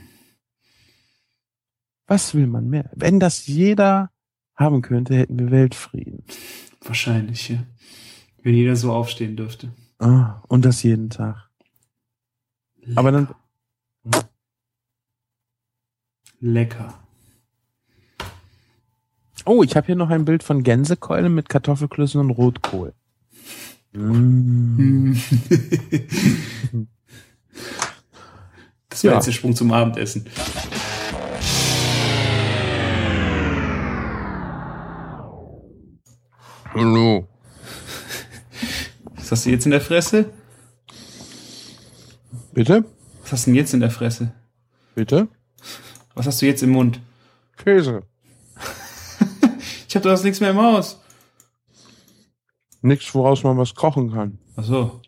Was 2.12 2.34
will 2.34 2.47
man 2.47 2.68
mehr? 2.68 2.90
Wenn 2.94 3.20
das 3.20 3.47
jeder 3.47 4.10
haben 4.55 4.82
könnte, 4.82 5.14
hätten 5.16 5.39
wir 5.39 5.51
Weltfrieden. 5.51 6.24
Wahrscheinlich, 6.82 7.48
ja. 7.48 7.64
Wenn 8.43 8.55
jeder 8.55 8.76
so 8.76 8.93
aufstehen 8.93 9.34
dürfte. 9.34 9.72
Ah, 9.98 10.43
und 10.48 10.66
das 10.66 10.82
jeden 10.82 11.09
Tag. 11.09 11.48
Aber 12.97 13.12
dann, 13.12 13.28
Lecker. 16.40 16.93
oh, 19.47 19.62
ich 19.62 19.74
habe 19.74 19.86
hier 19.86 19.97
noch 19.97 20.10
ein 20.10 20.26
Bild 20.26 20.43
von 20.43 20.62
Gänsekeulen 20.62 21.34
mit 21.34 21.48
Kartoffelklößen 21.48 22.20
und 22.20 22.30
Rotkohl. 22.30 22.93
Mm. 23.93 25.14
Das 28.90 29.05
war 29.05 29.12
Ja. 29.12 29.16
jetzt 29.16 29.26
der 29.26 29.32
Sprung 29.32 29.56
zum 29.56 29.72
Abendessen. 29.72 30.26
Hallo. 36.74 37.28
Was 39.16 39.31
hast 39.31 39.44
du 39.44 39.51
jetzt 39.51 39.66
in 39.66 39.73
der 39.73 39.82
Fresse? 39.82 40.32
Bitte? 42.55 42.86
Was 43.20 43.32
hast 43.32 43.47
du 43.47 43.51
denn 43.51 43.57
jetzt 43.57 43.74
in 43.74 43.81
der 43.81 43.90
Fresse? 43.90 44.32
Bitte? 44.94 45.28
Was 46.15 46.27
hast 46.27 46.40
du 46.40 46.47
jetzt 46.47 46.62
im 46.62 46.70
Mund? 46.70 47.01
Käse. 47.57 48.03
Ich 49.89 49.97
hab 49.97 50.05
da 50.05 50.19
nichts 50.23 50.40
mehr 50.40 50.53
im 50.53 50.57
Haus. 50.57 50.99
Nichts, 52.81 53.15
woraus 53.15 53.44
man 53.44 53.59
was 53.59 53.74
kochen 53.74 54.11
kann. 54.11 54.39
Ach 54.57 54.65
so. 54.65 55.03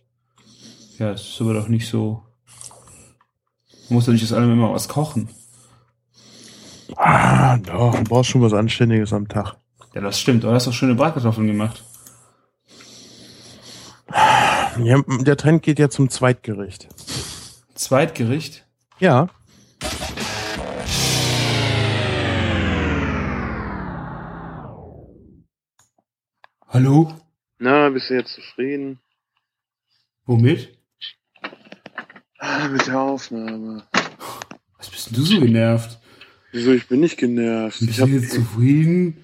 Ja, 0.99 1.13
das 1.13 1.23
ist 1.23 1.41
aber 1.41 1.55
doch 1.55 1.69
nicht 1.69 1.89
so. 1.89 2.23
Man 3.89 3.95
muss 3.95 4.05
doch 4.05 4.13
nicht 4.13 4.25
aus 4.25 4.35
allem 4.35 4.53
immer 4.53 4.75
was 4.75 4.89
kochen. 4.89 5.31
Ah, 6.97 7.57
doch, 7.57 7.95
du 7.97 8.05
brauchst 8.05 8.29
schon 8.29 8.43
was 8.43 8.53
Anständiges 8.53 9.15
am 9.15 9.27
Tag. 9.27 9.57
Ja, 9.95 10.01
das 10.01 10.19
stimmt. 10.19 10.43
Aber 10.43 10.53
du 10.53 10.57
hast 10.57 10.67
doch 10.67 10.73
schöne 10.73 10.97
Bratkartoffeln 10.97 11.47
gemacht. 11.47 11.85
Ja, 14.83 15.01
der 15.07 15.37
Trend 15.37 15.63
geht 15.63 15.79
ja 15.79 15.89
zum 15.89 16.11
Zweitgericht. 16.11 16.89
Zweitgericht. 17.75 18.67
Ja. 18.99 19.29
Hallo? 26.67 27.15
Na, 27.59 27.89
bist 27.91 28.11
du 28.11 28.15
jetzt 28.15 28.35
zufrieden? 28.35 28.99
Womit? 30.27 30.77
Ah, 32.39 32.67
mit 32.67 32.85
der 32.89 32.99
Aufnahme. 33.01 33.87
Was 34.77 34.91
bist 34.91 35.07
denn 35.07 35.15
du 35.15 35.23
so 35.23 35.41
genervt? 35.41 36.01
Wieso, 36.51 36.73
ich 36.73 36.89
bin 36.89 36.99
nicht 37.01 37.17
genervt. 37.17 37.79
Bist 37.79 37.91
Ich 37.93 37.97
du 37.99 38.07
jetzt 38.07 38.33
zufrieden? 38.33 39.24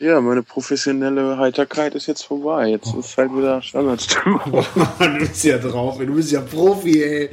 Ja, 0.00 0.20
meine 0.20 0.42
professionelle 0.42 1.36
Heiterkeit 1.36 1.94
ist 1.94 2.06
jetzt 2.06 2.22
vorbei. 2.22 2.68
Jetzt 2.68 2.94
ist 2.94 3.16
halt 3.18 3.36
wieder 3.36 3.60
Standardstimmung. 3.60 4.40
du 4.98 5.18
bist 5.18 5.44
ja 5.44 5.58
drauf, 5.58 6.00
ey. 6.00 6.06
du 6.06 6.14
bist 6.14 6.32
ja 6.32 6.40
Profi, 6.40 7.02
ey. 7.02 7.30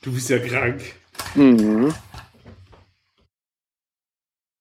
Du 0.00 0.10
bist 0.12 0.30
ja 0.30 0.38
krank. 0.38 0.80
Mhm. 1.34 1.94